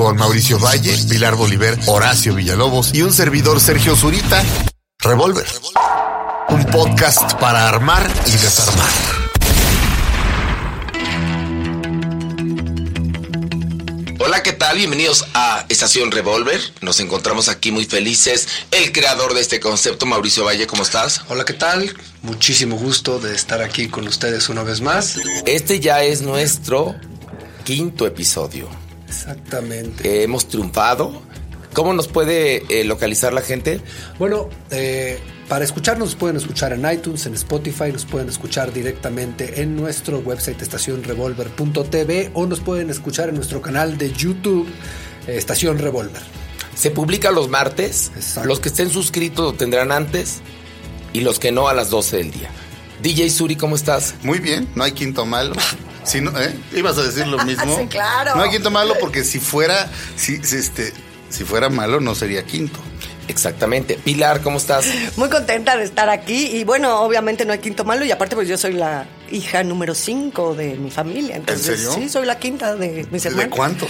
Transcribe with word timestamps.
con 0.00 0.16
Mauricio 0.16 0.58
Valle, 0.58 0.96
Pilar 1.10 1.36
Bolívar, 1.36 1.78
Horacio 1.84 2.34
Villalobos 2.34 2.94
y 2.94 3.02
un 3.02 3.12
servidor 3.12 3.60
Sergio 3.60 3.94
Zurita. 3.94 4.42
Revolver. 4.98 5.46
Un 6.48 6.64
podcast 6.64 7.34
para 7.34 7.68
armar 7.68 8.10
y 8.26 8.30
desarmar. 8.30 8.88
Hola, 14.20 14.42
¿qué 14.42 14.54
tal? 14.54 14.78
Bienvenidos 14.78 15.26
a 15.34 15.66
Estación 15.68 16.10
Revolver. 16.10 16.58
Nos 16.80 16.98
encontramos 17.00 17.50
aquí 17.50 17.70
muy 17.70 17.84
felices. 17.84 18.48
El 18.70 18.92
creador 18.92 19.34
de 19.34 19.42
este 19.42 19.60
concepto, 19.60 20.06
Mauricio 20.06 20.46
Valle, 20.46 20.66
¿cómo 20.66 20.82
estás? 20.82 21.24
Hola, 21.28 21.44
¿qué 21.44 21.52
tal? 21.52 21.94
Muchísimo 22.22 22.76
gusto 22.76 23.18
de 23.18 23.34
estar 23.34 23.60
aquí 23.60 23.88
con 23.88 24.08
ustedes 24.08 24.48
una 24.48 24.62
vez 24.62 24.80
más. 24.80 25.18
Este 25.44 25.78
ya 25.78 26.02
es 26.02 26.22
nuestro 26.22 26.94
quinto 27.64 28.06
episodio. 28.06 28.79
Exactamente. 29.10 30.08
Eh, 30.08 30.22
hemos 30.22 30.46
triunfado. 30.46 31.20
¿Cómo 31.72 31.92
nos 31.92 32.08
puede 32.08 32.64
eh, 32.68 32.84
localizar 32.84 33.32
la 33.32 33.42
gente? 33.42 33.80
Bueno, 34.18 34.48
eh, 34.70 35.18
para 35.48 35.64
escucharnos 35.64 36.14
pueden 36.14 36.36
escuchar 36.36 36.72
en 36.72 36.88
iTunes, 36.90 37.26
en 37.26 37.34
Spotify, 37.34 37.92
nos 37.92 38.06
pueden 38.06 38.28
escuchar 38.28 38.72
directamente 38.72 39.62
en 39.62 39.76
nuestro 39.76 40.18
website 40.18 40.62
estacionrevolver.tv 40.62 42.30
o 42.34 42.46
nos 42.46 42.60
pueden 42.60 42.90
escuchar 42.90 43.28
en 43.28 43.36
nuestro 43.36 43.60
canal 43.60 43.98
de 43.98 44.12
YouTube 44.12 44.68
Estación 45.26 45.78
Revolver. 45.78 46.22
Se 46.74 46.90
publica 46.90 47.30
los 47.30 47.48
martes. 47.48 48.10
Exacto. 48.16 48.48
Los 48.48 48.60
que 48.60 48.68
estén 48.68 48.90
suscritos 48.90 49.52
lo 49.52 49.52
tendrán 49.52 49.92
antes 49.92 50.40
y 51.12 51.20
los 51.20 51.38
que 51.38 51.52
no 51.52 51.68
a 51.68 51.74
las 51.74 51.90
12 51.90 52.16
del 52.16 52.30
día. 52.30 52.50
DJ 53.02 53.30
Suri, 53.30 53.56
¿cómo 53.56 53.76
estás? 53.76 54.14
Muy 54.22 54.38
bien, 54.38 54.68
no 54.74 54.84
hay 54.84 54.92
quinto 54.92 55.24
malo. 55.26 55.54
Si 56.04 56.20
no, 56.20 56.38
¿eh? 56.40 56.54
Ibas 56.74 56.98
a 56.98 57.02
decir 57.02 57.26
lo 57.26 57.38
mismo. 57.44 57.78
Sí, 57.78 57.86
claro. 57.86 58.36
No 58.36 58.42
hay 58.42 58.50
quinto 58.50 58.70
malo 58.70 58.94
porque 59.00 59.24
si 59.24 59.38
fuera, 59.38 59.90
si, 60.16 60.42
si, 60.44 60.56
este, 60.56 60.92
si 61.28 61.44
fuera 61.44 61.68
malo 61.68 62.00
no 62.00 62.14
sería 62.14 62.44
quinto. 62.44 62.78
Exactamente. 63.28 63.94
Pilar, 63.94 64.40
¿cómo 64.42 64.58
estás? 64.58 64.86
Muy 65.16 65.28
contenta 65.28 65.76
de 65.76 65.84
estar 65.84 66.08
aquí 66.08 66.46
y 66.48 66.64
bueno, 66.64 67.02
obviamente 67.02 67.44
no 67.44 67.52
hay 67.52 67.60
quinto 67.60 67.84
malo 67.84 68.04
y 68.04 68.10
aparte 68.10 68.34
pues 68.34 68.48
yo 68.48 68.58
soy 68.58 68.72
la 68.72 69.06
hija 69.30 69.62
número 69.62 69.94
5 69.94 70.54
de 70.54 70.74
mi 70.74 70.90
familia. 70.90 71.36
Entonces, 71.36 71.78
serio? 71.78 71.92
Sí, 71.92 72.08
soy 72.08 72.26
la 72.26 72.38
quinta 72.40 72.74
de 72.74 73.06
mis 73.12 73.22
¿De 73.22 73.28
hermanos. 73.28 73.88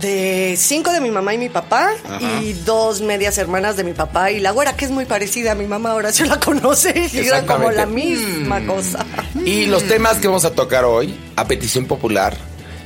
De 0.00 0.56
cinco 0.58 0.92
de 0.92 1.00
mi 1.00 1.10
mamá 1.10 1.32
y 1.32 1.38
mi 1.38 1.48
papá 1.48 1.90
Ajá. 2.04 2.42
y 2.42 2.52
dos 2.52 3.00
medias 3.00 3.38
hermanas 3.38 3.76
de 3.76 3.84
mi 3.84 3.94
papá 3.94 4.30
y 4.30 4.40
la 4.40 4.50
güera 4.50 4.76
que 4.76 4.84
es 4.84 4.90
muy 4.90 5.06
parecida 5.06 5.52
a 5.52 5.54
mi 5.54 5.64
mamá, 5.66 5.92
ahora 5.92 6.12
sí 6.12 6.24
la 6.24 6.38
conoce 6.40 7.08
y 7.12 7.18
eran 7.18 7.46
como 7.46 7.70
la 7.70 7.86
misma 7.86 8.60
cosa. 8.66 9.06
Y 9.44 9.66
los 9.66 9.84
temas 9.84 10.18
que 10.18 10.26
vamos 10.28 10.44
a 10.44 10.50
tocar 10.52 10.84
hoy, 10.84 11.18
a 11.36 11.46
petición 11.46 11.86
popular, 11.86 12.36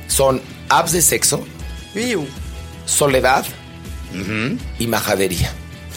son 0.07 0.41
apps 0.69 0.93
de 0.93 1.01
sexo, 1.01 1.43
Iu. 1.95 2.25
soledad 2.85 3.45
y 4.79 4.87
majadería. 4.87 5.51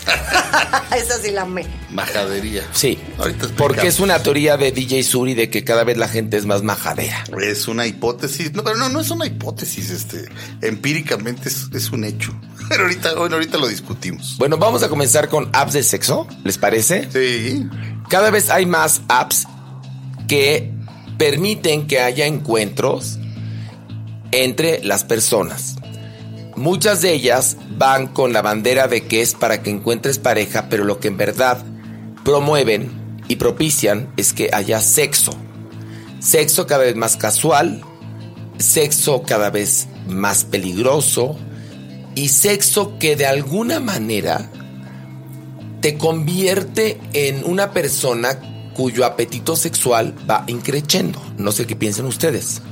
Esa 0.96 1.18
sí 1.20 1.30
la 1.30 1.44
me. 1.44 1.66
Majadería. 1.90 2.62
Sí, 2.72 2.98
Ahorita 3.18 3.48
porque 3.56 3.86
es 3.86 4.00
una 4.00 4.22
teoría 4.22 4.56
de 4.56 4.72
DJ 4.72 5.02
Suri 5.02 5.34
de 5.34 5.50
que 5.50 5.64
cada 5.64 5.84
vez 5.84 5.96
la 5.96 6.08
gente 6.08 6.36
es 6.36 6.46
más 6.46 6.62
majadera. 6.62 7.24
Es 7.42 7.68
una 7.68 7.86
hipótesis. 7.86 8.52
No, 8.52 8.62
pero 8.62 8.76
no, 8.76 8.88
no 8.88 9.00
es 9.00 9.10
una 9.10 9.26
hipótesis, 9.26 9.90
este. 9.90 10.24
Empíricamente 10.62 11.48
es, 11.48 11.68
es 11.72 11.90
un 11.90 12.04
hecho. 12.04 12.34
Pero 12.68 12.84
ahorita, 12.84 13.14
bueno, 13.14 13.36
ahorita 13.36 13.58
lo 13.58 13.68
discutimos. 13.68 14.36
Bueno, 14.38 14.56
vamos 14.56 14.82
a 14.82 14.88
comenzar 14.88 15.28
con 15.28 15.50
apps 15.52 15.74
de 15.74 15.82
sexo, 15.82 16.26
¿les 16.44 16.56
parece? 16.56 17.08
Sí. 17.12 17.68
Cada 18.08 18.30
vez 18.30 18.48
hay 18.48 18.64
más 18.64 19.02
apps 19.08 19.46
que 20.28 20.72
permiten 21.18 21.86
que 21.86 22.00
haya 22.00 22.26
encuentros 22.26 23.18
entre 24.30 24.82
las 24.82 25.04
personas. 25.04 25.76
Muchas 26.56 27.02
de 27.02 27.12
ellas 27.12 27.56
van 27.76 28.06
con 28.06 28.32
la 28.32 28.42
bandera 28.42 28.88
de 28.88 29.06
que 29.06 29.22
es 29.22 29.34
para 29.34 29.62
que 29.62 29.70
encuentres 29.70 30.18
pareja, 30.18 30.68
pero 30.68 30.84
lo 30.84 31.00
que 31.00 31.08
en 31.08 31.16
verdad 31.16 31.64
promueven 32.24 32.90
y 33.28 33.36
propician 33.36 34.12
es 34.16 34.32
que 34.32 34.50
haya 34.52 34.80
sexo. 34.80 35.32
Sexo 36.20 36.66
cada 36.66 36.84
vez 36.84 36.96
más 36.96 37.16
casual, 37.16 37.82
sexo 38.58 39.22
cada 39.22 39.50
vez 39.50 39.88
más 40.08 40.44
peligroso 40.44 41.36
y 42.14 42.28
sexo 42.28 42.98
que 42.98 43.16
de 43.16 43.26
alguna 43.26 43.80
manera 43.80 44.50
te 45.80 45.98
convierte 45.98 46.98
en 47.12 47.44
una 47.44 47.72
persona 47.72 48.38
cuyo 48.74 49.04
apetito 49.04 49.56
sexual 49.56 50.14
va 50.28 50.44
increciendo. 50.46 51.20
No 51.36 51.52
sé 51.52 51.66
qué 51.66 51.76
piensan 51.76 52.06
ustedes. 52.06 52.62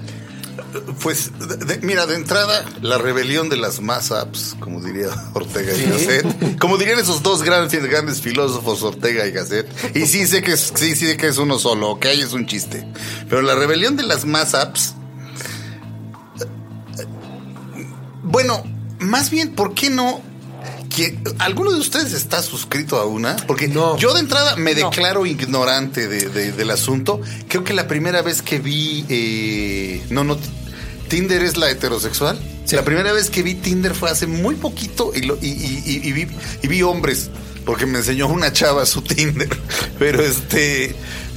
Pues, 1.02 1.30
de- 1.38 1.56
de- 1.56 1.78
mira, 1.86 2.06
de 2.06 2.14
entrada, 2.14 2.64
la 2.80 2.96
rebelión 2.98 3.48
de 3.48 3.56
las 3.56 3.80
más 3.80 4.10
apps, 4.10 4.56
como 4.58 4.80
diría 4.80 5.08
Ortega 5.34 5.72
y 5.76 5.84
Gasset. 5.84 6.58
Como 6.58 6.78
dirían 6.78 6.98
esos 6.98 7.22
dos 7.22 7.42
grandes, 7.42 7.84
grandes 7.84 8.20
filósofos, 8.22 8.82
Ortega 8.82 9.26
y 9.26 9.32
Gasset. 9.32 9.66
Y 9.96 10.06
sí 10.06 10.26
sé 10.26 10.42
que 10.42 10.52
es, 10.52 10.72
sí, 10.74 10.94
sí 10.96 11.06
sé 11.06 11.16
que 11.16 11.26
es 11.28 11.38
uno 11.38 11.58
solo, 11.58 11.90
ok, 11.90 12.04
es 12.06 12.32
un 12.32 12.46
chiste. 12.46 12.86
Pero 13.28 13.42
la 13.42 13.54
rebelión 13.54 13.96
de 13.96 14.04
las 14.04 14.24
más 14.24 14.54
apps. 14.54 14.94
Bueno, 18.22 18.62
más 19.00 19.30
bien, 19.30 19.54
¿por 19.54 19.74
qué 19.74 19.90
no? 19.90 20.20
Que, 20.94 21.18
¿Alguno 21.38 21.72
de 21.72 21.80
ustedes 21.80 22.12
está 22.12 22.42
suscrito 22.42 22.98
a 22.98 23.06
una? 23.06 23.36
Porque 23.46 23.66
No. 23.66 23.96
yo 23.96 24.12
de 24.14 24.20
entrada 24.20 24.56
me 24.56 24.74
No. 24.74 24.90
declaro 24.90 25.24
ignorante 25.26 26.06
de- 26.06 26.28
de- 26.28 26.52
del 26.52 26.70
asunto. 26.70 27.20
Creo 27.48 27.64
que 27.64 27.72
la 27.72 27.88
primera 27.88 28.22
vez 28.22 28.42
que 28.42 28.58
vi... 28.58 29.04
eh, 29.08 30.02
no, 30.10 30.22
no... 30.22 30.38
Tinder 31.12 31.42
es 31.42 31.58
la 31.58 31.70
heterosexual. 31.70 32.40
La 32.70 32.84
primera 32.84 33.12
vez 33.12 33.28
que 33.28 33.42
vi 33.42 33.54
Tinder 33.54 33.94
fue 33.94 34.08
hace 34.10 34.26
muy 34.26 34.54
poquito 34.54 35.12
y, 35.14 35.20
lo- 35.20 35.36
y- 35.42 35.48
y- 35.48 35.82
y- 35.84 36.08
y 36.08 36.12
vi, 36.12 36.26
y 36.62 36.68
vi 36.68 36.80
hombres, 36.82 37.28
porque 37.66 37.84
me 37.84 37.98
enseñó 37.98 38.28
una 38.28 38.50
chava 38.50 38.86
su 38.86 39.02
Tinder. 39.02 39.48
Pero 39.98 40.22
este... 40.24 40.94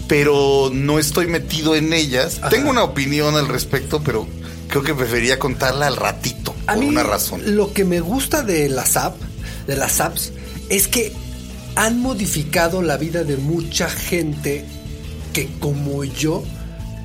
Pero 0.08 0.70
no 0.72 0.98
estoy 0.98 1.28
metido 1.28 1.76
en 1.76 1.92
ellas. 1.92 2.40
Tengo 2.50 2.70
una 2.70 2.84
opinión 2.84 3.36
al 3.36 3.48
respecto, 3.48 4.02
pero 4.04 4.28
creo 4.70 4.84
que 4.84 4.94
preferiría 4.94 5.40
contarla 5.40 5.88
al 5.88 5.96
ratito, 5.98 6.56
A 6.68 6.74
por 6.76 6.84
mí 6.84 6.90
una 6.90 7.02
razón. 7.04 7.42
lo 7.56 7.74
que 7.74 7.84
me 7.86 8.00
gusta 8.02 8.44
de 8.44 8.70
las 8.70 8.98
app, 8.98 9.16
de 9.66 9.76
las 9.76 10.00
apps, 10.02 10.32
es 10.70 10.88
que 10.88 11.12
han 11.76 12.00
modificado 12.00 12.84
la 12.84 12.98
vida 12.98 13.24
de 13.24 13.36
mucha 13.38 13.90
gente 13.90 14.64
que 15.34 15.50
como 15.60 16.04
yo 16.04 16.44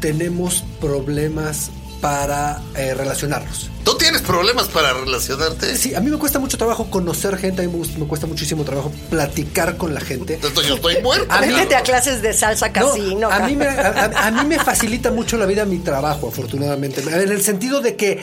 tenemos 0.03 0.63
problemas 0.79 1.71
para 2.01 2.61
eh, 2.77 2.95
relacionarnos. 2.95 3.71
¿Tú 3.85 3.97
tienes 3.97 4.23
problemas 4.23 4.69
para 4.69 4.93
relacionarte? 4.93 5.77
Sí, 5.77 5.95
a 5.95 6.01
mí 6.01 6.11
me 6.11 6.19
cuesta 6.19 6.39
mucho 6.39 6.59
trabajo 6.59 6.91
conocer 6.91 7.37
gente, 7.39 7.63
a 7.63 7.67
mí 7.69 7.83
me, 7.99 8.07
cuesta 8.07 8.27
muchísimo 8.27 8.65
trabajo 8.65 8.93
platicar 9.09 9.77
con 9.77 9.95
la 9.95 10.01
gente. 10.01 10.35
Entonces 10.35 10.67
yo 10.67 10.75
estoy 10.77 11.03
muerto. 11.03 11.27
A 11.33 11.41
mí- 11.41 11.55
a 11.55 11.83
clases 11.83 12.21
de 12.23 12.33
salsa 12.33 12.69
No, 12.69 12.73
casino. 12.73 13.31
a, 13.31 13.41
mí 13.41 13.57
me, 13.57 13.67
a 13.69 14.31
mí 14.31 14.45
me 14.47 14.59
facilita 14.59 15.11
mucho 15.11 15.37
la 15.37 15.47
vida 15.47 15.65
mi 15.65 15.79
trabajo, 15.79 16.29
afortunadamente. 16.29 17.01
En 17.01 17.31
el 17.33 17.43
sentido 17.43 17.81
de 17.81 17.97
que 17.97 18.23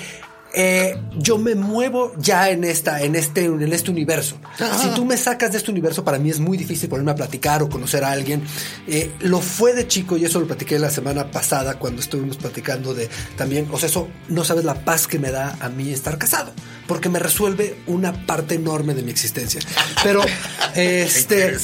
eh, 0.53 0.97
yo 1.17 1.37
me 1.37 1.55
muevo 1.55 2.13
ya 2.17 2.49
en 2.49 2.63
esta, 2.63 3.01
en 3.01 3.15
este, 3.15 3.45
en 3.45 3.73
este 3.73 3.91
universo. 3.91 4.37
Si 4.81 4.89
tú 4.89 5.05
me 5.05 5.17
sacas 5.17 5.51
de 5.51 5.57
este 5.57 5.71
universo, 5.71 6.03
para 6.03 6.19
mí 6.19 6.29
es 6.29 6.39
muy 6.39 6.57
difícil 6.57 6.89
ponerme 6.89 7.11
a 7.11 7.15
platicar 7.15 7.61
o 7.61 7.69
conocer 7.69 8.03
a 8.03 8.11
alguien. 8.11 8.43
Eh, 8.87 9.11
lo 9.19 9.41
fue 9.41 9.73
de 9.73 9.87
chico 9.87 10.17
y 10.17 10.25
eso 10.25 10.39
lo 10.39 10.47
platiqué 10.47 10.79
la 10.79 10.89
semana 10.89 11.31
pasada 11.31 11.77
cuando 11.77 12.01
estuvimos 12.01 12.37
platicando 12.37 12.93
de 12.93 13.09
también, 13.35 13.67
o 13.71 13.77
sea, 13.77 13.89
eso 13.89 14.07
no 14.29 14.43
sabes 14.43 14.65
la 14.65 14.85
paz 14.85 15.07
que 15.07 15.19
me 15.19 15.31
da 15.31 15.57
a 15.59 15.69
mí 15.69 15.91
estar 15.91 16.17
casado, 16.17 16.53
porque 16.87 17.09
me 17.09 17.19
resuelve 17.19 17.77
una 17.87 18.25
parte 18.25 18.55
enorme 18.55 18.93
de 18.93 19.03
mi 19.03 19.11
existencia. 19.11 19.61
Pero, 20.03 20.21
este. 20.75 21.57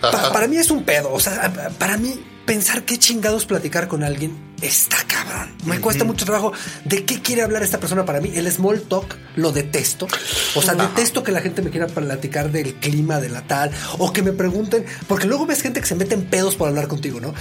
Pa- 0.00 0.32
para 0.32 0.46
mí 0.48 0.56
es 0.56 0.70
un 0.70 0.84
pedo. 0.84 1.12
O 1.12 1.20
sea, 1.20 1.52
para 1.78 1.96
mí 1.96 2.14
pensar 2.46 2.84
qué 2.84 2.98
chingados 2.98 3.46
platicar 3.46 3.88
con 3.88 4.02
alguien 4.04 4.36
está 4.60 4.96
cabrón. 5.06 5.54
Me 5.64 5.80
cuesta 5.80 6.04
mucho 6.04 6.24
trabajo. 6.24 6.52
¿De 6.84 7.04
qué 7.04 7.20
quiere 7.20 7.42
hablar 7.42 7.62
esta 7.62 7.78
persona 7.80 8.04
para 8.04 8.20
mí? 8.20 8.30
El 8.34 8.50
small 8.52 8.82
talk 8.82 9.16
lo 9.36 9.52
detesto. 9.52 10.06
O 10.54 10.62
sea, 10.62 10.74
detesto 10.74 11.22
que 11.22 11.32
la 11.32 11.40
gente 11.40 11.62
me 11.62 11.70
quiera 11.70 11.86
platicar 11.86 12.50
del 12.52 12.74
clima, 12.74 13.20
de 13.20 13.28
la 13.30 13.46
tal, 13.46 13.70
o 13.98 14.12
que 14.12 14.22
me 14.22 14.32
pregunten, 14.32 14.84
porque 15.08 15.26
luego 15.26 15.46
ves 15.46 15.62
gente 15.62 15.80
que 15.80 15.86
se 15.86 15.94
mete 15.94 16.14
en 16.14 16.24
pedos 16.24 16.56
por 16.56 16.68
hablar 16.68 16.88
contigo, 16.88 17.20
¿no? 17.20 17.34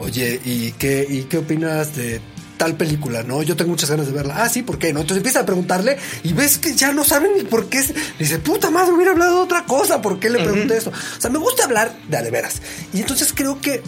Oye, 0.00 0.40
¿y 0.44 0.72
qué, 0.72 1.06
y 1.08 1.22
qué 1.24 1.38
opinas 1.38 1.96
de 1.96 2.20
tal 2.58 2.76
película, 2.76 3.22
¿no? 3.22 3.42
Yo 3.42 3.56
tengo 3.56 3.70
muchas 3.70 3.88
ganas 3.88 4.06
de 4.06 4.12
verla. 4.12 4.42
Ah, 4.42 4.48
sí, 4.50 4.62
¿por 4.62 4.78
qué? 4.78 4.92
¿No? 4.92 5.00
Entonces 5.00 5.18
empieza 5.18 5.40
a 5.40 5.46
preguntarle 5.46 5.96
y 6.22 6.34
ves 6.34 6.58
que 6.58 6.74
ya 6.74 6.92
no 6.92 7.04
saben 7.04 7.30
ni 7.36 7.44
por 7.44 7.68
qué. 7.70 7.82
Dice, 8.18 8.38
puta 8.40 8.70
madre, 8.70 8.92
hubiera 8.92 9.12
hablado 9.12 9.36
de 9.36 9.42
otra 9.42 9.64
cosa. 9.64 10.02
¿Por 10.02 10.18
qué 10.18 10.28
le 10.28 10.40
pregunté 10.40 10.76
eso? 10.76 10.90
O 10.90 11.20
sea, 11.20 11.30
me 11.30 11.38
gusta 11.38 11.64
hablar 11.64 11.96
de 12.08 12.16
a 12.16 12.22
de 12.22 12.30
veras. 12.30 12.60
Y 12.92 13.00
entonces 13.00 13.32
creo 13.34 13.60
que 13.60 13.82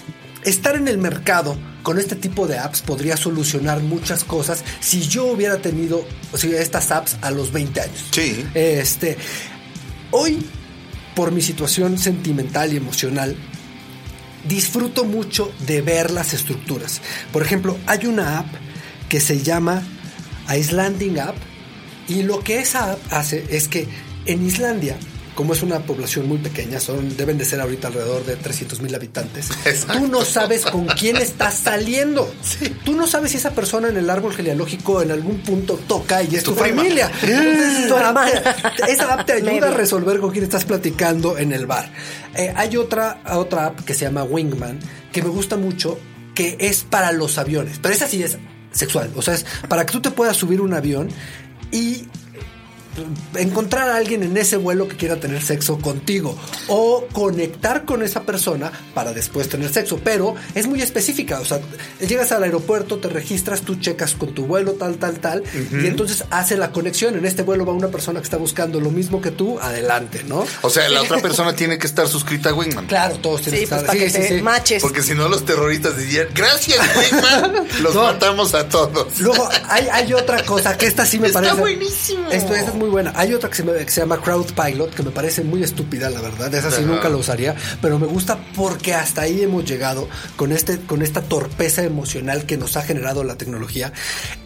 estar 0.45 0.77
en 0.77 0.89
el 0.89 0.97
mercado 0.97 1.59
con 1.83 1.99
este 1.99 2.15
tipo 2.15 2.47
de 2.47 2.59
apps 2.59 2.83
podría 2.83 3.17
solucionar 3.17 3.81
muchas 3.81 4.25
cosas 4.25 4.65
si 4.81 5.03
yo 5.03 5.27
hubiera 5.27 5.59
tenido 5.59 6.07
o 6.33 6.39
sea, 6.39 6.61
estas 6.61 6.91
apps 6.91 7.17
a 7.21 7.31
los 7.31 7.53
20 7.53 7.81
años. 7.81 8.05
Sí. 8.13 8.47
Este, 8.55 9.19
hoy, 10.13 10.47
por 11.15 11.33
mi 11.33 11.43
situación 11.43 11.99
sentimental 11.99 12.73
y 12.73 12.77
emocional, 12.77 13.37
disfruto 14.45 15.05
mucho 15.05 15.53
de 15.67 15.83
ver 15.83 16.11
las 16.11 16.33
estructuras. 16.33 17.01
Por 17.33 17.43
ejemplo, 17.43 17.77
hay 17.87 18.07
una 18.07 18.39
app 18.39 18.47
que 19.09 19.21
se 19.21 19.43
llama 19.43 19.83
Icelanding 20.49 21.19
App 21.19 21.37
Y 22.09 22.23
lo 22.23 22.41
que 22.41 22.59
esa 22.59 22.93
app 22.93 23.01
hace 23.13 23.45
es 23.51 23.69
que 23.69 23.87
en 24.27 24.47
Islandia, 24.47 24.97
como 25.41 25.55
es 25.55 25.63
una 25.63 25.79
población 25.79 26.29
muy 26.29 26.37
pequeña, 26.37 26.79
son, 26.81 27.17
deben 27.17 27.39
de 27.39 27.47
ser 27.47 27.63
ahorita 27.63 27.89
alrededor 27.89 28.27
de 28.27 28.37
300 28.37 28.83
mil 28.83 28.95
habitantes, 28.95 29.49
tú 29.91 30.07
no 30.07 30.23
sabes 30.23 30.67
con 30.67 30.85
quién 30.85 31.17
estás 31.17 31.55
saliendo. 31.55 32.31
Tú 32.85 32.93
no 32.93 33.07
sabes 33.07 33.31
si 33.31 33.39
esa 33.39 33.53
persona 33.53 33.89
en 33.89 33.97
el 33.97 34.11
árbol 34.11 34.35
genealógico 34.35 35.01
en 35.01 35.13
algún 35.13 35.39
punto 35.39 35.81
toca 35.89 36.23
y 36.23 36.37
es 36.37 36.45
tu, 36.45 36.55
familia. 36.55 37.11
Entonces, 37.23 37.89
Tu 37.89 37.97
esa 37.97 38.11
app 38.11 38.27
te- 38.27 38.33
hermana. 38.37 38.87
esa 38.87 39.15
app 39.15 39.25
te 39.27 39.33
ayuda 39.33 39.69
a 39.69 39.71
resolver 39.71 40.21
con 40.21 40.31
quién 40.31 40.45
estás 40.45 40.67
platicando 40.67 41.39
en 41.39 41.53
el 41.53 41.65
bar. 41.65 41.91
Eh, 42.35 42.53
hay 42.55 42.77
otra, 42.77 43.23
otra 43.33 43.65
app 43.65 43.81
que 43.81 43.95
se 43.95 44.05
llama 44.05 44.25
Wingman, 44.25 44.79
que 45.11 45.23
me 45.23 45.31
gusta 45.31 45.57
mucho, 45.57 45.99
que 46.35 46.59
es 46.61 46.83
para 46.83 47.13
los 47.13 47.39
aviones. 47.39 47.79
Pero 47.81 47.95
esa 47.95 48.07
sí 48.07 48.23
es 48.23 48.37
sexual. 48.73 49.11
O 49.17 49.23
sea, 49.23 49.33
es 49.33 49.47
para 49.71 49.87
que 49.87 49.93
tú 49.93 50.03
te 50.03 50.11
puedas 50.11 50.37
subir 50.37 50.61
un 50.61 50.75
avión 50.75 51.09
y 51.73 52.09
encontrar 53.37 53.89
a 53.91 53.97
alguien 53.97 54.23
en 54.23 54.37
ese 54.37 54.57
vuelo 54.57 54.89
que 54.89 54.97
quiera 54.97 55.17
tener 55.17 55.43
sexo 55.43 55.79
contigo 55.79 56.37
o 56.69 57.07
conectar 57.13 57.85
con 57.85 58.03
esa 58.03 58.23
persona 58.23 58.73
para 58.95 59.13
después 59.13 59.49
tener 59.49 59.73
sexo, 59.73 60.01
pero 60.03 60.35
es 60.55 60.67
muy 60.67 60.83
específica, 60.83 61.41
o 61.41 61.45
sea, 61.45 61.61
llegas 62.07 62.33
al 62.33 62.43
aeropuerto, 62.43 62.99
te 62.99 63.09
registras, 63.09 63.63
tú 63.63 63.77
checas 63.77 64.15
con 64.15 64.35
tu 64.35 64.47
vuelo 64.47 64.73
tal 64.73 64.97
tal 64.97 65.19
tal 65.21 65.43
y 65.73 65.87
entonces 65.87 66.25
hace 66.31 66.57
la 66.57 66.73
conexión, 66.73 67.17
en 67.17 67.25
este 67.25 67.43
vuelo 67.43 67.65
va 67.65 67.73
una 67.73 67.89
persona 67.89 68.21
que 68.21 68.25
está 68.25 68.37
buscando 68.37 68.81
lo 68.81 68.91
mismo 68.91 69.21
que 69.21 69.31
tú, 69.31 69.59
adelante, 69.61 70.25
¿no? 70.27 70.45
O 70.63 70.71
sea, 70.71 70.89
la 70.89 71.03
otra 71.03 71.21
persona 71.21 71.55
tiene 71.55 71.79
que 71.79 71.87
estar 71.87 72.09
suscrita 72.09 72.51
a 72.51 72.55
Wingman. 72.55 72.87
Claro, 72.87 73.17
todos 73.19 73.43
tienen 73.43 73.61
Sí, 73.61 73.67
que 73.67 73.69
pues 73.71 73.81
estar 73.83 73.87
para 73.97 73.99
sí, 73.99 74.05
que 74.05 74.11
sí, 74.23 74.29
te 74.29 74.37
sí. 74.39 74.43
matches. 74.43 74.83
Porque 74.83 75.03
si 75.03 75.15
no, 75.15 75.29
los 75.29 75.45
terroristas 75.45 75.97
dirían, 75.97 76.29
gracias, 76.35 76.79
Wingman, 76.97 77.67
los 77.83 77.95
No. 77.95 78.03
matamos 78.05 78.55
a 78.55 78.69
todos. 78.69 79.21
Luego 79.21 79.49
hay, 79.69 79.87
hay 79.93 80.13
otra 80.13 80.45
cosa 80.45 80.77
que 80.77 80.87
esta 80.87 81.07
sí 81.07 81.19
me 81.19 81.29
Está 81.29 81.41
parece. 81.41 81.61
buenísimo. 81.61 82.31
Esto 82.31 82.55
es 82.55 82.73
muy 82.81 82.89
buena. 82.91 83.13
Hay 83.15 83.33
otra 83.35 83.49
que 83.51 83.57
se, 83.57 83.63
me- 83.63 83.73
que 83.85 83.91
se 83.91 84.01
llama 84.01 84.21
Crowd 84.21 84.47
Pilot, 84.55 84.93
que 84.95 85.03
me 85.05 85.11
parece 85.11 85.45
muy 85.45 85.63
estúpida, 85.63 86.11
la 86.11 86.21
verdad. 86.21 86.53
Esa 86.55 86.71
sí 86.71 86.83
Ajá. 86.83 86.91
nunca 86.93 87.09
la 87.09 87.17
usaría, 87.17 87.55
pero 87.81 87.99
me 87.99 88.07
gusta 88.07 88.39
porque 88.57 88.95
hasta 88.95 89.23
ahí 89.23 89.43
hemos 89.43 89.65
llegado 89.65 90.09
con, 90.37 90.51
este, 90.51 90.79
con 90.81 91.03
esta 91.03 91.21
torpeza 91.23 91.85
emocional 91.85 92.47
que 92.47 92.57
nos 92.57 92.77
ha 92.77 92.83
generado 92.83 93.23
la 93.23 93.37
tecnología, 93.37 93.93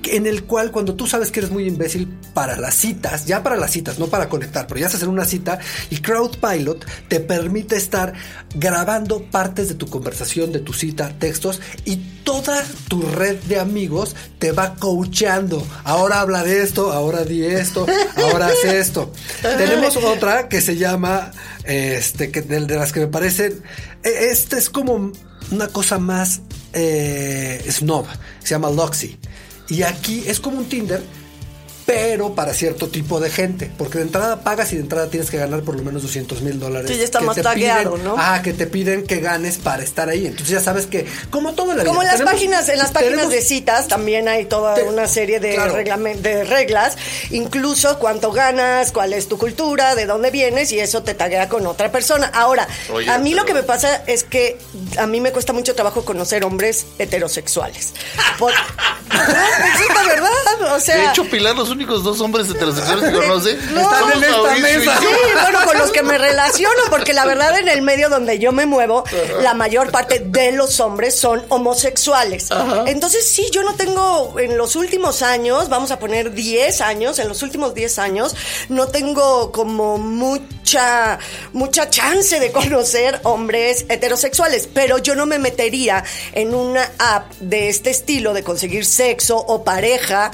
en 0.05 0.27
el 0.27 0.45
cual 0.45 0.71
cuando 0.73 0.95
tú 0.95 1.07
sabes 1.07 1.31
que 1.31 1.41
eres 1.41 1.51
muy 1.51 1.67
imbécil 1.67 2.09
para 2.35 2.57
las 2.59 2.75
citas, 2.75 3.25
ya 3.27 3.43
para 3.43 3.57
las 3.57 3.71
citas, 3.71 3.99
no 3.99 4.09
para 4.09 4.29
conectar, 4.29 4.67
pero 4.67 4.81
ya 4.81 4.87
estás 4.87 5.03
en 5.05 5.09
una 5.09 5.25
cita, 5.25 5.59
y 5.91 5.99
Crowd 5.99 6.37
Pilot 6.39 6.85
te 7.09 7.21
permite 7.21 7.77
estar 7.77 8.13
grabando 8.55 9.23
partes 9.31 9.69
de 9.69 9.75
tu 9.77 9.87
conversación, 9.87 10.53
de 10.53 10.59
tu 10.59 10.73
cita, 10.73 11.13
textos, 11.19 11.61
y 11.85 11.97
toda 12.25 12.65
tu 12.88 13.03
red 13.03 13.37
de 13.44 13.61
amigos 13.61 14.17
te 14.38 14.53
va 14.53 14.75
coacheando. 14.75 15.65
Ahora 15.85 16.21
habla 16.21 16.43
de 16.43 16.62
esto, 16.62 16.93
ahora 16.93 17.25
di 17.25 17.44
esto, 17.44 17.87
ahora 18.17 18.47
hace 18.47 18.79
esto. 18.79 19.12
Tenemos 19.43 19.97
otra 19.97 20.49
que 20.49 20.61
se 20.61 20.76
llama, 20.76 21.31
este, 21.65 22.31
que 22.31 22.43
de, 22.43 22.61
de 22.67 22.76
las 22.76 22.93
que 22.93 23.00
me 23.00 23.06
parecen, 23.06 23.62
e- 24.03 24.31
este 24.31 24.59
es 24.59 24.69
como 24.71 25.12
una 25.50 25.69
cosa 25.69 25.99
más 25.99 26.41
eh, 26.73 27.65
snob, 27.71 28.06
se 28.43 28.50
llama 28.50 28.70
Loxy. 28.70 29.19
Y 29.69 29.82
aquí 29.82 30.25
es 30.27 30.41
como 30.41 30.59
un 30.59 30.69
Tinder, 30.69 31.03
pero 31.87 32.35
para 32.35 32.55
cierto 32.55 32.89
tipo 32.89 33.21
de 33.21 33.31
gente. 33.31 33.71
Porque 33.77 33.99
de 33.99 34.05
entrada 34.05 34.41
pagas 34.41 34.73
y 34.73 34.77
de 34.77 34.83
entrada 34.83 35.09
tienes 35.09 35.31
que 35.31 35.37
ganar 35.37 35.63
por 35.63 35.77
lo 35.77 35.83
menos 35.83 36.03
200 36.03 36.41
mil 36.43 36.59
dólares. 36.59 36.91
Sí, 36.91 36.97
ya 36.97 37.05
está 37.05 37.19
que 37.19 37.25
más 37.27 37.35
te 37.37 37.43
tagueado, 37.43 37.97
piden- 37.97 38.03
¿no? 38.05 38.15
Ah, 38.19 38.41
que 38.43 38.53
te 38.53 38.67
piden 38.67 39.07
que 39.07 39.21
ganes 39.21 39.59
para 39.59 39.83
estar 39.83 40.09
ahí. 40.09 40.27
Entonces 40.27 40.49
ya 40.49 40.61
sabes 40.61 40.87
que, 40.87 41.07
como 41.31 41.55
todo 41.55 41.73
en 41.73 41.79
la 41.79 41.85
Como 41.85 42.01
en 42.03 42.07
vida, 42.09 42.13
las 42.13 42.21
tenemos- 42.21 42.33
páginas, 42.35 42.69
en 42.69 42.79
las 42.79 42.91
páginas 42.93 43.13
tenemos- 43.15 43.33
de 43.33 43.41
citas 43.43 43.89
también 43.89 44.29
hay 44.29 44.47
toda 44.47 44.75
Te- 44.75 44.85
una 44.85 45.07
serie 45.09 45.41
de, 45.41 45.55
claro. 45.55 45.75
de 45.75 46.45
reglas, 46.45 46.97
incluso 47.31 47.99
cuánto 47.99 48.33
ganas, 48.33 48.91
cuál 48.93 49.13
es 49.13 49.29
tu 49.29 49.37
cultura, 49.39 49.95
de 49.95 50.07
dónde 50.07 50.31
vienes 50.31 50.73
y 50.73 50.81
eso 50.81 51.03
te 51.03 51.15
taguea 51.15 51.49
con 51.49 51.67
otra 51.67 51.93
persona. 51.93 52.31
Ahora, 52.33 52.67
Oye, 52.93 53.11
a 53.11 53.19
mí 53.19 53.35
lo 53.35 53.45
que 53.45 53.53
me 53.55 53.63
pasa 53.63 54.03
es 54.07 54.25
que 54.25 54.59
a 54.99 55.07
mí 55.07 55.21
me 55.21 55.33
cuesta 55.33 55.53
mucho 55.53 55.75
trabajo 55.75 56.05
conocer 56.05 56.45
hombres 56.45 56.87
heterosexuales. 56.99 57.93
Por- 58.39 58.53
No, 59.15 59.21
es 59.21 59.95
la 59.95 60.03
verdad, 60.03 60.75
o 60.75 60.81
sea... 60.81 60.97
De 60.97 61.07
hecho, 61.07 61.25
Pilar, 61.31 61.55
los 61.55 61.71
únicos 61.75 62.05
dos 62.05 62.21
hombres 62.21 62.49
heterosexuales 62.49 63.11
que 63.11 63.17
conoce 63.17 63.59
No. 63.75 63.81
Están 63.81 64.12
en 64.12 64.25
esta 64.25 64.55
mesa. 64.56 64.99
Sí, 64.99 65.06
bueno, 65.43 65.59
con 65.67 65.79
los 65.79 65.91
que 65.91 66.03
me 66.03 66.19
relaciono, 66.19 66.81
porque 66.91 67.12
la 67.12 67.25
verdad 67.25 67.59
en 67.59 67.69
el 67.69 67.82
medio 67.82 68.09
donde 68.09 68.38
yo 68.38 68.53
me 68.53 68.67
muevo, 68.67 69.05
la 69.43 69.55
mayor 69.55 69.91
parte 69.91 70.21
de 70.21 70.53
los 70.53 70.81
hombres 70.81 71.19
son 71.19 71.43
homosexuales. 71.49 72.49
Entonces, 72.87 73.26
sí, 73.26 73.49
yo 73.53 73.62
no 73.62 73.75
tengo, 73.75 74.38
en 74.38 74.56
los 74.56 74.76
últimos 74.76 75.23
años, 75.23 75.69
vamos 75.69 75.91
a 75.91 75.99
poner 75.99 76.32
10 76.32 76.81
años, 76.81 77.19
en 77.19 77.29
los 77.29 77.43
últimos 77.43 77.75
10 77.75 77.99
años, 77.99 78.37
no 78.69 78.88
tengo 78.88 79.50
como 79.53 79.99
mucha, 79.99 81.19
mucha 81.53 81.91
chance 81.91 82.38
de 82.38 82.53
conocer 82.53 83.20
hombres 83.25 83.87
heterosexuales, 83.88 84.69
pero 84.73 84.99
yo 84.99 85.15
no 85.15 85.27
me 85.27 85.38
metería 85.38 86.05
en 86.32 86.55
una 86.55 86.91
app 86.99 87.32
de 87.41 87.69
este 87.69 87.91
estilo 87.91 88.32
de 88.35 88.43
conseguir 88.43 88.85
sexo 88.85 89.37
o 89.37 89.65
pareja 89.65 90.31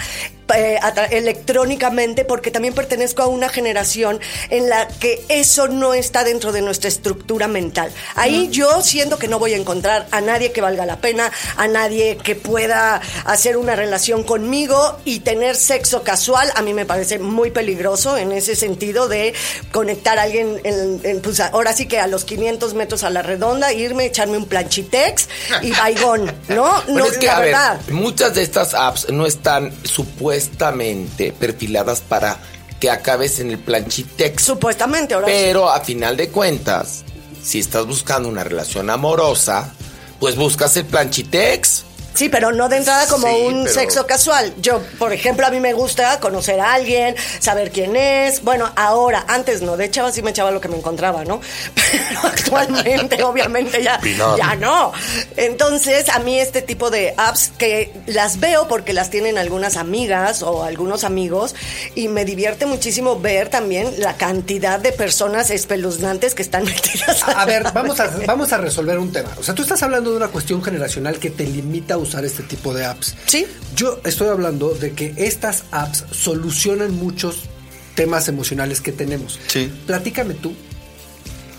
eh, 0.54 0.78
electrónicamente 1.10 2.24
porque 2.24 2.50
también 2.50 2.74
pertenezco 2.74 3.22
a 3.22 3.26
una 3.26 3.48
generación 3.48 4.20
en 4.50 4.68
la 4.68 4.88
que 4.88 5.24
eso 5.28 5.68
no 5.68 5.94
está 5.94 6.24
dentro 6.24 6.52
de 6.52 6.62
nuestra 6.62 6.88
estructura 6.88 7.48
mental. 7.48 7.92
Ahí 8.14 8.48
yo 8.50 8.82
siento 8.82 9.18
que 9.18 9.28
no 9.28 9.38
voy 9.38 9.54
a 9.54 9.56
encontrar 9.56 10.06
a 10.10 10.20
nadie 10.20 10.52
que 10.52 10.60
valga 10.60 10.86
la 10.86 10.96
pena, 10.96 11.30
a 11.56 11.68
nadie 11.68 12.16
que 12.16 12.34
pueda 12.34 13.00
hacer 13.24 13.56
una 13.56 13.76
relación 13.76 14.22
conmigo 14.22 14.98
y 15.04 15.20
tener 15.20 15.56
sexo 15.56 16.02
casual. 16.02 16.50
A 16.54 16.62
mí 16.62 16.74
me 16.74 16.86
parece 16.86 17.18
muy 17.18 17.50
peligroso 17.50 18.16
en 18.16 18.32
ese 18.32 18.56
sentido 18.56 19.08
de 19.08 19.34
conectar 19.72 20.18
a 20.18 20.22
alguien, 20.22 20.60
en, 20.64 21.00
en, 21.02 21.20
pues 21.20 21.40
ahora 21.40 21.72
sí 21.72 21.86
que 21.86 21.98
a 21.98 22.06
los 22.06 22.24
500 22.24 22.74
metros 22.74 23.02
a 23.02 23.10
la 23.10 23.22
redonda, 23.22 23.72
irme, 23.72 24.06
echarme 24.06 24.36
un 24.36 24.46
planchitex 24.46 25.28
y 25.62 25.72
baigón, 25.72 26.32
¿no? 26.48 26.70
Bueno, 26.84 26.84
no, 27.00 27.06
es 27.06 27.18
que, 27.18 27.26
la 27.26 27.36
a 27.36 27.40
ver, 27.40 27.48
verdad. 27.52 27.80
muchas 27.90 28.34
de 28.34 28.42
estas 28.42 28.74
apps 28.74 29.10
no 29.10 29.26
están 29.26 29.72
supuestamente 30.40 31.32
perfiladas 31.32 32.00
para 32.00 32.38
que 32.78 32.90
acabes 32.90 33.40
en 33.40 33.50
el 33.50 33.58
planchitex. 33.58 34.42
Supuestamente, 34.42 35.14
ahora. 35.14 35.26
Pero 35.26 35.70
a 35.70 35.80
final 35.80 36.16
de 36.16 36.28
cuentas, 36.30 37.04
si 37.42 37.58
estás 37.58 37.86
buscando 37.86 38.28
una 38.28 38.42
relación 38.42 38.88
amorosa, 38.88 39.72
pues 40.18 40.36
buscas 40.36 40.76
el 40.76 40.86
planchitex. 40.86 41.84
Sí, 42.14 42.28
pero 42.28 42.52
no 42.52 42.68
de 42.68 42.78
entrada 42.78 43.06
como 43.06 43.26
Sí, 43.28 43.34
un 43.46 43.64
pero- 43.64 43.74
sexo 43.74 44.06
casual. 44.06 44.52
Yo, 44.60 44.80
por 44.98 45.12
ejemplo, 45.12 45.46
a 45.46 45.50
mí 45.50 45.60
me 45.60 45.72
gusta 45.72 46.18
conocer 46.20 46.60
a 46.60 46.72
alguien, 46.74 47.14
saber 47.38 47.70
quién 47.70 47.96
es. 47.96 48.42
Bueno, 48.42 48.70
ahora, 48.76 49.24
antes 49.28 49.62
no, 49.62 49.76
de 49.76 49.90
chava 49.90 50.12
sí 50.12 50.22
me 50.22 50.30
echaba 50.30 50.50
lo 50.50 50.60
que 50.60 50.68
me 50.68 50.76
encontraba, 50.76 51.24
¿no? 51.24 51.40
Pero 51.74 52.20
actualmente, 52.24 53.22
obviamente, 53.22 53.82
ya, 53.82 54.00
ya 54.36 54.54
no. 54.56 54.92
Entonces, 55.36 56.08
a 56.08 56.18
mí 56.18 56.38
este 56.38 56.62
tipo 56.62 56.90
de 56.90 57.14
apps 57.16 57.52
que 57.56 57.92
las 58.06 58.40
veo 58.40 58.68
porque 58.68 58.92
las 58.92 59.10
tienen 59.10 59.38
algunas 59.38 59.76
amigas 59.76 60.42
o 60.42 60.64
algunos 60.64 61.04
amigos 61.04 61.54
y 61.94 62.08
me 62.08 62.24
divierte 62.24 62.66
muchísimo 62.66 63.18
ver 63.20 63.48
también 63.48 63.94
la 63.98 64.16
cantidad 64.16 64.78
de 64.80 64.92
personas 64.92 65.50
espeluznantes 65.50 66.34
que 66.34 66.42
están 66.42 66.64
metidas. 66.64 67.22
A 67.28 67.44
ver, 67.44 67.64
vamos 67.72 68.00
a, 68.00 68.10
vamos 68.26 68.52
a 68.52 68.58
resolver 68.58 68.98
un 68.98 69.12
tema. 69.12 69.30
O 69.38 69.42
sea, 69.42 69.54
tú 69.54 69.62
estás 69.62 69.82
hablando 69.82 70.10
de 70.10 70.16
una 70.16 70.28
cuestión 70.28 70.62
generacional 70.62 71.18
que 71.18 71.30
te 71.30 71.44
limita 71.46 71.94
a 71.94 71.98
usar 72.00 72.24
este 72.24 72.42
tipo 72.42 72.74
de 72.74 72.84
apps. 72.84 73.14
Sí. 73.26 73.46
Yo 73.76 74.00
estoy 74.04 74.28
hablando 74.28 74.70
de 74.74 74.92
que 74.92 75.14
estas 75.16 75.64
apps 75.70 76.04
solucionan 76.10 76.92
muchos 76.94 77.44
temas 77.94 78.28
emocionales 78.28 78.80
que 78.80 78.92
tenemos. 78.92 79.38
Sí. 79.46 79.70
Platícame 79.86 80.34
tú, 80.34 80.54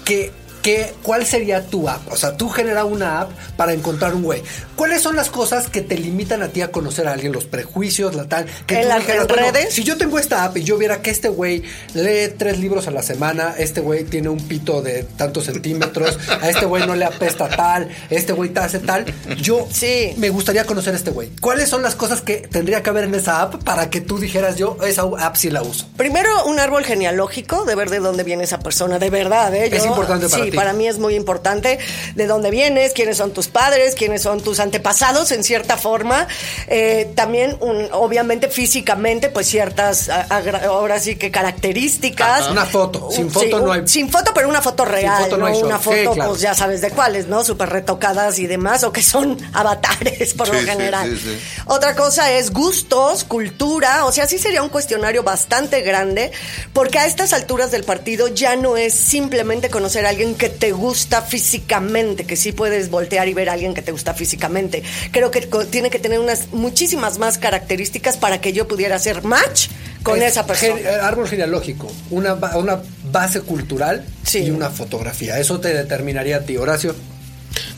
que, 0.05 0.31
que, 0.61 0.93
¿cuál 1.03 1.25
sería 1.25 1.65
tu 1.65 1.89
app? 1.89 2.11
O 2.11 2.15
sea, 2.15 2.37
tú 2.37 2.49
genera 2.49 2.85
una 2.85 3.21
app 3.21 3.31
para 3.57 3.73
encontrar 3.73 4.13
un 4.13 4.23
güey. 4.23 4.41
¿Cuáles 4.75 5.01
son 5.01 5.15
las 5.15 5.29
cosas 5.29 5.67
que 5.69 5.81
te 5.81 5.97
limitan 5.97 6.41
a 6.41 6.49
ti 6.49 6.61
a 6.61 6.71
conocer 6.71 7.07
a 7.07 7.13
alguien? 7.13 7.31
Los 7.31 7.45
prejuicios, 7.45 8.15
la 8.15 8.25
tal. 8.27 8.45
Que 8.67 8.75
¿En 8.75 8.81
tú 8.83 8.87
las- 8.89 8.99
dijeras, 8.99 9.21
en 9.21 9.27
bueno, 9.35 9.51
redes? 9.51 9.73
si 9.73 9.83
yo 9.83 9.97
tengo 9.97 10.19
esta 10.19 10.43
app 10.43 10.57
y 10.57 10.63
yo 10.63 10.77
viera 10.77 11.01
que 11.01 11.09
este 11.11 11.29
güey 11.29 11.63
lee 11.93 12.33
tres 12.37 12.59
libros 12.59 12.87
a 12.87 12.91
la 12.91 13.01
semana, 13.01 13.53
este 13.57 13.81
güey 13.81 14.03
tiene 14.03 14.29
un 14.29 14.39
pito 14.47 14.81
de 14.81 15.03
tantos 15.03 15.45
centímetros, 15.45 16.17
a 16.41 16.49
este 16.49 16.65
güey 16.65 16.85
no 16.87 16.95
le 16.95 17.05
apesta 17.05 17.47
tal, 17.49 17.89
este 18.09 18.33
güey 18.33 18.49
te 18.49 18.59
hace 18.59 18.79
tal, 18.79 19.05
yo 19.41 19.67
Sí. 19.71 20.13
me 20.17 20.29
gustaría 20.29 20.65
conocer 20.65 20.93
a 20.93 20.97
este 20.97 21.11
güey. 21.11 21.29
¿Cuáles 21.41 21.69
son 21.69 21.81
las 21.81 21.95
cosas 21.95 22.21
que 22.21 22.37
tendría 22.37 22.81
que 22.83 22.89
haber 22.89 23.03
en 23.05 23.15
esa 23.15 23.41
app 23.41 23.63
para 23.63 23.89
que 23.89 24.01
tú 24.01 24.17
dijeras 24.19 24.55
yo 24.57 24.77
esa 24.85 25.03
app 25.19 25.35
sí 25.35 25.49
la 25.49 25.61
uso? 25.61 25.87
Primero, 25.97 26.45
un 26.45 26.59
árbol 26.59 26.83
genealógico, 26.85 27.65
de 27.65 27.75
ver 27.75 27.89
de 27.89 27.99
dónde 27.99 28.23
viene 28.23 28.43
esa 28.43 28.59
persona, 28.59 28.99
de 28.99 29.09
verdad, 29.09 29.53
¿eh? 29.55 29.69
Es 29.71 29.85
importante 29.85 30.27
para 30.29 30.43
Sí, 30.45 30.50
y 30.51 30.55
para 30.55 30.73
mí 30.73 30.87
es 30.87 30.97
muy 30.99 31.15
importante 31.15 31.79
de 32.15 32.27
dónde 32.27 32.49
vienes, 32.51 32.93
quiénes 32.93 33.17
son 33.17 33.31
tus 33.31 33.47
padres, 33.47 33.95
quiénes 33.95 34.21
son 34.21 34.41
tus 34.41 34.59
antepasados 34.59 35.31
en 35.31 35.43
cierta 35.43 35.77
forma. 35.77 36.27
Eh, 36.67 37.11
también, 37.15 37.57
un- 37.61 37.87
obviamente, 37.91 38.47
físicamente, 38.49 39.29
pues 39.29 39.47
ciertas, 39.47 40.09
ahora 40.09 40.99
sí 40.99 41.15
que 41.15 41.31
características. 41.31 42.47
Una 42.49 42.65
foto. 42.65 43.09
Sin 43.11 43.27
Sí, 43.29 43.33
foto 43.33 43.59
no 43.59 43.71
hay- 43.71 43.87
Sin 43.87 44.09
foto, 44.09 44.31
pero 44.33 44.49
una 44.49 44.61
foto 44.61 44.85
real, 44.85 45.23
foto 45.23 45.37
no 45.37 45.47
¿no? 45.47 45.53
hay. 45.55 45.61
Una 45.63 45.77
Sí, 45.77 45.83
foto, 45.83 46.13
claro. 46.13 46.29
pues 46.31 46.41
ya 46.41 46.53
sabes 46.53 46.81
de 46.81 46.91
cuáles, 46.91 47.27
¿no? 47.27 47.43
Súper 47.43 47.69
retocadas 47.69 48.39
y 48.39 48.47
demás, 48.47 48.83
o 48.83 48.91
que 48.91 49.01
son 49.01 49.37
avatares 49.53 50.33
por 50.33 50.47
Sí, 50.47 50.53
lo 50.53 50.59
general. 50.59 51.17
Otra 51.65 51.95
cosa 51.95 52.31
es 52.31 52.51
gustos, 52.51 53.23
cultura, 53.23 54.05
o 54.05 54.11
sea, 54.11 54.27
sí 54.27 54.37
sería 54.37 54.61
un 54.63 54.69
cuestionario 54.69 55.23
bastante 55.23 55.81
grande, 55.81 56.31
porque 56.73 56.99
a 56.99 57.05
estas 57.05 57.33
alturas 57.33 57.71
del 57.71 57.83
partido 57.83 58.27
ya 58.27 58.55
no 58.55 58.77
es 58.77 58.93
simplemente 58.93 59.69
conocer 59.69 60.05
a 60.05 60.09
alguien 60.09 60.35
que 60.41 60.49
te 60.49 60.71
gusta 60.71 61.21
físicamente, 61.21 62.23
que 62.25 62.35
sí 62.35 62.51
puedes 62.51 62.89
voltear 62.89 63.27
y 63.29 63.35
ver 63.35 63.47
a 63.47 63.53
alguien 63.53 63.75
que 63.75 63.83
te 63.83 63.91
gusta 63.91 64.15
físicamente. 64.15 64.81
Creo 65.11 65.29
que 65.29 65.41
tiene 65.69 65.91
que 65.91 65.99
tener 65.99 66.19
unas 66.19 66.47
muchísimas 66.51 67.19
más 67.19 67.37
características 67.37 68.17
para 68.17 68.41
que 68.41 68.51
yo 68.51 68.67
pudiera 68.67 68.95
hacer 68.95 69.23
match 69.23 69.67
con 70.01 70.19
Es 70.19 70.31
esa 70.31 70.47
persona. 70.47 70.77
gen- 70.77 70.83
eh, 70.87 70.89
árbol 70.99 71.27
genealógico, 71.27 71.91
una, 72.09 72.33
ba- 72.33 72.57
una 72.57 72.81
base 73.11 73.41
cultural 73.41 74.03
Sí. 74.23 74.39
y 74.39 74.49
una 74.49 74.71
fotografía. 74.71 75.37
Eso 75.37 75.59
te 75.59 75.75
determinaría 75.75 76.37
a 76.37 76.39
ti, 76.41 76.57
Horacio. 76.57 76.95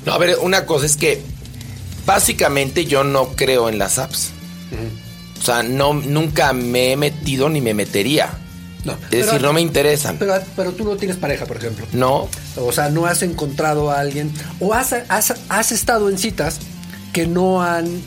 No, 0.05 0.13
a 0.13 0.17
ver, 0.17 0.37
una 0.41 0.65
cosa 0.65 0.85
es 0.85 0.95
que 0.95 1.19
básicamente 2.05 2.85
yo 2.85 3.03
no 3.03 3.35
creo 3.35 3.67
en 3.67 3.77
las 3.77 3.97
apps. 3.99 4.29
O 5.41 5.45
sea, 5.45 5.63
no, 5.63 5.93
nunca 5.95 6.53
me 6.53 6.93
he 6.93 6.95
metido 6.95 7.49
ni 7.49 7.59
me 7.59 7.73
metería. 7.73 8.29
No, 8.83 8.91
es 8.93 8.97
pero- 9.09 9.25
decir, 9.27 9.41
no 9.41 9.53
me 9.53 9.61
interesan. 9.61 10.17
Pero, 10.17 10.33
pero 10.55 10.71
tú 10.73 10.83
no 10.83 10.95
tienes 10.97 11.17
pareja, 11.17 11.45
por 11.45 11.57
ejemplo. 11.57 11.85
no, 11.93 12.29
O 12.57 12.71
sea, 12.71 12.89
no 12.89 13.05
has 13.05 13.21
encontrado 13.23 13.89
a 13.91 13.99
alguien 13.99 14.31
o 14.59 14.73
has, 14.73 14.93
has, 15.09 15.33
has 15.49 15.71
estado 15.71 16.09
en 16.09 16.17
citas 16.17 16.59
que 17.13 17.27
no 17.27 17.61
han 17.61 18.01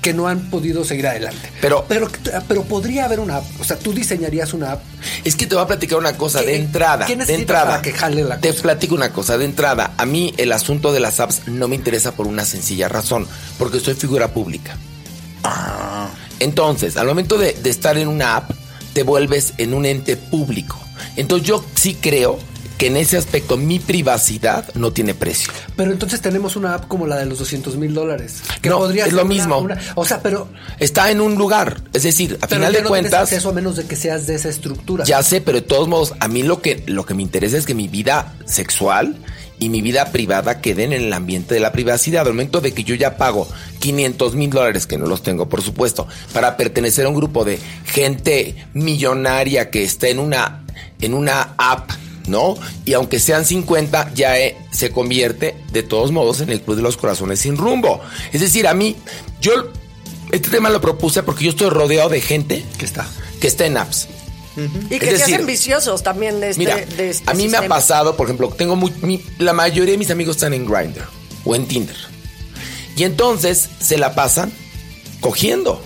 que 0.00 0.14
no 0.14 0.28
han 0.28 0.48
podido 0.48 0.84
seguir 0.84 1.08
adelante. 1.08 1.50
Pero- 1.60 1.84
pero 1.88 2.08
pero 2.46 2.62
podría 2.62 3.04
haber 3.04 3.18
una 3.18 3.36
app, 3.38 3.44
o 3.60 3.64
sea, 3.64 3.76
tú 3.76 3.92
diseñarías 3.92 4.52
una 4.54 4.72
app. 4.72 4.82
es 5.24 5.34
que 5.34 5.44
te 5.46 5.56
voy 5.56 5.64
a 5.64 5.66
platicar 5.66 5.98
una 5.98 6.16
cosa 6.16 6.38
¿Qué- 6.40 6.46
de 6.46 6.56
entrada. 6.56 7.04
qué 7.04 7.16
de 7.16 7.34
entrada. 7.34 7.66
para 7.70 7.82
que 7.82 7.92
jale 7.92 8.22
la 8.22 8.38
te 8.40 8.50
cosa? 8.50 8.62
platico 8.62 8.94
una 8.94 9.12
cosa 9.12 9.36
de 9.36 9.44
entrada. 9.44 9.94
A 9.96 10.06
mí 10.06 10.32
el 10.36 10.52
asunto 10.52 10.92
de 10.92 11.00
las 11.00 11.18
apps 11.18 11.42
no 11.48 11.66
me 11.66 11.74
interesa 11.74 12.12
por 12.12 12.28
una 12.28 12.44
sencilla 12.44 12.88
razón, 12.88 13.26
porque 13.58 13.80
soy 13.80 13.94
figura 13.94 14.28
pública. 14.32 14.76
Ah. 15.42 16.08
Entonces, 16.38 16.96
al 16.96 17.06
momento 17.08 17.36
de, 17.36 17.54
de 17.54 17.68
estar 17.70 17.98
en 17.98 18.06
una 18.08 18.36
app, 18.36 18.52
te 18.98 19.04
vuelves 19.04 19.54
en 19.58 19.74
un 19.74 19.86
ente 19.86 20.16
público. 20.16 20.76
Entonces 21.14 21.46
yo 21.46 21.64
sí 21.76 21.94
creo 22.00 22.36
que 22.78 22.88
en 22.88 22.96
ese 22.96 23.16
aspecto 23.16 23.56
mi 23.56 23.78
privacidad 23.78 24.64
no 24.74 24.92
tiene 24.92 25.14
precio. 25.14 25.52
Pero 25.76 25.92
entonces 25.92 26.20
tenemos 26.20 26.56
una 26.56 26.74
app 26.74 26.88
como 26.88 27.06
la 27.06 27.16
de 27.16 27.26
los 27.26 27.38
200 27.38 27.76
mil 27.76 27.94
dólares. 27.94 28.38
Que 28.60 28.70
No, 28.70 28.78
podría 28.78 29.06
es 29.06 29.12
lo 29.12 29.22
una- 29.22 29.28
mismo. 29.28 29.58
una- 29.58 29.78
o 29.94 30.04
sea, 30.04 30.20
pero, 30.20 30.48
Está 30.80 31.12
en 31.12 31.20
un 31.20 31.36
lugar, 31.36 31.80
es 31.92 32.02
decir, 32.02 32.38
a 32.40 32.48
pero 32.48 32.56
final 32.60 32.72
ya 32.72 32.78
de 32.78 32.82
no 32.82 32.90
tienes 32.90 33.10
cuentas... 33.10 33.22
acceso 33.32 33.50
a 33.50 33.52
menos 33.52 33.76
de 33.76 33.84
que 33.86 33.94
seas 33.94 34.26
de 34.26 34.34
esa 34.34 34.48
estructura. 34.48 35.04
Ya 35.04 35.22
sé, 35.22 35.40
pero 35.40 35.58
de 35.60 35.66
todos 35.66 35.86
modos, 35.86 36.14
a 36.18 36.26
mí 36.26 36.42
lo 36.42 36.60
que, 36.60 36.82
lo 36.88 37.06
que 37.06 37.14
me 37.14 37.22
interesa 37.22 37.56
es 37.56 37.66
que 37.66 37.74
mi 37.74 37.86
vida 37.86 38.34
sexual 38.46 39.14
y 39.58 39.68
mi 39.68 39.82
vida 39.82 40.12
privada 40.12 40.60
queden 40.60 40.92
en 40.92 41.02
el 41.02 41.12
ambiente 41.12 41.54
de 41.54 41.60
la 41.60 41.72
privacidad. 41.72 42.26
Al 42.26 42.32
momento 42.32 42.60
de 42.60 42.72
que 42.72 42.84
yo 42.84 42.94
ya 42.94 43.16
pago 43.16 43.48
500 43.80 44.34
mil 44.34 44.50
dólares, 44.50 44.86
que 44.86 44.98
no 44.98 45.06
los 45.06 45.22
tengo, 45.22 45.48
por 45.48 45.62
supuesto, 45.62 46.06
para 46.32 46.56
pertenecer 46.56 47.06
a 47.06 47.08
un 47.08 47.14
grupo 47.14 47.44
de 47.44 47.58
gente 47.84 48.54
millonaria 48.74 49.70
que 49.70 49.84
está 49.84 50.08
en 50.08 50.18
una, 50.18 50.64
en 51.00 51.14
una 51.14 51.54
app, 51.56 51.90
¿no? 52.26 52.56
Y 52.84 52.92
aunque 52.92 53.18
sean 53.18 53.44
50, 53.44 54.14
ya 54.14 54.38
eh, 54.38 54.56
se 54.70 54.90
convierte 54.90 55.56
de 55.72 55.82
todos 55.82 56.12
modos 56.12 56.40
en 56.40 56.50
el 56.50 56.60
Club 56.60 56.76
de 56.76 56.82
los 56.82 56.96
Corazones 56.96 57.40
sin 57.40 57.56
rumbo. 57.56 58.00
Es 58.32 58.40
decir, 58.40 58.66
a 58.66 58.74
mí, 58.74 58.96
yo 59.40 59.52
este 60.30 60.50
tema 60.50 60.70
lo 60.70 60.80
propuse 60.80 61.22
porque 61.22 61.44
yo 61.44 61.50
estoy 61.50 61.70
rodeado 61.70 62.10
de 62.10 62.20
gente 62.20 62.64
que 62.78 62.84
está. 62.84 63.06
que 63.40 63.46
está 63.46 63.66
en 63.66 63.76
apps. 63.78 64.08
Y 64.90 64.98
que 64.98 65.06
Es 65.06 65.12
se 65.12 65.18
decir, 65.18 65.34
hacen 65.34 65.46
viciosos 65.46 66.02
también 66.02 66.40
de 66.40 66.50
este, 66.50 66.58
Mira, 66.60 66.76
de 66.76 67.10
este 67.10 67.30
a 67.30 67.34
mí 67.34 67.48
me 67.48 67.56
ha 67.58 67.68
pasado, 67.68 68.16
por 68.16 68.26
ejemplo, 68.26 68.48
tengo 68.50 68.76
muy, 68.76 68.92
mi- 69.02 69.22
la 69.38 69.52
mayoría 69.52 69.92
de 69.92 69.98
mis 69.98 70.10
amigos 70.10 70.36
están 70.36 70.54
en 70.54 70.66
Grindr 70.66 71.02
o 71.44 71.54
en 71.54 71.66
Tinder. 71.66 71.96
Y 72.96 73.04
entonces 73.04 73.68
se 73.80 73.96
la 73.98 74.14
pasan 74.14 74.52
cogiendo. 75.20 75.82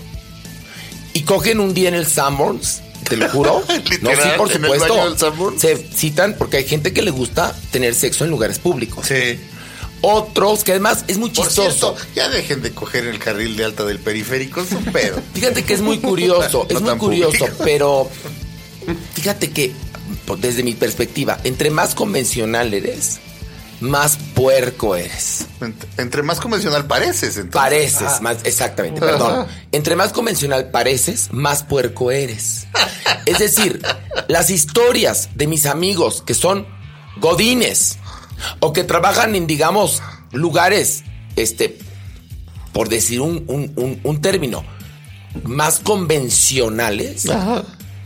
Y 1.14 1.22
cogen 1.22 1.60
un 1.60 1.74
día 1.74 1.88
en 1.88 1.94
el 1.94 2.06
Sanborns, 2.06 2.80
te 3.08 3.16
lo 3.18 3.28
juro. 3.28 3.62
no, 4.00 4.10
sí, 4.10 4.16
por 4.38 4.50
en 4.50 4.56
el 4.56 4.70
supuesto. 4.70 4.94
baño 4.96 5.10
del 5.10 5.18
Sanborns. 5.18 5.60
Se 5.60 5.76
citan 5.76 6.36
porque 6.38 6.56
hay 6.58 6.64
gente 6.64 6.92
que 6.94 7.02
le 7.02 7.10
gusta 7.10 7.54
tener 7.70 7.94
sexo 7.94 8.24
en 8.24 8.30
lugares 8.30 8.58
públicos. 8.58 9.06
Sí. 9.06 9.38
Otros 10.04 10.64
que 10.64 10.72
además 10.72 11.04
es 11.06 11.18
muy 11.18 11.30
Por 11.30 11.46
chistoso. 11.46 11.94
cierto, 11.94 11.96
ya 12.16 12.28
dejen 12.28 12.60
de 12.62 12.72
coger 12.72 13.06
el 13.06 13.18
carril 13.20 13.56
de 13.56 13.64
alta 13.66 13.84
del 13.84 14.00
periférico, 14.00 14.60
es 14.62 14.72
un 14.72 14.84
pedo. 14.86 15.20
Fíjate 15.34 15.62
que 15.64 15.74
es 15.74 15.80
muy 15.80 15.98
curioso, 16.00 16.66
es 16.68 16.80
No 16.80 16.90
muy 16.90 16.98
curioso, 16.98 17.38
público. 17.38 17.62
pero 17.62 18.10
fíjate 19.14 19.50
que 19.50 19.72
pues, 20.26 20.40
desde 20.40 20.62
mi 20.62 20.74
perspectiva, 20.74 21.38
entre 21.44 21.70
más 21.70 21.94
convencional 21.94 22.72
eres, 22.74 23.20
más 23.80 24.16
puerco 24.34 24.94
eres. 24.96 25.46
Ent- 25.60 25.72
Entre 25.98 26.22
más 26.22 26.38
convencional 26.40 26.86
pareces, 26.86 27.36
entonces. 27.36 27.50
Pareces, 27.52 28.20
más, 28.20 28.36
exactamente, 28.44 29.00
perdón. 29.00 29.46
Entre 29.72 29.96
más 29.96 30.12
convencional 30.12 30.70
pareces, 30.70 31.28
más 31.32 31.62
puerco 31.64 32.10
eres. 32.10 32.66
Es 33.26 33.38
decir, 33.38 33.80
las 34.28 34.50
historias 34.50 35.28
de 35.36 35.46
mis 35.46 35.66
amigos 35.66 36.22
que 36.26 36.34
son 36.34 36.66
godines 37.20 37.98
o 38.58 38.72
que 38.72 38.82
trabajan 38.82 39.36
en, 39.36 39.46
digamos, 39.46 40.02
lugares, 40.32 41.04
este, 41.36 41.78
por 42.72 42.88
decir 42.88 43.20
un, 43.20 43.44
un- 43.46 43.72
un- 43.76 44.00
un 44.02 44.20
término, 44.20 44.64
más 45.44 45.78
convencionales. 45.78 47.26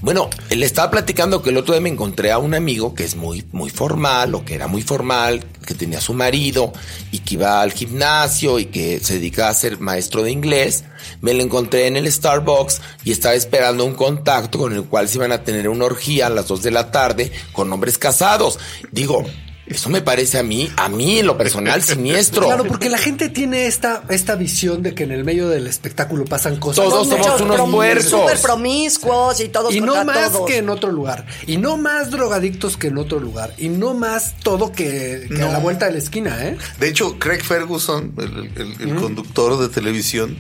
Bueno, 0.03 0.29
le 0.50 0.67
estaba 0.67 0.91
platicando 0.91 1.43
que 1.43 1.50
el 1.50 1.57
otro 1.57 1.73
día 1.73 1.81
me 1.81 1.88
encontré 1.88 2.31
a 2.31 2.38
un 2.38 2.55
amigo 2.55 2.95
que 2.95 3.03
es 3.03 3.17
muy, 3.17 3.45
muy 3.53 3.71
formal, 3.71 4.35
o 4.35 4.45
que 4.45 4.55
era 4.55 4.67
muy 4.67 4.83
formal, 4.83 5.43
que 5.67 5.75
tenía 5.75 6.00
su 6.03 6.12
marido 6.12 6.73
y 7.11 7.21
que 7.21 7.35
iba 7.35 7.62
al 7.62 7.73
gimnasio 7.73 8.59
y 8.59 8.67
que 8.67 9.00
se 9.00 9.15
dedicaba 9.15 9.49
a 9.49 9.55
ser 9.55 9.81
maestro 9.81 10.23
de 10.23 10.31
inglés. 10.31 10.85
Me 11.23 11.33
lo 11.33 11.43
encontré 11.43 11.87
en 11.87 11.97
el 11.97 12.12
Starbucks 12.12 12.83
y 13.05 13.12
estaba 13.12 13.35
esperando 13.35 13.87
un 13.87 13.95
contacto 13.95 14.59
con 14.59 14.75
el 14.75 14.85
cual 14.85 15.09
se 15.09 15.17
iban 15.17 15.33
a 15.33 15.43
tener 15.43 15.69
una 15.69 15.87
orgía 15.87 16.26
a 16.26 16.31
las 16.31 16.47
2 16.49 16.62
de 16.62 16.71
la 16.71 16.91
tarde 16.91 17.33
con 17.53 17.73
hombres 17.73 17.97
casados. 17.97 18.59
Digo, 18.93 19.25
eso 19.66 19.90
me 19.90 20.00
parece 20.00 20.38
a 20.38 20.42
mí, 20.42 20.70
a 20.76 20.88
mí 20.88 21.18
en 21.18 21.26
lo 21.26 21.37
personal 21.37 21.82
siniestro. 21.82 22.46
Claro, 22.46 22.64
porque 22.64 22.88
la 22.88 22.99
gente 22.99 23.28
tiene 23.28 23.66
esta, 23.66 24.04
esta 24.08 24.37
visión 24.37 24.82
de 24.82 24.94
que 24.94 25.02
en 25.04 25.11
el 25.12 25.25
medio 25.25 25.49
del 25.49 25.66
espectáculo 25.66 26.25
pasan 26.25 26.56
cosas. 26.56 26.85
Todos 26.85 27.08
somos 27.08 27.26
Muchos 27.26 27.40
unos 27.40 27.70
puercos. 27.70 28.06
Súper 28.11 28.38
promiscuos 28.38 29.40
y 29.40 29.49
todos 29.49 29.75
Y 29.75 29.80
no 29.80 30.04
más 30.04 30.32
todos. 30.32 30.46
que 30.49 30.58
en 30.58 30.68
otro 30.68 30.92
lugar. 30.92 31.26
Y 31.46 31.56
no 31.56 31.76
más 31.76 32.11
drogadictos 32.11 32.76
que 32.76 32.87
en 32.88 32.99
otro 32.99 33.18
lugar. 33.18 33.54
Y 33.58 33.68
no 33.68 33.94
más 33.94 34.35
todo 34.42 34.70
que, 34.73 35.28
que 35.35 35.42
a 35.42 35.50
la 35.52 35.58
vuelta 35.58 35.87
de 35.87 35.92
la 35.92 35.99
esquina, 35.99 36.46
¿eh? 36.46 36.56
De 36.78 36.88
hecho, 36.88 37.18
Craig 37.18 37.42
Ferguson, 37.42 38.12
el, 38.18 38.52
el- 38.56 38.88
el 38.90 38.94
conductor 38.96 39.58
de 39.58 39.68
televisión, 39.68 40.37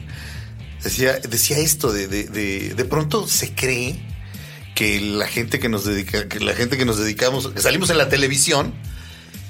decía, 0.84 1.14
decía 1.28 1.58
esto 1.58 1.92
de, 1.92 2.06
de, 2.06 2.24
de, 2.24 2.74
de 2.74 2.84
pronto 2.84 3.26
se 3.26 3.52
cree 3.54 3.98
que 4.74 5.00
la 5.00 5.26
gente 5.26 5.58
que 5.58 5.68
nos 5.68 5.84
dedica, 5.84 6.28
que 6.28 6.38
la 6.38 6.54
gente 6.54 6.76
que 6.76 6.84
nos 6.84 6.98
dedicamos, 6.98 7.48
que 7.48 7.60
salimos 7.60 7.90
en 7.90 7.98
la 7.98 8.08
televisión, 8.08 8.74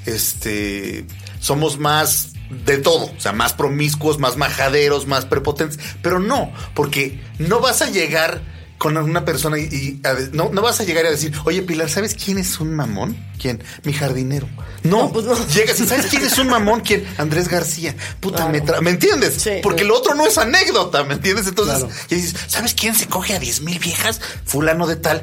este, 0.07 1.05
somos 1.41 1.79
más 1.79 2.33
de 2.65 2.79
todo, 2.79 3.07
o 3.07 3.21
sea, 3.21 3.33
más 3.33 3.53
promiscuos, 3.53 4.19
más 4.19 4.37
majaderos, 4.37 5.07
más 5.07 5.25
prepotentes, 5.25 5.79
pero 6.03 6.21
no, 6.21 6.53
porque 6.75 7.21
no 7.39 7.61
vas 7.61 7.83
a 7.83 7.91
llegar 7.91 8.41
con 8.79 8.97
una 8.99 9.25
persona 9.25 9.59
y, 9.59 9.63
y 9.65 10.01
a 10.07 10.13
de- 10.15 10.29
no, 10.37 10.51
no 10.51 10.61
vas 10.63 10.79
a 10.81 10.85
llegar 10.85 11.07
a 11.07 11.11
decir, 11.11 11.33
oye 11.45 11.63
Pilar, 11.63 11.89
¿sabes 11.89 12.15
quién 12.15 12.37
es 12.39 12.61
un 12.61 12.75
mamón? 12.75 13.17
¿Quién? 13.41 13.63
Mi 13.85 13.93
jardinero. 13.95 14.47
No, 14.83 15.05
No, 15.05 15.13
pues 15.13 15.25
no. 15.25 15.35
llegas 15.49 15.81
y 15.81 15.87
¿sabes 15.87 16.07
quién 16.07 16.23
es 16.25 16.39
un 16.39 16.49
mamón? 16.49 16.81
¿Quién? 16.81 17.05
Andrés 17.17 17.49
García. 17.49 17.97
Puta, 18.21 18.47
me, 18.49 18.63
tra- 18.63 18.81
¿me 18.83 18.91
entiendes? 18.91 19.35
Sí. 19.43 19.53
Porque 19.63 19.83
lo 19.85 19.97
otro 19.97 20.15
no 20.15 20.27
es 20.27 20.37
anécdota, 20.39 21.03
¿me 21.05 21.15
entiendes? 21.15 21.47
Entonces, 21.47 21.79
Claro. 21.85 21.93
y 22.11 22.15
dices, 22.17 22.35
¿sabes 22.49 22.75
quién 22.75 22.95
se 22.95 23.07
coge 23.09 23.35
a 23.35 23.39
10 23.39 23.63
mil 23.63 23.79
viejas? 23.79 24.21
Fulano 24.45 24.87
de 24.87 24.97
tal. 24.97 25.23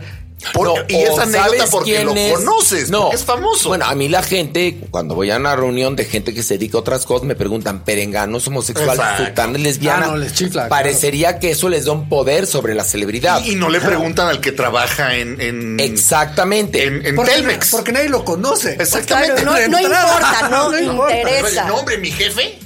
Por- 0.54 0.68
No, 0.68 0.76
y 0.88 0.96
es 0.96 1.10
o 1.12 1.22
anécdota 1.22 1.48
¿sabes 1.58 1.70
porque 1.72 1.92
quién 1.96 2.06
lo 2.06 2.16
es? 2.16 2.34
conoces, 2.34 2.92
porque 2.92 3.16
es 3.16 3.24
famoso. 3.24 3.70
Bueno, 3.70 3.86
a 3.86 3.96
mí 3.96 4.10
la 4.10 4.22
gente, 4.24 4.78
cuando 4.92 5.16
voy 5.16 5.32
a 5.32 5.38
una 5.38 5.56
reunión 5.56 5.96
de 5.96 6.06
gente 6.06 6.34
que 6.34 6.44
se 6.44 6.56
dedica 6.56 6.78
a 6.78 6.82
otras 6.82 7.06
cosas, 7.06 7.26
me 7.28 7.36
preguntan, 7.36 7.84
perenganos, 7.84 8.48
homosexual, 8.48 8.90
Exacto. 8.98 9.24
sultán, 9.26 9.54
lesbiana. 9.64 10.06
Ah, 10.06 10.10
no, 10.10 10.18
les 10.18 10.34
chifla, 10.34 10.68
Parecería 10.70 11.40
que 11.40 11.52
eso 11.52 11.70
les 11.70 11.86
da 11.86 11.92
un 11.94 12.10
poder 12.10 12.46
sobre 12.48 12.76
la 12.76 12.84
celebridad. 12.84 13.42
y, 13.44 13.52
y 13.52 13.56
no 13.56 13.70
le 13.70 13.80
preguntan 13.80 14.28
al 14.28 14.42
que 14.42 14.52
trabaja 14.52 15.16
en, 15.16 15.40
en 15.40 15.80
Exactamente. 15.80 16.84
en, 16.86 17.06
en 17.06 17.16
Porque, 17.16 17.32
Telmex. 17.32 17.72
porque 17.72 17.92
nadie 17.92 18.10
lo 18.10 18.26
conoce. 18.26 18.74
Exactamente. 18.80 19.42
Claro, 19.44 19.68
no, 19.70 19.70
no 19.70 19.82
importa, 19.82 20.48
no, 20.50 20.72
No 20.72 20.80
importa. 20.80 21.18
interesa. 21.18 21.66
No, 21.68 21.76
hombre, 21.78 21.98
mi 21.98 22.12
jefe 22.12 22.60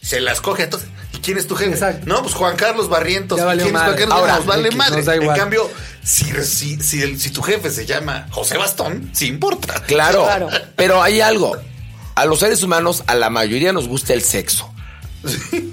se 0.00 0.20
las 0.20 0.40
coge 0.40 0.64
entonces. 0.64 0.88
¿Y 1.24 1.26
quién 1.26 1.38
es 1.38 1.46
tu 1.46 1.54
jefe? 1.56 1.72
Exacto. 1.72 2.04
No, 2.06 2.22
pues 2.22 2.34
Juan 2.34 2.56
Carlos 2.56 2.88
Barrientos. 2.88 3.38
Ya 3.38 3.46
¿Quién 3.52 3.60
es 3.66 3.70
Juan. 3.72 3.96
Carlos? 3.96 4.10
Ahora, 4.12 4.36
nos 4.36 4.46
vale 4.46 4.70
madre. 4.72 4.96
nos 4.98 5.06
da 5.06 5.14
En 5.14 5.26
cambio, 5.34 5.70
si, 6.02 6.26
si, 6.44 6.80
si, 6.80 7.02
el- 7.02 7.18
si 7.20 7.30
tu 7.30 7.42
jefe 7.42 7.70
se 7.70 7.86
llama 7.86 8.26
José 8.30 8.56
Bastón, 8.58 9.10
sí 9.12 9.26
importa. 9.26 9.82
Claro, 9.86 10.24
Claro. 10.24 10.48
pero 10.76 11.02
hay 11.02 11.20
algo. 11.20 11.56
A 12.14 12.26
los 12.26 12.38
seres 12.40 12.62
humanos, 12.62 13.02
a 13.06 13.14
la 13.14 13.30
mayoría 13.30 13.72
nos 13.72 13.88
gusta 13.88 14.12
el 14.12 14.22
sexo. 14.22 14.70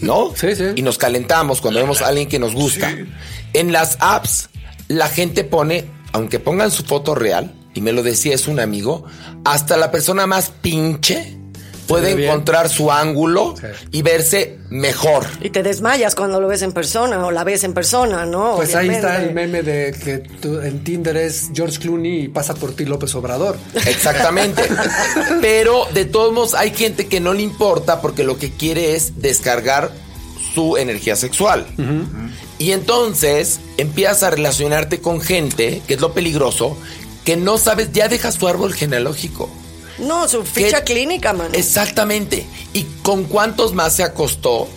¿No? 0.02 0.32
Sí, 0.36 0.56
sí. 0.56 0.64
Y 0.76 0.82
nos 0.82 0.98
calentamos 0.98 1.60
cuando 1.62 1.80
vemos 1.82 2.02
a 2.02 2.08
alguien 2.08 2.28
que 2.30 2.40
nos 2.40 2.54
gusta. 2.54 2.94
En 3.54 3.72
las 3.74 3.98
apps, 4.00 4.50
la 4.88 5.10
gente 5.10 5.44
pone, 5.44 5.86
aunque 6.14 6.40
pongan 6.40 6.72
su 6.72 6.84
foto 6.84 7.16
real, 7.16 7.54
y 7.74 7.82
me 7.82 7.92
lo 7.92 8.02
decía 8.04 8.34
es 8.34 8.48
un 8.48 8.60
amigo, 8.60 9.06
hasta 9.46 9.76
la 9.78 9.92
persona 9.92 10.26
más 10.28 10.50
pinche 10.62 11.38
puede 11.88 12.26
encontrar 12.26 12.70
su 12.70 12.92
ángulo 12.92 13.56
Sí. 13.60 13.68
y 13.92 14.02
verse 14.02 14.58
mejor. 14.70 15.26
Y 15.42 15.50
te 15.50 15.64
desmayas 15.64 16.16
cuando 16.16 16.40
lo 16.40 16.48
ves 16.48 16.62
en 16.62 16.72
persona 16.72 17.26
o 17.26 17.32
la 17.32 17.44
ves 17.44 17.64
en 17.64 17.74
persona, 17.74 18.26
¿no? 18.26 18.56
Pues 18.56 18.74
ahí 18.76 18.90
está 18.90 19.22
el 19.22 19.34
meme 19.34 19.62
de 19.64 19.92
que 19.94 20.20
tú 20.20 20.62
en 20.62 20.84
Tinder 20.84 21.18
es 21.18 21.50
George 21.54 21.80
Clooney 21.80 22.24
y 22.24 22.28
pasa 22.30 22.54
por 22.54 22.74
ti 22.74 22.86
López 22.86 23.14
Obrador. 23.16 23.58
Exactamente. 23.86 24.64
Pero 25.42 25.86
de 25.94 26.06
todos 26.06 26.34
modos 26.34 26.54
hay 26.54 26.72
gente 26.72 27.08
que 27.08 27.20
no 27.20 27.34
le 27.34 27.42
importa 27.42 28.02
porque 28.02 28.24
lo 28.24 28.38
que 28.38 28.52
quiere 28.52 28.96
es 28.96 29.22
descargar 29.22 29.92
su 30.54 30.78
energía 30.78 31.16
sexual. 31.16 31.66
Y 32.60 32.72
entonces 32.72 33.60
empiezas 33.78 34.24
a 34.24 34.30
relacionarte 34.32 35.00
con 35.00 35.22
gente, 35.22 35.82
que 35.88 35.94
es 35.96 36.02
lo 36.02 36.14
peligroso, 36.14 36.78
que 37.26 37.38
no 37.38 37.58
sabes, 37.58 37.92
ya 37.94 38.08
dejas 38.08 38.38
tu 38.38 38.48
árbol 38.48 38.74
genealógico. 38.74 39.50
No, 40.02 40.28
su 40.28 40.44
ficha 40.44 40.84
¿Qué? 40.84 40.94
clínica, 40.94 41.34
mano. 41.34 41.52
Exactamente. 41.54 42.46
¿Y 42.74 42.84
con 43.04 43.26
cuántos 43.26 43.74
más 43.74 43.96
se 43.96 44.04
acostó 44.04 44.68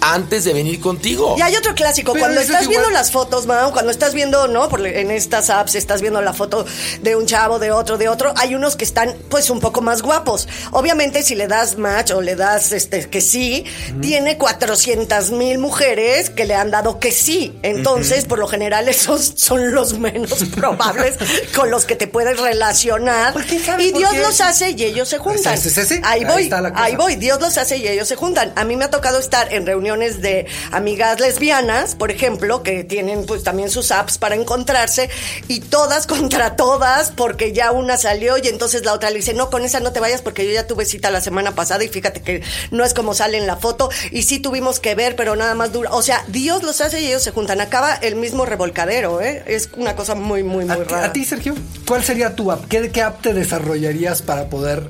antes 0.00 0.44
de 0.44 0.52
venir 0.52 0.80
contigo? 0.80 1.34
Y 1.38 1.42
hay 1.42 1.56
otro 1.56 1.74
clásico, 1.74 2.12
Pero 2.12 2.24
cuando 2.24 2.40
estás 2.40 2.62
es 2.62 2.68
viendo 2.68 2.90
las 2.90 3.10
fotos, 3.10 3.46
Mao, 3.46 3.72
cuando 3.72 3.90
estás 3.90 4.14
viendo, 4.14 4.48
¿no? 4.48 4.68
Por, 4.68 4.86
en 4.86 5.10
estas 5.10 5.50
apps 5.50 5.74
estás 5.74 6.00
viendo 6.00 6.20
la 6.22 6.32
foto 6.32 6.64
de 7.02 7.16
un 7.16 7.26
chavo, 7.26 7.58
de 7.58 7.70
otro, 7.70 7.98
de 7.98 8.08
otro, 8.08 8.32
hay 8.36 8.54
unos 8.54 8.76
que 8.76 8.84
están 8.84 9.14
pues 9.28 9.50
un 9.50 9.60
poco 9.60 9.82
más 9.82 10.02
guapos. 10.02 10.48
Obviamente 10.72 11.22
si 11.22 11.34
le 11.34 11.46
das 11.46 11.76
match 11.76 12.12
o 12.12 12.20
le 12.20 12.36
das 12.36 12.72
este 12.72 13.08
que 13.08 13.20
sí, 13.20 13.64
tiene 14.00 14.38
400 14.38 15.30
mil 15.32 15.58
mujeres 15.58 16.30
que 16.30 16.44
le 16.44 16.54
han 16.54 16.70
dado 16.70 16.98
que 16.98 17.12
sí. 17.12 17.58
Entonces, 17.62 18.24
por 18.24 18.38
lo 18.38 18.46
general, 18.46 18.88
esos 18.88 19.34
son 19.36 19.72
los 19.72 19.98
menos 19.98 20.44
probables 20.54 21.16
con 21.54 21.70
los 21.70 21.84
que 21.84 21.96
te 21.96 22.06
puedes 22.06 22.38
relacionar. 22.38 23.32
¿Por 23.32 23.44
qué 23.44 23.58
sabes 23.58 23.86
Y 23.86 23.92
Dios 23.92 24.16
los 24.16 24.40
hace 24.40 24.70
y 24.70 24.84
ellos 24.84 25.08
se 25.08 25.18
juntan. 25.18 25.58
Sí, 25.58 25.70
sí. 25.70 26.00
Ahí 26.04 26.24
voy, 26.24 26.50
ahí 26.74 26.96
voy. 26.96 27.16
Dios 27.16 27.40
los 27.40 27.58
hace 27.58 27.76
y 27.76 27.86
ellos 27.86 28.08
se 28.08 28.16
juntan. 28.16 28.52
A 28.56 28.64
mí 28.64 28.76
me 28.76 28.84
ha 28.84 28.90
tocado 28.90 29.18
estar 29.18 29.52
en 29.52 29.66
reuniones 29.66 29.89
de 29.98 30.46
amigas 30.70 31.18
lesbianas, 31.20 31.94
por 31.96 32.10
ejemplo, 32.10 32.62
que 32.62 32.84
tienen 32.84 33.26
pues 33.26 33.42
también 33.42 33.70
sus 33.70 33.90
apps 33.90 34.18
para 34.18 34.34
encontrarse 34.36 35.10
y 35.48 35.60
todas 35.60 36.06
contra 36.06 36.54
todas 36.56 37.10
porque 37.10 37.52
ya 37.52 37.72
una 37.72 37.96
salió 37.98 38.38
y 38.38 38.46
entonces 38.48 38.84
la 38.84 38.92
otra 38.92 39.10
le 39.10 39.16
dice, 39.16 39.34
no, 39.34 39.50
con 39.50 39.64
esa 39.64 39.80
no 39.80 39.92
te 39.92 40.00
vayas 40.00 40.22
porque 40.22 40.46
yo 40.46 40.52
ya 40.52 40.66
tuve 40.66 40.84
cita 40.84 41.10
la 41.10 41.20
semana 41.20 41.54
pasada 41.54 41.82
y 41.84 41.88
fíjate 41.88 42.22
que 42.22 42.42
no 42.70 42.84
es 42.84 42.94
como 42.94 43.14
sale 43.14 43.36
en 43.38 43.46
la 43.46 43.56
foto 43.56 43.90
y 44.12 44.22
sí 44.22 44.38
tuvimos 44.38 44.78
que 44.80 44.94
ver, 44.94 45.16
pero 45.16 45.34
nada 45.36 45.54
más 45.54 45.72
dura. 45.72 45.90
O 45.92 46.02
sea, 46.02 46.24
Dios 46.28 46.62
los 46.62 46.80
hace 46.80 47.00
y 47.00 47.06
ellos 47.08 47.22
se 47.22 47.32
juntan. 47.32 47.60
Acaba 47.60 47.94
el 47.94 48.14
mismo 48.16 48.46
revolcadero, 48.46 49.20
¿eh? 49.20 49.42
Es 49.46 49.70
una 49.76 49.96
cosa 49.96 50.14
muy, 50.14 50.42
muy, 50.44 50.64
muy 50.64 50.74
¿A, 50.74 50.76
ti- 50.84 50.84
rara. 50.92 51.06
a 51.06 51.12
ti, 51.12 51.24
Sergio, 51.24 51.54
¿cuál 51.86 52.04
sería 52.04 52.34
tu 52.36 52.52
app? 52.52 52.66
¿Qué, 52.68 52.90
qué 52.90 53.02
app 53.02 53.20
te 53.22 53.34
desarrollarías 53.34 54.22
para 54.22 54.48
poder 54.48 54.86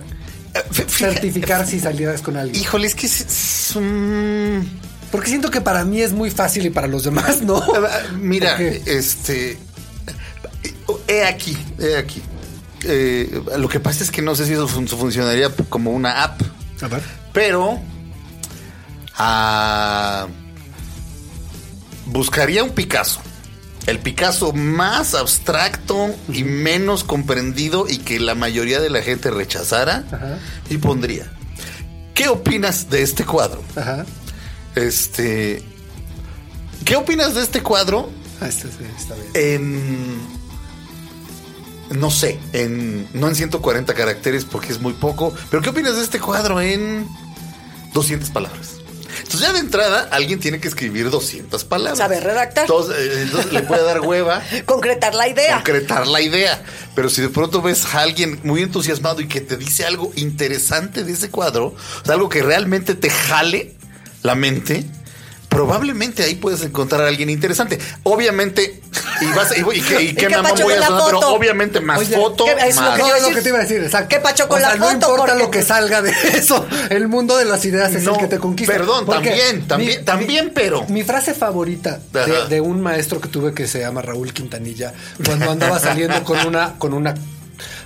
certificar 0.89 1.67
si 1.67 1.81
salieras 1.81 2.23
con 2.23 2.37
alguien? 2.37 2.61
Híjole, 2.61 2.87
es 2.87 2.95
que 2.95 3.07
es, 3.07 3.21
es 3.21 3.77
un... 3.77 4.69
Porque 5.11 5.29
siento 5.29 5.51
que 5.51 5.61
para 5.61 5.85
mí 5.85 6.01
es 6.01 6.13
muy 6.13 6.31
fácil 6.31 6.67
y 6.67 6.71
para 6.71 6.87
los 6.87 7.05
demás 7.05 7.43
no. 7.43 7.63
Mira, 8.19 8.57
este. 8.61 9.59
He 11.09 11.25
aquí, 11.25 11.57
he 11.79 11.97
aquí. 11.97 12.23
Eh, 12.85 13.43
lo 13.59 13.69
que 13.69 13.81
pasa 13.81 14.03
es 14.05 14.11
que 14.11 14.23
no 14.23 14.35
sé 14.35 14.47
si 14.47 14.53
eso 14.55 14.67
fun- 14.69 14.89
funcionaría 14.89 15.51
como 15.69 15.91
una 15.91 16.23
app, 16.23 16.41
A 16.81 16.89
ver. 16.89 17.03
pero. 17.33 17.81
ah, 19.17 20.27
buscaría 22.07 22.65
un 22.65 22.71
Picasso. 22.71 23.21
El 23.87 23.99
Picasso 23.99 24.53
más 24.53 25.15
abstracto 25.15 26.15
y 26.33 26.45
menos 26.45 27.03
comprendido 27.03 27.87
y 27.89 27.99
que 27.99 28.21
la 28.21 28.35
mayoría 28.35 28.79
de 28.81 28.91
la 28.91 29.03
gente 29.03 29.31
rechazara. 29.31 30.05
Ajá. 30.13 30.39
Y 30.69 30.77
pondría. 30.79 31.31
¿Qué 32.15 32.29
opinas 32.29 32.91
de 32.91 33.03
este 33.03 33.25
cuadro? 33.25 33.63
Ajá. 33.77 34.05
Este. 34.75 35.63
¿Qué 36.85 36.97
opinas 36.97 37.35
de 37.35 37.43
este 37.43 37.63
cuadro? 37.63 38.11
Ah, 38.41 38.49
este 38.49 38.69
está 38.97 39.15
bien. 39.15 39.31
En. 39.35 40.41
No 42.01 42.11
sé, 42.11 42.39
en. 42.53 43.09
No 43.15 43.29
en 43.29 43.35
140 43.35 43.95
caracteres 43.95 44.45
porque 44.45 44.73
es 44.73 44.81
muy 44.81 44.93
poco. 44.93 45.35
Pero 45.51 45.63
¿qué 45.63 45.71
opinas 45.71 45.97
de 45.97 46.03
este 46.03 46.21
cuadro 46.21 46.61
en 46.61 47.07
200 47.93 48.31
palabras? 48.31 48.77
Entonces, 49.19 49.41
ya 49.41 49.53
de 49.53 49.59
entrada, 49.59 50.09
alguien 50.13 50.39
tiene 50.41 50.61
que 50.61 50.69
escribir 50.69 51.11
200 51.11 51.65
palabras. 51.65 51.99
Saber 51.99 52.23
redactar. 52.25 52.65
Entonces, 52.65 52.97
eh, 52.97 53.23
entonces 53.23 53.53
le 53.53 53.63
puede 53.63 53.83
dar 53.85 54.01
hueva 54.01 54.41
Concretar 54.67 55.15
la 55.15 55.29
idea. 55.29 55.57
concretar 55.57 56.07
la 56.07 56.21
idea. 56.21 56.63
Pero 56.95 57.09
si 57.09 57.21
de 57.21 57.29
pronto 57.29 57.61
ves 57.61 57.85
a 57.87 58.01
alguien 58.01 58.41
muy 58.45 58.63
entusiasmado 58.63 59.21
y 59.21 59.29
que 59.29 59.41
te 59.41 59.57
dice 59.57 59.85
algo 59.85 60.13
interesante 60.17 61.05
de 61.05 61.13
ese 61.13 61.29
cuadro, 61.29 61.67
o 61.67 62.05
sea, 62.05 62.15
algo 62.15 62.29
que 62.29 62.43
realmente 62.43 62.95
te 62.95 63.11
jale 63.11 63.75
la 64.23 64.35
mente, 64.35 64.85
probablemente 65.49 66.23
ahí 66.23 66.37
puedes 66.37 66.63
encontrar 66.63 67.03
a 67.03 67.09
alguien 67.09 67.29
interesante. 67.29 67.79
Obviamente, 68.05 68.81
y 69.21 69.27
vas 69.35 69.53
y, 69.57 69.61
y, 69.79 69.81
que- 69.83 70.03
y 70.03 70.07
¿Y 70.11 70.15
qué 70.15 70.29
mamón 70.29 70.53
voy 70.63 70.75
a 70.75 70.87
sonar, 70.87 71.03
pero 71.07 71.19
obviamente 71.31 71.81
más 71.81 71.99
Oye, 71.99 72.15
foto, 72.17 72.45
¿qué- 72.45 72.69
es 72.69 72.77
lo 72.77 72.83
más. 72.83 72.97
que 72.97 73.03
No, 73.03 73.29
lo 73.29 73.35
que 73.35 73.43
te 73.43 73.49
iba 73.49 73.59
a 73.59 73.63
decir, 73.63 73.83
exacto. 73.83 74.09
¿Qué 74.09 74.21
pacho 74.21 74.47
con 74.49 74.59
o 74.59 74.61
sea, 74.61 74.71
la 74.71 74.77
no 74.77 74.85
foto? 74.87 74.95
importa 74.95 75.23
Porque- 75.33 75.39
lo 75.45 75.51
que 75.51 75.63
salga 75.63 76.03
de 76.03 76.11
eso. 76.35 76.67
El 76.89 77.09
mundo 77.09 77.37
de 77.37 77.45
las 77.47 77.65
ideas 77.65 77.93
es 77.95 78.05
No, 78.05 78.15
el 78.15 78.21
que 78.21 78.27
te 78.29 78.39
conquista. 78.39 78.73
perdón, 78.73 79.05
Porque 79.07 79.31
también, 79.31 79.67
también, 79.67 80.05
también, 80.05 80.53
pero- 80.55 80.85
Mi 80.89 81.03
frase 81.03 81.35
favorita 81.35 81.99
de, 82.13 82.47
de 82.49 82.61
un 82.61 82.81
maestro 82.81 83.21
que 83.21 83.29
tuve 83.29 83.53
que 83.53 83.67
se 83.67 83.81
llama 83.81 84.03
Raúl 84.03 84.33
Quintanilla, 84.33 84.93
cuando 85.25 85.51
andaba 85.51 85.79
saliendo 85.81 86.23
con 86.23 86.39
una, 86.47 86.75
con 86.79 86.95
una 86.95 87.15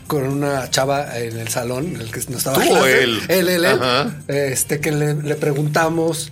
con 0.06 0.24
una 0.24 0.70
chava 0.70 1.18
en 1.18 1.38
el 1.38 1.48
salón 1.48 1.94
en 1.94 2.00
el 2.00 2.10
que 2.10 2.20
nos 2.28 2.38
estaba 2.38 2.62
¿Tú 2.62 2.72
o 2.72 2.86
él? 2.86 3.20
él 3.28 3.48
él, 3.48 3.64
él, 3.64 3.78
este 4.28 4.80
que 4.80 4.92
le, 4.92 5.14
le 5.14 5.34
preguntamos 5.36 6.30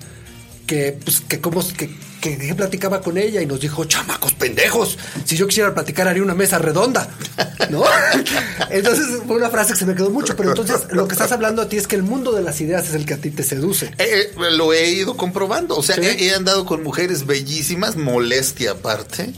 que 0.66 0.98
pues 1.04 1.20
que 1.20 1.40
cómo 1.40 1.62
que, 1.76 1.90
que, 2.20 2.54
platicaba 2.54 3.00
con 3.00 3.18
ella 3.18 3.42
y 3.42 3.46
nos 3.46 3.60
dijo 3.60 3.84
chamacos 3.84 4.32
pendejos 4.34 4.96
si 5.24 5.36
yo 5.36 5.46
quisiera 5.48 5.74
platicar 5.74 6.06
haría 6.06 6.22
una 6.22 6.34
mesa 6.34 6.58
redonda 6.58 7.08
no 7.70 7.82
entonces 8.70 9.06
fue 9.26 9.36
una 9.36 9.50
frase 9.50 9.72
que 9.72 9.78
se 9.80 9.86
me 9.86 9.94
quedó 9.94 10.10
mucho 10.10 10.36
pero 10.36 10.50
entonces 10.50 10.86
lo 10.90 11.08
que 11.08 11.14
estás 11.14 11.32
hablando 11.32 11.62
a 11.62 11.68
ti 11.68 11.76
es 11.78 11.86
que 11.86 11.96
el 11.96 12.02
mundo 12.04 12.32
de 12.32 12.42
las 12.42 12.60
ideas 12.60 12.88
es 12.88 12.94
el 12.94 13.06
que 13.06 13.14
a 13.14 13.18
ti 13.18 13.30
te 13.30 13.42
seduce 13.42 13.86
Eh, 13.98 14.30
eh, 14.36 14.50
lo 14.56 14.72
he 14.72 14.90
ido 14.90 15.16
comprobando. 15.16 15.76
O 15.76 15.82
sea, 15.82 15.96
¿Sí? 15.96 16.02
he, 16.02 16.26
he 16.26 16.34
andado 16.34 16.64
con 16.64 16.82
mujeres 16.82 17.26
bellísimas, 17.26 17.96
molestia 17.96 18.72
aparte, 18.72 19.32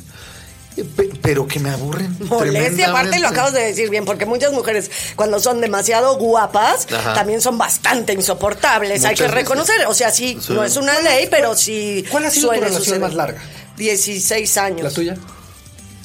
pero 1.23 1.47
que 1.47 1.61
me 1.61 1.71
aburren. 1.71 2.17
Molestia, 2.29 2.89
aparte 2.91 3.19
lo 3.19 3.29
acabas 3.29 3.53
de 3.53 3.61
decir 3.63 3.91
bien, 3.91 4.05
porque 4.05 4.27
muchas 4.27 4.53
mujeres 4.53 4.91
cuando 5.17 5.39
son 5.41 5.61
demasiado 5.61 6.17
guapas 6.19 6.87
Ajá. 6.93 7.15
también 7.15 7.41
son 7.41 7.57
bastante 7.59 8.13
insoportables, 8.13 9.05
hay 9.05 9.15
que 9.15 9.29
reconocer, 9.29 9.87
o 9.87 9.95
sea, 9.95 10.11
sí, 10.11 10.39
Sí. 10.41 10.53
no 10.53 10.65
es 10.65 10.77
una 10.77 10.99
ley, 11.01 11.29
pero 11.31 11.55
sí 11.55 12.05
¿Cuál 12.11 12.27
ha 12.27 12.31
sido 12.31 12.49
tu 12.49 12.55
relación 12.55 12.79
suceder. 12.83 13.01
más 13.01 13.15
larga? 13.15 13.41
16 13.77 14.57
años. 14.59 14.83
la 14.83 14.91
tuya 14.91 15.17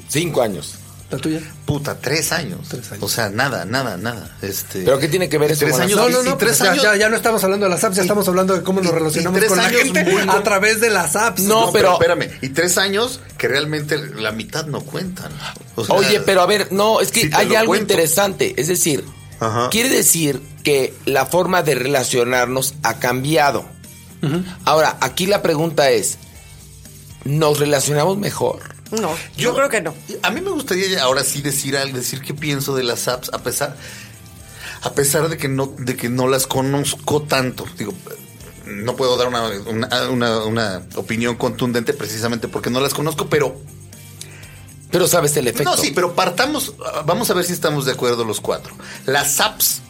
Cinco 0.07 0.41
años. 0.41 0.78
La 1.11 1.17
tuya 1.17 1.39
Puta, 1.65 1.97
tres 1.99 2.31
años. 2.31 2.59
Tres 2.69 2.91
años. 2.91 3.03
O 3.03 3.07
sea, 3.09 3.29
nada, 3.29 3.65
nada, 3.65 3.97
nada. 3.97 4.35
Este. 4.41 4.83
¿Pero 4.83 4.99
qué 4.99 5.07
tiene 5.07 5.27
que 5.29 5.37
ver 5.37 5.51
eso 5.51 5.61
Tres 5.61 5.73
con 5.73 5.81
años. 5.81 5.97
no, 5.97 6.09
no, 6.09 6.21
no, 6.23 6.37
tres 6.37 6.57
ya, 6.59 6.71
años- 6.71 6.83
ya, 6.83 6.95
ya 6.95 7.09
no 7.09 7.15
estamos 7.15 7.43
hablando 7.43 7.65
de 7.65 7.71
las 7.71 7.83
apps, 7.83 7.95
ya 7.95 8.01
estamos 8.03 8.27
hablando 8.27 8.55
de 8.55 8.61
cómo 8.63 8.81
nos 8.81 8.93
relacionamos 8.93 9.43
con 9.45 9.57
la 9.57 9.65
años 9.65 9.81
gente 9.81 10.03
muy- 10.05 10.21
a 10.27 10.43
través 10.43 10.79
de 10.81 10.89
las 10.89 11.15
apps. 11.15 11.41
No, 11.43 11.67
No, 11.67 11.71
pero, 11.71 11.97
pero- 11.99 12.13
espérame. 12.13 12.37
Y 12.41 12.49
tres 12.49 12.77
años 12.77 13.19
que 13.37 13.47
realmente 13.47 13.97
la 13.97 14.31
mitad 14.31 14.65
no 14.67 14.81
cuentan. 14.81 15.31
O 15.75 15.85
sea, 15.85 15.95
Oye, 15.95 16.19
pero 16.21 16.41
a 16.41 16.45
ver, 16.45 16.71
no, 16.71 17.01
es 17.01 17.11
que 17.11 17.29
hay 17.33 17.55
algo 17.55 17.69
cuento. 17.71 17.93
interesante. 17.93 18.53
Es 18.57 18.67
decir, 18.67 19.03
Ajá. 19.39 19.69
quiere 19.69 19.89
decir 19.89 20.41
que 20.63 20.93
la 21.05 21.25
forma 21.25 21.63
de 21.63 21.73
relacionarnos 21.75 22.75
ha 22.83 22.99
cambiado. 22.99 23.65
Ahora, 24.65 24.97
aquí 25.01 25.25
la 25.25 25.41
pregunta 25.41 25.89
es, 25.91 26.17
¿nos 27.23 27.59
relacionamos 27.59 28.17
mejor? 28.17 28.68
No, 28.91 29.15
yo, 29.37 29.53
creo 29.55 29.69
que 29.69 29.81
no. 29.81 29.93
A 30.23 30.31
mí 30.31 30.41
me 30.41 30.49
gustaría 30.49 31.01
ahora 31.03 31.23
sí 31.23 31.41
decir 31.41 31.77
algo, 31.77 31.97
decir 31.97 32.21
qué 32.21 32.33
pienso 32.33 32.75
de 32.75 32.83
las 32.83 33.07
apps, 33.07 33.29
a 33.33 33.39
pesar, 33.39 33.75
a 34.81 34.91
pesar 34.93 35.29
de 35.29 35.37
que 35.37 35.47
no, 35.47 35.73
de 35.77 35.95
que 35.95 36.09
no 36.09 36.27
las 36.27 36.47
conozco 36.47 37.21
tanto. 37.21 37.65
Digo, 37.77 37.93
no 38.65 38.95
puedo 38.95 39.15
dar 39.17 39.27
una, 39.27 39.47
una, 39.67 40.09
una- 40.09 40.43
una 40.45 40.81
opinión 40.95 41.35
contundente 41.35 41.93
precisamente 41.93 42.47
porque 42.47 42.69
no 42.69 42.79
las 42.79 42.93
conozco, 42.93 43.27
pero 43.29 43.55
Pero 44.91 45.07
sabes 45.07 45.37
el 45.37 45.47
efecto. 45.47 45.69
No, 45.69 45.77
sí, 45.77 45.91
pero 45.93 46.15
partamos, 46.15 46.73
vamos 47.05 47.29
a 47.29 47.33
ver 47.35 47.45
si 47.45 47.53
estamos 47.53 47.85
de 47.85 47.91
acuerdo 47.91 48.23
los 48.25 48.41
cuatro. 48.41 48.73
Las 49.05 49.39
apps 49.39 49.81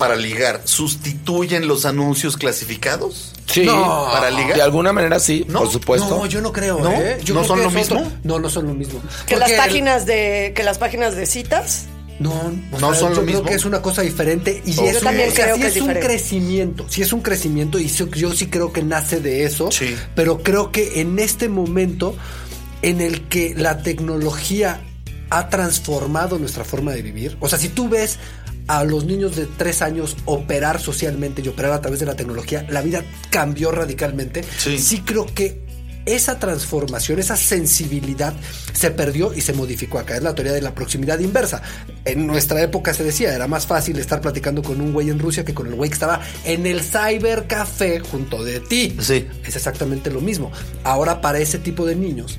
para 0.00 0.16
ligar 0.16 0.62
sustituyen 0.64 1.68
los 1.68 1.84
anuncios 1.84 2.36
clasificados? 2.36 3.32
Sí, 3.46 3.64
No. 3.66 4.08
para 4.10 4.30
ligar. 4.30 4.54
De 4.56 4.62
alguna 4.62 4.92
manera 4.92 5.20
sí, 5.20 5.44
No, 5.48 5.60
por 5.60 5.70
supuesto. 5.70 6.08
No, 6.08 6.26
yo 6.26 6.40
no 6.40 6.52
creo. 6.52 6.80
¿No? 6.80 6.90
¿eh? 6.90 7.18
Yo 7.22 7.34
¿No 7.34 7.40
creo 7.42 7.48
son 7.56 7.62
lo 7.62 7.70
mismo? 7.70 7.98
otro- 8.00 8.12
No, 8.24 8.38
no 8.38 8.48
son 8.48 8.66
lo 8.66 8.74
mismo. 8.74 9.00
Que 9.00 9.06
Porque 9.18 9.36
las 9.36 9.50
el- 9.50 9.56
páginas 9.58 10.06
de 10.06 10.52
que 10.56 10.62
las 10.62 10.78
páginas 10.78 11.14
de 11.14 11.26
citas. 11.26 11.84
No, 12.18 12.32
o 12.72 12.78
¿No 12.80 12.94
son 12.94 12.94
yo 12.94 13.08
lo 13.08 13.14
creo 13.14 13.24
mismo? 13.26 13.42
que 13.44 13.54
es 13.54 13.64
una 13.64 13.80
cosa 13.82 14.02
diferente 14.02 14.62
y 14.66 14.78
Oh, 14.78 14.84
es, 14.84 14.94
Yo 14.94 15.00
también 15.00 15.30
o 15.30 15.32
sea, 15.32 15.44
creo 15.44 15.56
sí 15.56 15.62
que 15.62 15.68
es, 15.68 15.76
es 15.76 15.82
un 15.82 15.94
crecimiento, 15.94 16.86
sí 16.88 17.02
es 17.02 17.12
un 17.12 17.20
crecimiento 17.22 17.78
y 17.78 17.88
sí- 17.88 18.08
yo 18.14 18.32
sí 18.32 18.46
creo 18.48 18.72
que 18.72 18.82
nace 18.82 19.20
de 19.20 19.44
eso, 19.44 19.70
Sí. 19.70 19.94
pero 20.14 20.42
creo 20.42 20.70
que 20.72 21.00
en 21.00 21.18
este 21.18 21.48
momento 21.48 22.14
en 22.82 23.00
el 23.00 23.22
que 23.28 23.54
la 23.56 23.82
tecnología 23.82 24.80
ha 25.30 25.48
transformado 25.48 26.38
nuestra 26.38 26.64
forma 26.64 26.92
de 26.92 27.02
vivir, 27.02 27.36
o 27.40 27.48
sea, 27.48 27.58
si 27.58 27.68
tú 27.70 27.88
ves 27.88 28.18
a 28.66 28.84
los 28.84 29.04
niños 29.04 29.36
de 29.36 29.46
tres 29.46 29.82
años 29.82 30.16
operar 30.24 30.80
socialmente 30.80 31.42
y 31.42 31.48
operar 31.48 31.72
a 31.72 31.80
través 31.80 32.00
de 32.00 32.06
la 32.06 32.16
tecnología, 32.16 32.66
la 32.70 32.82
vida 32.82 33.04
cambió 33.30 33.70
radicalmente. 33.70 34.44
Sí. 34.58 34.78
sí 34.78 35.00
creo 35.00 35.26
que 35.26 35.70
esa 36.06 36.38
transformación, 36.38 37.18
esa 37.18 37.36
sensibilidad 37.36 38.34
se 38.72 38.90
perdió 38.90 39.34
y 39.34 39.40
se 39.40 39.52
modificó 39.52 39.98
acá. 39.98 40.16
Es 40.16 40.22
la 40.22 40.34
teoría 40.34 40.52
de 40.52 40.62
la 40.62 40.74
proximidad 40.74 41.18
inversa. 41.18 41.62
En 42.04 42.26
nuestra 42.26 42.62
época 42.62 42.94
se 42.94 43.04
decía, 43.04 43.34
era 43.34 43.46
más 43.46 43.66
fácil 43.66 43.98
estar 43.98 44.20
platicando 44.20 44.62
con 44.62 44.80
un 44.80 44.92
güey 44.92 45.10
en 45.10 45.18
Rusia 45.18 45.44
que 45.44 45.54
con 45.54 45.66
el 45.66 45.74
güey 45.74 45.90
que 45.90 45.94
estaba 45.94 46.20
en 46.44 46.66
el 46.66 46.80
cybercafé 46.82 48.00
junto 48.00 48.42
de 48.42 48.60
ti. 48.60 48.96
Sí. 49.00 49.26
Es 49.44 49.56
exactamente 49.56 50.10
lo 50.10 50.20
mismo. 50.20 50.50
Ahora 50.84 51.20
para 51.20 51.38
ese 51.38 51.58
tipo 51.58 51.86
de 51.86 51.96
niños 51.96 52.38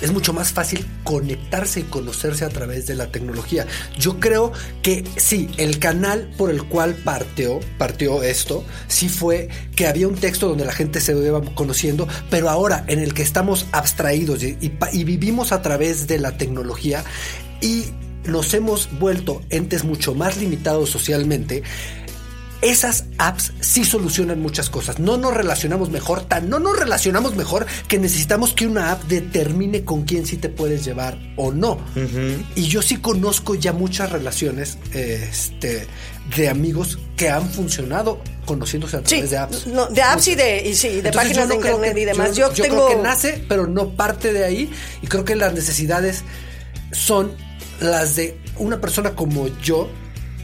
es 0.00 0.12
mucho 0.12 0.32
más 0.32 0.52
fácil 0.52 0.86
conectarse 1.04 1.80
y 1.80 1.82
conocerse 1.84 2.44
a 2.44 2.48
través 2.48 2.86
de 2.86 2.94
la 2.94 3.10
tecnología. 3.10 3.66
Yo 3.98 4.18
creo 4.20 4.52
que 4.82 5.04
sí, 5.16 5.48
el 5.56 5.78
canal 5.78 6.30
por 6.36 6.50
el 6.50 6.64
cual 6.64 6.94
partió, 6.94 7.60
partió 7.78 8.22
esto, 8.22 8.64
sí 8.88 9.08
fue 9.08 9.48
que 9.76 9.86
había 9.86 10.08
un 10.08 10.14
texto 10.14 10.48
donde 10.48 10.64
la 10.64 10.72
gente 10.72 11.00
se 11.00 11.12
iba 11.12 11.42
conociendo, 11.54 12.08
pero 12.30 12.48
ahora 12.48 12.84
en 12.88 12.98
el 12.98 13.14
que 13.14 13.22
estamos 13.22 13.66
abstraídos 13.72 14.42
y, 14.42 14.72
y 14.92 15.04
vivimos 15.04 15.52
a 15.52 15.62
través 15.62 16.06
de 16.06 16.18
la 16.18 16.36
tecnología 16.36 17.04
y 17.60 17.84
nos 18.24 18.52
hemos 18.54 18.88
vuelto 18.98 19.42
entes 19.50 19.84
mucho 19.84 20.14
más 20.14 20.36
limitados 20.36 20.90
socialmente, 20.90 21.62
esas 22.62 23.04
apps 23.18 23.52
sí 23.60 23.84
solucionan 23.84 24.40
muchas 24.40 24.68
cosas. 24.68 24.98
No 24.98 25.16
nos 25.16 25.32
relacionamos 25.34 25.90
mejor, 25.90 26.22
tan 26.24 26.48
no 26.50 26.58
nos 26.58 26.78
relacionamos 26.78 27.34
mejor 27.36 27.66
que 27.88 27.98
necesitamos 27.98 28.52
que 28.52 28.66
una 28.66 28.92
app 28.92 29.02
determine 29.04 29.84
con 29.84 30.02
quién 30.04 30.26
sí 30.26 30.36
te 30.36 30.48
puedes 30.50 30.84
llevar 30.84 31.18
o 31.36 31.52
no. 31.52 31.78
Y 32.54 32.62
yo 32.64 32.82
sí 32.82 32.96
conozco 32.98 33.54
ya 33.54 33.72
muchas 33.72 34.12
relaciones 34.12 34.76
este, 34.92 35.86
de 36.36 36.48
amigos 36.48 36.98
que 37.16 37.30
han 37.30 37.48
funcionado 37.50 38.20
conociéndose 38.44 38.96
a 38.96 39.00
Sí, 39.00 39.04
través 39.06 39.30
de 39.30 39.38
apps. 39.38 39.66
no, 39.66 39.86
de 39.86 40.02
apps 40.02 40.28
y 40.28 40.34
de, 40.34 40.68
y 40.68 40.74
sí, 40.74 40.88
de 40.88 40.96
Entonces, 41.08 41.16
páginas 41.16 41.36
yo 41.36 41.42
no 41.44 41.48
de 41.48 41.54
internet 41.56 41.94
que- 41.94 42.00
y 42.00 42.04
demás. 42.04 42.36
Yo, 42.36 42.52
Yo, 42.52 42.62
tengo 42.64 42.86
creo 42.86 42.96
que 42.98 43.02
nace, 43.02 43.44
pero 43.48 43.66
no 43.66 43.90
parte 43.96 44.32
de 44.32 44.44
ahí. 44.44 44.70
Y 45.02 45.06
creo 45.06 45.24
que 45.24 45.36
las 45.36 45.54
necesidades 45.54 46.24
son 46.92 47.32
las 47.80 48.16
de 48.16 48.38
una 48.58 48.80
persona 48.80 49.10
como 49.14 49.48
yo. 49.62 49.88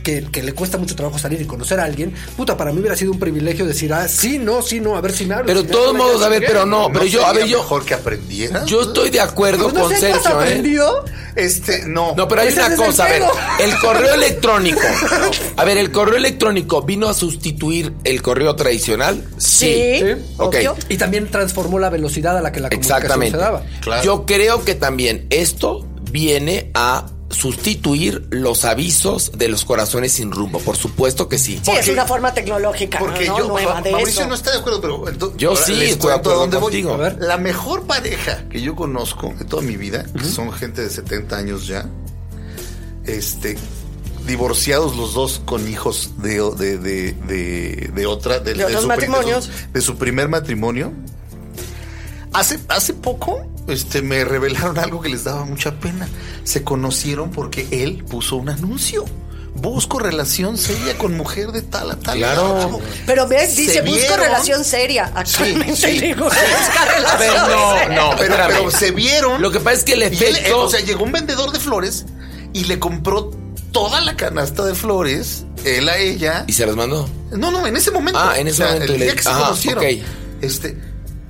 Que, 0.06 0.22
que 0.30 0.40
le 0.40 0.52
cuesta 0.52 0.78
mucho 0.78 0.94
trabajo 0.94 1.18
salir 1.18 1.40
y 1.40 1.46
conocer 1.46 1.80
a 1.80 1.84
alguien, 1.84 2.14
puta, 2.36 2.56
para 2.56 2.70
mí 2.70 2.78
hubiera 2.78 2.94
sido 2.94 3.10
un 3.10 3.18
privilegio 3.18 3.66
decir, 3.66 3.92
ah, 3.92 4.06
sí, 4.06 4.38
no, 4.38 4.62
sí, 4.62 4.78
no, 4.78 4.94
a 4.96 5.00
ver 5.00 5.10
si 5.10 5.26
me 5.26 5.34
hablas. 5.34 5.48
Pero 5.48 5.64
de 5.64 5.68
todos 5.68 5.94
modos, 5.96 6.22
a 6.22 6.28
ver, 6.28 6.44
pero 6.46 6.64
no, 6.64 6.90
pero 6.92 7.06
yo, 7.06 7.26
a 7.26 7.32
ver, 7.32 7.46
yo, 7.46 7.58
mejor 7.58 7.84
que 7.84 7.94
aprendiera. 7.94 8.64
yo 8.66 8.82
estoy 8.82 9.10
de 9.10 9.18
acuerdo 9.20 9.64
Pues 9.64 9.74
no 9.74 9.80
con 9.80 9.90
sé, 9.96 10.12
¿has 10.12 10.22
Sergio, 10.22 10.40
¿eh? 10.40 10.44
aprendido? 10.44 11.04
Este, 11.34 11.88
no. 11.88 12.14
No, 12.16 12.28
pero 12.28 12.42
hay 12.42 12.52
una 12.52 12.76
cosa, 12.76 13.04
a 13.06 13.08
ver, 13.08 13.22
el 13.58 13.78
correo 13.80 14.14
electrónico. 14.14 14.80
A 15.56 15.64
ver, 15.64 15.76
el 15.76 15.90
correo 15.90 16.16
electrónico 16.16 16.82
vino 16.82 17.08
a 17.08 17.14
sustituir 17.14 17.92
el 18.04 18.22
correo 18.22 18.54
tradicional. 18.54 19.24
Sí, 19.38 20.02
Ok. 20.36 20.54
obvio. 20.54 20.76
Y 20.88 20.98
también 20.98 21.30
transformó 21.32 21.80
la 21.80 21.90
velocidad 21.90 22.38
a 22.38 22.42
la 22.42 22.52
que 22.52 22.60
la 22.60 22.68
comunicación 22.68 22.96
Exactamente. 23.02 23.36
se 23.38 23.42
daba. 23.42 23.64
Claro. 23.80 24.02
Yo 24.04 24.24
creo 24.24 24.64
que 24.64 24.76
también 24.76 25.26
esto 25.30 25.84
viene 26.12 26.70
a 26.74 27.06
sustituir 27.30 28.26
los 28.30 28.64
avisos 28.64 29.32
de 29.36 29.48
los 29.48 29.64
corazones 29.64 30.12
sin 30.12 30.30
rumbo. 30.30 30.58
Por 30.60 30.76
supuesto 30.76 31.28
que 31.28 31.38
sí. 31.38 31.60
Sí, 31.62 31.72
es 31.72 31.88
una 31.88 32.06
forma 32.06 32.32
tecnológica, 32.32 32.98
Porque 32.98 33.26
¿no? 33.26 33.38
yo, 33.38 33.48
nueva 33.48 33.80
de 33.82 33.92
Mauricio 33.92 34.20
eso. 34.20 34.28
no 34.28 34.34
está 34.34 34.52
de 34.52 34.58
acuerdo, 34.58 34.80
pero 34.80 35.36
Yo 35.36 35.56
sí 35.56 35.72
estoy 35.82 36.10
de 36.10 36.16
acuerdo 36.16 36.40
dónde 36.40 36.56
voy. 36.58 36.82
A 36.86 36.96
ver. 36.96 37.16
La 37.20 37.36
mejor 37.36 37.86
pareja 37.86 38.44
que 38.48 38.60
yo 38.60 38.76
conozco 38.76 39.34
de 39.38 39.44
toda 39.44 39.62
mi 39.62 39.76
vida, 39.76 40.04
que 40.12 40.24
son 40.24 40.52
gente 40.52 40.82
de 40.82 40.90
70 40.90 41.36
años 41.36 41.66
ya, 41.66 41.88
este, 43.04 43.56
divorciados 44.26 44.96
los 44.96 45.14
dos 45.14 45.40
con 45.44 45.68
hijos 45.68 46.10
de, 46.18 46.40
de, 46.56 46.78
de, 46.78 47.12
de, 47.12 47.90
de 47.94 48.06
otra, 48.06 48.38
de, 48.38 48.54
De 48.54 48.64
otros 48.64 48.82
su, 48.82 48.88
matrimonios. 48.88 49.46
De 49.46 49.52
su, 49.52 49.72
de 49.72 49.80
su 49.80 49.96
primer 49.96 50.28
matrimonio. 50.28 50.92
Hace, 52.32 52.58
hace 52.68 52.92
poco 52.92 53.48
este, 53.68 54.02
me 54.02 54.24
revelaron 54.24 54.78
algo 54.78 55.00
que 55.00 55.08
les 55.08 55.24
daba 55.24 55.44
mucha 55.44 55.78
pena. 55.80 56.08
Se 56.44 56.62
conocieron 56.62 57.30
porque 57.30 57.66
él 57.70 58.04
puso 58.04 58.36
un 58.36 58.48
anuncio. 58.48 59.04
Busco 59.54 59.98
relación 59.98 60.58
seria 60.58 60.98
con 60.98 61.16
mujer 61.16 61.50
de 61.50 61.62
tal 61.62 61.90
a 61.90 61.96
tal. 61.96 62.18
Claro. 62.18 62.58
Como- 62.62 62.80
Pero 63.06 63.26
ves, 63.26 63.54
Se 63.54 63.62
dice, 63.62 63.80
busco 63.80 63.94
vieron. 63.96 64.20
relación 64.20 64.64
seria. 64.64 65.10
Actualmente 65.14 65.76
sí. 65.76 65.98
digo, 65.98 66.24
busca 66.26 67.12
A 67.12 67.16
ver, 67.16 67.32
no, 67.32 68.10
no, 68.10 68.16
pero, 68.18 68.70
se 68.70 68.90
vieron. 68.90 69.40
Lo 69.40 69.50
que 69.50 69.60
pasa 69.60 69.78
es 69.78 69.84
que 69.84 69.94
el 69.94 70.02
él, 70.02 70.12
efecto. 70.12 70.48
eh, 70.48 70.52
o 70.52 70.68
sea, 70.68 70.80
llegó 70.80 71.04
un 71.04 71.12
vendedor 71.12 71.52
de 71.52 71.58
flores 71.60 72.04
y 72.52 72.64
le 72.64 72.78
compró 72.78 73.30
toda 73.72 74.02
la 74.02 74.14
canasta 74.16 74.62
de 74.66 74.74
flores, 74.74 75.44
él 75.64 75.88
a 75.88 75.96
ella. 75.96 76.44
¿Y 76.46 76.52
se 76.52 76.66
las 76.66 76.76
mandó? 76.76 77.08
No, 77.30 77.50
no, 77.50 77.66
en 77.66 77.76
ese 77.76 77.90
momento. 77.90 78.20
Ah, 78.22 78.38
en 78.38 78.48
ese 78.48 78.62
momento 78.62 78.92
El 78.92 78.98
le- 78.98 79.04
día 79.06 79.16
que 79.16 79.22
se 79.22 79.28
ajá, 79.30 79.40
conocieron. 79.40 79.84
ok. 79.84 79.90
Este, 80.42 80.78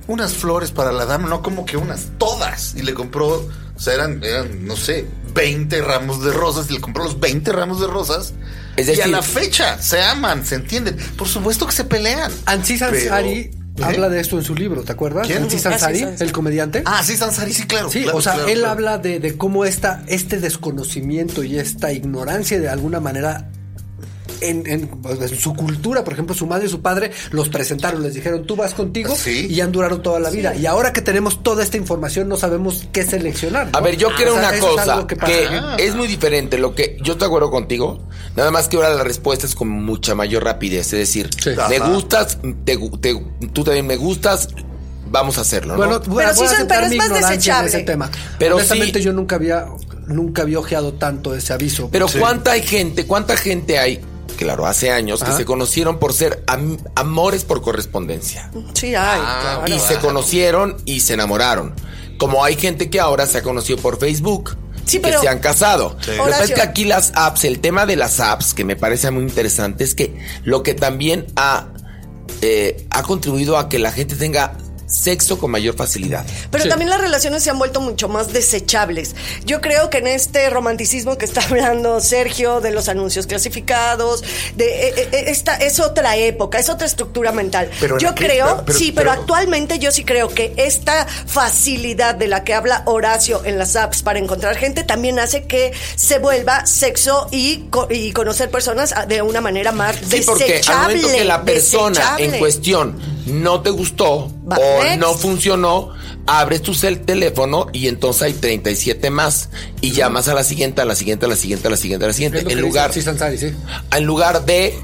unas 0.07 0.33
flores 0.33 0.71
para 0.71 0.91
la 0.91 1.05
dama, 1.05 1.27
no 1.29 1.41
como 1.41 1.65
que 1.65 1.77
unas, 1.77 2.07
todas. 2.17 2.75
Y 2.75 2.81
le 2.83 2.93
compró, 2.93 3.27
o 3.75 3.79
sea, 3.79 3.93
eran, 3.93 4.23
eran, 4.23 4.65
no 4.65 4.75
sé, 4.75 5.05
20 5.33 5.81
ramos 5.81 6.23
de 6.23 6.31
rosas 6.31 6.69
y 6.69 6.73
le 6.73 6.81
compró 6.81 7.03
los 7.03 7.19
20 7.19 7.51
ramos 7.51 7.79
de 7.81 7.87
rosas. 7.87 8.33
Es 8.75 8.95
y 8.95 9.01
a 9.01 9.07
la 9.07 9.21
fecha 9.21 9.81
se 9.81 10.01
aman, 10.01 10.45
se 10.45 10.55
entienden. 10.55 10.95
Por 11.17 11.27
supuesto 11.27 11.65
que 11.65 11.73
se 11.73 11.83
pelean. 11.83 12.31
Ansi 12.45 12.77
Pero- 12.77 12.95
Ansari 12.97 13.31
¿Eh? 13.39 13.51
habla 13.83 14.09
de 14.09 14.19
esto 14.19 14.37
en 14.37 14.43
su 14.43 14.55
libro, 14.55 14.83
¿te 14.83 14.91
acuerdas? 14.91 15.27
¿Quién? 15.27 15.43
Ansi 15.43 15.55
Ansi 15.57 15.67
Ansari, 15.67 16.01
Ansari. 16.03 16.27
el 16.27 16.31
comediante. 16.31 16.81
Ah, 16.85 17.03
sí, 17.03 17.15
Sansari, 17.17 17.53
sí, 17.53 17.67
claro. 17.67 17.89
Sí, 17.91 18.03
claro, 18.03 18.17
o 18.17 18.21
sea, 18.21 18.33
claro, 18.33 18.47
él 18.49 18.59
claro. 18.59 18.71
habla 18.71 18.97
de, 18.97 19.19
de 19.19 19.37
cómo 19.37 19.65
esta, 19.65 20.03
este 20.07 20.39
desconocimiento 20.39 21.43
y 21.43 21.59
esta 21.59 21.91
ignorancia 21.91 22.59
de 22.59 22.69
alguna 22.69 22.99
manera 22.99 23.49
en, 24.41 24.65
en- 24.67 24.89
en 25.03 25.37
su 25.39 25.53
cultura, 25.53 26.03
por 26.03 26.13
ejemplo, 26.13 26.35
su 26.35 26.47
madre 26.47 26.67
y 26.67 26.69
su 26.69 26.81
padre 26.81 27.11
los 27.31 27.49
presentaron, 27.49 28.03
les 28.03 28.13
dijeron, 28.13 28.45
tú 28.45 28.55
vas 28.55 28.73
contigo 28.73 29.15
Sí. 29.15 29.47
y 29.49 29.61
han 29.61 29.71
durado 29.71 30.01
toda 30.01 30.19
la 30.19 30.29
vida. 30.29 30.55
Y 30.55 30.65
ahora 30.65 30.93
que 30.93 31.01
tenemos 31.01 31.43
toda 31.43 31.63
esta 31.63 31.77
información, 31.77 32.27
no 32.27 32.37
sabemos 32.37 32.85
qué 32.91 33.03
seleccionar. 33.05 33.69
¿no? 33.71 33.77
A 33.77 33.81
ver, 33.81 33.97
yo 33.97 34.09
Ah, 34.09 34.13
creo 34.17 34.35
o 34.35 34.39
sea, 34.39 34.47
una 34.49 34.57
es 34.57 34.63
cosa 34.63 35.07
que, 35.07 35.47
es 35.79 35.95
muy 35.95 36.07
diferente. 36.07 36.57
Lo 36.57 36.73
que 36.75 36.97
yo 37.01 37.17
te 37.17 37.25
acuerdo 37.25 37.49
contigo, 37.51 37.99
nada 38.35 38.51
más 38.51 38.67
que 38.67 38.77
ahora 38.77 38.89
la 38.93 39.03
respuesta 39.03 39.45
es 39.45 39.55
con 39.55 39.67
mucha 39.69 40.15
mayor 40.15 40.43
rapidez. 40.43 40.87
Es 40.93 40.99
decir, 40.99 41.29
Sí. 41.41 41.51
me 41.69 41.77
Ajá. 41.77 41.89
gustas, 41.89 42.37
te 42.65 42.77
tú 43.53 43.63
también 43.63 43.85
me 43.87 43.95
gustas, 43.97 44.49
vamos 45.09 45.37
a 45.37 45.41
hacerlo, 45.41 45.73
¿no? 45.77 45.99
Bueno, 46.01 46.29
a- 46.29 46.33
sí 46.33 46.43
pero 46.67 46.85
es 46.87 46.95
más 46.95 47.09
desechable. 47.09 47.69
ese 47.69 47.79
tema. 47.83 48.09
Pero 48.37 48.55
Honestamente, 48.55 48.99
sí- 48.99 49.05
yo 49.05 49.13
nunca 49.13 49.35
había, 49.37 49.65
nunca 50.07 50.41
había 50.41 50.59
ojeado 50.59 50.93
tanto 50.93 51.33
ese 51.33 51.53
aviso. 51.53 51.89
Pero 51.91 52.07
Sí. 52.07 52.19
cuánta 52.19 52.51
hay 52.51 52.61
gente, 52.61 53.05
cuánta 53.05 53.37
gente 53.37 53.79
hay, 53.79 54.01
claro, 54.35 54.65
hace 54.65 54.91
años, 54.91 55.23
que 55.23 55.31
se 55.31 55.45
conocieron 55.45 55.99
por 55.99 56.13
ser 56.13 56.43
am- 56.47 56.77
amores 56.95 57.43
por 57.43 57.61
correspondencia. 57.61 58.51
Sí, 58.73 58.87
hay. 58.87 59.19
Ah, 59.23 59.61
claro. 59.65 59.73
y 59.75 59.79
se 59.79 59.97
conocieron 59.99 60.77
y 60.85 60.99
se 60.99 61.13
enamoraron. 61.13 61.73
Como 62.17 62.43
hay 62.43 62.55
gente 62.55 62.89
que 62.89 62.99
ahora 62.99 63.25
se 63.27 63.37
ha 63.39 63.41
conocido 63.43 63.79
por 63.79 63.99
Facebook. 63.99 64.57
Sí, 64.85 64.99
pero- 64.99 65.19
que 65.19 65.25
se 65.27 65.29
han 65.29 65.39
casado. 65.39 65.97
Sí. 66.01 66.11
Lo 66.15 66.25
que 66.25 66.31
pasa 66.31 66.43
es 66.45 66.51
que 66.51 66.61
aquí 66.61 66.85
las 66.85 67.11
apps, 67.15 67.43
el 67.43 67.59
tema 67.59 67.85
de 67.85 67.95
las 67.95 68.19
apps, 68.19 68.53
que 68.53 68.63
me 68.63 68.75
parece 68.75 69.11
muy 69.11 69.23
interesante, 69.23 69.83
es 69.83 69.93
que 69.95 70.17
lo 70.43 70.63
que 70.63 70.73
también 70.73 71.27
ha, 71.35 71.67
eh, 72.41 72.87
ha 72.89 73.03
contribuido 73.03 73.57
a 73.57 73.67
que 73.69 73.79
la 73.79 73.91
gente 73.91 74.15
tenga 74.15 74.53
sexo 74.87 75.37
con 75.37 75.51
mayor 75.51 75.75
facilidad. 75.75 76.25
Pero 76.49 76.63
Sí. 76.63 76.69
también 76.69 76.89
las 76.89 76.99
relaciones 77.01 77.43
se 77.43 77.49
han 77.51 77.59
vuelto 77.59 77.81
mucho 77.81 78.07
más 78.09 78.33
desechables. 78.33 79.15
Yo 79.45 79.61
creo 79.61 79.89
que 79.89 79.99
en 79.99 80.07
este 80.07 80.49
romanticismo 80.49 81.17
que 81.17 81.25
está 81.25 81.41
hablando 81.45 81.99
Sergio 81.99 82.61
de 82.61 82.71
los 82.71 82.87
anuncios 82.89 83.27
clasificados, 83.27 84.23
de 84.55 84.87
eh, 84.89 84.93
eh, 85.11 85.23
esta 85.27 85.55
es 85.57 85.79
otra 85.79 86.15
época, 86.17 86.57
es 86.57 86.69
otra 86.69 86.87
estructura 86.87 87.31
mental. 87.31 87.69
Pero 87.79 87.97
yo 87.99 88.15
creo, 88.15 88.45
pero- 88.47 88.65
pero- 88.65 88.79
sí, 88.79 88.91
pero, 88.91 89.11
pero- 89.11 89.21
actualmente 89.21 89.77
yo 89.79 89.91
sí 89.91 90.03
creo 90.05 90.29
que 90.29 90.53
esta 90.57 91.05
facilidad 91.05 92.15
de 92.15 92.27
la 92.27 92.43
que 92.43 92.53
habla 92.53 92.83
Horacio 92.85 93.41
en 93.45 93.57
las 93.57 93.75
apps 93.75 94.01
para 94.03 94.19
encontrar 94.19 94.55
gente 94.55 94.83
también 94.83 95.19
hace 95.19 95.43
que 95.43 95.71
se 95.95 96.19
vuelva 96.19 96.65
sexo 96.65 97.27
y, 97.31 97.65
y 97.89 98.11
conocer 98.13 98.49
personas 98.49 98.93
ah, 98.95 99.05
de 99.05 99.21
una 99.21 99.41
manera 99.41 99.71
más 99.71 99.97
Sí, 99.97 100.21
porque 100.25 100.43
al 100.45 100.49
desechable. 100.49 100.95
momento 100.95 101.17
que 101.17 101.23
la 101.25 101.43
persona 101.43 101.99
en 101.99 102.17
desechable. 102.17 102.39
cuestión 102.39 102.99
no 103.25 103.61
te 103.61 103.69
gustó 103.69 104.31
Va, 104.49 104.57
o 104.57 104.76
no 104.97 105.13
funcionó, 105.13 105.93
abres 106.25 106.61
tu 106.61 106.73
cel 106.73 107.01
teléfono 107.01 107.67
y 107.73 107.87
entonces 107.87 108.21
hay 108.23 108.33
37 108.33 109.09
más 109.09 109.49
y 109.81 109.91
llamas 109.91 110.27
a 110.27 110.33
la 110.33 110.43
siguiente, 110.43 110.81
a 110.81 110.85
la 110.85 110.95
siguiente, 110.95 111.25
a 111.25 111.29
la 111.29 111.35
siguiente, 111.35 111.67
a 111.67 111.71
la 111.71 111.77
siguiente, 111.77 112.05
a 112.05 112.07
la 112.07 112.13
siguiente. 112.13 112.39
En 112.39 112.47
dice 112.47 112.61
lugar, 112.61 112.93
sí. 112.93 113.01
en 113.91 114.03
lugar 114.05 114.45
de 114.45 114.77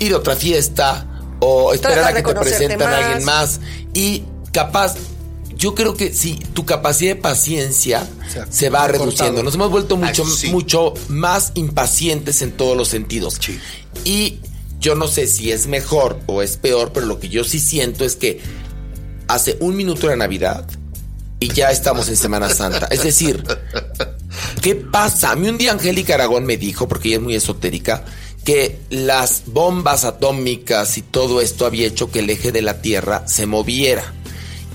ir 0.00 0.12
a 0.12 0.16
otra 0.16 0.36
fiesta 0.36 1.06
o 1.40 1.74
esperar 1.74 1.94
Tratar 1.94 2.16
a 2.16 2.22
que 2.22 2.34
te 2.34 2.40
presenten 2.40 2.82
a 2.82 2.96
alguien 2.98 3.24
más. 3.24 3.60
Y 3.92 4.24
capaz, 4.52 4.94
yo 5.56 5.74
creo 5.74 5.96
que 5.96 6.12
sí, 6.12 6.40
tu 6.54 6.64
capacidad 6.64 7.14
de 7.14 7.20
paciencia 7.20 8.08
Se 8.50 8.70
va 8.70 8.88
reduciendo. 8.88 9.42
Nos 9.42 9.54
hemos 9.54 9.70
vuelto 9.70 9.96
mucho, 9.96 10.24
sí. 10.24 10.48
mucho 10.48 10.94
más 11.08 11.52
impacientes 11.54 12.42
en 12.42 12.52
todos 12.52 12.76
los 12.76 12.88
sentidos. 12.88 13.38
Sí. 13.40 13.58
Y 14.04 14.40
yo 14.80 14.94
no 14.94 15.08
sé 15.08 15.26
si 15.26 15.50
es 15.50 15.66
mejor 15.66 16.20
o 16.26 16.42
es 16.42 16.56
peor, 16.56 16.92
pero 16.92 17.06
lo 17.06 17.18
que 17.18 17.28
yo 17.28 17.44
sí 17.44 17.58
siento 17.58 18.04
es 18.04 18.16
que 18.16 18.40
hace 19.34 19.56
un 19.60 19.76
minuto 19.76 20.08
de 20.08 20.16
Navidad 20.16 20.66
y 21.40 21.48
ya 21.48 21.70
estamos 21.70 22.08
en 22.08 22.16
Semana 22.16 22.48
Santa. 22.48 22.86
Es 22.90 23.02
decir, 23.02 23.44
¿qué 24.62 24.76
pasa? 24.76 25.32
A 25.32 25.36
mí 25.36 25.48
un 25.48 25.58
día 25.58 25.72
Angélica 25.72 26.14
Aragón 26.14 26.46
me 26.46 26.56
dijo, 26.56 26.88
porque 26.88 27.08
ella 27.08 27.16
es 27.16 27.22
muy 27.22 27.34
esotérica, 27.34 28.04
que 28.44 28.78
las 28.90 29.42
bombas 29.46 30.04
atómicas 30.04 30.96
y 30.98 31.02
todo 31.02 31.40
esto 31.40 31.66
había 31.66 31.86
hecho 31.86 32.10
que 32.10 32.20
el 32.20 32.30
eje 32.30 32.52
de 32.52 32.62
la 32.62 32.80
Tierra 32.80 33.26
se 33.26 33.46
moviera 33.46 34.14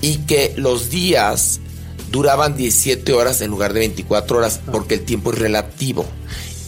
y 0.00 0.18
que 0.18 0.54
los 0.56 0.90
días 0.90 1.60
duraban 2.10 2.56
17 2.56 3.12
horas 3.12 3.40
en 3.40 3.50
lugar 3.50 3.72
de 3.72 3.80
24 3.80 4.38
horas 4.38 4.60
porque 4.70 4.94
el 4.94 5.04
tiempo 5.04 5.32
es 5.32 5.38
relativo. 5.38 6.04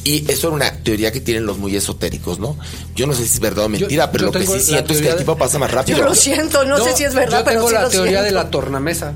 Y 0.05 0.29
eso 0.31 0.49
era 0.49 0.57
una 0.57 0.73
teoría 0.83 1.13
que 1.13 1.21
tienen 1.21 1.47
los 1.47 1.59
muy 1.59 1.77
esotéricos, 1.77 2.39
¿no? 2.41 2.57
Yo 2.97 3.07
no 3.07 3.13
sé 3.15 3.25
si 3.27 3.35
es 3.35 3.41
verdad 3.41 3.67
o 3.67 3.69
mentira, 3.69 4.07
Yo- 4.07 4.11
pero 4.13 4.25
yo 4.33 4.33
lo 4.33 4.33
que 4.33 4.47
sí 4.47 4.61
siento 4.67 4.93
es 4.93 5.01
que 5.01 5.09
el 5.09 5.15
tiempo 5.17 5.37
pasa 5.37 5.59
más 5.59 5.71
rápido. 5.71 5.99
Yo 5.99 6.05
lo 6.05 6.15
siento, 6.15 6.65
no, 6.65 6.83
sé 6.83 6.97
si 6.97 7.05
es 7.05 7.15
verdad, 7.15 7.39
yo 7.41 7.45
pero 7.45 7.57
tengo 7.59 7.69
sí 7.69 7.75
la 7.75 7.83
lo 7.83 7.89
teoría 7.91 8.11
siento. 8.23 8.25
de 8.27 8.33
la 8.33 8.51
tornamesa. 8.51 9.13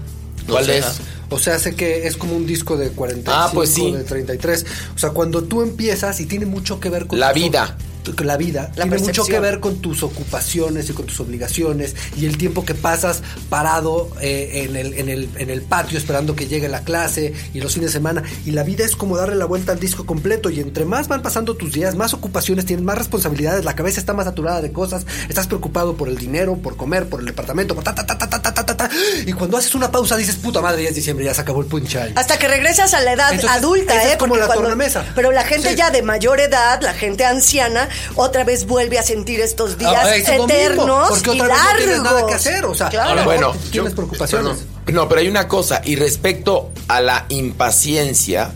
¿Cuál 0.49 0.63
O 0.63 0.67
sea, 0.67 0.77
es? 0.77 0.85
O 1.29 1.39
sea, 1.41 1.59
sé 1.59 1.75
que 1.75 2.07
es 2.07 2.17
como 2.17 2.37
un 2.37 2.47
disco 2.47 2.77
de 2.77 2.91
45, 2.91 3.33
Ah, 3.37 3.51
pues 3.53 3.71
sí. 3.71 3.91
de 3.91 4.05
33. 4.05 4.65
O 4.95 4.99
sea, 4.99 5.11
cuando 5.11 5.43
tú 5.43 5.61
empiezas 5.63 6.21
y 6.21 6.27
tiene 6.27 6.47
mucho 6.47 6.79
que 6.79 6.89
ver 6.89 7.09
con 7.09 7.19
La 7.19 7.33
vida 7.33 7.77
la 8.25 8.37
vida 8.37 8.71
tiene 8.73 8.99
mucho 8.99 9.25
que 9.25 9.41
ver 9.41 9.61
con 9.61 9.81
tus 9.81 10.03
ocupaciones 10.03 10.89
y 10.91 10.93
con 10.93 11.07
tus 11.07 11.21
obligaciones 11.21 11.95
y 12.17 12.27
el 12.27 12.37
tiempo 12.39 12.65
que 12.65 12.75
pasas 12.75 13.23
parado 13.49 14.11
eh, 14.21 14.65
en, 14.69 14.77
el, 14.77 14.95
en, 14.95 15.09
el, 15.09 15.29
en, 15.37 15.51
el, 15.51 15.63
patio 15.63 15.99
esperando 15.99 16.37
que 16.37 16.47
llegue 16.47 16.69
la 16.69 16.83
clase 16.83 17.33
y 17.53 17.61
los 17.61 17.75
fines 17.75 17.91
de 17.91 17.93
semana. 17.93 18.23
Y 18.45 18.53
la 18.53 18.63
vida 18.63 18.85
es 18.85 18.97
como 18.97 19.17
darle 19.17 19.37
la 19.37 19.45
vuelta 19.45 19.73
al 19.73 19.81
disco 19.81 20.07
completo 20.07 20.51
y 20.51 20.61
entre 20.61 20.85
más 20.85 21.09
van 21.09 21.23
pasando 21.23 21.57
tus 21.57 21.73
días, 21.73 21.95
más 21.95 22.15
ocupaciones 22.15 22.67
tienes, 22.67 22.85
más 22.85 22.99
responsabilidades, 22.99 23.65
la 23.65 23.75
cabeza 23.75 24.01
está 24.01 24.13
más 24.13 24.27
saturada 24.27 24.61
de 24.61 24.73
cosas, 24.73 25.07
estás 25.29 25.47
preocupado 25.47 25.97
por 25.97 26.09
el 26.09 26.17
dinero, 26.17 26.57
por 26.57 26.77
comer, 26.77 27.09
por 27.09 27.21
el 27.21 27.27
departamento, 27.27 27.75
por 27.75 27.85
ta, 27.85 27.95
ta, 27.95 28.07
ta, 28.07 28.19
ta, 28.19 28.29
ta, 28.29 28.53
ta, 28.53 28.77
ta. 28.77 28.91
Y 29.27 29.33
cuando 29.33 29.57
haces 29.57 29.75
una 29.75 29.91
pausa 29.91 30.17
dices, 30.17 30.37
puta 30.37 30.61
madre, 30.61 30.83
ya 30.83 30.91
es 30.91 30.95
diciembre, 30.95 31.25
ya 31.25 31.35
se 31.35 31.41
acabó 31.41 31.61
el 31.61 31.67
punchal. 31.67 32.13
Hasta 32.17 32.39
que 32.39 32.49
regresas 32.49 32.95
a 32.95 33.01
la 33.01 33.13
edad 33.13 33.33
adulta, 33.49 34.13
¿eh? 34.13 34.19
Como 34.19 34.37
la 34.37 34.47
cuando, 34.47 34.63
tornamesa. 34.65 35.05
Pero 35.15 35.33
la 35.33 35.45
gente 35.45 35.75
ya 35.75 35.91
de 35.91 36.03
mayor 36.03 36.41
edad, 36.41 36.81
la 36.83 36.95
gente 36.95 37.25
anciana, 37.25 37.89
otra 38.15 38.45
vez 38.45 38.67
vuelve 38.67 38.99
a 38.99 39.03
sentir 39.03 39.41
estos 39.41 39.79
días 39.79 39.93
Ah, 40.05 40.11
mismo, 40.17 40.45
eternos 40.45 41.09
porque 41.11 41.33
y 41.35 41.39
no 41.39 41.47
largos. 41.47 42.03
nada 42.03 42.27
que 42.27 42.35
hacer, 42.35 42.65
o 42.65 42.75
sea, 42.75 42.89
Claro. 42.89 43.25
Bueno, 43.25 43.53
tienes 43.71 43.91
yo- 43.93 43.97
preocupaciones. 43.97 44.59
No, 44.93 45.09
pero 45.09 45.21
hay 45.21 45.29
una 45.29 45.49
cosa, 45.49 45.83
y 45.85 45.97
respecto 45.97 46.71
a 46.89 47.01
la 47.01 47.27
impaciencia, 47.29 48.53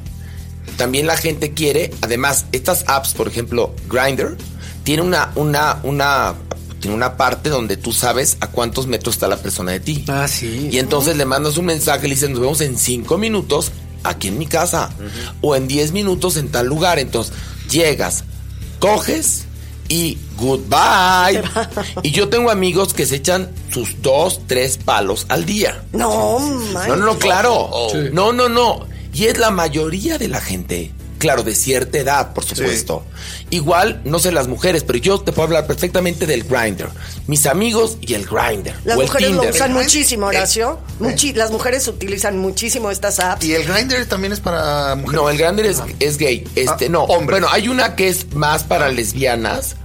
también 0.76 1.06
la 1.06 1.16
gente 1.16 1.52
quiere, 1.52 1.90
además, 2.00 2.46
estas 2.52 2.84
apps, 2.86 3.12
por 3.14 3.28
ejemplo, 3.28 3.74
Grinder, 3.88 4.36
tiene 4.84 5.02
una, 5.02 5.30
una, 5.34 5.80
una, 5.82 6.34
tiene 6.80 6.96
una 6.96 7.16
parte 7.16 7.50
donde 7.50 7.76
tú 7.76 7.92
sabes 7.92 8.36
a 8.40 8.46
cuántos 8.46 8.86
metros 8.86 9.16
está 9.16 9.28
la 9.28 9.36
persona 9.36 9.72
de 9.72 9.80
ti. 9.80 10.04
Ah, 10.08 10.26
sí. 10.28 10.68
Y 10.72 10.78
entonces 10.78 11.16
le 11.16 11.24
mandas 11.26 11.56
un 11.58 11.66
mensaje, 11.66 12.08
le 12.08 12.14
dices, 12.14 12.30
nos 12.30 12.40
vemos 12.40 12.60
en 12.62 12.78
cinco 12.78 13.18
minutos 13.18 13.72
aquí 14.04 14.28
en 14.28 14.38
mi 14.38 14.46
casa. 14.46 14.88
O 15.42 15.54
en 15.56 15.68
10 15.68 15.92
minutos 15.92 16.38
en 16.38 16.48
tal 16.48 16.66
lugar. 16.66 16.98
Entonces, 16.98 17.34
llegas, 17.70 18.24
coges 18.80 19.44
y 19.88 20.18
goodbye. 20.36 21.42
y 22.02 22.10
yo 22.10 22.28
tengo 22.28 22.50
amigos 22.50 22.94
que 22.94 23.06
se 23.06 23.16
echan 23.16 23.50
sus 23.72 24.02
dos, 24.02 24.40
tres 24.46 24.78
palos 24.78 25.26
al 25.28 25.44
día. 25.44 25.82
No, 25.92 26.40
No, 26.40 26.86
no, 26.88 26.96
no, 26.96 27.18
claro. 27.18 27.70
Sí. 27.92 27.98
No, 28.12 28.32
no, 28.32 28.48
no. 28.48 28.86
Y 29.12 29.26
es 29.26 29.38
la 29.38 29.50
mayoría 29.50 30.18
de 30.18 30.28
la 30.28 30.40
gente. 30.40 30.92
Claro, 31.20 31.42
de 31.44 31.54
cierta 31.54 31.98
edad, 31.98 32.32
por 32.32 32.44
supuesto. 32.44 33.04
Igual, 33.50 34.00
no 34.04 34.18
sé 34.18 34.32
las 34.32 34.48
mujeres, 34.48 34.82
pero 34.84 34.98
yo 34.98 35.20
te 35.20 35.32
puedo 35.32 35.44
hablar 35.48 35.66
perfectamente 35.66 36.26
del 36.26 36.44
grinder. 36.44 36.88
Mis 37.26 37.46
amigos 37.46 37.98
y 38.00 38.14
el 38.14 38.24
grinder. 38.26 38.74
Las 38.84 38.96
o 38.96 39.02
el 39.02 39.06
mujeres 39.06 39.30
lo 39.32 39.42
usan 39.48 39.72
muchísimo, 39.74 40.30
el- 40.30 40.36
Horacio. 40.38 40.80
Muchi- 40.98 41.34
las 41.34 41.50
mujeres 41.50 41.86
utilizan 41.88 42.38
muchísimo 42.38 42.90
estas 42.90 43.20
apps. 43.20 43.44
Y 43.44 43.54
el 43.54 43.64
grinder 43.64 44.06
también 44.06 44.32
es 44.32 44.40
para 44.40 44.94
mujeres. 44.96 45.20
No, 45.22 45.28
el 45.30 45.36
grinder 45.36 45.66
es, 45.66 45.82
es 46.00 46.16
gay. 46.16 46.42
Este, 46.56 46.86
Ah, 46.86 46.88
no. 46.88 47.02
hombres. 47.04 47.38
Bueno, 47.40 47.48
hay 47.52 47.68
una 47.68 47.94
que 47.96 48.08
es 48.08 48.32
más 48.34 48.64
para 48.64 48.88
lesbianas. 48.88 49.76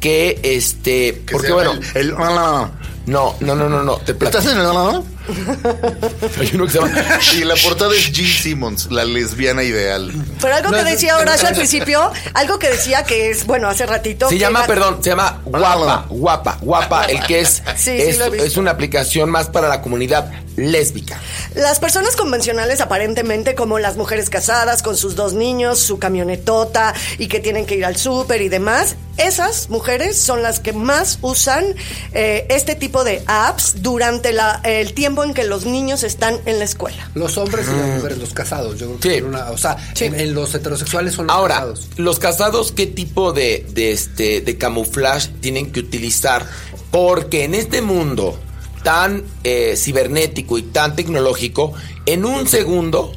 Que 0.00 0.38
este. 0.44 1.22
Que 1.26 1.32
porque 1.32 1.50
bueno. 1.52 1.72
El, 1.94 2.10
el- 2.10 2.14
ah, 2.18 2.70
No, 3.08 3.34
no, 3.40 3.54
no, 3.54 3.68
no, 3.68 3.82
no. 3.82 3.96
Te. 3.98 4.12
¿Estás 4.12 4.44
en 4.46 4.58
el 4.58 4.66
ah? 4.66 5.02
Hay 6.38 6.50
uno 6.54 6.66
que 6.66 6.72
se 6.72 6.78
llama. 6.78 6.92
Y 7.36 7.44
la 7.44 7.54
portada 7.56 7.94
es 7.94 8.06
Jill 8.06 8.28
Simmons, 8.32 8.90
la 8.90 9.04
lesbiana 9.04 9.62
ideal. 9.62 10.12
Pero 10.40 10.54
algo 10.54 10.70
No, 10.70 10.76
que 10.78 10.84
decía 10.84 11.16
Horacio 11.16 11.48
al 11.48 11.54
principio, 11.54 12.10
algo 12.34 12.58
que 12.58 12.68
decía 12.70 13.04
que 13.04 13.30
es, 13.30 13.46
bueno, 13.46 13.68
hace 13.68 13.86
ratito. 13.86 14.28
Se 14.28 14.38
llama, 14.38 14.60
era- 14.60 14.68
perdón, 14.68 14.98
se 15.02 15.10
llama 15.10 15.40
Guapa, 15.44 16.06
Guapa, 16.08 16.58
Guapa, 16.60 17.04
el 17.06 17.22
que 17.26 17.40
es, 17.40 17.62
Sí, 17.76 17.98
sí, 18.12 18.18
lo 18.18 18.26
he 18.26 18.30
visto. 18.30 18.46
es 18.46 18.56
una 18.56 18.72
aplicación 18.72 19.30
más 19.30 19.48
para 19.48 19.68
la 19.68 19.80
comunidad 19.82 20.30
lésbica. 20.58 21.20
Las 21.54 21.78
personas 21.78 22.16
convencionales, 22.16 22.80
aparentemente, 22.80 23.54
como 23.54 23.78
las 23.78 23.96
mujeres 23.96 24.28
casadas 24.28 24.82
con 24.82 24.96
sus 24.96 25.14
dos 25.14 25.32
niños, 25.34 25.78
su 25.78 25.98
camionetota 25.98 26.94
y 27.18 27.28
que 27.28 27.40
tienen 27.40 27.64
que 27.64 27.76
ir 27.76 27.84
al 27.84 27.96
súper 27.96 28.42
y 28.42 28.48
demás, 28.48 28.96
esas 29.16 29.68
mujeres 29.70 30.18
son 30.20 30.42
las 30.42 30.60
que 30.60 30.72
más 30.72 31.18
usan 31.22 31.64
eh, 32.12 32.46
este 32.50 32.74
tipo 32.74 33.04
de 33.04 33.22
apps 33.26 33.82
durante 33.82 34.32
la- 34.32 34.60
el 34.64 34.92
tiempo 34.94 35.24
en 35.24 35.34
que 35.34 35.44
los 35.44 35.64
niños 35.66 36.02
están 36.04 36.38
en 36.46 36.58
la 36.58 36.64
escuela. 36.64 37.10
Los 37.14 37.36
hombres 37.38 37.66
y 37.68 37.76
las 37.76 37.88
mujeres, 37.96 38.18
los 38.18 38.34
casados. 38.34 38.78
Yo 38.78 38.86
creo 38.86 39.00
que 39.00 39.14
Sí. 39.16 39.22
una- 39.22 39.50
o 39.50 39.58
sea, 39.58 39.76
Sí. 39.94 40.04
en, 40.06 40.18
en 40.20 40.34
los 40.34 40.54
heterosexuales 40.54 41.14
son 41.14 41.26
los 41.28 41.34
Ahora, 41.36 41.54
casados. 41.56 41.88
los 41.96 42.18
casados, 42.18 42.72
¿qué 42.72 42.86
tipo 42.86 43.32
de, 43.32 43.66
de, 43.70 43.92
este, 43.92 44.40
de 44.40 44.58
camuflaje 44.58 45.30
tienen 45.40 45.72
que 45.72 45.80
utilizar? 45.80 46.46
Porque 46.90 47.44
en 47.44 47.54
este 47.54 47.82
mundo 47.82 48.38
tan 48.82 49.22
eh, 49.44 49.74
cibernético 49.76 50.58
y 50.58 50.62
tan 50.62 50.94
tecnológico, 50.96 51.72
en 52.06 52.24
un 52.24 52.46
segundo 52.48 53.12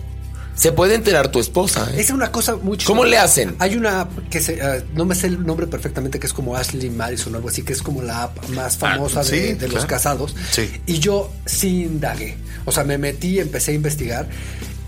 se 0.54 0.72
puede 0.72 0.94
enterar 0.96 1.30
tu 1.32 1.40
esposa. 1.40 1.90
¿eh? 1.94 2.02
Es 2.02 2.12
una 2.12 2.32
cosa 2.32 2.56
muy 2.58 2.78
chida. 2.78 2.88
¿Cómo 2.88 3.04
le 3.06 3.18
hacen? 3.18 3.56
Hay 3.58 3.76
una 3.76 4.02
app 4.02 4.12
que 4.30 4.42
se, 4.42 4.60
eh, 4.62 4.84
no 4.94 5.06
me 5.06 5.16
sé 5.16 5.28
el 5.28 5.44
nombre 5.44 5.66
perfectamente, 5.66 6.20
que 6.20 6.28
es 6.28 6.34
como 6.34 6.56
Ashley 6.56 6.90
Madison 6.92 7.34
o 7.34 7.38
algo 7.38 7.50
así, 7.50 7.64
que 7.64 7.74
es 7.74 7.82
como 7.82 8.02
la 8.04 8.24
app 8.24 8.50
más 8.50 8.78
famosa 8.78 9.22
Ah, 9.22 9.24
de, 9.24 9.30
sí, 9.30 9.54
de 9.54 9.68
los 9.68 9.72
claro. 9.72 9.88
casados. 9.88 10.36
Sí. 10.52 10.70
Y 10.86 11.00
yo 11.00 11.32
sí 11.46 11.84
indagué. 11.84 12.38
O 12.66 12.72
sea, 12.72 12.84
me 12.84 12.98
metí, 13.00 13.40
empecé 13.40 13.72
a 13.72 13.74
investigar. 13.76 14.28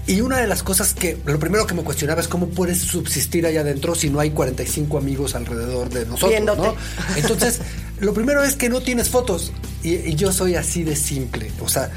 Y 0.06 0.20
una 0.20 0.38
de 0.38 0.48
las 0.48 0.64
cosas 0.64 0.94
que, 0.94 1.18
lo 1.26 1.40
primero 1.40 1.66
que 1.66 1.74
me 1.74 1.82
cuestionaba 1.82 2.20
es 2.22 2.28
cómo 2.28 2.50
puedes 2.50 2.80
subsistir 2.80 3.46
allá 3.48 3.62
adentro 3.62 3.96
si 3.96 4.10
no 4.10 4.20
hay 4.20 4.32
45 4.32 4.98
amigos 4.98 5.34
alrededor 5.34 5.90
de 5.90 6.06
nosotros. 6.06 6.76
Entonces, 7.16 7.62
lo 8.04 8.14
primero 8.14 8.44
es 8.44 8.56
que 8.56 8.70
no 8.70 8.82
tienes 8.82 9.10
fotos. 9.10 9.52
Y, 9.84 10.16
yo 10.16 10.32
soy 10.32 10.56
así 10.56 10.84
de 10.84 10.96
simple. 10.96 11.52
O 11.62 11.68
sea, 11.68 11.92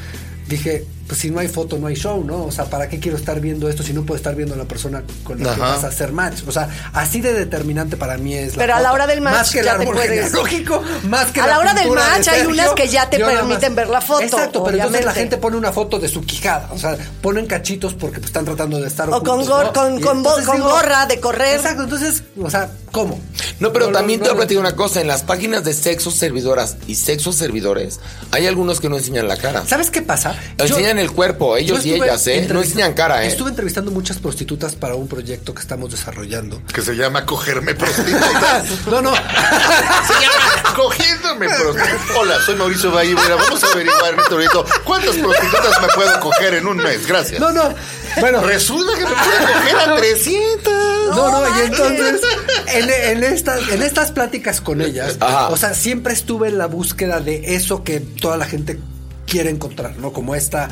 dije, 0.49 0.85
pues 1.07 1.21
si 1.21 1.31
no 1.31 1.41
hay 1.41 1.49
foto, 1.49 1.79
no 1.79 1.87
hay 1.87 1.95
show, 1.95 2.25
¿no? 2.25 2.45
O 2.45 2.53
sea, 2.53 2.65
¿para 2.67 2.89
qué 2.89 2.99
quiero 2.99 3.17
estar 3.17 3.41
viendo 3.41 3.69
esto 3.69 3.83
si 3.83 3.93
no 3.93 4.03
puedo 4.05 4.17
estar 4.17 4.35
viendo 4.35 4.55
a 4.55 4.59
la 4.59 4.65
persona 4.65 5.03
con 5.25 5.43
la 5.43 5.55
que 5.55 5.61
vas 5.61 5.85
a 5.85 5.89
hacer 5.89 6.13
match? 6.13 6.41
O 6.47 6.53
sea, 6.53 6.69
así 6.93 7.21
de 7.21 7.33
determinante 7.33 7.97
para 7.97 8.19
mí 8.19 8.35
es 8.35 8.57
la 8.57 8.63
Pero 8.63 8.75
a 8.77 8.81
la 8.81 8.93
hora 8.93 9.07
del 9.07 9.21
match 9.21 9.35
Más 9.35 9.51
que 9.53 9.59
el 9.61 9.65
te 9.67 9.71
árbol 9.71 9.95
puedes- 9.95 10.11
genealógico, 10.11 10.83
más 11.05 11.31
que 11.33 11.41
A 11.41 11.47
la 11.47 11.59
hora 11.59 11.75
del 11.75 11.85
de 11.89 11.95
match 11.95 12.29
hay 12.29 12.47
unas 12.47 12.71
que 12.71 12.89
ya 12.89 13.09
te 13.09 13.19
permiten 13.19 13.75
ver 13.75 13.89
la 13.89 14.01
foto, 14.01 14.23
Exacto, 14.23 14.65
pero 14.65 14.77
entonces 14.79 15.05
la 15.05 15.13
gente 15.15 15.37
pone 15.37 15.57
una 15.57 15.73
foto 15.73 15.99
de 15.99 16.09
su 16.09 16.23
quijada. 16.25 16.69
O 16.73 16.79
sea, 16.79 16.97
ponen 17.23 17.47
cachitos 17.47 17.95
porque 17.95 18.17
pues, 18.19 18.27
están 18.27 18.45
tratando 18.45 18.81
de 18.81 18.89
estar 18.89 19.09
O 19.09 19.23
con 19.23 19.41
ocultos, 19.41 19.65
¿no? 19.65 19.73
con- 19.73 20.01
con 20.01 20.17
entonces 20.19 20.47
con 20.47 20.61
gorra 20.61 21.07
de 21.07 21.21
correr. 21.21 21.57
Exacto, 21.57 21.85
entonces, 21.85 22.23
o 22.41 22.51
sea, 22.51 22.71
¿cómo? 22.91 23.21
No, 23.61 23.73
pero 23.73 23.89
también 23.91 24.21
no, 24.21 24.25
te 24.27 24.31
voy 24.33 24.37
a 24.37 24.41
platicar 24.41 24.61
una 24.61 24.77
cosa. 24.77 25.01
En 25.01 25.09
las 25.09 25.23
páginas 25.23 25.65
de 25.65 25.73
sexos 25.75 26.15
servidoras 26.15 26.77
y 26.87 26.95
sexos 26.97 27.37
servidores, 27.37 28.01
hay 28.33 28.47
algunos 28.47 28.81
que 28.81 28.89
no 28.89 28.97
enseñan 28.97 29.29
la 29.29 29.37
cara. 29.37 29.65
¿Sabes 29.67 29.91
qué 29.91 30.03
pasa? 30.03 30.35
Yo- 30.59 30.77
Enseñan 30.97 31.11
el 31.11 31.15
cuerpo, 31.15 31.57
ellos 31.59 31.85
y 31.85 31.93
ellas, 31.93 32.27
¿eh? 32.27 32.49
No 32.51 32.63
enseñan 32.63 32.95
cara, 32.95 33.23
¿eh? 33.23 33.29
Estuve 33.29 33.51
entrevistando 33.51 33.91
muchas 33.91 34.17
prostitutas 34.17 34.75
para 34.77 34.95
un 34.95 35.07
proyecto 35.09 35.53
que 35.53 35.61
estamos 35.61 35.91
desarrollando. 35.91 36.63
Que 36.73 36.81
se 36.81 36.95
llama 36.95 37.27
Cogerme 37.27 37.75
Prostitutas. 37.75 38.65
no, 38.87 39.03
no. 39.03 39.15
Se 39.15 40.13
llama 40.15 40.75
Cogiéndome 40.75 41.49
Prostitutas. 41.49 42.17
Hola, 42.19 42.41
soy 42.47 42.57
Mauricio 42.57 42.91
Valle. 42.93 43.15
Mira, 43.15 43.35
vamos 43.37 43.63
a 43.63 43.67
averiguar 43.73 44.15
en 44.15 44.21
este 44.21 44.31
momento 44.33 44.65
cuántas 44.85 45.17
prostitutas 45.17 45.83
me 45.83 45.89
puedo 45.95 46.21
coger 46.21 46.55
en 46.55 46.67
un 46.67 46.77
mes. 46.79 47.07
Gracias. 47.07 47.41
No, 47.41 47.53
no. 47.53 47.75
Bueno, 48.19 48.41
Resulta 48.41 48.95
que 48.95 49.05
me 49.05 49.11
puedo 49.11 49.53
coger 49.53 49.77
a 49.77 49.97
300. 49.97 50.75
No, 51.11 51.31
no, 51.31 51.59
y 51.59 51.61
entonces 51.67 52.21
en, 52.69 52.91
en 52.91 53.25
estas, 53.25 53.69
en 53.69 53.83
estas 53.83 54.13
pláticas 54.13 54.63
con 54.63 54.81
ellas, 54.81 55.19
Ajá. 55.21 55.49
o 55.49 55.57
sea, 55.59 55.75
siempre 55.75 56.15
estuve 56.15 56.49
en 56.49 56.57
la 56.57 56.67
búsqueda 56.67 57.21
de 57.21 57.55
eso 57.55 57.85
que 57.85 58.01
toda 58.01 58.39
la 58.39 58.47
gente 58.47 58.79
quiere 59.27 59.51
encontrar, 59.51 59.97
¿no? 59.99 60.13
Como 60.13 60.35
esta 60.35 60.69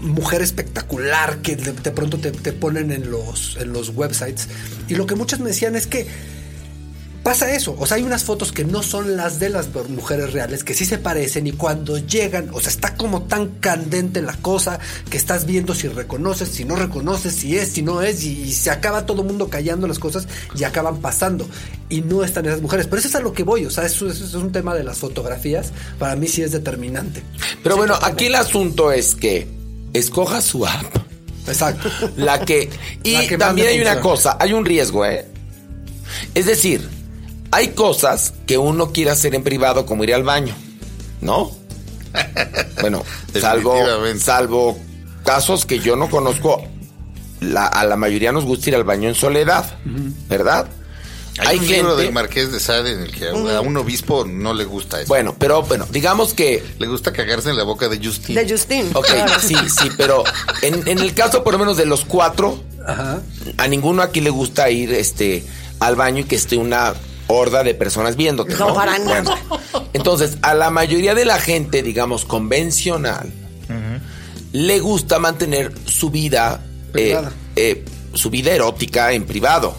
mujer 0.00 0.42
espectacular 0.42 1.38
que 1.38 1.56
de, 1.56 1.90
pronto 1.90 2.18
te, 2.18 2.30
te 2.30 2.52
ponen 2.52 2.92
en 2.92 3.10
los, 3.10 3.56
en 3.60 3.72
los 3.72 3.90
websites. 3.90 4.48
Y 4.88 4.94
lo 4.94 5.06
que 5.06 5.14
muchas 5.14 5.40
me 5.40 5.48
decían 5.48 5.76
es 5.76 5.86
que 5.86 6.06
pasa 7.28 7.54
eso. 7.54 7.76
O 7.78 7.84
sea, 7.84 7.98
hay 7.98 8.04
unas 8.04 8.24
fotos 8.24 8.52
que 8.52 8.64
no 8.64 8.82
son 8.82 9.14
las 9.14 9.38
de 9.38 9.50
las 9.50 9.68
mujeres 9.90 10.32
reales, 10.32 10.64
que 10.64 10.72
sí 10.72 10.86
se 10.86 10.96
parecen 10.96 11.46
y 11.46 11.52
cuando 11.52 11.98
llegan, 11.98 12.48
o 12.54 12.60
sea, 12.62 12.70
está 12.70 12.96
como 12.96 13.24
tan 13.24 13.48
candente 13.60 14.22
la 14.22 14.32
cosa 14.32 14.78
que 15.10 15.18
estás 15.18 15.44
viendo 15.44 15.74
si 15.74 15.88
reconoces, 15.88 16.48
si 16.48 16.64
no 16.64 16.74
reconoces, 16.74 17.34
si 17.34 17.54
es, 17.58 17.68
si 17.68 17.82
no 17.82 18.00
es, 18.00 18.24
y, 18.24 18.50
se 18.54 18.70
acaba 18.70 19.04
todo 19.04 19.20
el 19.20 19.28
mundo 19.28 19.50
callando 19.50 19.86
las 19.86 19.98
cosas 19.98 20.26
y 20.58 20.64
acaban 20.64 21.02
pasando. 21.02 21.46
Y 21.90 22.00
no 22.00 22.24
están 22.24 22.46
esas 22.46 22.62
mujeres. 22.62 22.86
Pero 22.86 22.98
eso 22.98 23.08
es 23.08 23.14
a 23.14 23.20
lo 23.20 23.34
que 23.34 23.42
voy, 23.42 23.66
o 23.66 23.70
sea, 23.70 23.84
eso, 23.84 24.08
eso 24.08 24.24
es 24.24 24.32
un 24.32 24.50
tema 24.50 24.74
de 24.74 24.82
las 24.82 24.96
fotografías. 24.96 25.70
Para 25.98 26.16
mí 26.16 26.28
sí 26.28 26.40
es 26.40 26.52
determinante. 26.52 27.22
Pero 27.62 27.76
bueno, 27.76 27.94
aquí 28.00 28.26
el 28.26 28.36
asunto 28.36 28.90
es 28.90 29.14
que 29.14 29.46
escoja 29.92 30.40
su 30.40 30.64
app. 30.64 30.96
Exacto. 31.46 31.90
La 32.16 32.40
que. 32.40 32.70
Y 33.02 33.12
La 33.12 33.26
que 33.26 33.36
más 33.36 33.48
también 33.48 33.68
hay 33.68 33.80
una 33.82 34.00
cosa, 34.00 34.38
hay 34.40 34.54
un 34.54 34.64
riesgo, 34.64 35.04
¿eh? 35.04 35.26
Es 36.34 36.46
decir, 36.46 36.97
hay 37.50 37.68
cosas 37.68 38.34
que 38.46 38.58
uno 38.58 38.92
quiere 38.92 39.10
hacer 39.10 39.34
en 39.34 39.42
privado, 39.42 39.86
como 39.86 40.04
ir 40.04 40.14
al 40.14 40.22
baño, 40.24 40.54
¿no? 41.20 41.50
Bueno, 42.80 43.04
salvo, 43.38 43.74
salvo 44.18 44.78
casos 45.24 45.66
que 45.66 45.78
yo 45.80 45.96
no 45.96 46.08
conozco, 46.08 46.62
la- 47.40 47.66
a 47.66 47.84
la 47.84 47.96
mayoría 47.96 48.32
nos 48.32 48.44
gusta 48.44 48.70
ir 48.70 48.76
al 48.76 48.84
baño 48.84 49.08
en 49.08 49.14
soledad, 49.14 49.78
¿verdad? 50.28 50.68
Hay, 51.40 51.58
un 51.58 51.66
libro 51.68 51.96
del 51.96 52.12
Marqués 52.12 52.50
de 52.50 52.58
Sade 52.58 52.92
en 52.94 53.00
el 53.00 53.12
que 53.12 53.28
a, 53.28 53.58
a 53.58 53.60
un 53.60 53.76
obispo 53.76 54.24
no 54.24 54.52
le 54.54 54.64
gusta 54.64 55.00
eso. 55.00 55.06
Bueno, 55.08 55.36
pero 55.38 55.62
bueno, 55.62 55.86
digamos 55.90 56.34
que 56.34 56.64
Le 56.80 56.88
gusta 56.88 57.12
cagarse 57.12 57.48
en 57.50 57.56
la 57.56 57.62
boca 57.62 57.88
de 57.88 58.04
Justin. 58.04 58.34
De 58.34 58.48
Justin. 58.48 58.90
Ok, 58.94 59.06
Claro. 59.12 59.40
sí, 59.40 59.54
sí, 59.68 59.88
pero 59.96 60.24
en, 60.62 60.88
en 60.88 60.98
el 60.98 61.14
caso 61.14 61.44
por 61.44 61.52
lo 61.52 61.60
menos 61.60 61.76
de 61.76 61.86
los 61.86 62.04
cuatro, 62.04 62.60
Ajá. 62.84 63.20
a 63.56 63.68
ninguno 63.68 64.02
aquí 64.02 64.20
le 64.20 64.30
gusta 64.30 64.68
ir 64.70 64.92
este 64.94 65.44
al 65.78 65.94
baño 65.94 66.20
y 66.20 66.24
que 66.24 66.34
esté 66.34 66.56
una 66.56 66.94
horda 67.28 67.62
de 67.62 67.74
personas 67.74 68.16
viéndote. 68.16 68.54
No, 68.56 68.74
para 68.74 68.98
nada. 68.98 69.38
Bueno, 69.48 69.60
entonces, 69.92 70.38
a 70.42 70.54
la 70.54 70.70
mayoría 70.70 71.14
de 71.14 71.24
la 71.24 71.38
gente, 71.38 71.82
digamos, 71.82 72.24
convencional, 72.24 73.32
le 74.52 74.80
gusta 74.80 75.18
mantener 75.18 75.72
su 75.86 76.10
vida, 76.10 76.64
eh, 76.94 77.20
eh, 77.54 77.84
su 78.14 78.30
vida 78.30 78.52
erótica 78.52 79.12
en 79.12 79.24
privado. 79.24 79.76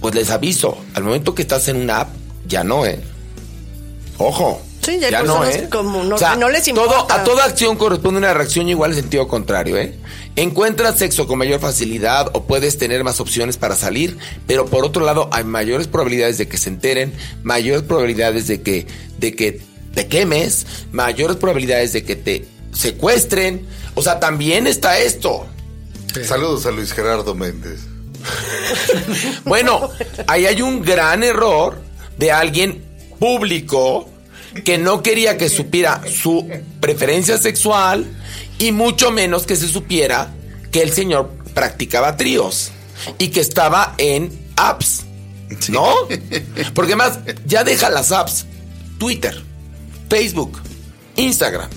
Pues 0.00 0.14
les 0.14 0.30
aviso, 0.30 0.78
al 0.94 1.04
momento 1.04 1.34
que 1.34 1.42
estás 1.42 1.68
en 1.68 1.76
una 1.76 2.00
app, 2.00 2.08
ya 2.46 2.64
no, 2.64 2.84
¿eh? 2.84 3.00
Ojo. 4.18 4.60
Sí, 4.84 4.98
ya 4.98 5.22
no, 5.22 5.44
¿eh? 5.44 5.68
como 5.70 6.02
no- 6.02 6.16
O 6.16 6.18
sea, 6.18 6.34
no 6.36 6.48
les 6.48 6.64
todo- 6.64 6.82
importa. 6.84 7.14
a 7.14 7.24
toda 7.24 7.44
acción 7.44 7.76
corresponde 7.76 8.18
una 8.18 8.34
reacción 8.34 8.68
igual 8.68 8.90
en 8.92 8.96
sentido 8.98 9.28
contrario, 9.28 9.76
¿eh? 9.78 9.94
Encuentras 10.34 10.98
sexo 10.98 11.26
con 11.28 11.38
mayor 11.38 11.60
facilidad 11.60 12.30
o 12.32 12.44
puedes 12.44 12.78
tener 12.78 13.04
más 13.04 13.20
opciones 13.20 13.56
para 13.58 13.76
salir, 13.76 14.18
pero 14.46 14.66
por 14.66 14.84
otro 14.84 15.04
lado 15.04 15.28
hay 15.32 15.44
mayores 15.44 15.86
probabilidades 15.86 16.38
de 16.38 16.48
que 16.48 16.56
se 16.58 16.68
enteren, 16.70 17.12
mayores 17.44 17.82
probabilidades 17.82 18.48
de 18.48 18.62
que, 18.62 18.86
de 19.18 19.36
que 19.36 19.60
te 19.94 20.08
quemes, 20.08 20.66
mayores 20.90 21.36
probabilidades 21.36 21.92
de 21.92 22.02
que 22.04 22.16
te 22.16 22.46
secuestren. 22.72 23.66
O 23.94 24.02
sea, 24.02 24.18
también 24.20 24.66
está 24.66 24.98
esto. 24.98 25.46
Saludos 26.24 26.64
a 26.66 26.70
Luis 26.72 26.92
Gerardo 26.92 27.34
Méndez. 27.34 27.80
Bueno, 29.44 29.90
ahí 30.26 30.46
hay 30.46 30.62
un 30.62 30.82
gran 30.82 31.22
error 31.22 31.80
de 32.18 32.32
alguien 32.32 32.82
público 33.18 34.08
que 34.64 34.78
no 34.78 35.02
quería 35.02 35.38
que 35.38 35.48
supiera 35.48 36.02
su 36.06 36.48
preferencia 36.80 37.38
sexual 37.38 38.06
y 38.58 38.72
mucho 38.72 39.10
menos 39.10 39.46
que 39.46 39.56
se 39.56 39.68
supiera 39.68 40.32
que 40.70 40.82
el 40.82 40.92
señor 40.92 41.30
practicaba 41.54 42.16
tríos 42.16 42.70
y 43.18 43.28
que 43.28 43.40
estaba 43.40 43.94
en 43.98 44.30
apps. 44.56 45.04
¿No? 45.68 45.92
Porque 46.74 46.96
más, 46.96 47.18
ya 47.44 47.62
deja 47.64 47.90
las 47.90 48.10
apps. 48.12 48.46
Twitter, 48.98 49.42
Facebook, 50.08 50.60
Instagram. 51.16 51.68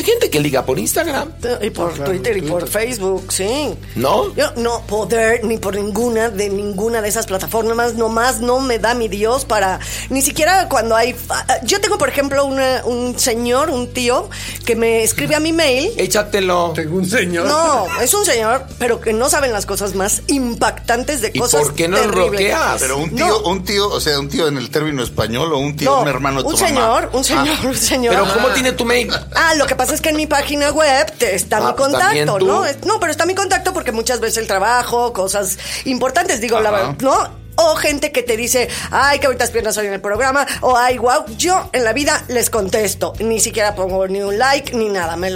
Hay 0.00 0.06
gente 0.06 0.30
que 0.30 0.40
liga 0.40 0.64
por 0.64 0.78
Instagram, 0.78 1.28
Y 1.60 1.68
por 1.68 1.92
Twitter 1.92 2.34
y 2.38 2.40
por 2.40 2.66
Facebook, 2.66 3.30
sí. 3.30 3.74
¿no? 3.96 4.34
Yo 4.34 4.50
no 4.56 4.80
poder 4.86 5.44
ni 5.44 5.58
por 5.58 5.74
ninguna 5.76 6.30
de 6.30 6.48
ninguna 6.48 7.02
de 7.02 7.10
esas 7.10 7.26
plataformas, 7.26 7.96
nomás 7.96 8.40
no 8.40 8.60
me 8.60 8.78
da 8.78 8.94
mi 8.94 9.08
Dios 9.08 9.44
para 9.44 9.78
ni 10.08 10.22
siquiera 10.22 10.70
cuando 10.70 10.96
hay 10.96 11.12
fa- 11.12 11.44
yo 11.64 11.82
tengo 11.82 11.98
por 11.98 12.08
ejemplo 12.08 12.46
una- 12.46 12.82
un 12.86 13.18
señor, 13.18 13.68
un 13.68 13.92
tío 13.92 14.30
que 14.64 14.74
me 14.74 15.02
escribe 15.02 15.34
a 15.34 15.40
mi 15.40 15.52
mail. 15.52 15.92
Échatelo. 15.98 16.72
Tengo 16.74 16.96
un 16.96 17.06
señor. 17.06 17.44
No, 17.46 17.86
es 18.00 18.14
un 18.14 18.24
señor, 18.24 18.64
pero 18.78 19.02
que 19.02 19.12
no 19.12 19.28
saben 19.28 19.52
las 19.52 19.66
cosas 19.66 19.94
más 19.94 20.22
impactantes 20.28 21.20
de 21.20 21.30
¿Y 21.34 21.40
cosas 21.40 21.60
por 21.60 21.74
qué 21.74 21.88
no 21.88 22.02
bloqueas? 22.08 22.80
Pero 22.80 22.96
un 22.96 23.14
tío, 23.14 23.28
No. 23.28 23.38
un 23.50 23.64
tío, 23.64 23.86
o 23.90 24.00
sea, 24.00 24.18
un 24.18 24.30
tío 24.30 24.48
en 24.48 24.56
el 24.56 24.70
término 24.70 25.02
español 25.02 25.52
o 25.52 25.58
un 25.58 25.76
tío, 25.76 25.90
No, 25.90 26.00
un 26.00 26.08
hermano 26.08 26.38
de 26.38 26.44
tu 26.44 26.48
un 26.48 26.54
mamá. 26.54 26.66
señor, 26.68 27.10
un 27.12 27.22
señor, 27.24 27.66
un 27.66 27.74
señor. 27.76 28.14
Pero 28.14 28.32
¿cómo 28.32 28.48
tiene 28.54 28.72
tu 28.72 28.86
mail? 28.86 29.10
Ah, 29.34 29.54
lo 29.56 29.66
que 29.66 29.74
pasa 29.76 29.89
es 29.94 30.00
que 30.00 30.10
en 30.10 30.16
mi 30.16 30.26
página 30.26 30.70
web 30.70 31.12
te- 31.18 31.34
está 31.34 31.58
Ah, 31.58 31.60
mi 31.68 31.72
pues 31.74 31.92
también 31.92 32.26
contacto. 32.28 32.46
¿no? 32.46 32.92
No, 32.94 33.00
pero 33.00 33.10
está 33.12 33.26
mi 33.26 33.34
contacto 33.34 33.72
porque 33.72 33.92
muchas 33.92 34.20
veces 34.20 34.38
el 34.38 34.46
trabajo, 34.46 35.12
cosas 35.12 35.58
importantes, 35.84 36.40
digo, 36.40 36.60
la 36.60 36.70
Ajá. 36.70 36.78
verdad, 36.78 36.96
¿no? 37.00 37.40
O 37.56 37.74
gente 37.76 38.10
que 38.10 38.22
te 38.22 38.36
dice, 38.38 38.68
ay, 38.90 39.18
qué 39.18 39.26
bonitas 39.26 39.50
piernas 39.50 39.76
hoy 39.76 39.86
en 39.86 39.92
el 39.92 40.00
programa, 40.00 40.46
o 40.62 40.76
ay, 40.78 40.96
wow, 40.96 41.26
yo 41.36 41.68
en 41.74 41.84
la 41.84 41.92
vida 41.92 42.24
les 42.28 42.48
contesto, 42.48 43.12
ni 43.18 43.38
siquiera 43.38 43.74
pongo 43.74 44.06
ni 44.08 44.22
un 44.22 44.38
like 44.38 44.74
ni 44.74 44.88
nada, 44.88 45.16
me, 45.16 45.30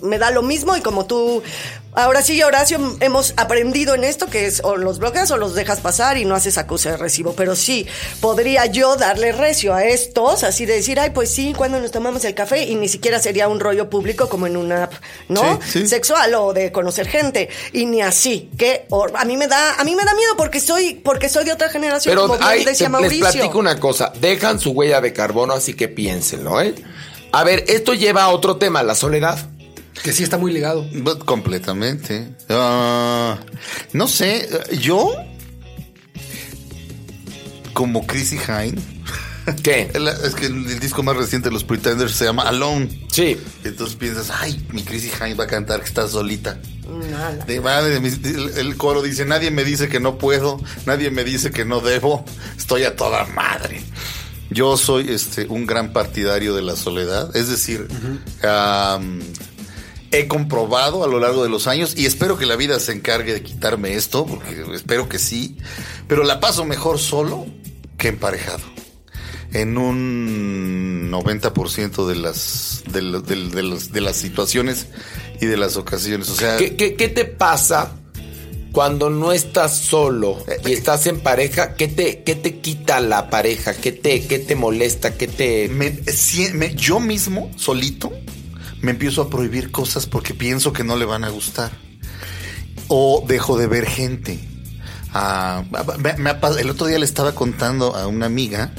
me 0.00 0.18
da 0.18 0.30
lo 0.30 0.40
mismo 0.42 0.74
y 0.76 0.80
como 0.80 1.04
tú, 1.04 1.42
ahora 1.94 2.22
sí, 2.22 2.42
Horacio, 2.42 2.96
hemos 3.00 3.34
aprendido 3.36 3.94
en 3.94 4.04
esto 4.04 4.26
que 4.26 4.46
es 4.46 4.60
o 4.64 4.76
los 4.76 4.98
bloqueas 4.98 5.30
o 5.30 5.36
los 5.36 5.54
dejas 5.54 5.80
pasar 5.80 6.16
y 6.18 6.24
no 6.24 6.34
haces 6.34 6.56
acuse 6.58 6.90
de 6.90 6.96
recibo, 6.96 7.34
pero 7.34 7.56
sí, 7.56 7.86
podría 8.20 8.66
yo 8.66 8.96
darle 8.96 9.32
recio 9.32 9.74
a 9.74 9.84
estos, 9.84 10.44
así 10.44 10.66
de 10.66 10.74
decir, 10.74 11.00
ay, 11.00 11.10
pues 11.10 11.30
sí, 11.30 11.52
cuando 11.56 11.80
nos 11.80 11.90
tomamos 11.90 12.24
el 12.24 12.34
café 12.34 12.62
y 12.64 12.74
ni 12.76 12.88
siquiera 12.88 13.18
sería 13.18 13.48
un 13.48 13.60
rollo 13.60 13.90
público 13.90 14.28
como 14.28 14.46
en 14.46 14.56
una 14.56 14.84
app, 14.84 14.92
¿no? 15.28 15.58
Sí, 15.64 15.80
sí. 15.80 15.86
Sexual 15.88 16.34
o 16.34 16.52
de 16.52 16.70
conocer 16.72 17.08
gente 17.08 17.48
y 17.72 17.86
ni 17.86 18.02
así, 18.02 18.50
que 18.56 18.86
a 19.16 19.24
mí 19.24 19.36
me 19.36 19.48
da, 19.48 19.74
a 19.74 19.84
mí 19.84 19.94
me 19.96 20.04
da 20.04 20.14
miedo 20.14 20.34
porque 20.36 20.60
soy, 20.60 20.94
porque 20.94 21.28
soy 21.28 21.44
de 21.44 21.52
otra 21.52 21.68
generación, 21.68 22.12
Pero 22.14 22.28
como 22.28 22.44
hay, 22.44 22.64
decía 22.64 22.86
te- 22.86 22.92
les 22.92 23.00
Mauricio. 23.00 23.30
platico 23.32 23.58
una 23.58 23.78
cosa. 23.80 24.12
Dejan 24.20 24.60
su 24.60 24.70
huella 24.70 25.00
de 25.00 25.12
carbono, 25.12 25.54
así 25.54 25.74
que 25.74 25.88
piénsenlo, 25.88 26.60
¿eh? 26.60 26.74
A 27.32 27.44
ver, 27.44 27.64
esto 27.68 27.94
lleva 27.94 28.24
a 28.24 28.28
otro 28.30 28.56
tema, 28.56 28.82
la 28.82 28.94
soledad. 28.94 29.38
Que 30.02 30.12
sí 30.12 30.22
está 30.22 30.38
muy 30.38 30.52
ligado. 30.52 30.86
But- 30.94 31.24
Completamente. 31.24 32.28
Ah, 32.48 33.38
no 33.92 34.08
sé, 34.08 34.48
yo 34.80 35.12
como 37.72 38.06
Chrissy 38.06 38.36
Hine. 38.38 38.80
¿Qué? 39.62 39.90
el- 39.94 40.08
Es 40.08 40.34
que 40.34 40.46
el, 40.46 40.66
el 40.66 40.80
disco 40.80 41.02
más 41.02 41.16
reciente 41.16 41.48
de 41.48 41.52
los 41.52 41.64
Pretenders 41.64 42.12
se 42.14 42.24
llama 42.24 42.42
Alone. 42.42 43.06
Sí. 43.10 43.36
Entonces 43.64 43.96
piensas, 43.96 44.30
ay, 44.30 44.64
mi 44.72 44.82
Chrissy 44.82 45.10
Hine 45.18 45.34
va 45.34 45.44
a 45.44 45.48
cantar 45.48 45.80
que 45.80 45.86
está 45.86 46.06
solita. 46.08 46.58
Nada. 47.10 47.44
De 47.46 47.60
madre, 47.60 47.96
el, 47.96 48.50
el 48.56 48.76
coro 48.76 49.00
dice, 49.02 49.24
nadie 49.24 49.50
me 49.50 49.64
dice 49.64 49.88
que 49.88 50.00
no 50.00 50.18
puedo, 50.18 50.60
nadie 50.86 51.10
me 51.10 51.22
dice 51.24 51.50
que 51.52 51.64
no 51.64 51.80
debo, 51.80 52.24
estoy 52.58 52.82
a 52.84 52.96
toda 52.96 53.24
madre. 53.26 53.80
Yo 54.50 54.76
soy 54.76 55.08
este 55.10 55.46
un 55.48 55.64
gran 55.66 55.92
partidario 55.92 56.54
de 56.56 56.62
la 56.62 56.74
soledad, 56.74 57.34
es 57.36 57.48
decir, 57.48 57.86
he 60.12 60.26
comprobado 60.28 61.04
a 61.04 61.06
lo 61.06 61.20
largo 61.20 61.42
de 61.42 61.48
los 61.48 61.66
años 61.66 61.94
y 61.96 62.06
espero 62.06 62.36
que 62.36 62.46
la 62.46 62.56
vida 62.56 62.80
se 62.80 62.92
encargue 62.92 63.32
de 63.32 63.42
quitarme 63.42 63.94
esto, 63.94 64.26
porque 64.26 64.64
espero 64.74 65.08
que 65.08 65.18
sí, 65.18 65.56
pero 66.08 66.24
la 66.24 66.40
paso 66.40 66.64
mejor 66.64 66.98
solo 66.98 67.46
que 67.96 68.08
emparejado. 68.08 68.62
En 69.52 69.78
un 69.78 71.10
90% 71.10 72.06
de 72.06 72.14
las, 72.16 72.82
de, 72.92 73.00
de- 73.02 73.48
de 73.50 73.62
los- 73.62 73.92
de 73.92 74.00
las 74.00 74.16
situaciones 74.16 74.86
y 75.40 75.46
de 75.46 75.56
las 75.56 75.76
ocasiones. 75.76 76.28
O 76.28 76.34
sea, 76.34 76.56
¿Qué, 76.56 76.76
qué, 76.76 76.94
qué 76.94 77.08
te 77.08 77.24
pasa 77.24 77.96
cuando 78.72 79.10
no 79.10 79.32
estás 79.32 79.76
solo 79.76 80.38
y 80.64 80.72
estás 80.72 81.06
en 81.06 81.20
pareja? 81.20 81.74
¿Qué 81.74 81.88
te, 81.88 82.22
qué 82.22 82.36
te 82.36 82.58
quita 82.60 83.00
la 83.00 83.28
pareja? 83.28 83.74
¿Qué 83.74 83.90
te, 83.92 84.26
qué 84.26 84.38
te 84.38 84.54
molesta? 84.54 85.14
¿Qué 85.16 85.26
te...? 85.26 85.68
me- 85.68 85.96
si- 86.12 86.52
me- 86.52 86.74
yo 86.76 87.00
mismo, 87.00 87.50
solito, 87.56 88.12
me 88.82 88.92
empiezo 88.92 89.22
a 89.22 89.30
prohibir 89.30 89.70
cosas 89.70 90.06
porque 90.06 90.34
pienso 90.34 90.72
que 90.72 90.84
no 90.84 90.96
le 90.96 91.04
van 91.04 91.24
a 91.24 91.28
gustar. 91.28 91.70
O 92.88 93.24
dejo 93.26 93.56
de 93.56 93.66
ver 93.66 93.86
gente. 93.86 94.40
Ah, 95.12 95.64
el 96.58 96.70
otro 96.70 96.86
día 96.86 96.98
le 96.98 97.04
estaba 97.04 97.34
contando 97.34 97.96
a 97.96 98.06
una 98.06 98.26
amiga 98.26 98.72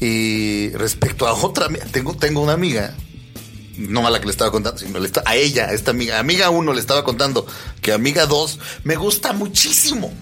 y 0.00 0.70
respecto 0.70 1.26
a 1.26 1.32
otra, 1.32 1.68
tengo, 1.90 2.14
tengo 2.14 2.40
una 2.40 2.52
amiga, 2.52 2.94
no 3.76 4.06
a 4.06 4.10
la 4.10 4.20
que 4.20 4.26
le 4.26 4.30
estaba 4.30 4.50
contando, 4.50 4.78
sino 4.78 4.98
a 5.24 5.36
ella, 5.36 5.66
a 5.66 5.72
esta 5.72 5.90
amiga, 5.90 6.18
amiga 6.18 6.50
uno 6.50 6.72
le 6.72 6.80
estaba 6.80 7.02
contando 7.04 7.46
que 7.82 7.92
amiga 7.92 8.26
dos 8.26 8.60
me 8.84 8.96
gusta 8.96 9.32
muchísimo. 9.32 10.12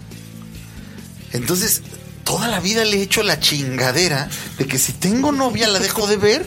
Entonces, 1.33 1.83
toda 2.25 2.49
la 2.49 2.61
vida 2.61 2.85
le 2.85 2.99
he 2.99 3.03
hecho 3.03 3.23
la 3.23 3.39
chingadera 3.39 4.31
de 4.59 4.67
que 4.67 4.79
si 4.79 4.93
tengo 4.95 5.33
novia 5.33 5.69
la 5.69 5.79
dejo 5.79 6.07
de 6.07 6.17
ver. 6.17 6.47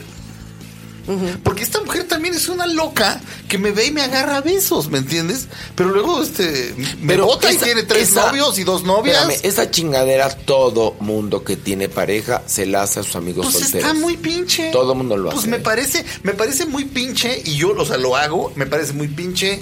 Porque 1.42 1.62
esta 1.64 1.80
mujer 1.80 2.04
también 2.04 2.34
es 2.34 2.48
una 2.48 2.66
loca 2.66 3.20
que 3.48 3.58
me 3.58 3.72
ve 3.72 3.86
y 3.86 3.90
me 3.90 4.02
agarra 4.02 4.36
a 4.36 4.40
besos, 4.42 4.88
¿me 4.90 4.98
entiendes? 4.98 5.48
Pero 5.74 5.90
luego 5.90 6.22
este 6.22 6.74
me 7.00 7.14
Pero 7.14 7.26
bota 7.26 7.52
y 7.52 7.56
tiene 7.56 7.82
tres 7.82 8.10
esa- 8.10 8.26
novios 8.26 8.58
y 8.58 8.64
dos 8.64 8.84
novias. 8.84 9.16
Espérame, 9.22 9.40
esa 9.44 9.70
chingadera 9.70 10.28
todo 10.30 10.96
mundo 11.00 11.42
que 11.42 11.56
tiene 11.56 11.88
pareja 11.88 12.42
se 12.46 12.66
la 12.66 12.82
hace 12.84 13.00
a 13.00 13.02
sus 13.02 13.16
amigos 13.16 13.46
Pues 13.50 13.64
solteros. 13.64 13.88
está 13.90 14.00
muy 14.00 14.16
pinche. 14.18 14.70
Todo 14.70 14.94
mundo 14.94 15.16
lo 15.16 15.30
Pues 15.30 15.40
hace. 15.40 15.48
me 15.48 15.58
parece, 15.58 16.04
me 16.22 16.32
parece 16.34 16.66
muy 16.66 16.84
pinche 16.84 17.42
y 17.44 17.56
yo, 17.56 17.70
o 17.76 17.84
sea, 17.84 17.96
lo 17.96 18.14
hago, 18.16 18.52
me 18.54 18.66
parece 18.66 18.92
muy 18.92 19.08
pinche. 19.08 19.60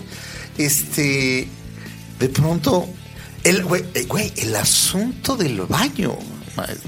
Este, 0.58 1.48
de 2.18 2.28
pronto, 2.28 2.86
el 3.44 3.64
güey, 3.64 3.84
eh, 3.94 4.04
güey, 4.04 4.32
el 4.36 4.54
asunto 4.56 5.36
del 5.36 5.60
baño. 5.62 6.16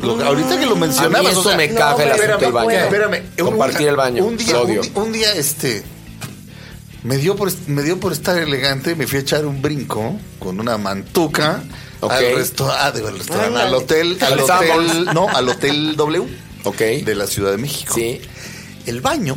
Lo- 0.02 0.22
ahorita 0.24 0.58
que 0.58 0.66
lo 0.66 0.76
mencionabas, 0.76 1.18
A 1.20 1.22
mí 1.22 1.28
eso 1.30 1.40
o 1.40 1.42
sea, 1.44 1.56
me 1.56 1.68
no, 1.68 1.74
caga 1.78 2.02
el 2.04 2.10
pero 2.10 2.34
asunto 2.36 2.38
del 2.38 2.48
no 2.48 2.54
baño. 2.66 2.78
Espérame, 2.78 3.22
un- 3.38 3.44
Compartir 3.46 3.88
el 3.88 3.96
baño. 3.96 4.24
Un 4.24 4.36
día, 4.36 4.60
un, 4.60 4.90
un 4.94 5.14
este, 5.14 5.82
me 7.02 7.16
dio 7.16 7.36
por 7.36 7.50
me 7.66 7.82
dio 7.82 7.98
por 7.98 8.12
estar 8.12 8.36
elegante, 8.38 8.94
me 8.94 9.06
fui 9.06 9.18
a 9.18 9.20
echar 9.22 9.46
un 9.46 9.62
brinco 9.62 10.18
con 10.38 10.60
una 10.60 10.76
mantuca 10.78 11.62
Ok. 12.00 12.12
al 12.12 12.34
restaurante, 12.36 13.00
al 13.06 13.18
restaurante, 13.18 13.58
al 13.60 13.74
hotel, 13.74 14.18
al 14.20 14.40
hotel, 14.40 15.04
no, 15.14 15.28
al 15.28 15.48
hotel 15.48 15.96
W 15.96 16.26
Ok. 16.64 16.76
de 16.78 17.14
la 17.14 17.26
Ciudad 17.26 17.50
de 17.52 17.58
México. 17.58 17.94
Sí. 17.94 18.20
El 18.86 19.00
baño 19.00 19.36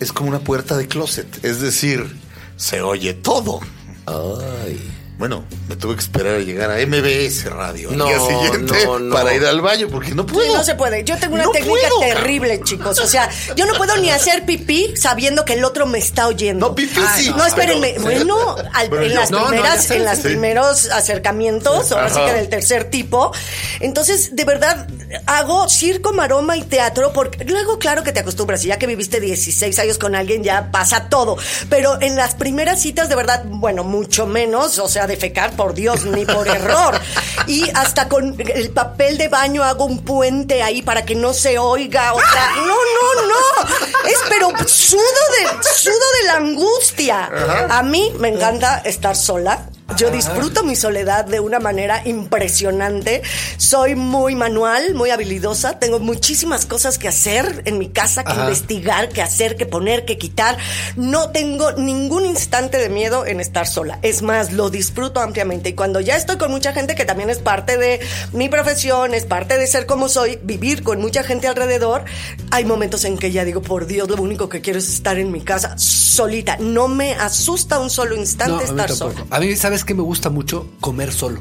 es 0.00 0.12
como 0.12 0.28
una 0.28 0.40
puerta 0.40 0.76
de 0.76 0.86
closet, 0.88 1.44
es 1.44 1.60
decir, 1.60 2.16
se 2.56 2.82
oye 2.82 3.14
todo. 3.14 3.60
Ay. 4.06 4.80
Bueno, 5.18 5.44
me 5.68 5.76
tuve 5.76 5.94
que 5.94 6.00
esperar 6.02 6.34
a 6.34 6.38
llegar 6.40 6.70
a 6.70 6.74
MBS 6.86 7.44
Radio 7.50 7.88
al 7.88 7.96
No, 7.96 8.04
día 8.04 8.20
siguiente 8.20 8.84
no, 8.84 8.98
no. 8.98 9.14
para 9.14 9.32
ir 9.34 9.42
al 9.46 9.62
baño 9.62 9.88
porque 9.90 10.14
no 10.14 10.26
puedo. 10.26 10.54
No 10.54 10.62
se 10.62 10.74
puede. 10.74 11.04
Yo 11.04 11.16
tengo 11.16 11.36
una 11.36 11.44
No 11.44 11.52
técnica 11.52 11.88
puedo, 11.88 12.00
terrible, 12.00 12.60
chicos. 12.62 12.98
O 13.00 13.06
sea, 13.06 13.30
yo 13.56 13.64
no 13.64 13.72
puedo 13.78 13.96
ni 13.96 14.10
hacer 14.10 14.44
pipí 14.44 14.94
sabiendo 14.94 15.46
que 15.46 15.54
el 15.54 15.64
otro 15.64 15.86
me 15.86 15.98
está 15.98 16.26
oyendo. 16.28 16.68
No, 16.68 16.74
pipí 16.74 17.00
sí. 17.16 17.30
No, 17.34 17.46
espérenme. 17.46 17.92
Pero- 17.94 18.02
bueno, 18.02 18.56
al- 18.74 18.92
en 18.92 19.08
yo- 19.08 19.14
las 19.14 19.30
No, 19.30 19.40
no, 19.40 19.46
primeras, 19.48 19.84
sé, 19.84 19.96
en 19.96 20.04
las 20.04 20.18
sí. 20.18 20.24
primeros 20.24 20.90
acercamientos, 20.90 21.90
ahora 21.92 22.10
sí 22.10 22.20
que 22.26 22.32
del 22.34 22.48
tercer 22.50 22.84
tipo. 22.90 23.32
Entonces, 23.80 24.36
de 24.36 24.44
verdad, 24.44 24.86
hago 25.24 25.66
circo, 25.70 26.12
maroma 26.12 26.58
y 26.58 26.62
teatro 26.62 27.12
porque 27.14 27.42
luego, 27.46 27.78
claro 27.78 28.02
que 28.02 28.12
te 28.12 28.20
acostumbras. 28.20 28.62
Y 28.64 28.68
ya 28.68 28.78
que 28.78 28.86
viviste 28.86 29.18
16 29.20 29.78
años 29.78 29.96
con 29.96 30.14
alguien, 30.14 30.42
ya 30.44 30.70
pasa 30.70 31.08
todo. 31.08 31.38
Pero 31.70 32.00
en 32.02 32.16
las 32.16 32.34
primeras 32.34 32.80
citas, 32.82 33.08
de 33.08 33.16
verdad, 33.16 33.44
bueno, 33.46 33.82
mucho 33.82 34.26
menos, 34.26 34.78
o 34.78 34.88
sea, 34.88 35.05
de 35.06 35.16
fecar, 35.16 35.52
por 35.56 35.74
Dios, 35.74 36.04
ni 36.04 36.24
por 36.24 36.48
error. 36.48 37.00
Y 37.46 37.68
hasta 37.74 38.08
con 38.08 38.36
el 38.38 38.70
papel 38.70 39.18
de 39.18 39.28
baño 39.28 39.62
hago 39.62 39.84
un 39.84 40.04
puente 40.04 40.62
ahí 40.62 40.82
para 40.82 41.04
que 41.04 41.14
no 41.14 41.32
se 41.32 41.58
oiga. 41.58 42.12
O 42.14 42.20
sea, 42.20 42.50
no, 42.56 42.66
no, 42.66 43.26
no. 43.28 44.08
Es 44.08 44.18
pero 44.28 44.50
sudo 44.66 45.00
de, 45.00 45.62
sudo 45.62 45.94
de 46.20 46.26
la 46.26 46.34
angustia. 46.34 47.30
A 47.70 47.82
mí 47.82 48.12
me 48.18 48.28
encanta 48.28 48.78
estar 48.84 49.16
sola. 49.16 49.66
Yo 49.94 50.10
disfruto 50.10 50.64
mi 50.64 50.74
soledad 50.74 51.24
de 51.24 51.38
una 51.38 51.60
manera 51.60 52.02
impresionante. 52.04 53.22
Soy 53.56 53.94
muy 53.94 54.34
manual, 54.34 54.94
muy 54.94 55.10
habilidosa. 55.10 55.78
Tengo 55.78 56.00
muchísimas 56.00 56.66
cosas 56.66 56.98
que 56.98 57.06
hacer 57.06 57.62
en 57.66 57.78
mi 57.78 57.88
casa, 57.88 58.24
que 58.24 58.34
investigar, 58.34 59.08
que 59.08 59.22
hacer, 59.22 59.56
que 59.56 59.64
poner, 59.64 60.04
que 60.04 60.18
quitar. 60.18 60.58
No 60.96 61.30
tengo 61.30 61.72
ningún 61.72 62.26
instante 62.26 62.78
de 62.78 62.88
miedo 62.88 63.26
en 63.26 63.40
estar 63.40 63.66
sola. 63.66 64.00
Es 64.02 64.22
más, 64.22 64.52
lo 64.52 64.70
disfruto 64.70 65.20
ampliamente. 65.20 65.70
Y 65.70 65.74
cuando 65.74 66.00
ya 66.00 66.16
estoy 66.16 66.36
con 66.36 66.50
mucha 66.50 66.72
gente, 66.72 66.96
que 66.96 67.04
también 67.04 67.30
es 67.30 67.38
parte 67.38 67.78
de 67.78 68.00
mi 68.32 68.48
profesión, 68.48 69.14
es 69.14 69.24
parte 69.24 69.56
de 69.56 69.66
ser 69.68 69.86
como 69.86 70.08
soy, 70.08 70.38
vivir 70.42 70.82
con 70.82 71.00
mucha 71.00 71.22
gente 71.22 71.46
alrededor, 71.46 72.04
hay 72.50 72.64
momentos 72.64 73.04
en 73.04 73.16
que 73.16 73.30
ya 73.30 73.44
digo, 73.44 73.62
por 73.62 73.86
Dios, 73.86 74.08
lo 74.10 74.20
único 74.20 74.48
que 74.48 74.60
quiero 74.60 74.80
es 74.80 74.88
estar 74.88 75.16
en 75.16 75.30
mi 75.30 75.42
casa 75.42 75.78
solita. 75.78 76.56
No 76.58 76.88
me 76.88 77.14
asusta 77.14 77.78
un 77.78 77.88
solo 77.88 78.16
instante 78.16 78.52
No, 78.52 78.60
estar 78.62 78.90
sola. 78.90 79.24
A 79.30 79.38
mí, 79.38 79.54
¿sabes 79.54 79.75
qué 79.84 79.94
me 79.94 80.02
gusta 80.02 80.30
mucho? 80.30 80.70
Comer 80.80 81.12
solo. 81.12 81.40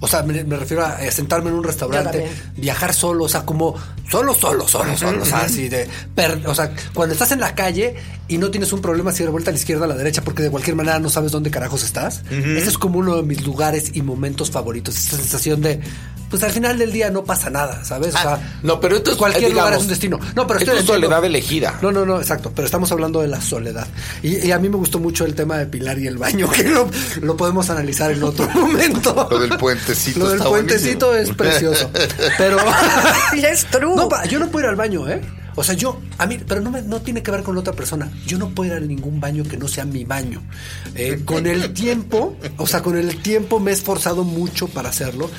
O 0.00 0.08
sea, 0.08 0.22
me, 0.22 0.44
me 0.44 0.56
refiero 0.56 0.84
a 0.84 1.04
eh, 1.04 1.10
sentarme 1.10 1.50
en 1.50 1.56
un 1.56 1.64
restaurante, 1.64 2.30
viajar 2.56 2.94
solo, 2.94 3.24
o 3.24 3.28
sea, 3.28 3.44
como 3.44 3.74
solo, 4.10 4.34
solo, 4.34 4.66
solo, 4.68 4.96
solo, 4.96 5.22
o 5.22 5.24
sea, 5.24 5.40
así 5.40 5.68
de, 5.68 5.88
per- 6.14 6.40
o 6.46 6.54
sea, 6.54 6.72
cuando 6.94 7.12
estás 7.12 7.32
en 7.32 7.40
la 7.40 7.54
calle 7.54 7.94
y 8.28 8.38
no 8.38 8.50
tienes 8.50 8.72
un 8.72 8.80
problema 8.80 9.12
si 9.12 9.22
de 9.24 9.30
vuelta 9.30 9.50
a 9.50 9.52
la 9.52 9.58
izquierda 9.58 9.82
o 9.82 9.84
a 9.84 9.88
la 9.88 9.96
derecha 9.96 10.22
porque 10.22 10.42
de 10.42 10.50
cualquier 10.50 10.76
manera 10.76 10.98
no 10.98 11.08
sabes 11.10 11.32
dónde 11.32 11.50
carajos 11.50 11.82
estás, 11.84 12.22
ese 12.30 12.68
es 12.68 12.78
como 12.78 12.98
uno 12.98 13.16
de 13.16 13.22
mis 13.22 13.44
lugares 13.44 13.90
y 13.94 14.02
momentos 14.02 14.50
favoritos, 14.50 14.96
esta 14.96 15.16
sensación 15.16 15.60
de, 15.62 15.80
pues 16.28 16.42
al 16.44 16.52
final 16.52 16.78
del 16.78 16.92
día 16.92 17.10
no 17.10 17.24
pasa 17.24 17.50
nada, 17.50 17.84
¿sabes? 17.84 18.14
O 18.14 18.18
sea, 18.18 18.34
Ah, 18.34 18.38
no, 18.62 18.78
pero 18.78 18.96
esto 18.96 19.10
es, 19.12 19.16
cualquier 19.16 19.46
digamos, 19.50 19.64
lugar 19.64 19.74
es 19.74 19.82
un 19.82 19.88
destino. 19.88 20.18
No, 20.36 20.46
pero 20.46 20.60
es 20.60 20.64
tu 20.64 20.70
entiendo. 20.70 20.92
soledad 20.94 21.24
elegida. 21.24 21.76
No, 21.82 21.90
no, 21.90 22.06
no, 22.06 22.20
exacto. 22.20 22.52
Pero 22.54 22.66
estamos 22.66 22.92
hablando 22.92 23.20
de 23.20 23.26
la 23.26 23.40
soledad. 23.40 23.88
Y, 24.22 24.46
y 24.46 24.52
a 24.52 24.58
mí 24.60 24.68
me 24.68 24.76
gustó 24.76 25.00
mucho 25.00 25.24
el 25.24 25.34
tema 25.34 25.58
de 25.58 25.66
Pilar 25.66 25.98
y 25.98 26.06
el 26.06 26.18
baño, 26.18 26.48
que 26.52 26.62
lo, 26.68 26.88
lo 27.22 27.36
podemos 27.36 27.68
analizar 27.70 28.12
en 28.12 28.22
otro 28.22 28.48
momento. 28.50 29.26
Lo 29.28 29.40
del 29.40 29.56
puentecito 29.56 30.20
Lo 30.20 30.28
del 30.28 30.36
está 30.38 30.48
puentecito 30.50 31.06
buenísimo. 31.08 31.32
es 31.32 31.36
precioso. 31.36 31.90
Pero. 32.38 32.58
Y 33.34 33.44
es 33.44 33.64
true. 33.66 33.96
No, 34.00 34.08
pa, 34.08 34.24
yo 34.24 34.38
no 34.38 34.48
puedo 34.48 34.64
ir 34.64 34.70
al 34.70 34.76
baño, 34.76 35.08
¿eh? 35.08 35.20
O 35.56 35.62
sea, 35.62 35.74
yo, 35.74 36.00
a 36.16 36.26
mí, 36.26 36.38
pero 36.46 36.60
no, 36.60 36.70
me, 36.70 36.80
no 36.80 37.00
tiene 37.02 37.22
que 37.22 37.30
ver 37.30 37.42
con 37.42 37.54
la 37.54 37.60
otra 37.60 37.74
persona. 37.74 38.10
Yo 38.26 38.38
no 38.38 38.48
puedo 38.48 38.70
ir 38.70 38.76
a 38.76 38.80
ningún 38.80 39.20
baño 39.20 39.44
que 39.44 39.56
no 39.56 39.68
sea 39.68 39.84
mi 39.84 40.04
baño. 40.04 40.42
Eh, 40.94 41.20
con 41.24 41.46
el 41.46 41.72
tiempo, 41.74 42.36
o 42.56 42.66
sea, 42.66 42.82
con 42.82 42.96
el 42.96 43.20
tiempo 43.20 43.60
me 43.60 43.70
he 43.70 43.74
esforzado 43.74 44.24
mucho 44.24 44.68
para 44.68 44.88
hacerlo. 44.88 45.30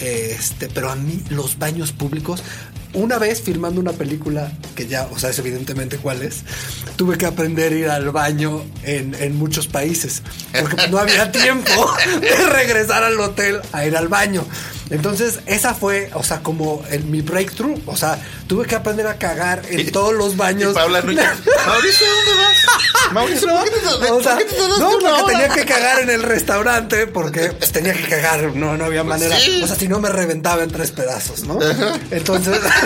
Este, 0.00 0.68
pero 0.68 0.90
a 0.90 0.96
mí 0.96 1.22
los 1.30 1.58
baños 1.58 1.92
públicos, 1.92 2.42
una 2.96 3.18
vez 3.18 3.40
filmando 3.42 3.80
una 3.80 3.92
película 3.92 4.50
que 4.74 4.86
ya, 4.86 5.08
o 5.12 5.18
sea, 5.18 5.30
es 5.30 5.38
evidentemente 5.38 5.96
cuál 5.98 6.22
es, 6.22 6.42
tuve 6.96 7.16
que 7.16 7.26
aprender 7.26 7.72
a 7.72 7.76
ir 7.76 7.88
al 7.88 8.10
baño 8.10 8.64
en, 8.82 9.14
en 9.14 9.36
muchos 9.36 9.66
países, 9.68 10.22
porque 10.60 10.88
no 10.88 10.98
había 10.98 11.30
tiempo 11.32 11.94
de 12.20 12.46
regresar 12.48 13.04
al 13.04 13.18
hotel 13.20 13.60
a 13.72 13.86
ir 13.86 13.96
al 13.96 14.08
baño. 14.08 14.44
Entonces, 14.88 15.40
esa 15.46 15.74
fue, 15.74 16.10
o 16.14 16.22
sea, 16.22 16.40
como 16.44 16.84
el- 16.90 17.02
mi 17.04 17.20
breakthrough, 17.20 17.76
o 17.86 17.96
sea, 17.96 18.20
tuve 18.46 18.66
que 18.66 18.76
aprender 18.76 19.08
a 19.08 19.16
cagar 19.18 19.62
en 19.68 19.90
todos 19.90 20.14
los 20.14 20.36
baños. 20.36 20.70
Y 20.70 20.74
Paula 20.74 21.02
Núñez, 21.02 21.24
Mauricio, 21.66 22.06
¿dónde 22.06 22.30
vas? 22.40 22.56
Mauricio, 23.12 23.48
¿por 23.48 23.64
qué 23.64 23.70
te, 23.70 23.86
O 23.88 24.14
¿por 24.14 24.22
sea, 24.22 24.36
qué 24.36 24.44
te 24.44 24.54
tardaste 24.54 24.80
no, 24.84 24.90
porque 24.92 25.06
hora? 25.08 25.24
tenía 25.26 25.48
que 25.48 25.64
cagar 25.64 26.00
en 26.02 26.10
el 26.10 26.22
restaurante, 26.22 27.08
porque 27.08 27.48
pues, 27.58 27.72
tenía 27.72 27.94
que 27.94 28.04
cagar, 28.04 28.54
no, 28.54 28.76
no 28.76 28.84
había 28.84 29.02
manera. 29.02 29.36
sí. 29.36 29.60
O 29.60 29.66
sea, 29.66 29.74
si 29.74 29.88
no 29.88 29.98
me 29.98 30.08
reventaba 30.08 30.62
en 30.62 30.70
tres 30.70 30.92
pedazos, 30.92 31.42
¿no? 31.44 31.58
Entonces, 32.12 32.56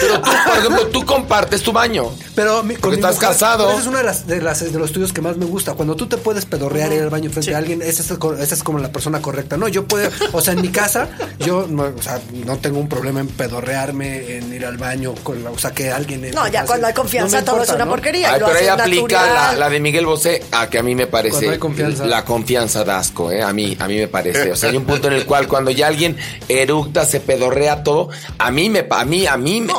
Pero 0.00 0.20
tú, 0.20 0.30
por 0.46 0.58
ejemplo, 0.58 0.86
tú 0.88 1.04
compartes 1.06 1.62
tu 1.62 1.72
baño. 1.72 2.10
pero 2.34 2.62
mi- 2.62 2.74
Porque 2.76 2.96
estás 2.96 3.14
mujer- 3.16 3.28
casado. 3.30 3.70
Esa 3.70 3.80
es 3.80 3.86
una 3.86 3.98
de, 3.98 4.04
las, 4.04 4.26
de, 4.26 4.40
las- 4.40 4.72
de 4.72 4.78
los 4.78 4.88
estudios 4.90 5.12
que 5.12 5.20
más 5.20 5.36
me 5.36 5.44
gusta. 5.46 5.74
Cuando 5.74 5.94
tú 5.96 6.06
te 6.06 6.16
puedes 6.16 6.44
pedorrear 6.46 6.92
y 6.92 6.96
ir 6.96 7.02
al 7.02 7.10
baño 7.10 7.30
frente 7.30 7.54
a 7.54 7.58
alguien, 7.58 7.80
esa 7.82 8.02
es, 8.02 8.10
esa 8.10 8.54
es 8.54 8.62
como 8.62 8.78
la 8.78 8.90
persona 8.90 9.20
correcta. 9.22 9.56
No, 9.56 9.68
yo 9.68 9.86
puedo, 9.86 10.10
o 10.32 10.40
sea, 10.40 10.54
en 10.54 10.62
mi 10.62 10.68
casa, 10.68 11.08
yo 11.38 11.66
no, 11.68 11.84
o 11.84 12.02
sea, 12.02 12.20
no 12.44 12.56
tengo 12.58 12.78
un 12.80 12.88
problema 12.88 13.20
en 13.20 13.28
pedorrearme, 13.28 14.36
en 14.36 14.52
ir 14.52 14.66
al 14.66 14.76
baño, 14.76 15.14
con 15.22 15.42
la- 15.44 15.50
o 15.50 15.58
sea, 15.58 15.70
que 15.72 15.90
alguien. 15.90 16.30
No, 16.34 16.46
ya 16.48 16.64
cuando 16.64 16.86
hay 16.86 16.94
confianza 16.94 17.44
todo 17.44 17.62
es 17.62 17.70
una 17.70 17.86
porquería. 17.86 18.32
Ay, 18.34 18.40
pero 18.44 18.58
ahí 18.58 18.68
aplica 18.68 19.54
la, 19.54 19.70
de 19.70 19.80
Miguel 19.80 20.06
Bosé, 20.06 20.42
a 20.52 20.68
que 20.68 20.78
a 20.78 20.82
mí 20.82 20.94
me 20.94 21.06
Cuando 21.06 21.30
parece 21.30 21.50
hay 21.50 21.58
confianza. 21.58 22.06
la 22.06 22.24
confianza 22.24 22.84
da 22.84 22.98
asco, 22.98 23.30
¿eh? 23.30 23.42
A 23.42 23.52
mí, 23.52 23.76
a 23.78 23.86
mí 23.88 23.96
me 23.96 24.08
parece. 24.08 24.52
O 24.52 24.56
sea, 24.56 24.70
hay 24.70 24.76
un 24.76 24.84
punto 24.84 25.08
en 25.08 25.14
el 25.14 25.24
cual 25.26 25.46
cuando 25.48 25.70
ya 25.70 25.86
alguien 25.86 26.16
eructa, 26.48 27.04
se 27.04 27.20
pedorrea 27.20 27.82
todo, 27.82 28.08
a 28.38 28.50
mí 28.50 28.70
me, 28.70 28.86
a 28.90 29.04
mí, 29.04 29.26
a 29.26 29.36
mí, 29.36 29.60
me- 29.60 29.72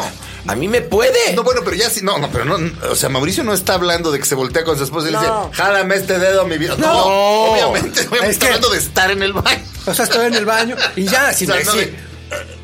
a 0.47 0.55
mí 0.55 0.67
me 0.67 0.81
puede. 0.81 1.33
No, 1.35 1.43
bueno, 1.43 1.61
pero 1.63 1.75
ya 1.75 1.89
sí, 1.89 2.01
no, 2.03 2.17
no, 2.17 2.29
pero 2.31 2.45
no, 2.45 2.57
o 2.89 2.95
sea, 2.95 3.09
Mauricio 3.09 3.43
no 3.43 3.53
está 3.53 3.73
hablando 3.75 4.11
de 4.11 4.19
que 4.19 4.25
se 4.25 4.35
voltea 4.35 4.63
con 4.63 4.77
su 4.77 4.83
esposa 4.83 5.07
y 5.09 5.11
le 5.11 5.17
No. 5.17 5.47
dice, 5.49 5.61
jálame 5.63 5.95
este 5.95 6.19
dedo, 6.19 6.45
mi 6.45 6.57
vida. 6.57 6.75
No, 6.77 6.87
No. 6.93 7.05
obviamente, 7.53 8.01
obviamente 8.01 8.25
Es 8.27 8.31
está 8.33 8.39
que- 8.47 8.53
hablando 8.53 8.69
de 8.69 8.77
estar 8.79 9.11
en 9.11 9.23
el 9.23 9.33
baño. 9.33 9.63
O 9.87 9.93
sea, 9.93 10.05
estoy 10.05 10.25
en 10.27 10.33
el 10.35 10.45
baño 10.45 10.75
y 10.95 11.05
ya, 11.05 11.31
si, 11.33 11.43
O 11.45 11.47
sea, 11.47 11.55
me, 11.57 11.63
no 11.63 11.71
si- 11.73 11.95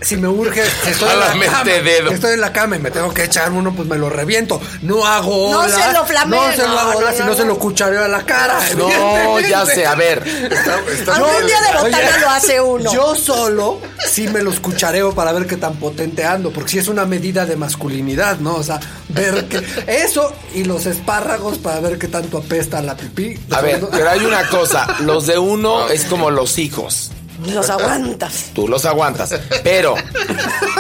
si 0.01 0.17
me 0.17 0.27
urge, 0.27 0.63
si 0.83 0.89
estoy 0.91 1.09
en 1.09 1.19
la 1.19 1.27
cama, 1.47 1.63
dedo. 1.63 2.11
estoy 2.11 2.33
en 2.33 2.41
la 2.41 2.51
cama 2.53 2.75
y 2.75 2.79
me 2.79 2.91
tengo 2.91 3.13
que 3.13 3.23
echar 3.25 3.51
uno, 3.51 3.73
pues 3.73 3.87
me 3.87 3.97
lo 3.97 4.09
reviento. 4.09 4.59
No 4.81 5.05
hago 5.05 5.51
No 5.51 5.59
olas, 5.61 5.85
se 5.85 5.93
lo 5.93 6.05
flameo, 6.05 6.47
No 6.47 6.51
se 6.51 6.57
lo 6.63 6.67
no, 6.69 6.79
hago 6.79 6.91
no, 6.93 6.97
olas, 6.99 7.11
no, 7.11 7.17
si 7.17 7.23
no, 7.23 7.29
no. 7.31 7.35
se 7.35 7.45
lo 7.45 7.59
cuchareo 7.59 8.03
a 8.03 8.07
la 8.07 8.23
cara. 8.25 8.59
No, 8.77 9.39
ya 9.39 9.65
sé, 9.65 9.85
a 9.85 9.95
ver. 9.95 10.25
Está- 10.27 10.79
está- 10.91 11.15
Algún 11.15 11.45
día 11.45 11.61
de 11.61 11.77
botana 11.83 11.97
Oye, 12.09 12.19
lo 12.19 12.29
hace 12.29 12.61
uno. 12.61 12.93
Yo 12.93 13.15
solo 13.15 13.79
sí 14.09 14.27
me 14.27 14.41
los 14.41 14.59
cuchareo 14.59 15.13
para 15.13 15.31
ver 15.33 15.45
qué 15.47 15.57
tan 15.57 15.75
potente 15.75 16.23
ando, 16.25 16.51
porque 16.51 16.71
sí 16.71 16.79
es 16.79 16.87
una 16.87 17.05
medida 17.05 17.45
de 17.45 17.55
masculinidad, 17.55 18.37
¿no? 18.39 18.55
O 18.55 18.63
sea, 18.63 18.79
ver 19.09 19.45
que 19.45 19.61
eso 19.87 20.33
y 20.53 20.63
los 20.63 20.85
espárragos 20.85 21.57
para 21.59 21.79
ver 21.79 21.97
qué 21.97 22.07
tanto 22.07 22.39
apesta 22.39 22.81
la 22.81 22.95
pipí. 22.95 23.37
A 23.51 23.61
ver, 23.61 23.81
pero 23.91 24.09
hay 24.09 24.25
una 24.25 24.47
cosa, 24.49 24.87
los 25.01 25.27
de 25.27 25.37
uno 25.37 25.87
es 25.89 26.05
como 26.05 26.31
los 26.31 26.57
hijos. 26.57 27.11
Los 27.47 27.69
aguantas. 27.69 28.51
Tú 28.53 28.67
los 28.67 28.85
aguantas. 28.85 29.33
Pero, 29.63 29.95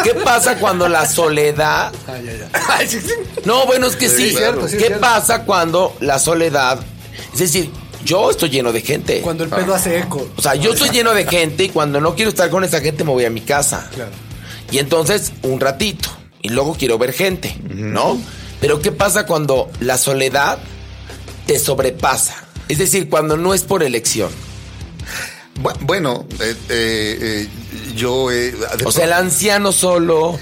¿qué 0.03 0.13
pasa 0.13 0.57
cuando 0.57 0.87
la 0.87 1.05
soledad 1.07 1.91
Ay, 2.07 2.27
ay, 2.29 2.41
ay. 2.53 2.87
No, 3.45 3.65
bueno, 3.65 3.87
es 3.87 3.95
que 3.95 4.09
sí. 4.09 4.29
es 4.29 4.37
cierto, 4.37 4.65
¿Qué 4.67 4.77
cierto. 4.77 4.99
pasa 4.99 5.43
cuando 5.43 5.95
la 5.99 6.19
soledad... 6.19 6.79
Es 7.33 7.39
decir, 7.39 7.69
yo 8.03 8.29
estoy 8.31 8.49
lleno 8.49 8.71
de 8.71 8.81
gente. 8.81 9.21
Cuando 9.21 9.43
el 9.43 9.49
pedo 9.49 9.73
hace 9.73 9.99
eco. 9.99 10.27
O 10.35 10.41
sea, 10.41 10.55
yo 10.55 10.73
estoy 10.73 10.89
lleno 10.89 11.13
de 11.13 11.25
gente 11.25 11.65
y 11.65 11.69
cuando 11.69 12.01
no 12.01 12.15
quiero 12.15 12.29
estar 12.29 12.49
con 12.49 12.63
esa 12.63 12.81
gente 12.81 13.03
me 13.03 13.11
voy 13.11 13.25
a 13.25 13.29
mi 13.29 13.41
casa. 13.41 13.89
Claro. 13.93 14.11
Y 14.71 14.79
entonces, 14.79 15.31
un 15.43 15.59
ratito. 15.59 16.09
Y 16.41 16.49
luego 16.49 16.75
quiero 16.77 16.97
ver 16.97 17.13
gente, 17.13 17.55
¿no? 17.69 18.19
Pero 18.59 18.81
¿qué 18.81 18.91
pasa 18.91 19.25
cuando 19.25 19.69
la 19.79 19.97
soledad 19.97 20.57
te 21.45 21.59
sobrepasa? 21.59 22.35
Es 22.67 22.79
decir, 22.79 23.09
cuando 23.09 23.37
no 23.37 23.53
es 23.53 23.61
por 23.63 23.83
elección. 23.83 24.29
Bu- 25.61 25.77
Bueno, 25.81 26.25
eh, 26.39 26.55
eh, 26.69 27.17
eh, 27.21 27.49
yo... 27.95 28.31
eh, 28.31 28.53
O 28.85 28.91
sea, 28.91 29.05
el 29.05 29.13
anciano 29.13 29.71
solo, 29.71 30.39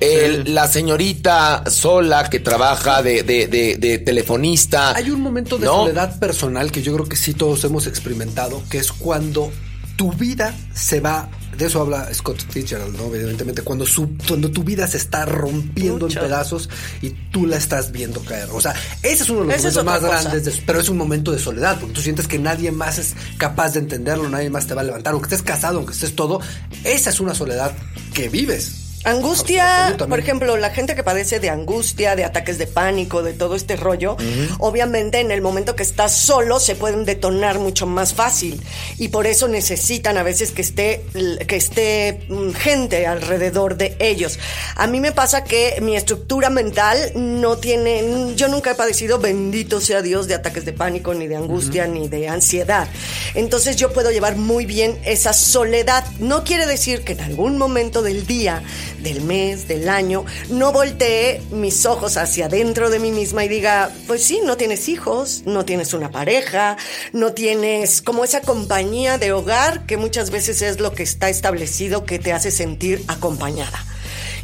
el- 0.00 0.54
la 0.54 0.68
señorita 0.68 1.64
sola 1.70 2.28
que 2.30 2.40
trabaja 2.40 3.02
de, 3.02 3.22
de- 3.22 3.46
de- 3.46 3.76
de 3.76 3.98
telefonista. 3.98 4.94
Hay 4.96 5.10
un 5.10 5.20
momento 5.20 5.58
de 5.58 5.66
¿no? 5.66 5.82
soledad 5.84 6.18
personal 6.18 6.70
que 6.72 6.82
yo 6.82 6.94
creo 6.94 7.08
que 7.08 7.16
sí 7.16 7.34
todos 7.34 7.64
hemos 7.64 7.86
experimentado, 7.86 8.62
que 8.70 8.78
es 8.78 8.92
cuando 8.92 9.50
tu 9.96 10.12
vida 10.12 10.54
se 10.74 11.00
va. 11.00 11.28
De 11.56 11.66
eso 11.66 11.80
habla 11.82 12.12
Scott 12.14 12.40
Fitzgerald, 12.50 12.96
¿no? 12.96 13.14
Evidentemente, 13.14 13.60
cuando, 13.62 13.84
su, 13.84 14.16
cuando 14.26 14.50
tu 14.50 14.62
vida 14.64 14.86
se 14.88 14.96
está 14.96 15.26
rompiendo 15.26 16.06
Mucho. 16.06 16.18
en 16.20 16.24
pedazos 16.26 16.70
y 17.02 17.10
tú 17.30 17.46
la 17.46 17.56
estás 17.56 17.92
viendo 17.92 18.20
caer. 18.24 18.48
O 18.52 18.60
sea, 18.60 18.74
ese 19.02 19.24
es 19.24 19.30
uno 19.30 19.40
de 19.40 19.46
los 19.46 19.54
Esa 19.56 19.82
momentos 19.82 19.84
más 19.84 20.00
cosa. 20.00 20.30
grandes, 20.30 20.44
de- 20.56 20.62
pero 20.64 20.80
es 20.80 20.88
un 20.88 20.96
momento 20.96 21.32
de 21.32 21.38
soledad, 21.38 21.78
porque 21.78 21.94
tú 21.94 22.00
sientes 22.00 22.26
que 22.28 22.38
nadie 22.38 22.70
más 22.72 22.98
es 22.98 23.14
capaz 23.36 23.72
de 23.74 23.80
entenderlo, 23.80 24.28
nadie 24.30 24.48
más 24.48 24.66
te 24.66 24.74
va 24.74 24.80
a 24.80 24.84
levantar, 24.84 25.12
aunque 25.12 25.26
estés 25.26 25.42
casado, 25.42 25.78
aunque 25.78 25.92
estés 25.92 26.14
todo. 26.16 26.40
Esa 26.84 27.10
es 27.10 27.20
una 27.20 27.34
soledad 27.34 27.72
que 28.14 28.28
vives. 28.30 28.79
Angustia, 29.02 29.96
por 29.96 30.18
ejemplo, 30.18 30.58
la 30.58 30.68
gente 30.68 30.94
que 30.94 31.02
padece 31.02 31.40
de 31.40 31.48
angustia, 31.48 32.16
de 32.16 32.24
ataques 32.24 32.58
de 32.58 32.66
pánico, 32.66 33.22
de 33.22 33.32
todo 33.32 33.54
este 33.54 33.76
rollo, 33.76 34.18
obviamente 34.58 35.20
en 35.20 35.30
el 35.30 35.40
momento 35.40 35.74
que 35.74 35.82
estás 35.82 36.14
solo 36.14 36.60
se 36.60 36.74
pueden 36.74 37.06
detonar 37.06 37.58
mucho 37.58 37.86
más 37.86 38.12
fácil 38.12 38.60
y 38.98 39.08
por 39.08 39.26
eso 39.26 39.48
necesitan 39.48 40.18
a 40.18 40.22
veces 40.22 40.50
que 40.50 40.60
esté 40.60 41.02
que 41.48 41.56
esté 41.56 42.26
mm, 42.28 42.50
gente 42.50 43.06
alrededor 43.06 43.78
de 43.78 43.96
ellos. 44.00 44.38
A 44.76 44.86
mí 44.86 45.00
me 45.00 45.12
pasa 45.12 45.44
que 45.44 45.78
mi 45.80 45.96
estructura 45.96 46.50
mental 46.50 47.12
no 47.14 47.56
tiene 47.56 48.34
yo 48.36 48.48
nunca 48.48 48.72
he 48.72 48.74
padecido 48.74 49.18
bendito 49.18 49.80
sea 49.80 50.02
Dios 50.02 50.28
de 50.28 50.34
ataques 50.34 50.66
de 50.66 50.74
pánico 50.74 51.14
ni 51.14 51.26
de 51.26 51.36
angustia 51.36 51.86
ni 51.86 52.08
de 52.08 52.28
ansiedad. 52.28 52.86
Entonces 53.34 53.76
yo 53.76 53.94
puedo 53.94 54.10
llevar 54.10 54.36
muy 54.36 54.66
bien 54.66 54.98
esa 55.06 55.32
soledad. 55.32 56.04
No 56.18 56.44
quiere 56.44 56.66
decir 56.66 57.02
que 57.02 57.12
en 57.12 57.22
algún 57.22 57.56
momento 57.56 58.02
del 58.02 58.26
día, 58.26 58.62
del 59.02 59.22
mes, 59.22 59.68
del 59.68 59.88
año, 59.88 60.24
no 60.48 60.72
voltee 60.72 61.42
mis 61.50 61.86
ojos 61.86 62.16
hacia 62.16 62.46
adentro 62.46 62.90
de 62.90 62.98
mí 62.98 63.10
misma 63.10 63.44
y 63.44 63.48
diga, 63.48 63.90
pues 64.06 64.22
sí, 64.22 64.40
no 64.44 64.56
tienes 64.56 64.88
hijos, 64.88 65.42
no 65.46 65.64
tienes 65.64 65.94
una 65.94 66.10
pareja, 66.10 66.76
no 67.12 67.32
tienes 67.32 68.02
como 68.02 68.24
esa 68.24 68.40
compañía 68.40 69.18
de 69.18 69.32
hogar 69.32 69.86
que 69.86 69.96
muchas 69.96 70.30
veces 70.30 70.62
es 70.62 70.80
lo 70.80 70.92
que 70.92 71.02
está 71.02 71.28
establecido 71.28 72.04
que 72.04 72.18
te 72.18 72.32
hace 72.32 72.50
sentir 72.50 73.02
acompañada. 73.08 73.84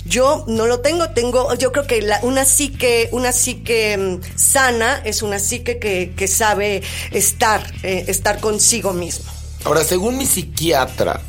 Yo 0.04 0.44
no 0.46 0.66
lo 0.66 0.80
tengo, 0.80 1.10
tengo, 1.10 1.52
yo 1.54 1.72
creo 1.72 1.86
que 1.86 2.06
una 2.22 2.44
psique, 2.44 3.08
una 3.10 3.32
psique 3.32 3.96
mm, 3.96 4.38
sana 4.38 5.02
es 5.04 5.22
una 5.22 5.40
psique 5.40 5.78
que, 5.78 6.12
que 6.16 6.28
sabe 6.28 6.82
estar, 7.10 7.72
eh, 7.82 8.04
estar 8.06 8.38
consigo 8.38 8.92
mismo. 8.92 9.24
Ahora, 9.64 9.82
según 9.82 10.16
mi 10.16 10.26
psiquiatra, 10.26 11.20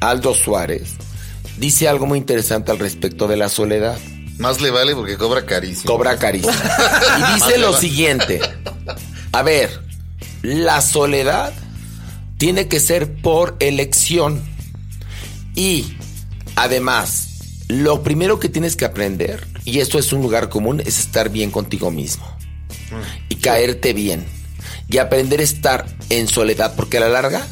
Aldo 0.00 0.34
Suárez, 0.34 0.94
dice 1.58 1.88
algo 1.88 2.06
muy 2.06 2.18
interesante 2.18 2.70
al 2.70 2.78
respecto 2.78 3.28
de 3.28 3.36
la 3.36 3.48
soledad. 3.48 3.98
Más 4.38 4.60
le 4.60 4.70
vale 4.70 4.94
porque 4.94 5.16
cobra 5.16 5.46
carísimo. 5.46 5.92
Cobra 5.92 6.18
carísimo. 6.18 6.52
Y 6.52 7.34
dice 7.34 7.58
lo 7.58 7.72
siguiente. 7.72 8.40
A 9.32 9.42
ver, 9.42 9.82
la 10.42 10.80
soledad 10.80 11.52
tiene 12.36 12.68
que 12.68 12.80
ser 12.80 13.14
por 13.14 13.56
elección. 13.60 14.42
Y 15.54 15.96
además, 16.54 17.28
lo 17.68 18.02
primero 18.02 18.38
que 18.38 18.48
tienes 18.48 18.76
que 18.76 18.84
aprender, 18.84 19.46
y 19.64 19.80
esto 19.80 19.98
es 19.98 20.12
un 20.12 20.20
lugar 20.20 20.48
común, 20.48 20.80
es 20.84 20.98
estar 20.98 21.30
bien 21.30 21.50
contigo 21.50 21.90
mismo. 21.90 22.26
Y 23.28 23.36
caerte 23.36 23.92
bien. 23.94 24.24
Y 24.88 24.98
aprender 24.98 25.40
a 25.40 25.44
estar 25.44 25.86
en 26.10 26.28
soledad, 26.28 26.74
porque 26.76 26.98
a 26.98 27.00
la 27.00 27.08
larga, 27.08 27.46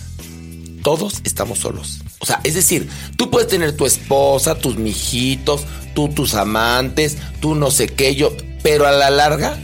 todos 0.83 1.21
estamos 1.25 1.59
solos. 1.61 2.04
O 2.25 2.27
sea, 2.27 2.41
es 2.43 2.55
decir, 2.55 2.89
tú 3.19 3.31
puedes 3.31 3.49
tener 3.49 3.77
tu 3.77 3.85
esposa, 3.85 4.55
tus 4.55 4.79
mijitos, 4.79 5.67
tú 5.95 6.09
tus 6.09 6.33
amantes, 6.33 7.19
tú 7.39 7.55
no 7.55 7.71
sé 7.71 7.87
qué, 7.87 8.15
yo, 8.15 8.35
pero 8.63 8.87
a 8.87 8.93
la 8.93 9.11
larga 9.11 9.59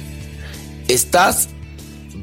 estás 0.87 1.49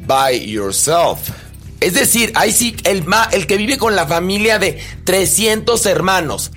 by 0.05 0.47
yourself. 0.47 1.31
Es 1.79 1.95
decir, 1.95 2.31
ahí 2.35 2.51
sí, 2.51 2.75
el, 2.83 3.03
el 3.31 3.47
que 3.47 3.57
vive 3.57 3.79
con 3.79 3.95
la 3.95 4.05
familia 4.05 4.59
de 4.59 4.79
300 5.05 5.83
hermanos 5.87 6.51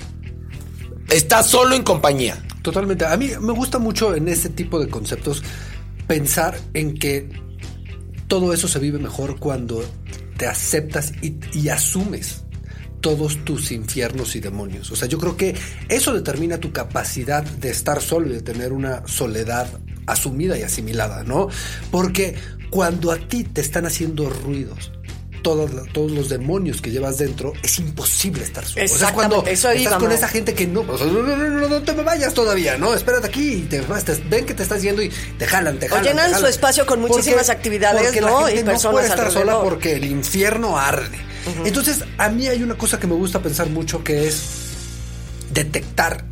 está 1.09 1.43
solo 1.43 1.75
en 1.75 1.83
compañía. 1.83 2.37
Totalmente. 2.61 3.07
A 3.07 3.17
mí 3.17 3.31
me 3.41 3.55
gusta 3.55 3.79
mucho 3.79 4.15
en 4.15 4.29
este 4.29 4.51
tipo 4.51 4.79
de 4.79 4.89
conceptos 4.89 5.43
pensar 6.07 6.61
en 6.75 6.93
que 6.93 7.31
todo 8.29 8.53
eso 8.53 8.69
se 8.69 8.79
vive 8.79 8.99
mejor 8.99 9.39
cuando 9.39 9.83
te 10.37 10.47
aceptas 10.47 11.15
y 11.23 11.71
asumes 11.71 12.43
todos 13.01 13.45
tus 13.45 13.73
infiernos 13.73 14.37
y 14.37 14.41
demonios. 14.41 14.91
O 14.91 14.97
sea, 14.97 15.09
yo 15.09 15.19
creo 15.19 15.37
que 15.37 15.55
eso 15.89 16.13
determina 16.13 16.59
tu 16.59 16.73
capacidad 16.73 17.43
de 17.43 17.71
estar 17.71 18.01
solo 18.03 18.29
y 18.29 18.33
de 18.33 18.43
tener 18.43 18.73
una 18.73 19.07
soledad 19.07 19.67
asumida 20.07 20.59
y 20.59 20.63
asimilada, 20.63 21.23
¿no? 21.25 21.49
Porque 21.91 22.35
cuando 22.71 23.11
a 23.13 23.17
ti 23.19 23.45
te 23.45 23.61
están 23.61 23.87
haciendo 23.87 24.29
ruidos, 24.31 24.93
todos, 25.43 25.71
todos 25.93 26.11
los 26.13 26.29
demonios 26.29 26.83
que 26.83 26.91
llevas 26.91 27.17
dentro, 27.19 27.55
es 27.63 27.79
imposible 27.79 28.45
estar 28.45 28.65
solo. 28.65 28.75
O 28.75 28.75
sea, 28.77 28.85
es 28.85 28.93
Exactamente, 28.93 29.35
cuando 29.35 29.51
eso 29.51 29.71
estás 29.71 29.83
iba, 29.93 29.99
con 29.99 30.13
esa 30.13 30.29
gente 30.29 30.53
que 30.55 30.67
no, 30.67 30.81
o 30.83 30.99
sea, 30.99 31.07
no, 31.07 31.23
no, 31.23 31.37
no, 31.37 31.49
no, 31.49 31.69
no 31.69 31.83
te 31.83 31.95
me 31.95 32.03
vayas 32.03 32.35
todavía, 32.35 32.77
¿no? 32.77 32.93
Espérate 32.93 33.27
aquí 33.29 33.53
y 33.55 33.61
te, 33.63 33.81
vas, 33.83 34.05
te- 34.05 34.21
ven 34.29 34.45
que 34.45 34.53
te 34.55 34.63
estás 34.63 34.83
yendo 34.83 35.03
y 35.03 35.11
te 35.39 35.47
jalan, 35.47 35.79
te 35.79 35.89
jalan. 35.89 36.05
llenan 36.05 36.33
te 36.33 36.39
su 36.39 36.47
espacio 36.47 36.85
con 36.85 37.01
muchísimas 37.01 37.49
actividades, 37.49 38.03
porque 38.03 38.21
¿no? 38.21 38.43
La 38.43 38.47
gente 38.49 38.61
Y 38.61 38.65
no 38.65 38.91
puede 38.91 39.07
estar 39.09 39.33
sola 39.33 39.61
porque 39.63 39.95
el 39.95 40.05
infierno 40.05 40.79
arde. 40.79 41.30
Entonces, 41.65 42.05
a 42.19 42.29
mí 42.29 42.47
hay 42.49 42.63
una 42.63 42.77
cosa 42.77 42.99
que 42.99 43.07
me 43.07 43.15
gusta 43.15 43.41
pensar 43.43 43.69
mucho 43.71 44.03
que 44.05 44.27
es 44.29 44.43
detectar, 45.53 46.25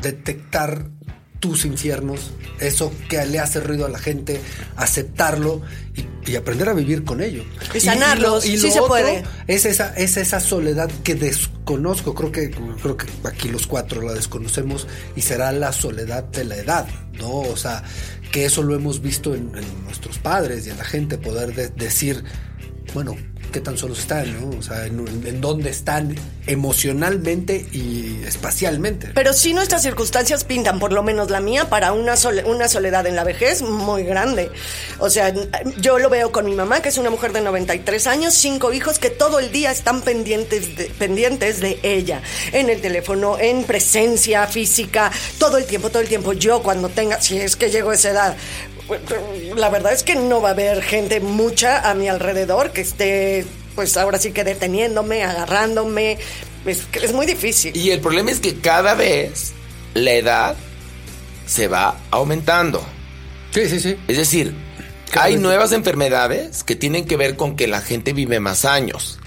detectar 0.00 0.86
tus 1.40 1.64
infiernos, 1.64 2.32
eso 2.58 2.92
que 3.08 3.24
le 3.26 3.38
hace 3.38 3.60
ruido 3.60 3.86
a 3.86 3.88
la 3.88 4.00
gente, 4.00 4.40
aceptarlo 4.74 5.62
y, 5.94 6.32
y 6.32 6.34
aprender 6.34 6.68
a 6.68 6.72
vivir 6.72 7.04
con 7.04 7.20
ello. 7.22 7.44
Y 7.74 7.78
sanarlos, 7.80 8.44
lo- 8.44 8.58
sí 8.58 8.72
se 8.72 8.80
puede. 8.88 9.22
Es 9.46 9.64
esa, 9.64 9.94
es 9.94 10.16
esa 10.16 10.40
soledad 10.40 10.90
que 11.04 11.14
desconozco, 11.14 12.12
creo 12.16 12.32
que, 12.32 12.50
creo 12.82 12.96
que 12.96 13.06
aquí 13.22 13.48
los 13.50 13.68
cuatro 13.68 14.02
la 14.02 14.14
desconocemos 14.14 14.88
y 15.14 15.22
será 15.22 15.52
la 15.52 15.72
soledad 15.72 16.24
de 16.24 16.44
la 16.44 16.56
edad, 16.56 16.88
¿no? 17.20 17.30
O 17.30 17.56
sea, 17.56 17.84
que 18.32 18.44
eso 18.44 18.64
lo 18.64 18.74
hemos 18.74 19.00
visto 19.00 19.36
en, 19.36 19.52
en 19.56 19.84
nuestros 19.84 20.18
padres 20.18 20.66
y 20.66 20.70
en 20.70 20.78
la 20.78 20.84
gente, 20.84 21.18
poder 21.18 21.54
de- 21.54 21.68
decir, 21.68 22.24
bueno, 22.94 23.14
qué 23.50 23.60
tan 23.60 23.76
solos 23.76 23.98
están, 24.00 24.40
¿no? 24.40 24.58
O 24.58 24.62
sea, 24.62 24.86
en, 24.86 24.98
en 25.26 25.40
dónde 25.40 25.70
están 25.70 26.14
emocionalmente 26.46 27.66
y 27.72 28.22
espacialmente. 28.26 29.08
Pero 29.14 29.32
sí 29.32 29.52
nuestras 29.52 29.82
circunstancias 29.82 30.44
pintan, 30.44 30.78
por 30.78 30.92
lo 30.92 31.02
menos 31.02 31.30
la 31.30 31.40
mía, 31.40 31.68
para 31.68 31.92
una, 31.92 32.14
una 32.46 32.68
soledad 32.68 33.06
en 33.06 33.16
la 33.16 33.24
vejez 33.24 33.62
muy 33.62 34.04
grande. 34.04 34.50
O 34.98 35.10
sea, 35.10 35.32
yo 35.80 35.98
lo 35.98 36.08
veo 36.08 36.32
con 36.32 36.46
mi 36.46 36.54
mamá, 36.54 36.80
que 36.80 36.88
es 36.88 36.98
una 36.98 37.10
mujer 37.10 37.32
de 37.32 37.40
93 37.40 38.06
años, 38.06 38.34
cinco 38.34 38.72
hijos 38.72 38.98
que 38.98 39.10
todo 39.10 39.38
el 39.38 39.52
día 39.52 39.70
están 39.70 40.02
pendientes 40.02 40.68
pendientes 40.98 41.60
de 41.60 41.78
ella, 41.82 42.22
en 42.52 42.70
el 42.70 42.80
teléfono, 42.80 43.38
en 43.38 43.64
presencia 43.64 44.46
física, 44.46 45.10
todo 45.38 45.58
el 45.58 45.66
tiempo, 45.66 45.90
todo 45.90 46.02
el 46.02 46.08
tiempo. 46.08 46.32
Yo 46.32 46.62
cuando 46.62 46.88
tenga, 46.88 47.20
si 47.20 47.38
es 47.38 47.56
que 47.56 47.70
llego 47.70 47.90
a 47.90 47.94
esa 47.94 48.10
edad, 48.10 48.36
la 49.56 49.68
verdad 49.68 49.92
es 49.92 50.02
que 50.02 50.16
no 50.16 50.40
va 50.40 50.50
a 50.50 50.52
haber 50.52 50.82
gente 50.82 51.20
mucha 51.20 51.88
a 51.88 51.94
mi 51.94 52.08
alrededor 52.08 52.72
que 52.72 52.80
esté, 52.80 53.44
pues 53.74 53.96
ahora 53.96 54.18
sí 54.18 54.32
que 54.32 54.44
deteniéndome, 54.44 55.24
agarrándome. 55.24 56.18
Es, 56.64 56.82
que 56.90 57.04
es 57.04 57.12
muy 57.12 57.26
difícil. 57.26 57.76
Y 57.76 57.90
el 57.90 58.00
problema 58.00 58.30
es 58.30 58.40
que 58.40 58.58
cada 58.60 58.94
vez 58.94 59.52
la 59.94 60.12
edad 60.12 60.56
se 61.46 61.68
va 61.68 61.98
aumentando. 62.10 62.84
Sí, 63.52 63.68
sí, 63.68 63.80
sí. 63.80 63.96
Es 64.06 64.16
decir, 64.16 64.54
Cada 65.10 65.26
hay 65.26 65.36
nuevas 65.36 65.72
enfermedades 65.72 66.64
que 66.64 66.76
tienen 66.76 67.06
que 67.06 67.16
ver 67.16 67.36
con 67.36 67.56
que 67.56 67.66
la 67.66 67.80
gente 67.80 68.12
vive 68.12 68.40
más 68.40 68.64
años. 68.64 69.18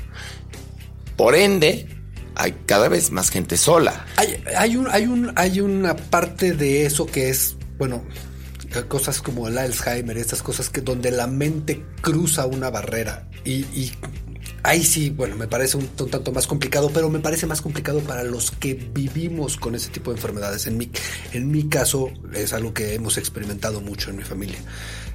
Por 1.17 1.35
ende, 1.35 1.87
hay 2.35 2.53
cada 2.65 2.87
vez 2.89 3.11
más 3.11 3.29
gente 3.29 3.57
sola. 3.57 4.05
Hay, 4.17 4.43
hay, 4.55 4.75
un, 4.75 4.87
hay, 4.89 5.05
un, 5.05 5.31
hay 5.35 5.61
una 5.61 5.95
parte 5.95 6.53
de 6.53 6.85
eso 6.85 7.05
que 7.05 7.29
es, 7.29 7.55
bueno, 7.77 8.03
cosas 8.87 9.21
como 9.21 9.47
el 9.47 9.57
Alzheimer, 9.57 10.17
estas 10.17 10.41
cosas 10.41 10.69
que 10.69 10.81
donde 10.81 11.11
la 11.11 11.27
mente 11.27 11.83
cruza 12.01 12.45
una 12.45 12.69
barrera 12.69 13.27
y, 13.43 13.65
y 13.73 13.91
ahí 14.63 14.83
sí, 14.83 15.09
bueno, 15.09 15.35
me 15.35 15.47
parece 15.47 15.77
un, 15.77 15.89
un 15.99 16.09
tanto 16.09 16.31
más 16.31 16.47
complicado, 16.47 16.91
pero 16.93 17.09
me 17.09 17.19
parece 17.19 17.45
más 17.47 17.61
complicado 17.61 17.99
para 18.01 18.23
los 18.23 18.51
que 18.51 18.73
vivimos 18.73 19.57
con 19.57 19.75
ese 19.75 19.89
tipo 19.89 20.11
de 20.11 20.17
enfermedades. 20.17 20.67
En 20.67 20.77
mi, 20.77 20.91
en 21.33 21.51
mi 21.51 21.67
caso 21.69 22.11
es 22.33 22.53
algo 22.53 22.73
que 22.73 22.93
hemos 22.93 23.17
experimentado 23.17 23.81
mucho 23.81 24.09
en 24.09 24.17
mi 24.17 24.23
familia. 24.23 24.59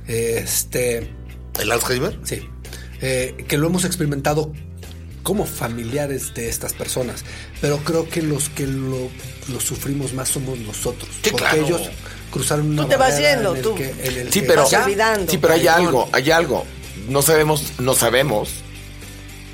Este, 0.06 1.10
¿El 1.60 1.72
Alzheimer? 1.72 2.18
Sí. 2.24 2.48
Eh, 3.00 3.44
que 3.46 3.58
lo 3.58 3.66
hemos 3.66 3.84
experimentado 3.84 4.52
como 5.22 5.44
familiares 5.44 6.34
de 6.34 6.48
estas 6.48 6.72
personas. 6.72 7.24
Pero 7.60 7.78
creo 7.78 8.08
que 8.08 8.22
los 8.22 8.48
que 8.48 8.66
lo, 8.66 9.10
lo 9.52 9.60
sufrimos 9.60 10.12
más 10.12 10.28
somos 10.28 10.58
nosotros. 10.58 11.10
Sí, 11.22 11.30
porque 11.30 11.46
claro. 11.46 11.66
ellos, 11.66 11.90
cruzaron 12.36 12.70
una 12.70 12.82
Tú 12.82 12.88
te 12.88 12.96
vas 12.96 13.18
yendo, 13.18 13.54
tú. 13.54 13.74
que- 13.74 13.90
en 14.02 14.16
el 14.18 14.32
Sí, 14.32 14.40
que- 14.40 14.46
pero, 14.46 14.62
vas 14.62 14.72
olvidando. 14.74 15.30
sí, 15.30 15.38
pero 15.38 15.54
hay 15.54 15.66
algo, 15.66 16.08
hay 16.12 16.30
algo. 16.30 16.64
No 17.08 17.22
sabemos, 17.22 17.72
no 17.78 17.94
sabemos 17.94 18.50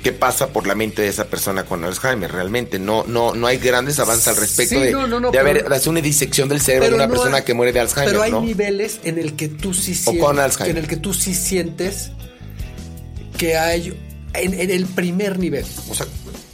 qué 0.03 0.11
pasa 0.11 0.47
por 0.49 0.67
la 0.67 0.75
mente 0.75 1.01
de 1.01 1.07
esa 1.07 1.25
persona 1.25 1.63
con 1.65 1.83
Alzheimer. 1.85 2.29
Realmente 2.31 2.77
no, 2.79 3.05
no, 3.07 3.33
no 3.35 3.47
hay 3.47 3.57
grandes 3.57 3.99
avances 3.99 4.27
al 4.27 4.35
respecto 4.35 4.75
Sí, 4.75 4.81
de, 4.81 4.91
no, 4.91 5.07
no, 5.07 5.19
no, 5.19 5.31
de 5.31 5.39
haber 5.39 5.71
hacer 5.71 5.89
una 5.89 6.01
disección 6.01 6.49
del 6.49 6.59
cerebro 6.59 6.89
de 6.89 6.95
una 6.95 7.07
no 7.07 7.13
persona 7.13 7.37
hay- 7.37 7.43
que 7.43 7.53
muere 7.53 7.71
de 7.71 7.79
Alzheimer. 7.79 8.09
Pero 8.11 8.21
hay 8.23 8.31
¿no? 8.31 8.41
niveles 8.41 8.99
en 9.03 9.17
el 9.17 9.35
que 9.35 9.47
tú 9.47 9.73
sí 9.73 9.93
O 10.05 10.11
con 10.19 10.35
sientes, 10.35 10.39
Alzheimer. 10.43 10.77
en 10.77 10.83
el 10.83 10.89
que 10.89 10.97
tú 10.97 11.13
sí 11.13 11.33
sientes 11.33 12.11
que 13.37 13.57
hay 13.57 13.97
en, 14.33 14.71
el 14.71 14.85
primer 14.85 15.39
nivel. 15.39 15.65
O 15.89 15.95
sea, 15.95 16.05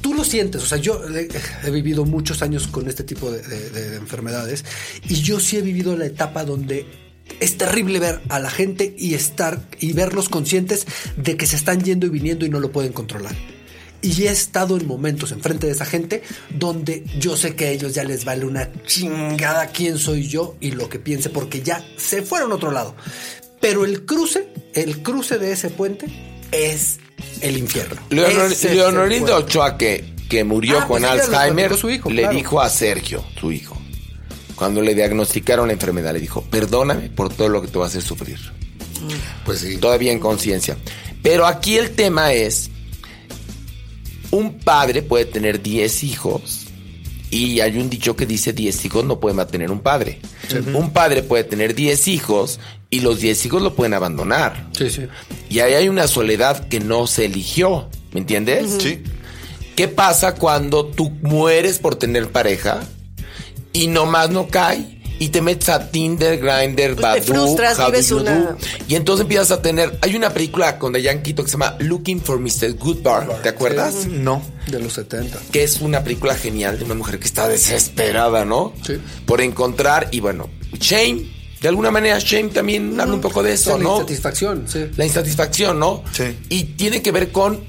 tú 0.01 0.13
lo 0.13 0.23
sientes. 0.23 0.63
O 0.63 0.65
sea, 0.65 0.77
yo 0.77 1.01
he, 1.07 1.71
vivido 1.71 2.05
muchos 2.05 2.41
años 2.41 2.67
con 2.67 2.87
este 2.87 3.03
tipo 3.03 3.31
de, 3.31 3.41
de- 3.41 3.69
de 3.69 3.95
enfermedades 3.97 4.65
y 5.07 5.15
yo 5.21 5.39
sí 5.39 5.57
he 5.57 5.61
vivido 5.61 5.95
la 5.97 6.05
etapa 6.05 6.43
donde 6.45 6.85
es 7.39 7.57
terrible 7.57 7.99
ver 7.99 8.21
a 8.29 8.39
la 8.39 8.49
gente 8.49 8.95
y 8.97 9.13
estar 9.13 9.61
y 9.79 9.93
verlos 9.93 10.29
conscientes 10.29 10.87
de 11.15 11.37
que 11.37 11.45
se 11.45 11.55
están 11.55 11.83
yendo 11.83 12.07
y 12.07 12.09
viniendo 12.09 12.45
y 12.45 12.49
no 12.49 12.59
lo 12.59 12.71
pueden 12.71 12.91
controlar. 12.91 13.35
Y 14.01 14.23
he 14.23 14.31
estado 14.31 14.77
en 14.77 14.87
momentos 14.87 15.31
enfrente 15.33 15.67
de 15.67 15.73
esa 15.73 15.85
gente 15.85 16.23
donde 16.57 17.03
yo 17.19 17.35
sé 17.35 17.55
que 17.55 17.65
a 17.65 17.69
ellos 17.69 17.93
ya 17.93 18.03
les 18.05 18.23
vale 18.23 18.45
una 18.45 18.71
chingada 18.83 19.67
quién 19.67 19.97
soy 19.97 20.27
yo 20.27 20.55
y 20.61 20.71
lo 20.71 20.87
que 20.89 20.99
piense 20.99 21.29
porque 21.29 21.61
ya 21.61 21.85
se 21.97 22.21
fueron 22.21 22.51
a 22.51 22.55
otro 22.55 22.71
lado. 22.71 22.95
Pero 23.59 23.83
el 23.83 24.05
cruce, 24.05 24.47
el 24.73 25.03
cruce 25.03 25.37
de 25.37 25.51
ese 25.51 25.69
puente 25.69 26.05
es 26.53 26.99
el 27.41 27.57
infierno. 27.57 28.01
Leonor-. 28.09 29.31
Ochoa, 29.31 29.77
que, 29.77 30.13
que 30.29 30.43
murió 30.43 30.79
Ah, 30.79 30.87
con 30.87 31.01
pues 31.01 31.11
Alzheimer, 31.11 31.75
su 31.77 31.89
hijo, 31.89 32.09
le 32.09 32.23
claro. 32.23 32.37
dijo 32.37 32.61
a 32.61 32.69
Sergio, 32.69 33.23
su 33.39 33.51
hijo, 33.51 33.79
cuando 34.55 34.81
le 34.81 34.93
diagnosticaron 34.95 35.67
la 35.67 35.73
enfermedad, 35.73 36.13
le 36.13 36.19
dijo, 36.19 36.43
perdóname 36.49 37.09
por 37.09 37.33
todo 37.33 37.49
lo 37.49 37.61
que 37.61 37.67
te 37.69 37.77
va 37.79 37.85
a 37.85 37.87
hacer 37.87 38.01
sufrir. 38.01 38.39
Pues 39.45 39.59
sí. 39.59 39.77
Todavía 39.77 40.11
en 40.11 40.19
conciencia. 40.19 40.77
Pero 41.23 41.45
aquí 41.47 41.77
el 41.77 41.91
tema 41.91 42.33
es, 42.33 42.69
un 44.31 44.59
padre 44.59 45.01
puede 45.01 45.25
tener 45.25 45.61
10 45.61 46.03
hijos 46.03 46.65
y 47.31 47.59
hay 47.61 47.77
un 47.77 47.89
dicho 47.89 48.15
que 48.15 48.25
dice 48.25 48.53
10 48.53 48.85
hijos 48.85 49.05
no 49.05 49.19
puede 49.19 49.35
mantener 49.35 49.71
un 49.71 49.79
padre. 49.81 50.19
Un 50.73 50.91
padre 50.91 51.23
puede 51.23 51.43
tener 51.43 51.75
10 51.75 52.07
hijos 52.07 52.59
y 52.89 53.01
los 53.01 53.19
10 53.19 53.45
hijos 53.45 53.61
lo 53.61 53.75
pueden 53.75 53.93
abandonar. 53.93 54.67
Sí, 54.77 54.89
sí. 54.89 55.03
Y 55.49 55.59
ahí 55.59 55.73
hay 55.73 55.89
una 55.89 56.07
soledad 56.07 56.67
que 56.67 56.79
no 56.79 57.07
se 57.07 57.25
eligió, 57.25 57.89
¿me 58.11 58.19
entiendes? 58.21 58.77
Sí. 58.81 59.03
¿Qué 59.75 59.87
pasa 59.87 60.35
cuando 60.35 60.85
tú 60.85 61.09
mueres 61.21 61.79
por 61.79 61.95
tener 61.95 62.31
pareja 62.31 62.81
y 63.73 63.87
nomás 63.87 64.29
no 64.29 64.47
cae? 64.47 64.97
Y 65.21 65.29
te 65.29 65.41
metes 65.41 65.67
a 65.67 65.91
Tinder, 65.91 66.37
Grindr, 66.39 66.95
Pues 66.95 67.25
te 67.25 67.31
Badoo, 67.31 67.45
frustras, 67.47 67.77
How 67.77 67.87
vives 67.87 68.09
una- 68.13 68.35
Do, 68.39 68.57
y 68.87 68.95
entonces 68.95 69.23
empiezas 69.23 69.51
a 69.51 69.61
tener. 69.61 69.99
Hay 70.01 70.15
una 70.15 70.29
película 70.33 70.79
con 70.79 70.93
Diane 70.93 71.21
Keaton 71.21 71.43
que 71.43 71.51
se 71.51 71.57
llama 71.57 71.75
Looking 71.79 72.21
for 72.21 72.39
Mr. 72.39 72.75
Goodbar, 72.77 73.41
¿te 73.41 73.49
acuerdas? 73.49 74.05
No. 74.07 74.41
De 74.67 74.79
los 74.79 74.93
70. 74.93 75.37
Que 75.51 75.63
es 75.63 75.81
una 75.81 76.05
película 76.05 76.35
genial 76.35 76.79
de 76.79 76.85
una 76.85 76.93
mujer 76.95 77.19
que 77.19 77.25
está 77.27 77.49
desesperada, 77.49 78.45
¿no? 78.45 78.73
Sí. 78.87 78.93
Por 79.25 79.41
encontrar, 79.41 80.07
y 80.11 80.21
bueno, 80.21 80.49
Shame, 80.79 81.25
de 81.61 81.67
alguna 81.67 81.91
manera 81.91 82.19
Shame 82.19 82.49
también 82.49 82.99
habla 82.99 83.13
un 83.13 83.21
poco 83.21 83.43
de 83.43 83.53
eso, 83.53 83.77
la 83.77 83.83
¿no? 83.83 83.93
insatisfacción, 83.95 84.65
sí. 84.67 84.85
la 84.95 85.05
insatisfacción, 85.05 85.79
¿no? 85.79 86.03
Sí. 86.11 86.37
Y 86.49 86.63
tiene 86.75 87.01
que 87.01 87.11
ver 87.11 87.31
con, 87.31 87.63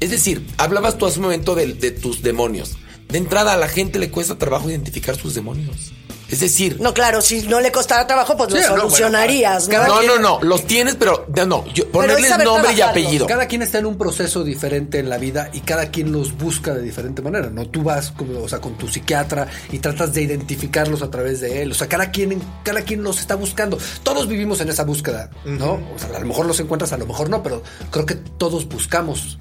es 0.00 0.10
decir, 0.10 0.44
hablabas 0.56 0.98
tú 0.98 1.06
hace 1.06 1.18
un 1.18 1.26
momento 1.26 1.54
de, 1.54 1.74
de 1.74 1.90
tus 1.90 2.22
demonios. 2.22 2.76
De 3.08 3.18
entrada 3.18 3.54
a 3.54 3.56
la 3.56 3.68
gente 3.68 3.98
le 3.98 4.10
cuesta 4.10 4.36
trabajo 4.36 4.68
identificar 4.68 5.16
sus 5.16 5.34
demonios. 5.34 5.92
Es 6.28 6.40
decir, 6.40 6.76
No, 6.80 6.92
claro, 6.92 7.20
si 7.22 7.46
no 7.48 7.58
le 7.60 7.72
costara 7.72 8.06
trabajo, 8.06 8.36
pues 8.36 8.50
Sí, 8.52 8.56
lo 8.56 8.60
no, 8.62 8.68
bueno, 8.68 8.82
solucionarías, 8.82 9.68
¿no? 9.68 9.86
no, 9.86 9.98
quien- 10.00 10.06
no, 10.06 10.18
no, 10.18 10.38
los 10.42 10.66
tienes, 10.66 10.94
pero 10.96 11.26
no, 11.34 11.46
no, 11.46 11.66
yo- 11.72 11.88
ponerles 11.90 12.30
nombre 12.44 12.72
y 12.74 12.80
apellido. 12.82 13.26
Cada 13.26 13.46
quien 13.46 13.62
está 13.62 13.78
en 13.78 13.86
un 13.86 13.96
proceso 13.96 14.44
diferente 14.44 14.98
en 14.98 15.08
la 15.08 15.16
vida 15.16 15.48
y 15.54 15.60
cada 15.60 15.90
quien 15.90 16.12
los 16.12 16.36
busca 16.36 16.74
de 16.74 16.82
diferente 16.82 17.22
manera, 17.22 17.48
¿no? 17.50 17.66
Tú 17.66 17.82
vas 17.82 18.10
como, 18.10 18.40
o 18.42 18.48
sea, 18.48 18.60
con 18.60 18.76
tu 18.76 18.88
psiquiatra 18.88 19.46
y 19.72 19.78
tratas 19.78 20.12
de 20.12 20.22
identificarlos 20.22 21.00
a 21.02 21.10
través 21.10 21.40
de 21.40 21.62
él. 21.62 21.72
O 21.72 21.74
sea, 21.74 21.88
cada 21.88 22.10
quien, 22.10 22.40
cada 22.62 22.82
quien 22.82 23.02
los 23.02 23.20
está 23.20 23.34
buscando. 23.34 23.78
Todos 24.02 24.28
vivimos 24.28 24.60
en 24.60 24.68
esa 24.68 24.84
búsqueda, 24.84 25.30
¿no? 25.46 25.80
O 25.94 25.98
sea, 25.98 26.14
a 26.14 26.20
lo 26.20 26.26
mejor 26.26 26.44
los 26.46 26.60
encuentras, 26.60 26.92
a 26.92 26.98
lo 26.98 27.06
mejor 27.06 27.30
no, 27.30 27.42
pero 27.42 27.62
creo 27.90 28.04
que 28.04 28.14
todos 28.16 28.68
buscamos 28.68 29.38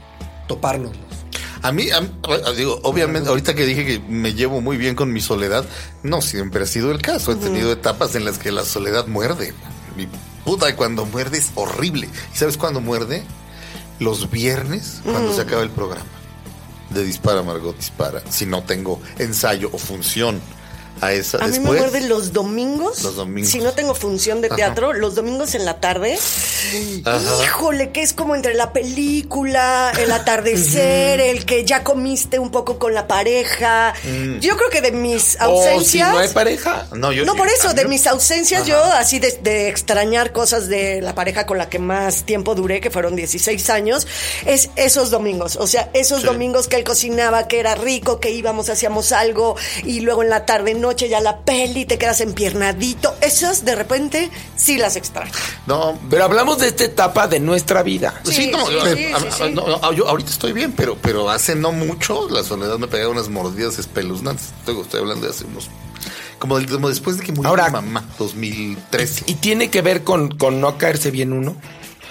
toparnos. 0.48 0.92
A 1.68 1.74
mí, 1.74 1.92
a 1.92 2.00
mí, 2.00 2.10
digo, 2.56 2.80
obviamente, 2.84 3.28
ahorita 3.28 3.54
que 3.54 3.66
dije 3.66 3.86
que 3.86 4.00
me 4.00 4.34
llevo 4.34 4.62
muy 4.62 4.78
bien 4.78 4.96
con 4.96 5.12
mi 5.12 5.20
soledad, 5.20 5.66
no 6.02 6.22
siempre 6.22 6.64
ha 6.64 6.66
sido 6.66 6.94
el 6.94 7.02
caso. 7.02 7.34
He 7.34 7.36
tenido 7.36 7.74
etapas 7.74 8.16
en 8.16 8.24
las 8.24 8.38
que 8.38 8.54
la 8.54 8.64
soledad 8.64 9.08
muerde. 9.08 9.54
Mi 9.98 10.08
puta, 10.46 10.74
cuando 10.78 11.06
muerde 11.06 11.40
es 11.40 11.52
horrible. 11.56 12.08
¿Y 12.34 12.38
sabes 12.38 12.56
cuándo 12.56 12.80
muerde? 12.80 13.22
Los 14.00 14.32
viernes, 14.32 15.02
cuando 15.04 15.34
se 15.34 15.42
acaba 15.42 15.62
el 15.62 15.70
programa. 15.70 16.08
De 16.90 17.04
Dispara, 17.04 17.44
Margot, 17.44 17.76
dispara. 17.76 18.24
Si 18.30 18.46
no 18.46 18.64
tengo 18.64 19.02
ensayo 19.18 19.70
o 19.74 19.78
función 19.78 20.40
a 21.02 21.12
esa 21.14 21.38
A 21.38 21.42
mí 21.48 21.52
me 21.54 21.58
después. 21.60 21.80
muerde 21.82 22.02
los 22.08 22.34
domingos. 22.34 23.04
Los 23.04 23.16
domingos. 23.16 23.52
Si 23.52 23.60
no 23.60 23.72
tengo 23.74 23.94
función 23.96 24.42
de 24.42 24.50
teatro, 24.50 24.94
los 24.94 25.16
domingos 25.16 25.56
en 25.56 25.66
la 25.66 25.80
tarde. 25.80 26.18
Ajá. 27.06 27.44
Híjole, 27.44 27.92
que 27.92 28.02
es 28.02 28.14
como 28.14 28.36
entre 28.36 28.54
la 28.54 28.74
película, 28.74 29.92
el 30.00 30.12
atardecer, 30.12 31.20
el 31.20 31.46
que 31.46 31.66
ya 31.66 31.84
comiste 31.84 32.40
un 32.40 32.52
poco 32.52 32.78
con 32.80 32.94
la 32.94 33.08
pareja. 33.08 33.94
Yo 34.42 34.58
creo 34.58 34.70
que 34.70 34.82
de 34.82 34.92
mis 34.92 35.36
O 35.36 35.62
si 35.64 35.68
ausencias. 35.70 36.12
no 36.12 36.20
hay 36.20 36.30
pareja. 36.30 36.88
No, 36.96 37.12
yo, 37.12 37.26
no, 37.26 37.36
por 37.36 37.48
eso, 37.48 37.74
de 37.74 37.84
no- 37.84 37.90
mis 37.90 38.06
ausencias, 38.08 38.66
yo 38.66 38.82
así 38.84 39.20
de, 39.20 39.32
de 39.42 39.68
extrañar 39.70 40.32
cosas 40.32 40.68
de 40.68 41.02
la 41.02 41.16
pareja 41.16 41.46
con 41.46 41.58
la 41.58 41.70
que 41.70 41.80
más 41.80 42.24
tiempo 42.24 42.56
duré, 42.56 42.82
que 42.82 42.90
fueron 42.92 43.16
16 43.16 43.70
años, 43.70 44.08
es 44.46 44.70
esos 44.76 45.10
domingos. 45.10 45.56
O 45.58 45.68
sea, 45.68 45.90
esos 45.94 46.24
domingos 46.24 46.68
que 46.68 46.76
él 46.78 46.84
cocinaba, 46.84 47.48
que 47.48 47.60
era 47.60 47.76
rico, 47.76 48.20
que 48.20 48.32
íbamos, 48.32 48.70
hacíamos 48.70 49.12
algo, 49.12 49.56
y 49.84 50.02
luego 50.02 50.24
en 50.24 50.30
la 50.30 50.46
tarde, 50.46 50.74
noche 50.88 51.10
ya 51.10 51.20
la 51.20 51.40
peli, 51.42 51.86
te 51.86 51.98
quedas 51.98 52.22
empiernadito. 52.22 53.16
Esas 53.22 53.66
de 53.66 53.76
repente 53.76 54.30
sí 54.56 54.78
las 54.78 54.96
extraño. 54.96 55.32
No, 55.68 56.00
Pero 56.10 56.24
hablamos 56.24 56.60
de 56.60 56.68
esta 56.70 56.86
etapa 56.86 57.28
de 57.28 57.40
nuestra 57.40 57.84
vida. 57.84 58.20
Sí, 58.24 58.32
Sí, 58.34 58.50
no, 58.52 58.66
sí, 58.66 58.74
yo- 58.74 58.82
sí, 58.96 59.06
a- 59.14 59.20
sí, 59.20 59.26
a- 59.28 59.32
sí. 59.48 59.54
no, 59.54 59.68
no, 59.68 59.94
yo 59.94 60.08
ahorita 60.08 60.30
estoy 60.30 60.54
bien, 60.54 60.72
pero, 60.72 60.98
pero 61.02 61.30
hace 61.30 61.56
no 61.56 61.72
mucho 61.72 62.30
la 62.30 62.44
soledad 62.44 62.78
me 62.78 62.88
pegaba 62.88 63.12
unas 63.12 63.30
mordidas 63.30 63.78
espeluznantes. 63.80 64.48
Estoy, 64.60 64.80
estoy 64.82 65.02
hablando 65.02 65.26
de 65.28 65.34
hace 65.34 65.46
unos. 65.46 65.70
Como, 66.40 66.58
del- 66.58 66.70
como 66.70 66.88
después 66.90 67.18
de 67.18 67.24
que 67.26 67.32
murió 67.32 67.50
Ahora- 67.50 67.66
mi 67.68 67.72
mamá, 67.74 68.06
2013. 68.18 69.24
Y 69.28 69.36
tiene 69.36 69.70
que 69.70 69.82
ver 69.82 70.04
con, 70.04 70.30
con 70.38 70.62
no 70.62 70.78
caerse 70.78 71.12
bien 71.12 71.34
uno. 71.34 71.56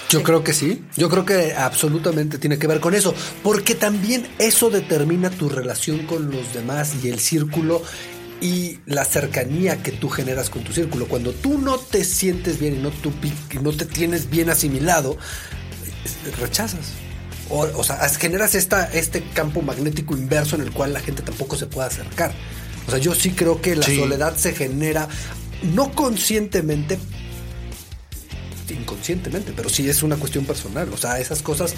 Yo 0.08 0.22
creo 0.22 0.44
que 0.44 0.52
sí. 0.52 0.84
Yo 0.96 1.08
creo 1.08 1.24
que 1.24 1.52
absolutamente 1.54 2.38
tiene 2.38 2.58
que 2.60 2.68
ver 2.68 2.78
con 2.78 2.94
eso. 2.94 3.12
Porque 3.42 3.74
también 3.74 4.28
eso 4.38 4.70
determina 4.70 5.30
tu 5.30 5.48
relación 5.48 6.06
con 6.06 6.30
los 6.30 6.52
demás 6.54 6.92
y 7.02 7.08
el 7.08 7.18
círculo 7.18 7.82
y 8.40 8.78
la 8.86 9.04
cercanía 9.04 9.82
que 9.82 9.92
tú 9.92 10.08
generas 10.10 10.50
con 10.50 10.62
tu 10.62 10.72
círculo. 10.72 11.06
Cuando 11.08 11.32
tú 11.32 11.58
no 11.58 11.78
te 11.78 12.04
sientes 12.04 12.58
bien 12.58 12.74
y 12.76 12.78
no, 12.78 12.90
tú, 12.90 13.10
y 13.50 13.58
no 13.58 13.72
te 13.72 13.84
tienes 13.86 14.28
bien 14.30 14.50
asimilado, 14.50 15.16
es- 16.04 16.38
rechazas. 16.38 16.86
O, 17.48 17.60
o 17.60 17.84
sea, 17.84 17.96
as- 17.96 18.18
generas 18.18 18.54
esta, 18.54 18.92
este 18.92 19.22
campo 19.32 19.62
magnético 19.62 20.14
inverso 20.16 20.56
en 20.56 20.62
el 20.62 20.72
cual 20.72 20.92
la 20.92 21.00
gente 21.00 21.22
tampoco 21.22 21.56
se 21.56 21.66
puede 21.66 21.88
acercar. 21.88 22.32
O 22.86 22.90
sea, 22.90 22.98
yo 22.98 23.14
sí 23.14 23.30
creo 23.30 23.60
que 23.60 23.74
la 23.76 23.86
Sí. 23.86 23.96
soledad 23.96 24.36
se 24.36 24.52
genera 24.52 25.08
no 25.74 25.92
conscientemente, 25.92 26.98
inconscientemente, 28.68 29.52
pero 29.56 29.68
sí 29.68 29.88
es 29.88 30.02
una 30.02 30.16
cuestión 30.16 30.44
personal. 30.44 30.92
O 30.92 30.96
sea, 30.96 31.18
esas 31.20 31.42
cosas. 31.42 31.74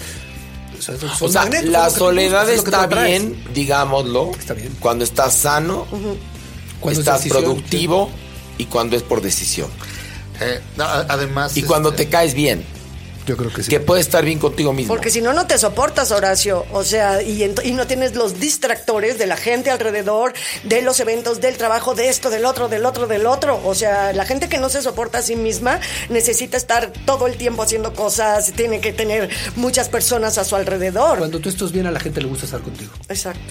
O 1.19 1.29
sea, 1.29 1.45
la 1.63 1.89
soledad 1.89 2.49
está 2.49 2.87
bien, 2.87 3.43
digámoslo, 3.53 4.31
Está 4.37 4.53
bien. 4.53 4.75
cuando 4.79 5.03
estás 5.03 5.33
sano, 5.33 5.85
Cuando 6.79 7.01
es 7.01 7.07
estás 7.07 7.27
productivo 7.27 8.09
y 8.57 8.65
cuando 8.65 8.95
es 8.95 9.03
por 9.03 9.21
decisión. 9.21 9.69
Eh, 10.41 10.59
no, 10.77 10.85
además. 10.85 11.55
Y 11.57 11.63
cuando 11.63 11.89
este, 11.89 12.05
te 12.05 12.09
caes 12.09 12.33
bien, 12.33 12.63
Yo 13.27 13.35
creo 13.35 13.51
que 13.51 13.61
sí. 13.61 13.69
que 13.69 13.79
puedes 13.81 14.05
estar 14.05 14.23
bien 14.23 14.39
contigo 14.39 14.71
mismo. 14.73 14.93
Porque 14.93 15.11
si 15.11 15.21
no, 15.21 15.33
no 15.33 15.45
te 15.47 15.57
soportas, 15.57 16.11
Horacio. 16.11 16.65
O 16.71 16.83
sea, 16.85 17.21
y, 17.21 17.43
y 17.63 17.71
no 17.73 17.85
tienes 17.87 18.15
los 18.15 18.39
distractores 18.39 19.17
de 19.17 19.27
la 19.27 19.35
gente 19.35 19.69
alrededor, 19.69 20.33
de 20.63 20.81
los 20.81 20.99
eventos, 21.01 21.41
del 21.41 21.57
trabajo, 21.57 21.93
de 21.93 22.07
esto, 22.09 22.29
del 22.29 22.45
otro, 22.45 22.69
del 22.69 22.85
otro, 22.85 23.05
del 23.07 23.25
otro. 23.27 23.61
O 23.65 23.75
sea, 23.75 24.13
la 24.13 24.25
gente 24.25 24.47
que 24.47 24.57
no 24.57 24.69
se 24.69 24.81
soporta 24.81 25.17
a 25.17 25.21
sí 25.21 25.35
misma 25.35 25.79
necesita 26.09 26.55
estar 26.57 26.91
todo 27.05 27.27
el 27.27 27.35
tiempo 27.35 27.61
haciendo 27.63 27.93
cosas, 27.93 28.53
tiene 28.53 28.79
que 28.79 28.93
tener 28.93 29.29
muchas 29.57 29.89
personas 29.89 30.37
a 30.37 30.45
su 30.45 30.55
alrededor. 30.55 31.17
Cuando 31.19 31.39
tú 31.39 31.49
estás 31.49 31.71
bien, 31.73 31.85
a 31.85 31.91
la 31.91 31.99
gente 31.99 32.21
le 32.21 32.27
gusta 32.27 32.45
estar 32.45 32.61
contigo. 32.61 32.93
Exacto. 33.09 33.41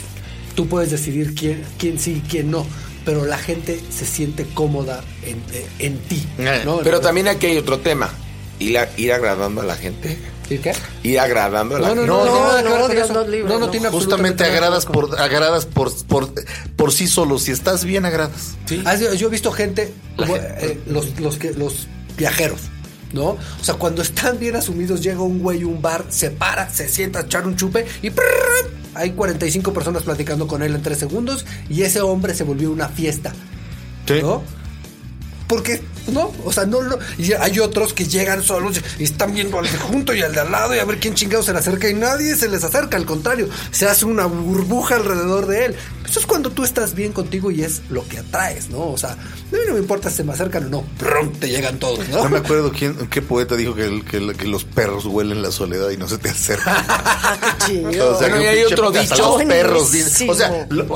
Tú 0.54 0.66
puedes 0.66 0.90
decidir 0.90 1.34
quién, 1.34 1.64
quién 1.78 2.00
sí 2.00 2.22
y 2.24 2.28
quién 2.28 2.50
no, 2.50 2.66
pero 3.08 3.24
la 3.24 3.38
gente 3.38 3.80
se 3.88 4.04
siente 4.04 4.44
cómoda 4.52 5.02
en, 5.24 5.38
eh, 5.54 5.66
en 5.78 5.96
ti. 5.98 6.22
Eh, 6.36 6.60
¿no? 6.66 6.80
Pero 6.80 7.00
también 7.00 7.26
aquí 7.26 7.46
hay 7.46 7.56
otro 7.56 7.78
tema. 7.78 8.10
Ir, 8.58 8.76
a- 8.76 8.90
ir 8.98 9.14
agradando 9.14 9.62
a 9.62 9.64
la 9.64 9.76
gente. 9.76 10.18
¿Y 10.50 10.58
qué? 10.58 10.74
Ir 11.04 11.18
agradando 11.18 11.76
a 11.76 11.78
la 11.78 11.88
No, 11.88 11.94
no, 11.94 12.00
gente. 12.02 12.12
no, 12.12 12.24
No, 12.26 12.32
no, 12.32 12.42
no, 12.52 13.24
no, 13.24 13.48
no 13.48 13.58
no. 13.60 13.70
tiene 13.70 13.88
Justamente 13.88 14.44
agradas 14.44 14.84
por, 14.84 15.18
agradas 15.18 15.64
por, 15.64 15.90
por, 16.04 16.30
por 16.76 16.92
sí 16.92 17.06
solo. 17.08 17.38
Si 17.38 17.50
estás 17.50 17.86
bien, 17.86 18.04
agradas. 18.04 18.56
Ah, 18.84 18.94
Yo 18.96 19.28
he 19.28 19.30
visto 19.30 19.52
gente, 19.52 19.90
eh, 20.18 20.78
los, 20.86 21.18
los, 21.18 21.38
que, 21.38 21.54
los 21.54 21.86
viajeros, 22.18 22.60
¿no? 23.12 23.30
O 23.30 23.64
sea, 23.64 23.74
cuando 23.74 24.02
están 24.02 24.38
bien 24.38 24.56
asumidos, 24.56 25.02
llega 25.02 25.20
un 25.20 25.38
güey 25.40 25.62
a 25.62 25.66
un 25.66 25.80
bar, 25.80 26.04
se 26.08 26.30
para, 26.30 26.68
se 26.70 26.88
sienta 26.88 27.20
a 27.20 27.22
echar 27.22 27.46
un 27.46 27.56
chupe 27.56 27.86
y 28.02 28.10
¡prrr! 28.10 28.78
hay 28.94 29.12
45 29.12 29.72
personas 29.72 30.02
platicando 30.02 30.46
con 30.46 30.62
él 30.62 30.74
en 30.74 30.82
3 30.82 30.98
segundos 30.98 31.46
y 31.68 31.82
ese 31.82 32.00
hombre 32.00 32.34
se 32.34 32.44
volvió 32.44 32.70
una 32.70 32.88
fiesta, 32.88 33.32
¿no? 34.22 34.42
Porque, 35.46 35.80
no, 36.12 36.30
o 36.44 36.52
sea, 36.52 36.66
no 36.66 36.82
lo. 36.82 36.98
Y 37.16 37.32
hay 37.32 37.58
otros 37.58 37.94
que 37.94 38.04
llegan 38.06 38.42
solos 38.42 38.82
y 38.98 39.04
están 39.04 39.32
viendo 39.32 39.58
al 39.58 39.64
de 39.64 39.78
junto 39.78 40.14
y 40.14 40.20
al 40.20 40.34
de 40.34 40.40
al 40.40 40.52
lado 40.52 40.74
y 40.76 40.78
a 40.78 40.84
ver 40.84 40.98
quién 40.98 41.14
chingado 41.14 41.42
se 41.42 41.54
le 41.54 41.58
acerca 41.58 41.88
y 41.88 41.94
nadie 41.94 42.36
se 42.36 42.50
les 42.50 42.64
acerca, 42.64 42.98
al 42.98 43.06
contrario, 43.06 43.48
se 43.70 43.86
hace 43.86 44.04
una 44.04 44.26
burbuja 44.26 44.96
alrededor 44.96 45.46
de 45.46 45.64
él. 45.64 45.76
Eso 46.08 46.20
es 46.20 46.26
cuando 46.26 46.50
tú 46.50 46.64
estás 46.64 46.94
bien 46.94 47.12
contigo 47.12 47.50
y 47.50 47.62
es 47.62 47.82
lo 47.90 48.06
que 48.08 48.18
atraes, 48.18 48.70
¿no? 48.70 48.86
O 48.90 48.96
sea, 48.96 49.12
a 49.12 49.16
mí 49.16 49.58
no 49.66 49.74
me 49.74 49.78
importa 49.80 50.08
si 50.10 50.16
se 50.16 50.24
me 50.24 50.32
acercan 50.32 50.64
o 50.66 50.68
no, 50.68 50.82
¡prum! 50.98 51.32
te 51.34 51.48
llegan 51.48 51.78
todos, 51.78 52.08
¿no? 52.08 52.24
No 52.24 52.30
me 52.30 52.38
acuerdo 52.38 52.72
quién, 52.72 52.94
qué 53.08 53.20
poeta 53.20 53.56
dijo 53.56 53.74
que, 53.74 53.84
el- 53.84 54.04
que, 54.04 54.16
el- 54.16 54.34
que 54.36 54.46
los 54.46 54.64
perros 54.64 55.04
huelen 55.06 55.42
la 55.42 55.50
soledad 55.52 55.90
y 55.90 55.96
no 55.98 56.08
se 56.08 56.16
te 56.18 56.30
acercan. 56.30 56.86
Chido. 57.66 58.14
O 58.14 58.18
sea, 58.18 58.28
Bueno, 58.28 58.42
que 58.42 58.48
hay 58.48 58.62
otro 58.64 58.90
dicho. 58.90 59.16
Los 59.16 59.44
perros. 59.44 59.90
O 60.28 60.34
sea, 60.34 60.66
lo- 60.70 60.88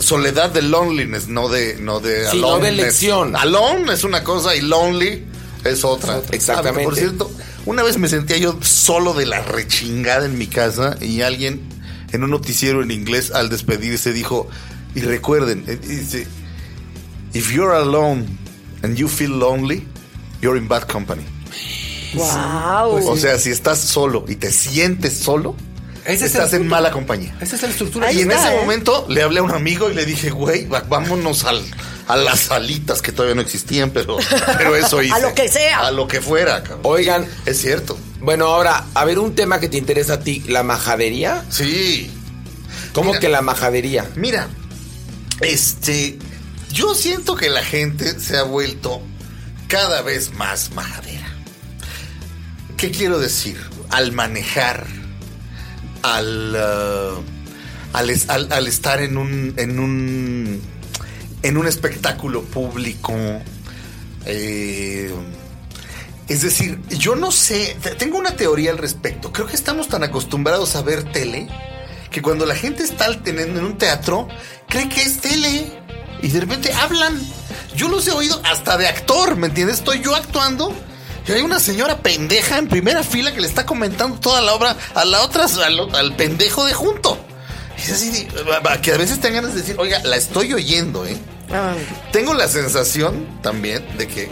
soledad 0.00 0.50
de 0.50 0.62
loneliness, 0.62 1.28
no 1.28 1.48
de, 1.48 1.76
no 1.80 2.00
de 2.00 2.30
Sí, 2.30 2.40
no 2.40 2.58
de 2.58 2.68
elección. 2.68 3.34
Alone 3.36 3.92
es 3.92 4.04
una 4.04 4.22
cosa 4.24 4.54
y 4.54 4.60
lonely 4.60 5.24
es 5.64 5.84
otra. 5.84 6.20
Exactamente. 6.30 6.80
Ah, 6.82 6.84
por 6.84 6.96
cierto, 6.96 7.30
una 7.66 7.82
vez 7.82 7.98
me 7.98 8.08
sentía 8.08 8.36
yo 8.38 8.56
solo 8.62 9.14
de 9.14 9.26
la 9.26 9.42
rechingada 9.42 10.24
en 10.26 10.38
mi 10.38 10.46
casa 10.46 10.96
y 11.00 11.22
alguien 11.22 11.60
en 12.12 12.24
un 12.24 12.30
noticiero 12.30 12.82
en 12.82 12.90
inglés 12.90 13.30
al 13.32 13.48
despedirse 13.48 14.12
dijo, 14.12 14.48
y 14.94 15.00
recuerden, 15.00 15.64
eh, 15.66 15.76
dice, 15.76 16.26
if 17.32 17.52
you're 17.52 17.74
alone 17.74 18.26
and 18.82 18.96
you 18.96 19.08
feel 19.08 19.30
lonely, 19.30 19.86
you're 20.40 20.58
in 20.58 20.68
bad 20.68 20.86
company. 20.90 21.24
Wow. 22.14 23.08
O 23.08 23.16
sea, 23.16 23.38
si 23.38 23.50
estás 23.50 23.78
solo 23.78 24.24
y 24.26 24.34
te 24.36 24.50
sientes 24.50 25.16
solo, 25.16 25.54
estás 26.04 26.52
en 26.54 26.66
mala 26.66 26.90
compañía. 26.90 27.36
Esa 27.40 27.56
es 27.56 27.62
la 27.62 27.68
estructura. 27.68 28.08
Ahí 28.08 28.18
Y 28.18 28.20
en 28.22 28.32
ese 28.32 28.48
¿eh? 28.48 28.60
momento 28.60 29.06
le 29.08 29.22
hablé 29.22 29.40
a 29.40 29.42
un 29.42 29.52
amigo 29.52 29.90
y 29.90 29.94
le 29.94 30.04
dije, 30.04 30.30
güey, 30.30 30.66
vámonos 30.66 31.44
al, 31.44 31.62
a 32.12 32.16
las 32.16 32.40
salitas 32.40 33.02
que 33.02 33.12
todavía 33.12 33.34
no 33.34 33.40
existían, 33.42 33.90
pero, 33.90 34.16
pero 34.58 34.76
eso 34.76 35.02
hice. 35.02 35.14
A 35.14 35.18
lo 35.18 35.34
que 35.34 35.48
sea. 35.48 35.80
A 35.86 35.90
lo 35.90 36.06
que 36.08 36.20
fuera, 36.20 36.62
cabrón. 36.62 36.80
Oigan, 36.84 37.26
Es 37.46 37.60
cierto. 37.60 37.98
bueno, 38.20 38.46
ahora, 38.46 38.84
a 38.94 39.04
ver, 39.04 39.18
un 39.18 39.34
tema 39.34 39.60
que 39.60 39.68
te 39.68 39.76
interesa 39.78 40.14
a 40.14 40.20
ti, 40.20 40.42
la 40.48 40.62
majadería. 40.62 41.44
Sí. 41.50 42.10
¿Cómo 42.92 43.10
Mira. 43.10 43.20
que 43.20 43.28
la 43.28 43.40
majadería? 43.42 44.08
Mira, 44.16 44.48
este, 45.40 46.18
yo 46.72 46.94
siento 46.94 47.36
que 47.36 47.48
la 47.48 47.62
gente 47.64 48.18
se 48.18 48.36
ha 48.36 48.42
vuelto 48.42 49.00
cada 49.68 50.02
vez 50.02 50.32
más 50.34 50.72
majadera. 50.72 51.26
¿Qué 52.76 52.90
quiero 52.90 53.18
decir? 53.18 53.56
Al 53.90 54.12
manejar, 54.12 54.86
al, 56.02 56.56
ah, 56.56 57.14
al, 57.92 58.10
al- 58.28 58.52
al 58.52 58.66
estar 58.68 59.02
en 59.02 59.16
un, 59.18 59.54
en 59.56 59.78
un, 59.78 60.60
en 61.42 61.56
un 61.56 61.66
espectáculo 61.66 62.42
público. 62.42 63.12
eh, 64.26 65.12
es 66.28 66.42
decir, 66.42 66.78
yo 66.90 67.16
no 67.16 67.32
sé, 67.32 67.76
te- 67.82 67.96
tengo 67.96 68.16
una 68.18 68.36
teoría 68.36 68.70
al 68.70 68.78
respecto. 68.78 69.32
Creo 69.32 69.46
que 69.48 69.56
estamos 69.56 69.88
tan 69.88 70.04
acostumbrados 70.04 70.76
a 70.76 70.82
ver 70.82 71.02
tele 71.10 71.48
que 72.10 72.22
cuando 72.22 72.46
la 72.46 72.54
gente 72.54 72.84
está 72.84 73.06
en, 73.06 73.58
un 73.64 73.78
teatro, 73.78 74.28
cree 74.68 74.88
que 74.88 75.02
es 75.02 75.20
tele 75.20 75.72
y 76.22 76.28
de 76.28 76.40
repente 76.40 76.72
hablan. 76.72 77.20
Yo 77.74 77.88
los 77.88 78.06
he 78.06 78.12
oído 78.12 78.40
hasta 78.44 78.76
de 78.76 78.86
actor, 78.86 79.36
¿me 79.36 79.48
entiendes? 79.48 79.78
Estoy 79.78 80.00
yo 80.02 80.14
actuando 80.14 80.72
y 81.26 81.32
hay 81.32 81.42
una 81.42 81.58
señora 81.58 81.98
pendeja 81.98 82.58
en 82.58 82.68
primera 82.68 83.02
fila 83.02 83.32
que 83.34 83.40
le 83.40 83.46
está 83.48 83.66
comentando 83.66 84.18
toda 84.20 84.40
la 84.40 84.54
obra 84.54 84.76
a 84.94 85.04
la 85.04 85.22
otra, 85.22 85.46
al 85.46 86.14
pendejo 86.16 86.64
de 86.64 86.74
junto. 86.74 87.18
Es 87.82 87.90
así, 87.92 88.28
que 88.82 88.92
a 88.92 88.96
veces 88.98 89.18
te 89.20 89.28
dan 89.28 89.34
ganas 89.34 89.54
de 89.54 89.60
decir, 89.60 89.76
oiga, 89.78 90.00
la 90.04 90.16
estoy 90.16 90.52
oyendo, 90.52 91.06
¿eh? 91.06 91.16
Ah, 91.52 91.74
Tengo 92.12 92.34
la 92.34 92.46
sensación 92.48 93.26
también 93.42 93.84
de 93.98 94.06
que 94.06 94.28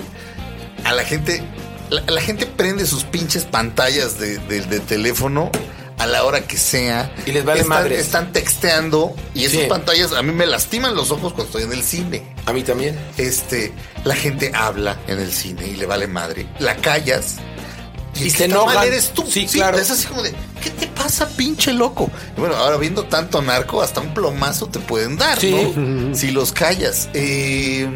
a 0.84 0.92
la 0.92 1.05
gente, 1.05 1.42
la, 1.90 2.03
la 2.03 2.20
gente 2.20 2.46
prende 2.46 2.86
sus 2.86 3.05
pinches 3.05 3.44
pantallas 3.44 4.18
de, 4.18 4.38
de- 4.38 4.62
de 4.62 4.80
teléfono 4.80 5.51
a 5.99 6.07
la 6.07 6.22
hora 6.24 6.42
que 6.42 6.57
sea. 6.57 7.12
Y 7.26 7.32
les 7.32 7.44
vale 7.44 7.62
están, 7.62 7.76
madres. 7.78 8.01
Están 8.01 8.32
texteando 8.32 9.14
y 9.34 9.46
esas 9.46 9.62
Sí. 9.62 9.66
pantallas 9.68 10.12
a 10.12 10.22
mí 10.22 10.32
me 10.32 10.46
lastiman 10.46 10.94
los 10.94 11.11
ojos 11.11 11.32
cuando 11.32 11.44
estoy 11.46 11.62
en 11.64 11.72
el 11.72 11.82
cine. 11.82 12.22
A 12.46 12.53
mí 12.53 12.62
también. 12.62 12.96
Este, 13.16 13.72
la 14.05 14.14
gente 14.14 14.53
habla 14.55 14.96
en 15.09 15.18
el 15.18 15.32
cine 15.32 15.66
y 15.66 15.74
le 15.74 15.86
vale 15.86 16.07
madre. 16.07 16.46
La 16.61 16.76
callas. 16.76 17.36
Y 18.21 18.25
el 18.25 18.31
se 18.35 18.45
enojan. 18.45 18.75
mal 18.75 18.87
eres 18.87 19.11
tú. 19.14 19.25
Sí, 19.31 19.47
claro. 19.47 19.79
Es 19.79 19.91
así 19.91 20.07
como 20.07 20.23
de, 20.23 20.33
¿qué 20.62 20.71
te 20.71 20.87
pasa, 20.89 21.29
pinche 21.29 21.73
loco? 21.73 22.11
Y 22.37 22.41
bueno, 22.41 22.57
ahora 22.57 22.77
viendo 22.77 23.05
tanto 23.05 23.41
narco, 23.43 23.83
hasta 23.83 24.01
un 24.01 24.12
plomazo 24.14 24.66
te 24.66 24.79
pueden 24.79 25.16
dar, 25.16 25.39
Sí. 25.41 25.51
¿no? 25.77 26.14
Si 26.16 26.31
los 26.31 26.53
callas. 26.53 27.09
Eh, 27.14 27.89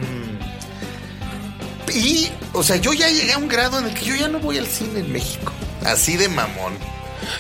y, 1.95 2.31
o 2.53 2.63
sea, 2.63 2.77
yo 2.77 2.93
ya 2.93 3.09
llegué 3.09 3.33
a 3.33 3.39
un 3.39 3.49
grado 3.49 3.79
en 3.79 3.87
el 3.87 3.95
que 3.95 4.05
yo 4.07 4.15
ya 4.17 4.29
no 4.29 4.39
voy 4.39 4.59
al 4.59 4.67
cine 4.67 5.01
en 5.01 5.13
México. 5.13 5.53
Así 5.85 6.17
de 6.17 6.29
mamón. 6.29 6.75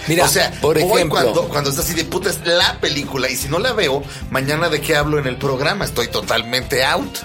Mira, 0.07 0.27
o 0.27 0.29
sea, 0.29 0.53
por 0.61 0.79
ejemplo, 0.79 1.09
cuando, 1.09 1.49
cuando 1.49 1.71
está 1.71 1.83
así 1.83 1.95
de 1.95 2.05
puta 2.05 2.31
es 2.31 2.41
la 2.45 2.79
película 2.81 3.29
y 3.29 3.37
si 3.37 3.49
no 3.49 3.59
la 3.59 3.73
veo, 3.73 4.03
mañana 4.31 4.69
de 4.69 4.81
qué 4.81 4.95
hablo 4.97 5.19
en 5.19 5.27
el 5.27 5.37
programa, 5.39 5.85
estoy 5.85 6.09
totalmente 6.09 6.85
out. 6.85 7.19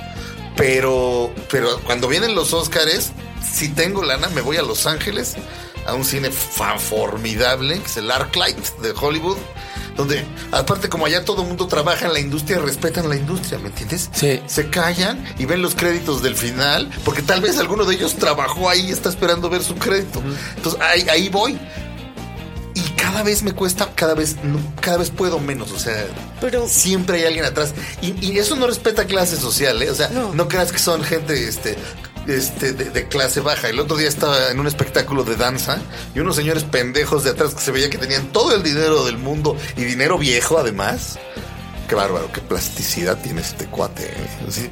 Pero, 0.56 1.32
pero 1.52 1.80
cuando 1.82 2.08
vienen 2.08 2.34
los 2.34 2.54
Óscares, 2.54 3.12
si 3.58 3.70
tengo 3.70 4.04
lana, 4.04 4.28
me 4.30 4.42
voy 4.42 4.58
a 4.58 4.62
Los 4.62 4.86
Ángeles 4.88 5.34
a 5.86 5.94
un 5.94 6.04
cine 6.06 6.32
fan 6.32 6.80
formidable, 6.80 7.80
que 7.80 7.86
es 7.86 7.98
el 7.98 8.12
Arclight 8.12 8.58
de 8.82 8.92
Hollywood, 8.92 9.38
donde 9.96 10.24
aparte 10.52 10.90
como 10.90 11.06
allá 11.06 11.24
todo 11.26 11.42
el 11.42 11.48
mundo 11.48 11.66
trabaja 11.68 12.06
en 12.08 12.14
la 12.14 12.20
industria, 12.20 12.60
respetan 12.60 13.10
la 13.10 13.16
industria, 13.16 13.58
¿me 13.58 13.68
entiendes? 13.70 14.10
Sí. 14.14 14.42
Se 14.48 14.70
callan 14.70 15.24
y 15.40 15.46
ven 15.46 15.62
los 15.62 15.76
créditos 15.76 16.22
del 16.22 16.36
final, 16.36 16.90
porque 17.06 17.22
tal 17.22 17.42
vez 17.42 17.58
alguno 17.58 17.86
de 17.86 17.96
ellos 17.96 18.16
trabajó 18.16 18.70
ahí 18.70 18.88
y 18.88 18.92
está 18.92 19.10
esperando 19.10 19.50
ver 19.50 19.64
su 19.64 19.76
crédito. 19.76 20.22
Entonces 20.58 20.80
ahí, 20.82 21.08
ahí 21.10 21.30
voy. 21.30 21.58
Y 22.76 22.82
cada 22.92 23.24
vez 23.24 23.42
me 23.42 23.54
cuesta, 23.54 23.90
cada 23.96 24.14
vez, 24.14 24.36
no- 24.44 24.60
cada 24.82 24.98
vez 24.98 25.10
puedo 25.10 25.40
menos, 25.40 25.72
o 25.72 25.80
sea, 25.80 26.06
Pero- 26.40 26.68
siempre 26.68 27.18
hay 27.20 27.26
alguien 27.26 27.46
atrás. 27.46 27.74
Y, 28.02 28.14
y 28.24 28.38
eso 28.38 28.56
no 28.56 28.68
respeta 28.68 29.06
clase 29.06 29.36
social, 29.36 29.82
¿eh? 29.82 29.90
O 29.90 29.96
sea, 29.96 30.10
no, 30.10 30.32
No. 30.34 30.48
creas 30.48 30.72
que 30.72 30.78
son 30.78 31.04
gente, 31.04 31.48
este, 31.48 31.76
este, 32.28 32.74
de, 32.74 32.90
de 32.90 33.08
clase 33.08 33.42
baja. 33.42 33.70
El 33.70 33.80
otro 33.80 33.98
día 33.98 34.08
estaba 34.08 34.52
en 34.52 34.60
un 34.60 34.68
espectáculo 34.68 35.24
de 35.24 35.36
danza 35.36 35.80
y 36.14 36.20
unos 36.20 36.36
señores 36.36 36.64
pendejos 36.64 37.24
de 37.24 37.32
atrás 37.32 37.54
que 37.54 37.62
se 37.62 37.72
veía 37.72 37.90
que 37.90 37.98
tenían 37.98 38.28
todo 38.32 38.56
el 38.56 38.64
dinero 38.64 39.06
del 39.06 39.18
mundo 39.18 39.58
y 39.76 39.84
dinero 39.84 40.18
viejo 40.18 40.58
además. 40.58 41.20
Qué 41.88 41.96
bárbaro, 41.96 42.32
qué 42.32 42.42
plasticidad 42.42 43.18
tiene 43.22 43.42
este 43.42 43.66
cuate. 43.68 44.06
¿eh? 44.06 44.70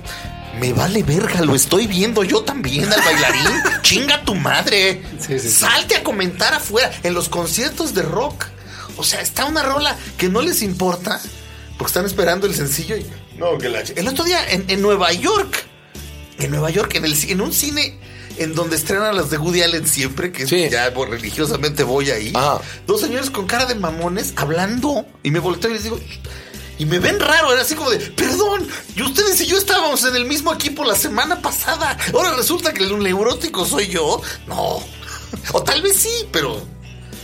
Me 0.59 0.73
vale 0.73 1.03
verga, 1.03 1.41
lo 1.41 1.55
estoy 1.55 1.87
viendo 1.87 2.23
yo 2.23 2.41
también 2.43 2.91
al 2.91 3.01
bailarín. 3.01 3.63
Chinga 3.81 4.23
tu 4.23 4.35
madre. 4.35 5.01
Sí, 5.19 5.39
sí, 5.39 5.39
sí. 5.39 5.51
Salte 5.51 5.95
a 5.95 6.03
comentar 6.03 6.53
afuera 6.53 6.91
en 7.03 7.13
los 7.13 7.29
conciertos 7.29 7.93
de 7.93 8.01
rock. 8.01 8.45
O 8.97 9.03
sea, 9.03 9.21
está 9.21 9.45
una 9.45 9.63
rola 9.63 9.97
que 10.17 10.29
no 10.29 10.41
les 10.41 10.61
importa 10.61 11.21
porque 11.77 11.89
están 11.89 12.05
esperando 12.05 12.47
el 12.47 12.55
sencillo 12.55 12.95
y 12.95 13.05
no, 13.37 13.57
que 13.57 13.69
la 13.69 13.81
El 13.81 14.07
otro 14.07 14.23
día 14.23 14.49
en, 14.49 14.65
en 14.69 14.81
Nueva 14.81 15.11
York, 15.11 15.65
en 16.39 16.51
Nueva 16.51 16.69
York, 16.69 16.95
en, 16.95 17.05
el, 17.05 17.15
en 17.29 17.41
un 17.41 17.53
cine 17.53 17.97
en 18.37 18.53
donde 18.53 18.75
estrenan 18.75 19.15
las 19.15 19.29
de 19.29 19.37
Woody 19.37 19.61
Allen 19.61 19.87
siempre, 19.87 20.31
que 20.31 20.45
Sí. 20.45 20.67
ya 20.69 20.93
pues, 20.93 21.09
religiosamente 21.09 21.83
voy 21.83 22.11
ahí. 22.11 22.33
Ajá. 22.35 22.59
Dos 22.85 23.01
señores 23.01 23.29
con 23.29 23.45
cara 23.47 23.65
de 23.65 23.75
mamones 23.75 24.33
hablando 24.35 25.05
y 25.23 25.31
me 25.31 25.39
volteo 25.39 25.71
y 25.71 25.75
les 25.75 25.83
digo, 25.83 25.99
y 26.77 26.85
me 26.85 26.99
ven 26.99 27.19
raro, 27.19 27.53
era 27.53 27.61
así 27.61 27.75
como 27.75 27.89
de, 27.89 27.99
perdón, 27.99 28.67
y 28.95 29.01
ustedes 29.03 29.39
y 29.39 29.45
yo 29.45 29.57
estábamos 29.57 30.03
en 30.03 30.15
el 30.17 30.25
mismo 30.25 30.53
equipo 30.53 30.83
la 30.83 30.95
semana 30.95 31.41
pasada. 31.41 31.97
Ahora 32.13 32.35
resulta 32.35 32.73
que 32.73 32.83
el 32.83 32.99
neurótico 33.01 33.65
soy 33.65 33.87
yo. 33.87 34.21
No. 34.47 34.83
O 35.53 35.63
tal 35.63 35.81
vez 35.81 35.97
sí, 35.97 36.27
pero 36.31 36.61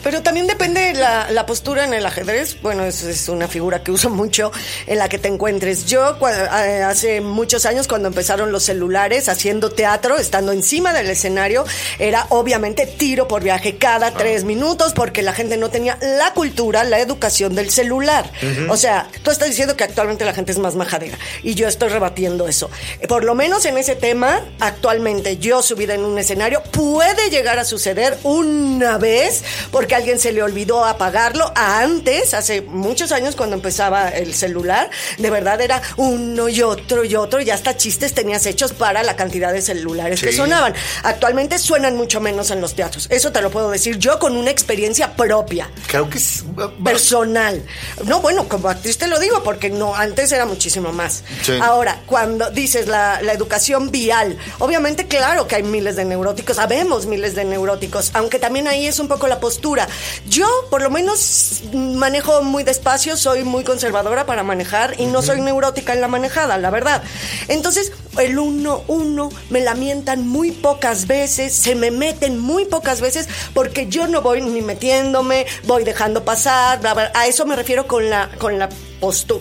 Pero 0.04 0.22
también 0.24 0.48
depende 0.48 0.94
la, 0.94 1.32
la 1.32 1.46
postura 1.46 1.86
en 1.86 1.94
el 1.94 2.06
ajedrez. 2.06 2.62
Bueno, 2.62 2.84
es, 2.84 3.04
es 3.04 3.30
una 3.30 3.48
figura 3.48 3.84
que 3.84 3.92
uso 3.92 4.10
mucho 4.10 4.52
en 4.88 4.98
la 4.98 5.10
que 5.10 5.18
te 5.20 5.28
encuentres. 5.28 5.86
Yo 5.86 6.18
eh, 6.28 6.84
hace 6.84 7.22
muchos 7.22 7.66
años 7.66 7.88
cuando 7.88 8.08
empezaron 8.08 8.52
los 8.52 8.64
celulares 8.64 9.30
haciendo 9.30 9.70
teatro, 9.72 10.18
estando 10.18 10.52
encima 10.52 10.94
del 10.94 11.10
escenario, 11.10 11.66
era 12.00 12.26
obviamente 12.30 12.86
tiro 12.86 13.28
por 13.28 13.44
viaje 13.44 13.78
cada 13.78 14.12
tres 14.12 14.44
minutos 14.44 14.94
porque 14.94 15.22
la 15.22 15.34
gente 15.34 15.58
no 15.58 15.70
tenía 15.70 15.98
la 16.02 16.34
cultura, 16.34 16.84
la 16.84 17.00
educación 17.00 17.56
del 17.56 17.70
celular. 17.70 18.32
O 18.70 18.78
sea, 18.78 19.08
tú 19.24 19.32
estás 19.32 19.50
diciendo 19.50 19.76
que 19.76 19.84
actualmente 19.84 20.26
la 20.26 20.34
gente 20.34 20.52
es 20.52 20.58
más 20.58 20.76
majadera 20.76 21.18
y 21.44 21.56
yo 21.56 21.68
estoy 21.68 21.90
rebatiendo 21.90 22.48
eso. 22.48 22.70
Por 23.08 23.24
lo 23.24 23.36
menos 23.36 23.66
en 23.66 23.78
ese 23.78 23.96
tema, 23.96 24.42
actualmente 24.60 25.38
yo 25.38 25.62
subida 25.62 25.94
en 25.94 26.04
un 26.06 26.18
escenario 26.18 26.64
puede 26.64 27.30
llegar 27.30 27.60
a 27.60 27.66
suceder 27.66 28.18
una 28.24 28.98
vez 28.98 29.44
porque 29.72 29.91
porque 29.92 29.96
a 29.96 29.98
alguien 29.98 30.20
se 30.20 30.32
le 30.32 30.42
olvidó 30.42 30.86
apagarlo. 30.86 31.52
Antes, 31.54 32.34
hace 32.34 32.62
muchos 32.62 33.12
años 33.12 33.36
cuando 33.36 33.58
empezaba 33.58 34.08
el 34.08 34.34
celular, 34.34 34.90
de 35.18 35.30
verdad 35.30 35.60
era 35.60 35.82
uno 35.98 36.48
y 36.48 36.62
otro 36.62 37.04
y 37.04 37.16
otro, 37.18 37.42
y 37.42 37.50
hasta 37.50 37.76
chistes 37.76 38.14
tenías 38.14 38.46
hechos 38.46 38.72
para 38.72 39.04
la 39.04 39.18
cantidad 39.18 39.52
de 39.52 39.62
celulares 39.62 40.22
que 40.22 40.32
sonaban. 40.32 40.74
Actualmente 41.04 41.60
suenan 41.60 41.98
mucho 41.98 42.22
menos 42.22 42.52
en 42.52 42.62
los 42.62 42.74
teatros. 42.74 43.08
Eso 43.10 43.34
te 43.34 43.42
lo 43.42 43.52
puedo 43.52 43.70
decir 43.70 43.98
yo 43.98 44.18
con 44.18 44.38
una 44.38 44.50
experiencia 44.50 45.14
propia 45.14 45.70
Creo 45.88 46.10
que 46.10 46.20
sí. 46.20 46.46
personal. 46.86 47.62
No, 48.06 48.22
bueno, 48.22 48.48
como 48.48 48.70
actriz 48.70 48.98
te 48.98 49.08
lo 49.10 49.20
digo, 49.20 49.44
porque 49.44 49.70
no, 49.70 49.94
antes 49.94 50.32
era 50.32 50.46
muchísimo 50.46 50.94
más. 50.94 51.22
Sí. 51.42 51.60
Ahora, 51.62 52.00
cuando 52.06 52.50
dices 52.50 52.88
la, 52.88 53.22
la 53.22 53.34
educación 53.34 53.92
vial, 53.92 54.38
obviamente, 54.60 55.08
claro 55.08 55.48
que 55.48 55.58
hay 55.58 55.64
miles 55.64 55.98
de 55.98 56.06
neuróticos, 56.06 56.56
sabemos 56.56 57.08
miles 57.08 57.36
de 57.36 57.44
neuróticos, 57.44 58.12
aunque 58.14 58.40
también 58.40 58.70
ahí 58.70 58.88
es 58.88 58.98
un 58.98 59.10
poco 59.10 59.28
la 59.28 59.42
postura. 59.42 59.81
Yo, 60.28 60.48
por 60.70 60.82
lo 60.82 60.90
menos, 60.90 61.62
manejo 61.74 62.42
muy 62.42 62.64
despacio, 62.64 63.18
soy 63.18 63.44
muy 63.44 63.64
conservadora 63.64 64.26
para 64.26 64.44
manejar 64.44 64.96
y 65.00 65.06
no 65.06 65.22
soy 65.22 65.42
neurótica 65.42 65.94
en 65.94 66.02
la 66.02 66.08
manejada, 66.08 66.58
la 66.58 66.70
verdad. 66.70 67.04
Entonces, 67.48 67.92
el 68.18 68.40
uno, 68.40 68.84
uno, 68.88 69.30
me 69.50 69.62
lamentan 69.62 70.28
muy 70.28 70.52
pocas 70.52 71.08
veces, 71.08 71.54
se 71.54 71.76
me 71.76 71.92
meten 71.92 72.40
muy 72.40 72.66
pocas 72.66 73.02
veces, 73.02 73.28
porque 73.54 73.88
yo 73.88 74.08
no 74.08 74.22
voy 74.22 74.42
ni 74.42 74.62
metiéndome, 74.62 75.46
voy 75.64 75.84
dejando 75.84 76.24
pasar, 76.24 76.80
bla, 76.80 76.94
bla. 76.94 77.12
a 77.14 77.28
eso 77.28 77.46
me 77.46 77.56
refiero 77.56 77.88
con 77.88 78.10
la, 78.10 78.30
con 78.40 78.60
la 78.60 78.70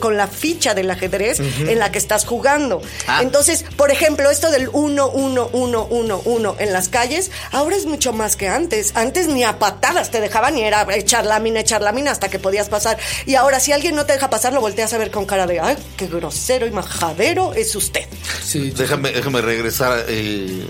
con 0.01 0.17
la 0.17 0.27
ficha 0.27 0.75
del 0.75 0.91
ajedrez 0.91 1.39
en 1.41 1.79
la 1.79 1.93
que 1.93 1.99
estás 1.99 2.25
jugando. 2.25 2.81
Ah. 3.07 3.21
Entonces, 3.23 3.65
por 3.77 3.91
ejemplo, 3.91 4.31
esto 4.31 4.51
del 4.51 4.69
1, 4.73 5.11
1, 5.11 5.51
1, 5.53 5.87
1, 5.91 6.23
1 6.25 6.57
en 6.59 6.73
las 6.73 6.89
calles, 6.89 7.31
ahora 7.53 7.77
es 7.77 7.87
mucho 7.87 8.13
más 8.13 8.37
que 8.37 8.49
antes. 8.49 8.93
Antes 8.97 9.29
ni 9.29 9.45
a 9.45 9.59
patadas 9.59 10.11
te 10.11 10.21
dejaban 10.21 10.57
y 10.57 10.63
era 10.63 10.87
echar 10.95 11.27
lámina, 11.27 11.61
echar 11.61 11.83
lámina 11.83 12.11
hasta 12.11 12.29
que 12.29 12.39
podías 12.39 12.69
pasar. 12.69 12.99
Y 13.27 13.35
ahora, 13.35 13.61
si 13.61 13.73
alguien 13.73 13.95
no 13.95 14.07
te 14.07 14.15
deja 14.15 14.31
pasar, 14.31 14.53
lo 14.53 14.61
volteas 14.61 14.93
a 14.93 14.99
ver 14.99 15.11
con 15.11 15.27
cara 15.27 15.47
de, 15.47 15.61
ay, 15.61 15.77
qué 15.97 16.07
grosero 16.07 16.67
y 16.67 16.71
majadero 16.71 17.55
es 17.55 17.75
usted. 17.77 18.07
Sí, 18.43 18.71
Déjame, 18.71 19.13
déjame 19.13 19.43
regresar 19.43 20.07
eh, 20.09 20.67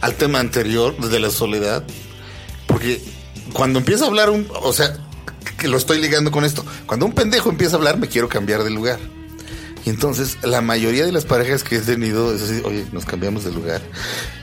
al 0.00 0.14
tema 0.14 0.40
anterior 0.40 0.96
de 0.96 1.18
la 1.18 1.30
soledad. 1.30 1.82
Porque 2.66 3.00
cuando 3.52 3.78
empieza 3.78 4.04
a 4.04 4.08
hablar 4.08 4.30
un. 4.30 4.46
O 4.62 4.72
sea, 4.72 4.96
que 5.58 5.68
lo 5.68 5.76
estoy 5.76 6.00
ligando 6.00 6.30
con 6.30 6.44
esto. 6.44 6.64
Cuando 6.86 7.04
un 7.06 7.12
pendejo 7.12 7.50
empieza 7.50 7.74
a 7.76 7.78
hablar, 7.78 7.98
me 7.98 8.08
quiero 8.08 8.28
cambiar 8.28 8.62
de 8.64 8.70
lugar. 8.70 8.98
Y 9.84 9.90
entonces, 9.90 10.38
la 10.42 10.60
mayoría 10.60 11.04
de 11.06 11.12
las 11.12 11.24
parejas 11.24 11.62
que 11.64 11.76
he 11.76 11.80
tenido 11.80 12.34
es 12.34 12.42
así, 12.42 12.60
oye, 12.64 12.84
nos 12.92 13.04
cambiamos 13.04 13.44
de 13.44 13.52
lugar. 13.52 13.80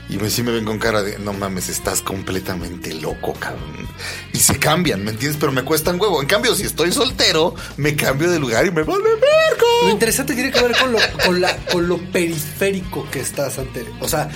Y 0.08 0.16
me, 0.16 0.30
sí 0.30 0.42
me 0.42 0.50
ven 0.50 0.64
con 0.64 0.78
cara 0.78 1.02
de, 1.02 1.18
no 1.18 1.32
mames, 1.34 1.68
estás 1.68 2.00
completamente 2.00 2.94
loco, 2.94 3.32
cabrón. 3.34 3.86
Y 4.32 4.38
se 4.38 4.58
cambian, 4.58 5.04
¿me 5.04 5.10
entiendes? 5.12 5.36
Pero 5.38 5.52
me 5.52 5.62
cuestan 5.62 6.00
huevo. 6.00 6.20
En 6.20 6.26
cambio, 6.26 6.54
si 6.54 6.62
estoy 6.64 6.90
soltero, 6.90 7.54
me 7.76 7.94
cambio 7.96 8.30
de 8.30 8.38
lugar 8.38 8.66
y 8.66 8.70
me 8.70 8.82
vale 8.82 8.98
Lo 9.04 9.10
verga. 9.10 9.90
interesante 9.92 10.34
tiene 10.34 10.50
que 10.50 10.60
ver 10.62 10.76
con 10.78 10.92
lo, 10.92 10.98
con 11.24 11.40
la, 11.40 11.56
con 11.70 11.86
lo 11.88 11.98
periférico 12.12 13.08
que 13.10 13.20
estás 13.20 13.58
ante. 13.58 13.84
O 14.00 14.08
sea, 14.08 14.28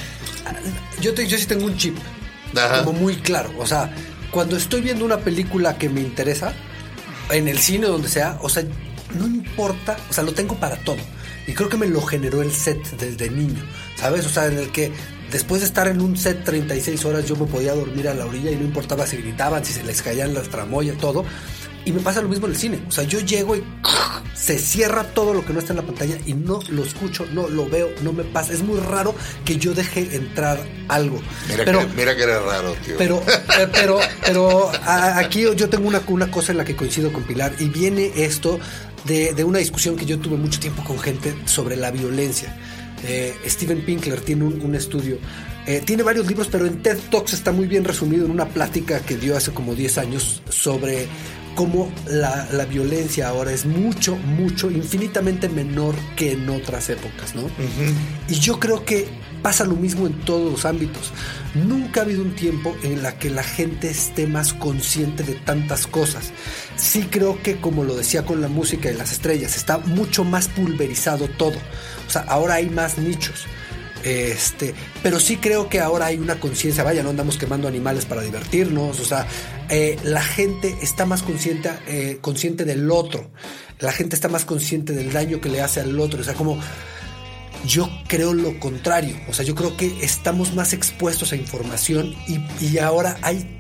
yo, 1.01 1.15
te- 1.15 1.27
yo 1.27 1.39
sí 1.39 1.47
tengo 1.47 1.65
un 1.65 1.77
chip 1.77 1.97
Ajá. 2.57 2.85
como 2.85 2.99
muy 2.99 3.17
claro. 3.17 3.51
O 3.59 3.67
sea, 3.67 3.93
cuando 4.31 4.57
estoy 4.57 4.81
viendo 4.81 5.05
una 5.05 5.19
película 5.19 5.77
que 5.79 5.89
me 5.89 6.01
interesa, 6.01 6.53
en 7.33 7.49
el 7.49 7.59
cine 7.59 7.87
donde 7.87 8.09
sea, 8.09 8.39
o 8.43 8.49
sea, 8.49 8.65
no 9.19 9.27
importa, 9.27 9.97
o 10.09 10.13
sea, 10.13 10.25
lo 10.25 10.33
tengo 10.33 10.57
para 10.57 10.77
todo. 10.77 10.99
Y 11.47 11.55
creo 11.55 11.69
que 11.69 11.77
me 11.77 11.87
lo 11.87 12.01
generó 12.03 12.43
el 12.43 12.53
set 12.53 12.83
desde 12.99 13.31
niño, 13.31 13.63
¿sabes? 13.97 14.27
O 14.27 14.29
sea, 14.29 14.47
en 14.47 14.59
el 14.59 14.71
que 14.71 14.93
después 15.33 15.63
de 15.63 15.67
estar 15.67 15.89
en 15.89 16.01
un 16.01 16.17
set 16.17 16.45
36 16.45 17.05
horas 17.05 17.27
yo 17.27 17.37
me 17.37 17.47
podía 17.47 17.75
dormir 17.75 18.09
a 18.09 18.15
la 18.15 18.27
orilla 18.27 18.51
y 18.51 18.57
no 18.57 18.65
importaba 18.65 19.07
si 19.07 19.17
gritaban, 19.17 19.65
si 19.65 19.73
se 19.73 19.83
les 19.83 20.03
caían 20.03 20.35
las 20.35 20.49
tramoyas, 20.49 20.99
todo. 20.99 21.25
Y 21.85 21.93
me 21.93 22.01
pasa 22.01 22.21
lo 22.21 22.29
mismo 22.29 22.47
en 22.47 22.53
el 22.53 22.59
cine. 22.59 22.83
O 22.89 22.91
sea, 22.91 23.05
yo 23.05 23.21
llego 23.21 23.57
y 23.57 23.63
se 24.35 24.59
cierra 24.59 25.05
todo 25.15 25.33
lo 25.33 25.45
que 25.45 25.53
no 25.53 25.59
está 25.61 25.73
en 25.73 25.79
la 25.79 25.83
pantalla 25.83 26.19
y 26.27 26.35
no 26.35 26.61
lo 26.69 26.85
escucho, 26.85 27.27
no 27.33 27.49
lo 27.49 27.69
veo, 27.69 27.89
no 28.03 28.13
me 28.13 28.23
pasa. 28.25 28.53
Es 28.53 28.63
muy 28.63 28.79
raro 28.79 29.15
que 29.45 29.57
yo 29.57 29.73
deje 29.75 30.15
entrar 30.15 30.63
algo. 30.89 31.21
Mira, 31.49 31.65
Pero- 31.65 31.81
que, 31.81 31.87
mira 31.95 32.15
que 32.17 32.23
era 32.23 32.41
raro, 32.41 32.75
tío. 32.85 32.97
pero, 32.99 33.17
eh, 33.59 33.67
pero, 33.73 33.99
pero 34.25 34.71
a- 34.85 35.19
aquí 35.19 35.43
yo 35.57 35.69
tengo 35.71 35.89
una, 35.89 36.03
una 36.09 36.31
cosa 36.31 36.53
en 36.53 36.59
la 36.59 36.65
que 36.65 36.77
coincido 36.77 37.13
con 37.13 37.23
Pilar 37.23 37.55
y 37.59 37.69
viene 37.69 38.13
esto 38.17 38.59
de, 39.05 39.33
de 39.33 39.45
una 39.45 39.59
discusión 39.59 39.97
que 39.97 40.05
yo 40.05 40.19
tuve 40.19 40.37
mucho 40.37 40.61
tiempo 40.61 40.85
con 40.85 40.99
gente 40.99 41.35
sobre 41.47 41.77
la 41.77 41.91
violencia. 41.91 42.57
Eh, 43.05 43.35
Steven 43.47 43.83
Pinkler 43.87 44.21
tiene 44.21 44.45
un, 44.45 44.61
un 44.61 44.75
estudio, 44.75 45.17
eh, 45.67 45.81
tiene 45.83 46.03
varios 46.03 46.27
libros, 46.27 46.49
pero 46.53 46.67
en 46.67 46.83
TED 46.83 46.99
Talks 47.11 47.33
está 47.33 47.51
muy 47.51 47.67
bien 47.67 47.83
resumido 47.85 48.27
en 48.27 48.31
una 48.31 48.47
plática 48.47 49.01
que 49.01 49.17
dio 49.17 49.35
hace 49.35 49.53
como 49.53 49.75
10 49.75 49.97
años 49.97 50.43
sobre 50.51 51.09
cómo 51.55 51.91
la, 52.07 52.49
la 52.53 52.65
violencia 52.65 53.29
ahora 53.29 53.53
es 53.53 53.67
mucho, 53.67 54.17
mucho, 54.17 54.71
infinitamente 54.71 55.49
menor 55.49 55.95
que 56.17 56.33
en 56.33 56.49
otras 56.49 56.89
épocas, 56.91 57.35
¿no? 57.35 57.43
Y 58.29 58.35
yo 58.35 58.59
creo 58.59 58.85
que 58.85 59.09
pasa 59.43 59.65
lo 59.65 59.77
mismo 59.77 60.07
en 60.07 60.13
todos 60.21 60.51
los 60.51 60.65
ámbitos. 60.65 61.13
Nunca 61.55 62.01
ha 62.01 62.05
habido 62.05 62.23
un 62.23 62.35
tiempo 62.35 62.77
en 62.83 63.03
la 63.03 63.19
que 63.19 63.31
la 63.31 63.43
gente 63.43 63.91
esté 63.91 64.27
más 64.27 64.53
consciente 64.53 65.23
de 65.23 65.35
tantas 65.35 65.87
cosas. 65.87 66.33
Sí 66.77 67.09
creo 67.11 67.43
que, 67.43 67.61
como 67.61 67.85
lo 67.85 67.97
decía 67.97 68.25
con 68.25 68.41
la 68.41 68.49
música 68.49 68.91
y 68.91 68.97
las 68.97 69.13
estrellas, 69.13 69.57
está 69.57 69.79
mucho 69.79 70.25
más 70.25 70.49
pulverizado 70.49 71.29
todo. 71.29 71.57
O 72.07 72.11
sea, 72.11 72.23
ahora 72.23 72.55
hay 72.55 72.71
más 72.71 72.99
nichos. 72.99 73.47
Este, 74.05 74.75
pero 75.03 75.21
sí 75.21 75.37
creo 75.37 75.69
que 75.69 75.81
ahora 75.81 76.07
hay 76.07 76.19
una 76.19 76.41
conciencia, 76.41 76.83
vaya, 76.83 77.03
no 77.03 77.11
andamos 77.11 77.37
quemando 77.37 77.69
animales 77.69 78.07
para 78.07 78.23
divertirnos, 78.23 78.99
o 78.99 79.05
sea, 79.05 79.27
eh, 79.69 79.99
la 80.05 80.23
gente 80.23 80.75
está 80.81 81.05
más 81.05 81.23
consciente, 81.23 81.71
eh, 81.87 82.19
consciente 82.21 82.65
del 82.65 82.91
otro, 82.91 83.31
la 83.79 83.93
gente 83.93 84.15
está 84.15 84.29
más 84.29 84.45
consciente 84.45 84.95
del 84.95 85.13
daño 85.13 85.41
que 85.41 85.51
le 85.51 85.61
hace 85.61 85.81
al 85.81 85.99
otro, 86.01 86.21
o 86.21 86.25
sea, 86.25 86.35
como 86.35 86.59
yo 87.67 87.91
creo 88.09 88.33
lo 88.33 88.59
contrario, 88.59 89.17
o 89.29 89.35
sea, 89.35 89.45
yo 89.45 89.55
creo 89.55 89.77
que 89.77 90.03
estamos 90.03 90.55
más 90.55 90.73
expuestos 90.73 91.33
a 91.33 91.37
información 91.37 92.15
y, 92.27 92.41
y 92.65 92.79
ahora 92.79 93.19
hay... 93.23 93.57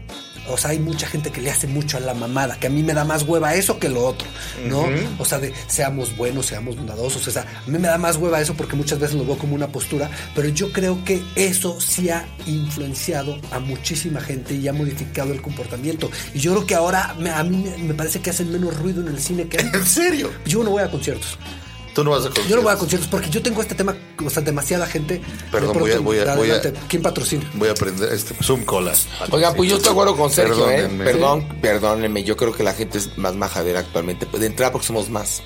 O 0.53 0.57
sea, 0.57 0.70
hay 0.70 0.78
mucha 0.78 1.07
gente 1.07 1.30
que 1.30 1.40
le 1.40 1.51
hace 1.51 1.66
mucho 1.66 1.96
a 1.96 2.01
la 2.01 2.14
mamada, 2.14 2.59
que 2.59 2.66
a 2.66 2.70
mí 2.70 2.82
me 2.82 2.92
da 2.94 3.05
más 3.05 3.22
hueva 3.22 3.55
eso 3.55 3.78
que 3.78 3.88
lo 3.88 4.05
otro, 4.05 4.26
¿no? 4.68 4.82
O 5.18 5.24
sea, 5.24 5.38
de 5.38 5.53
seamos 5.66 6.16
buenos, 6.16 6.46
seamos 6.46 6.76
bondadosos, 6.76 7.26
o 7.26 7.30
sea, 7.30 7.42
a 7.42 7.70
mí 7.70 7.78
me 7.78 7.88
da 7.88 7.98
más 7.98 8.16
hueva 8.16 8.40
eso 8.40 8.55
porque 8.55 8.76
muchas 8.76 8.98
veces 8.98 9.16
lo 9.16 9.24
veo 9.24 9.38
como 9.38 9.55
una 9.55 9.68
postura, 9.68 10.11
pero 10.34 10.48
yo 10.48 10.72
creo 10.72 11.05
que 11.05 11.22
eso 11.36 11.80
sí 11.80 12.11
ha 12.11 12.26
influenciado 12.46 13.38
a 13.51 13.59
muchísima 13.59 14.20
gente 14.20 14.55
y 14.55 14.68
ha 14.68 14.72
modificado 14.72 15.32
el 15.32 15.42
comportamiento. 15.42 16.11
Y 16.34 16.38
yo 16.40 16.53
creo 16.53 16.66
que 16.66 16.74
ahora 16.74 17.14
me- 17.18 17.30
a 17.30 17.42
mí 17.42 17.57
me- 17.57 17.78
me 17.88 17.94
parece 17.94 18.20
que 18.20 18.30
hacen 18.30 18.51
menos 18.53 18.76
ruido 18.76 19.01
en 19.01 19.09
el 19.09 19.20
cine 19.20 19.48
que 19.48 19.59
antes. 19.59 19.80
¿En 19.80 19.86
serio? 19.86 20.30
Yo 20.46 20.62
no 20.62 20.70
voy 20.70 20.82
a 20.82 20.90
conciertos. 20.90 21.38
Tú 21.95 22.05
no 22.05 22.11
vas 22.11 22.20
a 22.20 22.24
conciertos. 22.26 22.49
Yo 22.51 22.57
no 22.57 22.62
voy 22.62 22.72
a 22.72 22.76
conciertos 22.76 23.09
porque 23.09 23.30
yo 23.30 23.43
tengo 23.43 23.61
este 23.62 23.74
tema, 23.74 23.97
o 24.24 24.30
sea, 24.30 24.43
demasiada 24.43 24.86
gente. 24.86 25.20
Perdón, 25.51 25.72
De 25.74 25.80
voy 25.80 25.91
a- 25.91 25.95
pronto, 25.95 26.03
voy 26.11 26.18
a- 26.20 26.34
voy 26.36 26.51
a- 26.51 26.55
adelante, 26.55 26.80
¿Quién 26.88 27.03
patrocina? 27.03 27.51
Voy 27.55 27.68
a 27.68 27.72
aprender 27.72 28.12
este 28.12 28.34
Zoom 28.43 28.64
Cola. 28.64 28.93
Oigan, 29.30 29.55
pues 29.57 29.70
yo 29.70 29.76
estoy 29.76 29.91
acuerdo 29.93 30.16
con 30.16 30.30
Sergio, 30.30 30.70
¿eh? 30.70 30.88
Perdón, 30.99 31.47
perdónenme. 31.61 32.22
Yo 32.24 32.36
creo 32.36 32.53
que 32.53 32.62
la 32.62 32.72
gente 32.74 32.99
es 32.99 33.16
más 33.18 33.34
majadera 33.34 33.80
actualmente. 33.80 34.26
De 34.26 34.47
entrada 34.47 34.70
porque 34.72 34.86
somos 34.86 35.11
más. 35.11 35.43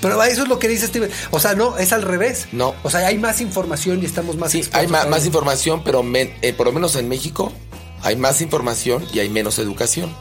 Pero 0.00 0.22
eso 0.22 0.44
es 0.44 0.48
lo 0.48 0.58
que 0.60 0.68
dice 0.68 0.86
Steven. 0.86 1.10
O 1.32 1.40
sea, 1.40 1.54
no, 1.54 1.76
es 1.76 1.92
al 1.92 2.02
revés. 2.02 2.46
No. 2.52 2.74
O 2.84 2.90
sea, 2.90 3.06
hay 3.06 3.18
más 3.18 3.40
información 3.40 4.00
y 4.00 4.06
estamos 4.06 4.36
más 4.36 4.52
Sí, 4.52 4.62
hay 4.72 4.86
más 4.86 5.26
información, 5.26 5.82
pero 5.84 6.02
men- 6.04 6.32
eh, 6.40 6.52
por 6.52 6.66
lo 6.66 6.72
menos 6.72 6.94
en 6.94 7.08
México 7.08 7.52
hay 8.02 8.14
más 8.14 8.40
información 8.40 9.04
y 9.12 9.18
hay 9.18 9.28
menos 9.28 9.58
educación. 9.58 10.14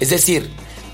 Es 0.00 0.10
decir, 0.10 0.50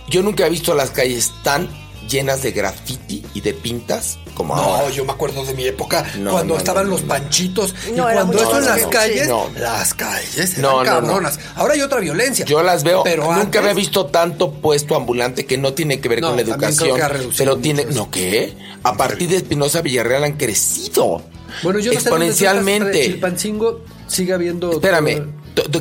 yo 0.09 0.23
nunca 0.23 0.47
he 0.47 0.51
visto 0.51 0.73
las 0.75 0.91
calles 0.91 1.33
tan 1.43 1.69
llenas 2.09 2.43
de 2.43 2.53
graffiti 2.53 3.25
y 3.35 3.41
de 3.41 3.53
pintas 3.55 4.19
como 4.35 4.55
No, 4.55 4.63
ahora. 4.63 4.91
yo 4.91 5.05
me 5.05 5.13
acuerdo 5.13 5.45
de 5.45 5.55
mi 5.55 5.65
época 5.67 6.05
No, 6.19 6.31
cuando 6.33 6.55
no, 6.55 6.59
estaban 6.59 6.85
no, 6.85 6.91
los 6.91 7.03
panchitos 7.03 7.75
y 7.89 7.93
cuando 7.99 8.37
eso 8.39 8.59
en 8.59 8.65
las 8.67 8.87
calles, 8.87 9.29
las 9.59 9.95
calles 9.95 10.59
eran 10.59 10.63
No, 10.63 10.71
no, 10.73 10.85
no. 10.85 10.85
cabronas. 11.07 11.39
Ahora 11.55 11.75
hay 11.75 11.81
otra 11.81 12.01
violencia. 12.01 12.45
Yo 12.45 12.63
las 12.63 12.85
veo, 12.85 13.03
pero 13.03 13.25
nunca 13.25 13.41
antes- 13.41 13.61
había 13.61 13.73
visto 13.75 14.07
tanto 14.07 14.53
puesto 14.53 14.95
ambulante 14.95 15.47
que 15.47 15.57
no 15.59 15.73
tiene 15.73 16.01
que 16.01 16.09
ver 16.09 16.21
No, 16.21 16.29
con 16.29 16.37
la 16.37 16.43
educación, 16.43 16.97
que 16.97 17.03
ha 17.03 17.09
reducido 17.09 17.37
pero 17.39 17.57
tiene. 17.59 17.85
¿no 17.87 18.11
qué? 18.11 18.55
A 18.83 18.97
partir 18.97 19.29
de 19.31 19.37
Espinosa 19.37 19.81
Villarreal 19.81 20.25
han 20.25 20.35
crecido 20.35 21.23
Bueno, 21.63 21.79
yo 21.79 21.93
no 21.93 22.01
sé 22.01 22.09
dónde 22.11 22.27
tú 22.27 22.33
estás, 22.33 22.53
exponencialmente. 22.57 23.05
Chilpancingo 23.05 23.81
sigue 24.07 24.33
habiendo. 24.35 24.73
Espérame, 24.73 25.17
todo- 25.17 25.33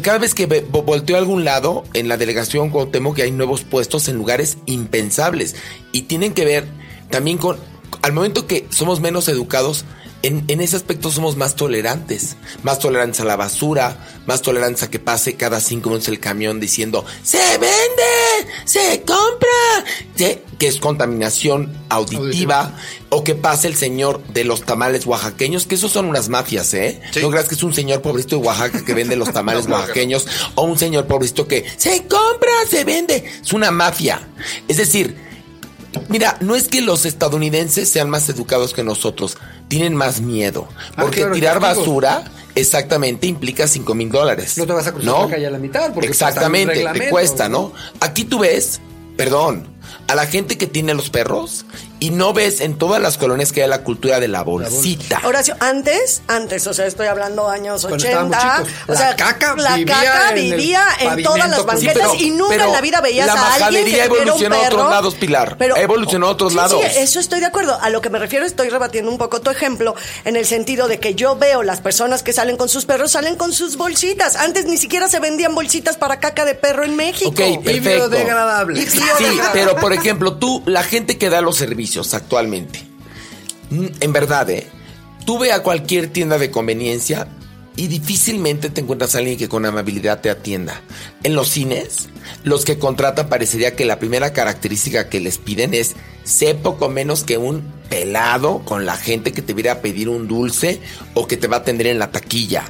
cada 0.01 0.17
vez 0.19 0.33
que 0.33 0.45
volteo 0.45 1.15
a 1.15 1.19
algún 1.19 1.43
lado, 1.43 1.83
en 1.93 2.07
la 2.07 2.17
delegación 2.17 2.69
Cuauhtémoc 2.69 3.15
que 3.15 3.23
hay 3.23 3.31
nuevos 3.31 3.63
puestos 3.63 4.07
en 4.07 4.15
lugares 4.15 4.57
impensables. 4.65 5.55
Y 5.91 6.03
tienen 6.03 6.33
que 6.33 6.45
ver 6.45 6.65
también 7.09 7.37
con, 7.37 7.57
al 8.01 8.13
momento 8.13 8.47
que 8.47 8.67
somos 8.69 9.01
menos 9.01 9.27
educados 9.27 9.85
en, 10.25 10.43
en 10.47 10.61
ese 10.61 10.75
aspecto 10.75 11.11
somos 11.11 11.37
más 11.37 11.55
tolerantes. 11.55 12.35
Más 12.63 12.79
tolerantes 12.79 13.21
a 13.21 13.25
la 13.25 13.35
basura, 13.35 13.97
más 14.25 14.41
tolerantes 14.41 14.83
a 14.83 14.89
que 14.89 14.99
pase 14.99 15.35
cada 15.35 15.59
cinco 15.59 15.89
minutos 15.89 16.07
el 16.07 16.19
camión 16.19 16.59
diciendo, 16.59 17.05
¡se 17.23 17.57
vende! 17.57 18.51
¡se 18.65 19.03
compra! 19.03 19.85
¿Sí? 20.15 20.39
Que 20.57 20.67
es 20.67 20.79
contaminación 20.79 21.77
auditiva. 21.89 22.75
O 23.09 23.23
que 23.23 23.35
pase 23.35 23.67
el 23.67 23.75
señor 23.75 24.21
de 24.27 24.43
los 24.43 24.63
tamales 24.63 25.05
oaxaqueños, 25.05 25.67
que 25.67 25.75
esos 25.75 25.91
son 25.91 26.05
unas 26.05 26.27
mafias, 26.27 26.73
¿eh? 26.73 27.01
Sí. 27.11 27.21
No 27.21 27.29
creas 27.29 27.47
que 27.47 27.55
es 27.55 27.63
un 27.63 27.73
señor 27.73 28.01
pobrecito 28.01 28.37
de 28.37 28.47
Oaxaca 28.47 28.83
que 28.83 28.93
vende 28.93 29.15
los 29.15 29.31
tamales 29.33 29.67
No, 29.67 29.75
oaxaqueños 29.75 30.27
o 30.55 30.63
un 30.63 30.77
señor 30.77 31.05
pobrecito 31.05 31.47
que 31.47 31.65
se 31.77 32.07
compra, 32.07 32.51
se 32.69 32.83
vende. 32.83 33.23
Es 33.41 33.53
una 33.53 33.71
mafia. 33.71 34.27
Es 34.67 34.77
decir, 34.77 35.15
Mira, 36.09 36.37
no 36.41 36.55
es 36.55 36.67
que 36.67 36.81
los 36.81 37.05
estadounidenses 37.05 37.89
sean 37.89 38.09
más 38.09 38.29
educados 38.29 38.73
que 38.73 38.83
nosotros, 38.83 39.37
tienen 39.67 39.95
más 39.95 40.21
miedo. 40.21 40.67
Ah, 40.95 41.03
Porque 41.03 41.17
claro, 41.21 41.33
tirar 41.35 41.59
basura 41.59 42.23
exactamente 42.55 43.27
implica 43.27 43.67
5 43.67 43.93
mil 43.95 44.09
dólares. 44.09 44.57
No 44.57 44.65
te 44.65 44.73
vas 44.73 44.87
a 44.87 44.93
cruzar 44.93 45.21
la 45.21 45.27
calle 45.27 45.47
a 45.47 45.51
la 45.51 45.59
mitad, 45.59 45.93
porque 45.93 46.09
está 46.09 46.29
Exactamente, 46.29 46.81
en 46.81 46.93
te 46.93 47.09
cuesta, 47.09 47.49
¿no? 47.49 47.59
¿no? 47.59 47.73
Aquí 47.99 48.23
tú 48.23 48.39
ves, 48.39 48.81
perdón, 49.17 49.67
a 50.07 50.15
la 50.15 50.25
gente 50.25 50.57
que 50.57 50.67
tiene 50.67 50.93
los 50.93 51.09
perros 51.09 51.65
y 51.99 52.09
no 52.09 52.33
ves 52.33 52.61
en 52.61 52.77
todas 52.77 53.01
las 53.01 53.17
colonias 53.17 53.51
que 53.51 53.63
hay 53.63 53.69
la 53.69 53.83
cultura 53.83 54.19
de 54.19 54.27
la 54.27 54.43
bolsita. 54.43 55.21
Horacio, 55.23 55.55
antes, 55.59 56.21
antes, 56.27 56.67
o 56.67 56.73
sea, 56.73 56.85
estoy 56.85 57.07
hablando 57.07 57.49
años 57.49 57.81
Cuando 57.81 57.95
80. 58.05 58.23
estábamos 58.37 58.67
chicos, 58.67 58.81
o 58.87 58.93
la 58.93 59.15
caca 59.15 59.55
la 59.55 59.75
vivía 59.75 59.95
caca 59.95 60.29
en 60.29 60.35
vivía 60.35 60.83
en, 60.99 61.23
todas 61.23 61.49
las 61.49 61.59
Sí, 61.59 61.65
banquetas 61.65 61.93
pero- 62.11 62.15
y 62.15 62.29
nunca 62.31 62.49
pero 62.49 62.63
en 62.65 62.71
la 62.73 62.81
vida 62.81 63.01
veías 63.01 63.27
la 63.27 63.33
a 63.33 63.53
alguien 63.55 63.85
un 63.85 63.93
evolucionó 63.93 64.55
a 64.55 64.67
otros 64.67 64.89
lados, 64.89 65.15
Pilar. 65.15 65.57
Evolucionó 65.77 66.27
a 66.27 66.31
otros 66.31 66.51
Sí, 66.51 66.57
lados. 66.57 66.81
Sí, 66.83 66.97
eso 66.99 67.19
estoy 67.19 67.39
de 67.39 67.45
acuerdo. 67.45 67.77
A 67.81 67.89
lo 67.89 68.01
que 68.01 68.09
me 68.09 68.19
refiero 68.19 68.45
estoy 68.45 68.69
rebatiendo 68.69 69.09
un 69.09 69.17
poco 69.17 69.39
tu 69.41 69.49
ejemplo 69.49 69.95
en 70.25 70.35
el 70.35 70.45
sentido 70.45 70.87
de 70.87 70.99
que 70.99 71.15
yo 71.15 71.37
veo 71.37 71.63
las 71.63 71.79
personas 71.81 72.23
que 72.23 72.33
salen 72.33 72.57
con 72.57 72.67
sus 72.69 72.85
perros 72.85 73.13
salen 73.13 73.35
con 73.35 73.53
sus 73.53 73.77
bolsitas. 73.77 74.35
Antes 74.35 74.65
ni 74.65 74.77
siquiera 74.77 75.07
se 75.07 75.19
vendían 75.19 75.55
bolsitas 75.55 75.95
para 75.97 76.19
caca 76.19 76.43
de 76.45 76.55
perro 76.55 76.83
en 76.83 76.95
México. 76.95 77.29
Ok, 77.29 77.39
Y 77.39 77.57
perfecto. 77.59 78.09
biodegradable. 78.09 78.85
Sí, 78.89 78.99
pero 79.53 79.75
por 79.77 79.93
ejemplo, 79.93 80.33
tú, 80.37 80.61
la 80.65 80.83
gente 80.83 81.17
que 81.17 81.29
da 81.29 81.39
los 81.41 81.55
servicios 81.55 81.84
actualmente, 82.13 82.79
mm, 83.69 83.85
en 83.99 84.13
verdad, 84.13 84.49
¿eh? 84.49 84.67
Tú 85.25 85.39
ve 85.39 85.51
a 85.51 85.63
cualquier 85.63 86.07
tienda 86.13 86.37
de 86.37 86.51
conveniencia 86.51 87.27
y 87.75 87.87
difícilmente 87.87 88.69
te 88.69 88.81
encuentras 88.81 89.15
a 89.15 89.17
alguien 89.17 89.37
que 89.37 89.49
con 89.49 89.65
amabilidad 89.65 90.21
te 90.21 90.29
atienda. 90.29 90.81
En 91.23 91.35
los 91.35 91.49
cines, 91.49 92.07
los 92.43 92.63
que 92.63 92.77
contratan 92.77 93.27
parecería 93.27 93.75
que 93.75 93.85
la 93.85 93.99
primera 93.99 94.33
característica 94.33 95.09
que 95.09 95.19
les 95.19 95.37
piden 95.39 95.73
es 95.73 95.95
sé 96.23 96.55
poco 96.55 96.89
menos 96.89 97.23
que 97.23 97.37
un 97.37 97.63
pelado 97.89 98.59
con 98.65 98.85
la 98.85 98.95
gente 98.97 99.31
que 99.33 99.41
te 99.41 99.53
viene 99.53 99.69
a 99.69 99.81
pedir 99.81 100.09
un 100.09 100.27
dulce 100.27 100.79
o 101.15 101.27
que 101.27 101.37
te 101.37 101.47
va 101.47 101.57
a 101.57 101.59
atender 101.59 101.87
en 101.87 101.99
la 101.99 102.11
taquilla. 102.11 102.65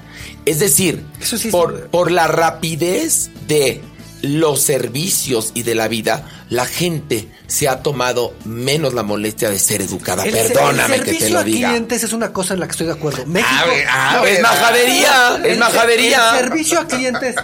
Es 0.46 0.60
decir, 0.60 1.04
Eso 1.22 1.38
sí 1.38 1.50
es- 1.50 1.52
por, 1.52 1.88
por 1.90 2.10
la 2.12 2.28
rapidez 2.28 3.30
de 3.48 3.82
los 4.26 4.62
servicios 4.62 5.52
y 5.54 5.64
de 5.64 5.76
la 5.76 5.88
vida, 5.88 6.28
la 6.50 6.66
gente 6.66 7.28
se 7.48 7.68
ha 7.70 7.82
tomado 7.84 8.34
menos 8.46 8.94
la 8.94 9.04
molestia 9.04 9.50
de 9.50 9.60
ser 9.60 9.82
educada. 9.82 10.24
El- 10.26 10.32
Perdóname 10.34 10.96
el 10.96 11.04
que 11.04 11.12
te 11.14 11.20
servicio 11.20 11.34
lo 11.36 11.40
a 11.40 11.44
diga. 11.44 11.70
clientes 11.70 12.04
es 12.04 12.14
una 12.14 12.34
cosa 12.34 12.54
en 12.56 12.60
la 12.60 12.66
que 12.68 12.72
estoy 12.72 12.88
de 12.88 12.94
acuerdo. 12.94 13.26
México. 13.26 13.52
A 13.56 13.66
ver, 13.66 13.88
a 13.88 14.14
No, 14.14 14.22
ver, 14.24 14.34
es 14.36 14.42
majadería, 14.42 15.42
es 15.44 15.58
majadería. 15.58 16.40
El 16.40 16.46
servicio 16.46 16.80
a 16.80 16.88
clientes, 16.88 17.36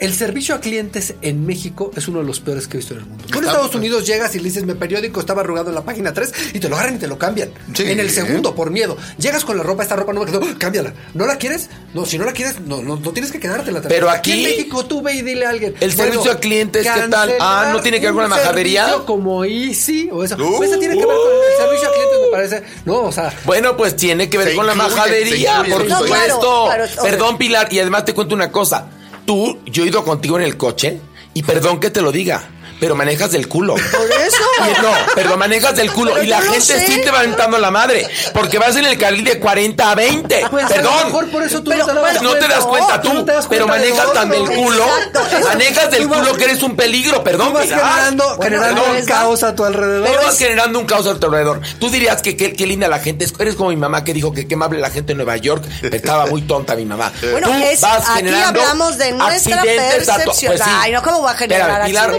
el 0.00 0.14
servicio 0.14 0.54
a 0.54 0.60
clientes 0.60 1.14
en 1.22 1.44
México 1.46 1.90
es 1.96 2.08
uno 2.08 2.20
de 2.20 2.24
los 2.24 2.40
peores 2.40 2.66
que 2.66 2.76
he 2.76 2.78
visto 2.78 2.94
en 2.94 3.00
el 3.00 3.06
mundo. 3.06 3.24
Tú 3.30 3.38
en 3.38 3.44
Estados 3.44 3.74
Unidos 3.74 4.06
llegas 4.06 4.34
y 4.34 4.38
le 4.38 4.44
dices, 4.44 4.64
mi 4.64 4.74
periódico 4.74 5.20
estaba 5.20 5.42
arrugado 5.42 5.68
en 5.68 5.74
la 5.74 5.82
página 5.82 6.12
3 6.14 6.32
y 6.54 6.58
te 6.58 6.68
lo 6.68 6.76
agarran 6.76 6.96
y 6.96 6.98
te 6.98 7.06
lo 7.06 7.18
cambian. 7.18 7.50
Sí. 7.74 7.84
En 7.84 8.00
el 8.00 8.10
segundo, 8.10 8.54
por 8.54 8.70
miedo. 8.70 8.96
Llegas 9.18 9.44
con 9.44 9.56
la 9.56 9.62
ropa, 9.62 9.82
esta 9.82 9.96
ropa 9.96 10.12
no 10.12 10.20
me 10.20 10.26
quedó, 10.26 10.40
cámbiala. 10.58 10.94
¿No 11.14 11.26
la 11.26 11.36
quieres? 11.36 11.68
No, 11.94 12.06
si 12.06 12.18
no 12.18 12.24
la 12.24 12.32
quieres, 12.32 12.60
no, 12.60 12.82
no, 12.82 12.96
no 12.96 13.10
tienes 13.12 13.30
que 13.30 13.38
quedártela. 13.40 13.82
Pero 13.82 14.08
en 14.08 14.14
aquí- 14.14 14.42
México 14.42 14.84
tú 14.86 15.02
ve 15.02 15.14
y 15.14 15.22
dile 15.22 15.46
a 15.46 15.50
alguien. 15.50 15.74
El 15.80 15.92
servicio 15.92 16.32
a 16.32 16.40
clientes, 16.40 16.86
¿qué 16.86 17.08
tal? 17.08 17.34
Ah, 17.40 17.70
¿no 17.72 17.80
tiene 17.82 18.00
que 18.00 18.06
ver 18.06 18.14
con 18.14 18.22
la 18.22 18.28
majadería? 18.28 18.94
como 19.06 19.44
Easy 19.44 20.08
o 20.12 20.24
eso. 20.24 20.36
Uh. 20.36 20.62
Eso 20.62 20.78
tiene 20.78 20.94
que 20.98 21.06
ver 21.06 21.16
con 21.16 21.32
el 21.32 21.56
servicio 21.58 21.88
a 21.88 21.92
clientes, 21.92 22.18
me 22.24 22.30
parece. 22.30 22.62
No, 22.84 22.94
o 23.02 23.12
sea, 23.12 23.32
Bueno, 23.44 23.76
pues 23.76 23.96
tiene 23.96 24.28
que 24.30 24.38
ver 24.38 24.54
con 24.54 24.66
la 24.66 24.74
majadería, 24.74 25.62
por 25.70 25.86
No, 25.88 25.98
supuesto. 26.00 26.64
claro, 26.66 26.68
claro, 26.68 26.84
ok. 26.96 27.02
Perdón, 27.02 27.38
Pilar, 27.38 27.68
y 27.72 27.78
además 27.80 28.04
te 28.04 28.14
cuento 28.14 28.34
una 28.34 28.50
cosa. 28.50 28.86
Tú, 29.30 29.60
yo 29.64 29.84
he 29.84 29.86
ido 29.86 30.02
contigo 30.02 30.40
en 30.40 30.42
el 30.42 30.56
coche, 30.56 30.98
y 31.34 31.44
perdón 31.44 31.78
que 31.78 31.90
te 31.90 32.02
lo 32.02 32.10
diga, 32.10 32.50
pero 32.80 32.94
manejas 32.96 33.30
del 33.32 33.46
culo. 33.48 33.74
Por 33.74 33.82
eso. 34.10 34.36
Y 34.60 34.82
no, 34.82 34.90
pero 35.14 35.36
manejas 35.38 35.74
del 35.74 35.90
culo 35.90 36.12
Pero 36.12 36.24
y 36.24 36.26
la 36.28 36.40
gente 36.42 36.60
sé. 36.60 36.86
sí 36.86 37.00
te 37.02 37.10
va 37.10 37.20
aventando 37.20 37.56
la 37.58 37.70
madre. 37.70 38.06
Porque 38.34 38.58
vas 38.58 38.76
en 38.76 38.84
el 38.84 38.98
carril 38.98 39.24
de 39.24 39.38
40 39.38 39.90
a 39.90 39.94
20. 39.94 40.46
pues 40.50 40.64
a 40.64 40.68
lo 40.68 40.74
Perdón. 40.74 41.04
mejor 41.06 41.30
por 41.30 41.42
eso 41.42 41.62
tú 41.62 41.70
Pero, 41.70 41.86
no 41.86 41.92
te 41.94 42.00
bueno, 42.00 42.22
No 42.22 42.32
te 42.34 42.48
das 42.48 42.64
cuenta 42.66 43.00
tú, 43.00 43.14
no 43.14 43.24
te 43.24 43.32
das 43.32 43.46
pero 43.48 43.66
cuenta 43.66 43.84
de 43.86 43.90
manejas 43.92 44.12
tan 44.12 44.28
del 44.30 44.44
culo. 44.44 44.84
Exacto. 44.84 45.20
Manejas 45.48 45.90
del 45.90 46.08
culo 46.08 46.34
que 46.36 46.44
eres 46.44 46.62
un 46.62 46.76
peligro, 46.76 47.24
perdón. 47.24 47.48
Tú 47.48 47.54
vas 47.54 47.64
generando, 47.68 48.36
Bueno, 48.36 48.42
generando 48.58 48.82
pero 48.84 48.98
un 49.00 49.06
caos 49.06 49.42
a 49.42 49.54
tu 49.54 49.64
alrededor. 49.64 50.02
Pero 50.02 50.14
Pero 50.16 50.26
vas 50.28 50.38
generando 50.38 50.78
un 50.78 50.84
caos 50.86 51.06
a 51.06 51.18
tu 51.18 51.26
alrededor. 51.26 51.60
Tú 51.78 51.90
dirías 51.90 52.20
que 52.22 52.36
qué 52.36 52.66
linda 52.66 52.86
la 52.88 52.98
gente 52.98 53.24
es. 53.24 53.32
Eres 53.38 53.54
como 53.54 53.70
mi 53.70 53.76
mamá 53.76 54.04
que 54.04 54.12
dijo 54.12 54.32
que 54.32 54.46
qué 54.46 54.54
amable 54.54 54.78
la 54.80 54.90
gente 54.90 55.12
en 55.12 55.18
Nueva 55.18 55.36
York. 55.38 55.64
Estaba 55.82 56.26
muy 56.26 56.42
tonta 56.42 56.76
mi 56.76 56.84
mamá. 56.84 57.10
Bueno, 57.32 57.48
Tú 57.48 57.54
es- 57.64 57.80
vas 57.80 58.08
aquí 58.10 58.28
hablamos 58.28 58.98
de 58.98 59.12
nuestra 59.12 59.60
accidentes 59.62 60.08
a 60.08 60.18
tu- 60.18 60.24
percepción. 60.30 60.54
Ay, 60.64 60.92
no, 60.92 61.02
¿cómo 61.02 61.22
va 61.22 61.30
a 61.32 61.34
generar 61.34 61.86
Pilar, 61.86 62.10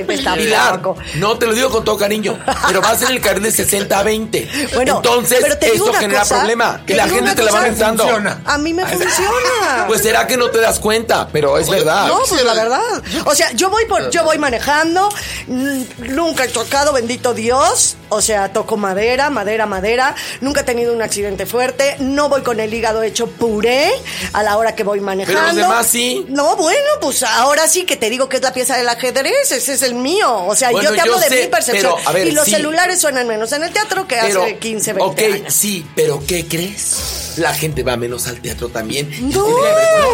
no 1.16 1.38
te 1.38 1.46
lo 1.46 1.54
digo 1.54 1.70
con 1.70 1.84
todo 1.84 1.98
cariño, 1.98 2.38
pero 2.68 2.82
vas 2.82 3.02
en 3.02 3.10
el 3.10 3.22
carril 3.22 3.44
de 3.44 3.52
60 3.52 3.98
a 3.98 4.04
20. 4.04 4.50
Bueno, 4.76 4.98
Entonces, 4.98 5.40
pero 5.42 5.58
te 5.58 5.72
digo 5.72 5.86
eso 5.86 5.92
una 5.92 6.00
genera 6.00 6.22
cosa, 6.22 6.36
problema. 6.38 6.82
Y 6.88 6.94
la 6.94 7.08
gente 7.08 7.36
te 7.36 7.44
la 7.44 7.52
va 7.52 7.64
pensando. 7.64 8.04
funciona. 8.04 8.42
A 8.46 8.58
mí 8.58 8.74
me 8.74 8.86
funciona. 8.86 9.86
Pues 9.88 10.02
será 10.02 10.28
que 10.28 10.38
no 10.38 10.50
te 10.50 10.60
das 10.60 10.80
cuenta, 10.80 11.28
pero 11.32 11.58
es 11.58 11.70
verdad. 11.70 12.08
No, 12.08 12.20
pues 12.28 12.44
la 12.44 12.54
verdad. 12.54 13.04
O 13.26 13.36
sea, 13.36 13.52
yo 13.54 13.70
voy 13.70 13.86
por, 13.86 14.10
yo 14.10 14.24
voy 14.24 14.38
manejando, 14.38 15.10
mm, 15.48 15.82
nunca 16.10 16.46
he 16.46 16.52
chocado, 16.52 16.94
bendito 16.94 17.34
Dios. 17.34 17.98
O 18.14 18.22
sea, 18.22 18.52
toco 18.52 18.76
madera, 18.76 19.30
madera, 19.30 19.66
madera. 19.66 20.16
Nunca 20.42 20.62
he 20.62 20.64
tenido 20.64 20.94
un 20.94 21.02
accidente 21.02 21.46
fuerte. 21.46 21.96
No 22.00 22.28
voy 22.28 22.42
con 22.42 22.60
el 22.60 22.74
hígado 22.74 23.04
hecho 23.04 23.28
puré 23.28 23.90
a 24.34 24.44
la 24.44 24.58
hora 24.58 24.76
que 24.76 24.84
voy 24.84 25.00
manejando. 25.00 25.40
Pero 25.40 25.54
los 25.54 25.56
demás 25.56 25.88
sí. 25.88 26.26
No, 26.28 26.58
bueno, 26.58 26.90
pues 27.00 27.24
ahora 27.24 27.70
sí 27.70 27.86
que 27.86 27.96
te 27.96 28.10
digo 28.10 28.28
que 28.28 28.38
es 28.38 28.44
la 28.44 28.52
pieza 28.52 28.76
del 28.76 28.90
ajedrez. 28.90 29.54
Ese 29.54 29.74
es 29.74 29.82
el 29.82 29.96
mío. 29.96 30.41
O 30.48 30.56
sea, 30.56 30.72
Bueno, 30.72 30.90
yo 30.90 30.96
te 30.96 31.02
hablo 31.02 31.14
yo 31.16 31.20
de 31.22 31.28
sé, 31.30 31.42
mi 31.44 31.48
percepción. 31.48 31.94
pero, 31.96 32.10
a 32.10 32.12
ver, 32.14 32.28
y 32.28 32.32
los 32.32 32.46
sí. 32.46 32.52
celulares 32.52 33.00
suenan 33.00 33.28
menos 33.28 33.52
en 33.52 33.64
el 33.64 33.72
teatro 33.72 34.08
que 34.08 34.18
Pero, 34.22 34.44
hace 34.44 34.58
15, 34.58 34.94
20 34.94 35.12
ok, 35.28 35.34
años. 35.36 35.54
sí, 35.54 35.86
pero 35.96 36.22
¿qué 36.28 36.48
crees? 36.48 37.34
La 37.38 37.54
gente 37.54 37.82
va 37.84 37.96
menos 37.96 38.28
al 38.28 38.42
teatro 38.42 38.68
también. 38.70 39.10
No. 39.34 39.46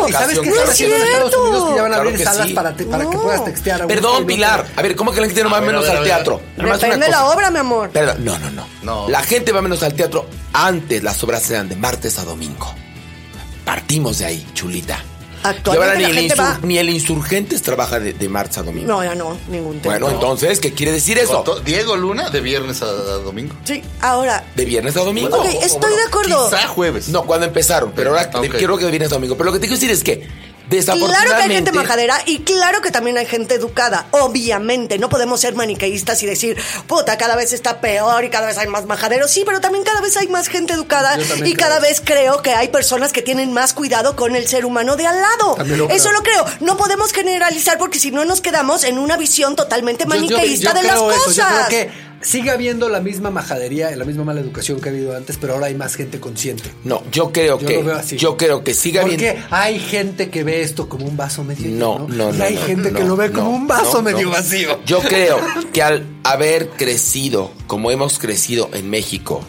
Que 0.06 0.10
¿Y 0.10 0.14
sabes 0.14 0.40
qué 0.40 0.50
no 0.50 0.56
es 0.56 0.70
en 0.70 0.76
sí. 0.76 0.84
Estados 0.86 1.10
cierto. 1.32 1.44
Unidos? 1.44 1.70
Que 1.70 1.76
ya 1.76 1.82
van 1.82 1.94
a 1.94 1.96
Claro 1.96 2.02
abrir 2.02 2.18
que 2.18 2.24
salas 2.24 2.48
sí. 2.48 2.54
para, 2.54 2.76
te- 2.76 2.86
para 2.86 3.10
que 3.10 3.16
No. 3.16 3.24
puedas 3.24 3.46
textear. 3.46 3.88
Perdón, 3.88 4.26
Pilar. 4.28 4.68
A 4.76 4.82
ver, 4.84 4.96
¿cómo 4.96 5.12
que 5.12 5.22
la 5.22 5.26
gente 5.28 5.44
no 5.44 5.50
va 5.50 5.60
ver, 5.60 5.68
menos 5.68 5.82
ver, 5.84 5.92
al 5.92 5.98
a 5.98 6.00
ver. 6.02 6.10
teatro? 6.10 6.42
Depende 6.56 7.06
de 7.08 7.12
la 7.12 7.26
obra, 7.26 7.50
mi 7.50 7.58
amor. 7.60 7.90
Perdón, 7.90 8.24
no, 8.24 8.38
no, 8.38 8.52
no, 8.52 8.68
No. 8.84 9.10
La 9.10 9.24
gente 9.24 9.52
va 9.52 9.62
menos 9.62 9.82
al 9.82 9.94
teatro. 9.96 10.28
Antes 10.54 11.02
las 11.04 11.24
obras 11.24 11.50
eran 11.50 11.68
de 11.70 11.76
martes 11.76 12.20
a 12.20 12.24
domingo. 12.24 12.74
Partimos 13.66 14.20
de 14.20 14.26
ahí, 14.26 14.48
chulita. 14.54 15.04
Actualmente 15.44 15.72
y 15.72 15.78
ahora 15.78 15.94
la 15.94 16.00
ni, 16.00 16.06
el 16.06 16.20
gente 16.20 16.36
va- 16.36 16.60
ni 16.64 16.78
el 16.78 16.90
Insurgentes 16.90 17.62
trabaja 17.62 18.00
de, 18.00 18.14
de 18.14 18.30
martes 18.30 18.58
a 18.58 18.64
domingo. 18.64 18.88
No, 18.88 19.04
ya 19.04 19.16
no, 19.16 19.38
ningún 19.50 19.80
tema. 19.80 19.98
bueno, 20.00 20.10
entonces, 20.14 20.60
¿qué 20.60 20.74
quiere 20.74 20.92
decir 20.92 21.18
eso? 21.18 21.44
Con 21.44 21.44
to- 21.44 21.60
Diego 21.62 21.96
Luna 21.96 22.30
de 22.30 22.42
viernes 22.42 22.82
a, 22.82 22.86
a 22.88 23.18
domingo. 23.20 23.56
Sí, 23.64 23.84
ahora, 24.02 24.46
De 24.56 24.66
viernes 24.66 24.96
a 24.98 25.02
domingo. 25.02 25.38
Ok, 25.38 25.46
estoy 25.62 25.96
de 25.96 26.04
acuerdo. 26.08 26.50
Quizá 26.50 26.68
jueves. 26.68 27.10
No, 27.10 27.26
cuando 27.26 27.46
empezaron, 27.46 27.92
pero 27.96 28.10
ahora 28.12 28.30
Ok. 28.34 28.48
quiero 28.58 28.78
que 28.78 28.86
de 28.86 28.92
viernes 28.92 29.12
a 29.12 29.16
domingo. 29.16 29.36
Pero 29.38 29.46
lo 29.46 29.54
que 29.54 29.60
te 29.60 29.68
quiero 29.68 29.80
decir 29.80 29.92
es 29.92 30.04
que 30.04 30.28
desafortunadamente... 30.70 31.28
Claro 31.28 31.38
que 31.38 31.50
hay 31.52 31.56
gente 31.56 31.72
majadera 31.72 32.22
y 32.26 32.40
claro 32.40 32.82
que 32.82 32.92
también 32.92 33.18
hay 33.18 33.26
gente 33.26 33.56
educada. 33.56 34.08
Obviamente, 34.12 34.98
no 35.00 35.10
podemos 35.10 35.40
ser 35.42 35.56
maniqueístas 35.56 36.22
y 36.24 36.26
decir, 36.26 36.58
puta, 36.88 37.18
cada 37.18 37.36
vez 37.36 37.54
está 37.54 37.80
peor 37.82 38.24
y 38.24 38.30
cada 38.30 38.48
vez 38.48 38.58
hay 38.58 38.68
más 38.68 38.86
majaderos. 38.86 39.32
Sí, 39.32 39.44
pero 39.46 39.62
también 39.62 39.84
cada 39.84 40.02
vez 40.02 40.16
hay 40.18 40.28
más 40.28 40.48
gente 40.48 40.74
educada 40.74 41.18
y 41.20 41.24
creo. 41.54 41.58
cada 41.58 41.80
vez 41.80 42.02
creo 42.04 42.42
que 42.42 42.54
hay 42.54 42.68
personas 42.70 43.12
que 43.14 43.22
tienen 43.22 43.54
más 43.54 43.74
cuidado 43.74 44.16
con 44.16 44.36
el 44.36 44.48
ser 44.48 44.66
humano 44.66 44.96
de 44.96 45.08
al 45.08 45.22
lado. 45.22 45.58
Lo 45.66 45.90
Eso 45.90 46.12
lo 46.12 46.24
creo. 46.24 46.46
No 46.60 46.78
podemos 46.78 47.12
generalizar 47.14 47.78
porque 47.78 48.00
si 48.00 48.12
no 48.12 48.26
nos 48.26 48.42
quedamos 48.42 48.84
en 48.84 48.98
una 48.98 49.18
visión 49.18 49.56
totalmente 49.56 50.04
Yo- 50.06 50.10
yo- 50.10 50.16
maniqueísta 50.16 50.72
yo 50.74 50.78
de 50.82 50.84
las 50.84 50.96
creo 50.96 51.12
eso, 51.12 51.24
cosas. 51.26 51.36
Yo 51.36 51.68
creo 51.68 51.70
que 51.70 51.92
sigue 52.28 52.52
habiendo 52.52 52.90
la 52.90 53.00
misma 53.00 53.32
majadería, 53.32 53.96
la 53.96 54.04
misma 54.04 54.24
mala 54.26 54.42
educación 54.42 54.82
que 54.82 54.90
ha 54.90 54.92
habido 54.92 55.16
antes, 55.16 55.38
pero 55.38 55.54
ahora 55.54 55.68
hay 55.68 55.76
más 55.76 55.96
gente 55.96 56.20
consciente. 56.20 56.64
No, 56.84 57.02
yo 57.12 57.32
creo 57.32 57.58
Yo 57.60 57.68
que... 57.68 57.76
lo 57.76 57.84
veo 57.86 57.96
así. 57.96 58.18
Yo 58.18 58.36
creo 58.36 58.64
que 58.64 58.74
siga 58.74 59.04
bien... 59.06 59.18
Porque 59.18 59.38
hay 59.50 59.80
gente 59.80 60.30
que 60.30 60.44
ve 60.44 60.62
esto 60.62 60.90
como 60.90 61.06
un 61.06 61.16
vaso 61.16 61.44
medio 61.46 61.70
No, 61.70 62.08
lleno, 62.08 62.30
no, 62.30 62.34
y 62.36 62.38
no. 62.38 62.44
hay 62.44 62.56
no, 62.56 62.62
gente 62.64 62.92
que 62.92 63.00
no, 63.04 63.08
lo 63.10 63.16
ve 63.16 63.30
no, 63.30 63.40
como 63.40 63.52
un 63.52 63.68
vaso 63.68 63.98
no, 63.98 64.02
medio 64.04 64.26
no. 64.26 64.32
vacío. 64.32 64.80
Yo 64.86 65.00
creo 65.00 65.40
que 65.74 65.82
al 65.82 66.06
haber 66.24 66.70
crecido 66.72 67.52
como 67.68 67.92
hemos 67.92 68.20
crecido 68.20 68.70
en 68.74 68.90
México, 68.90 69.42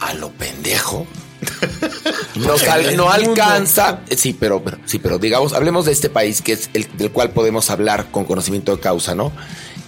a 0.00 0.14
lo 0.14 0.30
pendejo, 0.32 1.06
nos 2.36 2.62
al- 2.68 2.96
no 2.96 3.10
alcanza. 3.10 4.00
Sí, 4.16 4.36
pero, 4.38 4.62
pero- 4.64 4.78
sí, 4.86 4.98
pero 4.98 5.18
digamos, 5.18 5.52
hablemos 5.52 5.86
de 5.86 5.92
este 5.92 6.10
país 6.10 6.42
que 6.42 6.52
es 6.52 6.70
el 6.74 6.88
del 6.96 7.10
cual 7.10 7.30
podemos 7.30 7.70
hablar 7.70 8.06
con 8.10 8.24
conocimiento 8.24 8.74
de 8.74 8.80
causa, 8.80 9.14
¿no? 9.14 9.32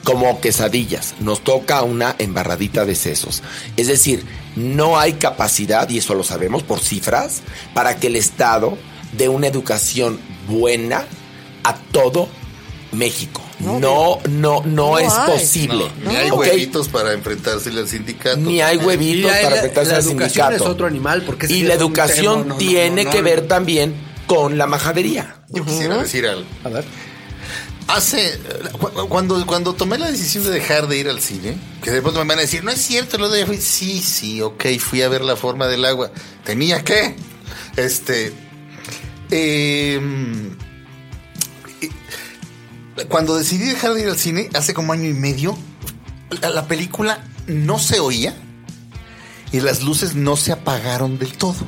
Como 0.07 0.41
quesadillas, 0.41 1.17
nos 1.19 1.43
toca 1.43 1.83
una 1.83 2.15
embarradita 2.21 2.85
de 2.85 2.95
sesos. 2.95 3.43
Es 3.77 3.89
decir, 3.89 4.25
no 4.55 5.01
hay 5.01 5.15
capacidad, 5.15 5.89
y 5.91 5.99
eso 5.99 6.15
lo 6.15 6.23
sabemos 6.23 6.63
por 6.63 6.79
cifras, 6.79 7.43
para 7.75 7.97
que 7.97 8.07
el 8.07 8.15
Estado 8.15 8.79
dé 9.19 9.29
una 9.29 9.49
educación 9.49 10.21
buena 10.49 11.05
a 11.65 11.75
todo 11.91 12.29
México. 12.93 13.43
No, 13.59 13.81
no, 13.81 14.21
no, 14.29 14.63
No 14.65 14.99
es 15.01 15.13
hay. 15.13 15.33
posible. 15.33 15.91
Ni 16.07 16.15
hay 16.15 16.31
huevitos 16.31 16.89
para 16.89 17.13
enfrentarse 17.13 17.71
al 17.71 17.89
sindicato. 17.89 18.37
Ni 18.37 18.61
hay 18.61 18.77
huevitos 18.77 19.33
para 19.33 19.57
enfrentarse 19.57 19.91
la 19.91 19.97
al 19.97 20.05
educación 20.05 20.29
sindicato. 20.29 20.55
es 20.55 20.71
otro 20.71 20.87
animal, 20.87 21.23
porque 21.27 21.53
y 21.53 21.63
la 21.65 21.75
educación 21.75 22.43
tema, 22.43 22.45
no, 22.45 22.55
no, 22.55 22.59
tiene 22.59 23.05
no, 23.05 23.11
que 23.11 23.19
no. 23.19 23.25
ver 23.25 23.49
también 23.49 23.93
con 24.29 24.57
la 24.57 24.69
majadería. 24.69 25.39
Yo 25.49 25.65
quisiera 25.65 25.97
decir 26.01 26.29
algo. 26.29 26.47
A 26.63 26.69
ver. 26.69 26.85
Hace 27.89 28.39
cu- 28.81 29.09
cuando 29.09 29.47
cuando 29.47 29.75
tomé 29.75 29.97
la 29.99 30.11
decisión 30.11 30.43
de 30.45 30.51
dejar 30.51 30.89
de 30.89 30.99
ir 30.99 31.09
al 31.09 31.21
cine, 31.21 31.57
que 31.83 31.91
después 31.93 32.15
me 32.15 32.21
van 32.25 32.33
a 32.39 32.41
decir, 32.43 32.65
no 32.65 32.71
es 32.73 32.81
cierto, 32.81 33.17
lo 33.17 33.29
de 33.29 33.47
fui, 33.47 33.59
sí, 33.59 34.01
sí, 34.03 34.41
ok, 34.43 34.65
fui 34.81 35.03
a 35.03 35.09
ver 35.09 35.23
la 35.23 35.37
forma 35.37 35.67
del 35.69 35.85
agua. 35.85 36.11
Tenía 36.45 36.83
que, 36.83 37.15
este, 37.77 38.33
em, 39.31 40.51
eh, 41.81 43.05
cuando 43.09 43.37
decidí 43.37 43.67
dejar 43.67 43.95
de 43.95 44.03
ir 44.03 44.09
al 44.09 44.19
cine 44.19 44.49
hace 44.55 44.75
como 44.75 44.93
año 44.93 45.09
y 45.09 45.15
medio, 45.15 45.57
la, 46.41 46.51
la 46.51 46.67
película 46.67 47.25
no 47.47 47.79
se 47.79 48.01
oía 48.01 48.35
y 49.53 49.61
las 49.61 49.83
luces 49.83 50.15
no 50.15 50.37
se 50.37 50.53
apagaron 50.53 51.19
del 51.19 51.33
todo. 51.35 51.67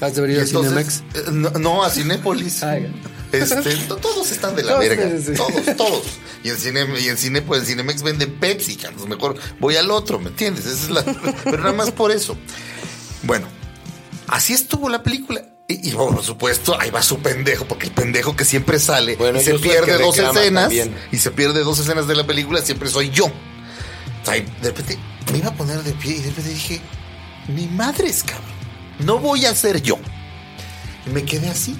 ¿Has 0.00 0.14
de 0.16 0.20
venir 0.22 0.40
a 0.40 0.44
Cinemex? 0.46 0.98
eh, 1.14 1.30
no, 1.32 1.50
no, 1.50 1.84
a 1.84 1.90
Cinépolis. 1.90 2.62
Este, 3.32 3.74
to- 3.88 3.96
todos 3.96 4.30
están 4.30 4.54
de 4.54 4.62
la 4.62 4.76
verga. 4.78 5.08
sí, 5.18 5.24
sí. 5.26 5.32
Todos, 5.34 5.76
todos. 5.76 6.02
Y 6.44 6.50
en 6.50 6.58
cine, 6.58 6.86
y 7.00 7.08
en 7.08 7.16
cine, 7.16 7.40
pues 7.42 7.60
en 7.62 7.66
Cinemex 7.66 8.02
venden 8.02 8.34
Pepsi, 8.38 8.72
entonces 8.74 9.06
mejor 9.08 9.36
voy 9.58 9.76
al 9.76 9.90
otro, 9.90 10.18
¿me 10.18 10.28
entiendes? 10.28 10.66
Esa 10.66 10.84
es 10.84 10.90
la, 10.90 11.02
pero 11.44 11.58
nada 11.58 11.72
más 11.72 11.90
por 11.92 12.10
eso. 12.12 12.36
Bueno, 13.22 13.46
así 14.28 14.52
estuvo 14.52 14.88
la 14.88 15.02
película. 15.02 15.42
Y, 15.68 15.88
y, 15.90 15.92
por 15.92 16.22
supuesto, 16.22 16.78
ahí 16.78 16.90
va 16.90 17.02
su 17.02 17.20
pendejo, 17.20 17.64
porque 17.66 17.86
el 17.86 17.92
pendejo 17.92 18.34
que 18.36 18.44
siempre 18.44 18.78
sale 18.80 19.14
Bueno, 19.16 19.40
y 19.40 19.44
se 19.44 19.52
el 19.52 19.60
pierde 19.60 19.96
dos 19.96 20.18
escenas, 20.18 20.64
también. 20.64 20.94
y 21.12 21.18
se 21.18 21.30
pierde 21.30 21.60
dos 21.60 21.78
escenas 21.78 22.06
de 22.08 22.14
la 22.16 22.26
película, 22.26 22.60
siempre 22.60 22.90
soy 22.90 23.10
yo. 23.10 23.26
O 23.26 24.24
sea, 24.24 24.34
de 24.34 24.44
repente 24.62 24.98
me 25.32 25.38
iba 25.38 25.48
a 25.48 25.54
poner 25.54 25.82
de 25.84 25.92
pie 25.92 26.16
y 26.16 26.18
de 26.20 26.28
repente 26.30 26.50
dije, 26.50 26.80
mi 27.48 27.66
madre 27.68 28.08
es 28.08 28.24
cabrón, 28.24 28.50
no 28.98 29.18
voy 29.18 29.46
a 29.46 29.54
ser 29.54 29.80
yo. 29.80 29.98
Y 31.06 31.10
me 31.10 31.24
quedé 31.24 31.48
así. 31.48 31.76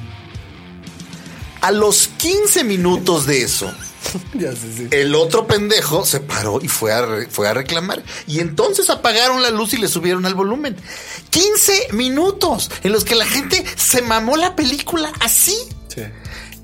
A 1.62 1.70
los 1.70 2.08
15 2.18 2.64
minutos 2.64 3.24
de 3.26 3.42
eso, 3.42 3.72
Ya 4.34 4.50
sé, 4.52 4.72
sí. 4.76 4.88
el 4.90 5.14
otro 5.14 5.46
pendejo 5.46 6.04
se 6.04 6.20
paró 6.20 6.60
y 6.60 6.68
fue 6.68 6.92
a, 6.92 7.02
re- 7.06 7.26
fue 7.30 7.48
a 7.48 7.54
reclamar. 7.54 8.02
Y 8.26 8.40
entonces 8.40 8.90
apagaron 8.90 9.42
la 9.42 9.50
luz 9.50 9.72
y 9.72 9.78
le 9.78 9.88
subieron 9.88 10.26
al 10.26 10.34
volumen. 10.34 10.76
15 11.30 11.88
minutos 11.92 12.70
en 12.82 12.92
los 12.92 13.04
que 13.04 13.14
la 13.14 13.26
gente 13.26 13.64
se 13.76 14.02
mamó 14.02 14.36
la 14.36 14.54
película 14.56 15.12
así. 15.20 15.56
Sí. 15.88 16.02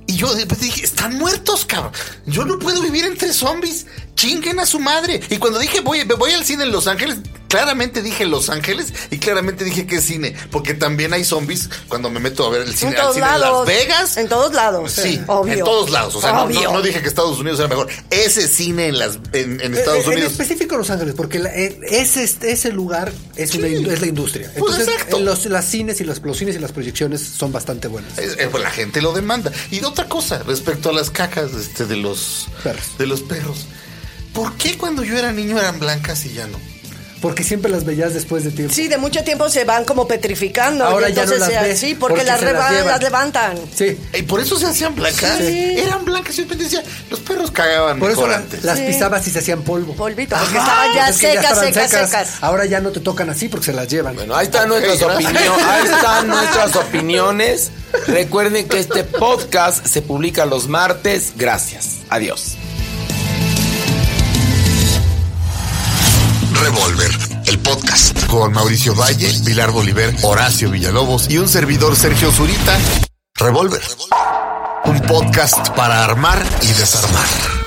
Y 0.06 0.16
yo 0.16 0.34
después 0.34 0.60
dije, 0.60 0.84
están 0.84 1.16
muertos, 1.18 1.64
cabrón. 1.66 1.92
Yo 2.26 2.44
no 2.44 2.58
puedo 2.58 2.80
vivir 2.82 3.04
entre 3.04 3.32
zombies. 3.32 3.86
Chinguen 4.14 4.58
a 4.58 4.66
su 4.66 4.80
madre. 4.80 5.20
Y 5.30 5.36
cuando 5.36 5.58
dije 5.58 5.80
voy, 5.80 6.02
voy 6.04 6.32
al 6.32 6.44
cine 6.44 6.64
en 6.64 6.72
Los 6.72 6.86
Ángeles, 6.86 7.18
claramente 7.48 8.02
dije 8.02 8.26
Los 8.26 8.50
Ángeles 8.50 8.92
y 9.10 9.18
claramente 9.18 9.64
dije 9.64 9.86
que 9.86 9.96
es 9.96 10.04
cine. 10.04 10.34
Porque 10.50 10.74
también 10.74 11.12
hay 11.12 11.24
zombies 11.24 11.68
cuando 11.88 12.10
me 12.10 12.20
meto 12.20 12.46
a 12.46 12.50
ver 12.50 12.62
el 12.62 12.74
cine, 12.74 12.92
En 12.92 12.98
al 13.00 13.14
cine 13.14 13.26
en. 13.26 13.40
Las 13.40 13.66
Vegas. 13.66 14.16
En 14.16 14.28
todos 14.28 14.54
lados. 14.54 14.92
Sí, 14.92 15.20
Obvio. 15.26 15.52
en 15.54 15.64
todos 15.64 15.90
lados. 15.90 16.14
O 16.14 16.20
sea, 16.20 16.32
no, 16.32 16.42
Obvio. 16.44 16.62
no- 16.64 16.72
no 16.74 16.82
dije 16.82 17.00
que 17.02 17.08
Estados 17.08 17.38
Unidos 17.38 17.58
era 17.58 17.68
mejor. 17.68 17.88
Ese 18.10 18.46
cine 18.48 18.86
en, 18.88 18.98
las, 18.98 19.18
en, 19.32 19.60
en 19.60 19.74
Estados 19.74 20.00
Eh, 20.00 20.08
En 20.08 20.12
Unidos. 20.14 20.32
específico 20.32 20.76
Los 20.76 20.90
Ángeles, 20.90 21.14
porque 21.16 21.38
la- 21.38 21.54
eh, 21.54 21.78
ese, 21.90 22.22
ese 22.24 22.72
lugar 22.72 23.12
es, 23.36 23.54
una 23.54 23.68
indu- 23.68 23.90
es 23.90 24.00
la 24.00 24.06
industria. 24.06 24.52
Pues 24.56 24.72
Entonces, 24.74 24.88
exacto. 24.88 25.16
en 25.18 25.24
los, 25.24 25.44
las 25.46 25.64
cines 25.64 26.00
y 26.00 26.04
los, 26.04 26.20
los 26.22 26.36
cines 26.36 26.56
y 26.56 26.58
las 26.58 26.72
proyecciones 26.72 27.20
son 27.22 27.50
bastante 27.52 27.88
buenas. 27.88 28.18
Eh, 28.18 28.28
eh, 28.38 28.48
pues 28.50 28.62
la 28.62 28.70
gente 28.70 29.00
lo 29.02 29.12
demanda. 29.12 29.50
Y 29.70 29.82
otra 29.84 30.08
cosa, 30.08 30.42
respecto 30.42 30.90
a 30.90 30.92
las 30.92 31.10
cacas 31.10 31.52
este, 31.54 31.86
de 31.86 31.96
los 31.96 32.48
Perros. 32.62 32.98
de 32.98 33.06
los 33.06 33.22
perros. 33.22 33.66
¿Por 34.34 34.52
qué 34.54 34.76
cuando 34.76 35.02
yo 35.02 35.16
era 35.18 35.32
niño 35.32 35.58
eran 35.58 35.78
blancas 35.80 36.24
y 36.26 36.32
ya 36.34 36.46
no? 36.46 36.58
Porque 37.20 37.42
siempre 37.42 37.68
las 37.70 37.84
veías 37.84 38.14
después 38.14 38.44
de 38.44 38.50
tiempo. 38.52 38.72
Sí, 38.72 38.86
de 38.86 38.96
mucho 38.96 39.24
tiempo 39.24 39.48
se 39.48 39.64
van 39.64 39.84
como 39.84 40.06
petrificando. 40.06 40.84
Ahora 40.84 41.10
y 41.10 41.14
ya 41.14 41.26
no 41.26 41.34
las 41.34 41.48
se- 41.48 41.58
ves, 41.60 41.78
Sí, 41.80 41.94
porque, 41.94 42.14
porque 42.18 42.24
las, 42.30 42.40
reba- 42.40 42.70
llevan. 42.70 42.86
las 42.86 43.02
levantan. 43.02 43.58
Sí. 43.74 43.98
Y 44.14 44.22
por 44.22 44.40
eso 44.40 44.56
se 44.56 44.66
hacían 44.66 44.94
blancas. 44.94 45.38
Sí. 45.38 45.74
Eran 45.78 46.04
blancas. 46.04 46.36
Yo 46.36 46.44
siempre 46.44 46.56
decía, 46.56 46.82
los 47.10 47.18
perros 47.20 47.50
cagaban 47.50 47.98
Por 47.98 48.10
eso 48.12 48.20
mejor 48.20 48.36
antes. 48.36 48.62
las 48.62 48.78
Sí. 48.78 48.84
pisabas 48.86 49.26
y 49.26 49.30
se 49.30 49.40
hacían 49.40 49.62
polvo. 49.62 49.94
Polvito, 49.94 50.36
porque 50.36 50.58
Ajá, 50.58 50.68
estaban 50.68 50.94
ya 50.94 51.08
es 51.08 51.18
que 51.18 51.32
secas, 51.32 51.58
secas, 51.60 51.90
secas. 51.90 52.28
Ahora 52.40 52.66
ya 52.66 52.80
no 52.80 52.90
te 52.90 53.00
tocan 53.00 53.28
así 53.30 53.48
porque 53.48 53.66
se 53.66 53.72
las 53.72 53.88
llevan. 53.88 54.14
Bueno, 54.14 54.36
ahí 54.36 54.46
están 54.46 54.68
nuestras 54.68 55.02
opiniones. 55.02 55.42
Ahí 55.68 55.84
están 55.86 56.28
nuestras 56.28 56.76
opiniones. 56.76 57.70
Recuerden 58.06 58.68
que 58.68 58.78
este 58.78 59.02
podcast 59.02 59.84
se 59.86 60.02
publica 60.02 60.46
los 60.46 60.68
martes. 60.68 61.32
Gracias. 61.36 61.96
Adiós. 62.10 62.56
Revolver, 66.60 67.10
el 67.46 67.58
podcast. 67.60 68.26
Con 68.26 68.52
Mauricio 68.52 68.94
Valle, 68.94 69.32
Pilar 69.44 69.70
Bolívar, 69.70 70.12
Horacio 70.22 70.70
Villalobos 70.70 71.30
y 71.30 71.38
un 71.38 71.48
servidor 71.48 71.94
Sergio 71.96 72.32
Zurita. 72.32 72.78
Revolver. 73.36 73.82
Un 74.84 75.00
podcast 75.02 75.68
para 75.70 76.04
armar 76.04 76.44
y 76.62 76.66
desarmar. 76.68 77.57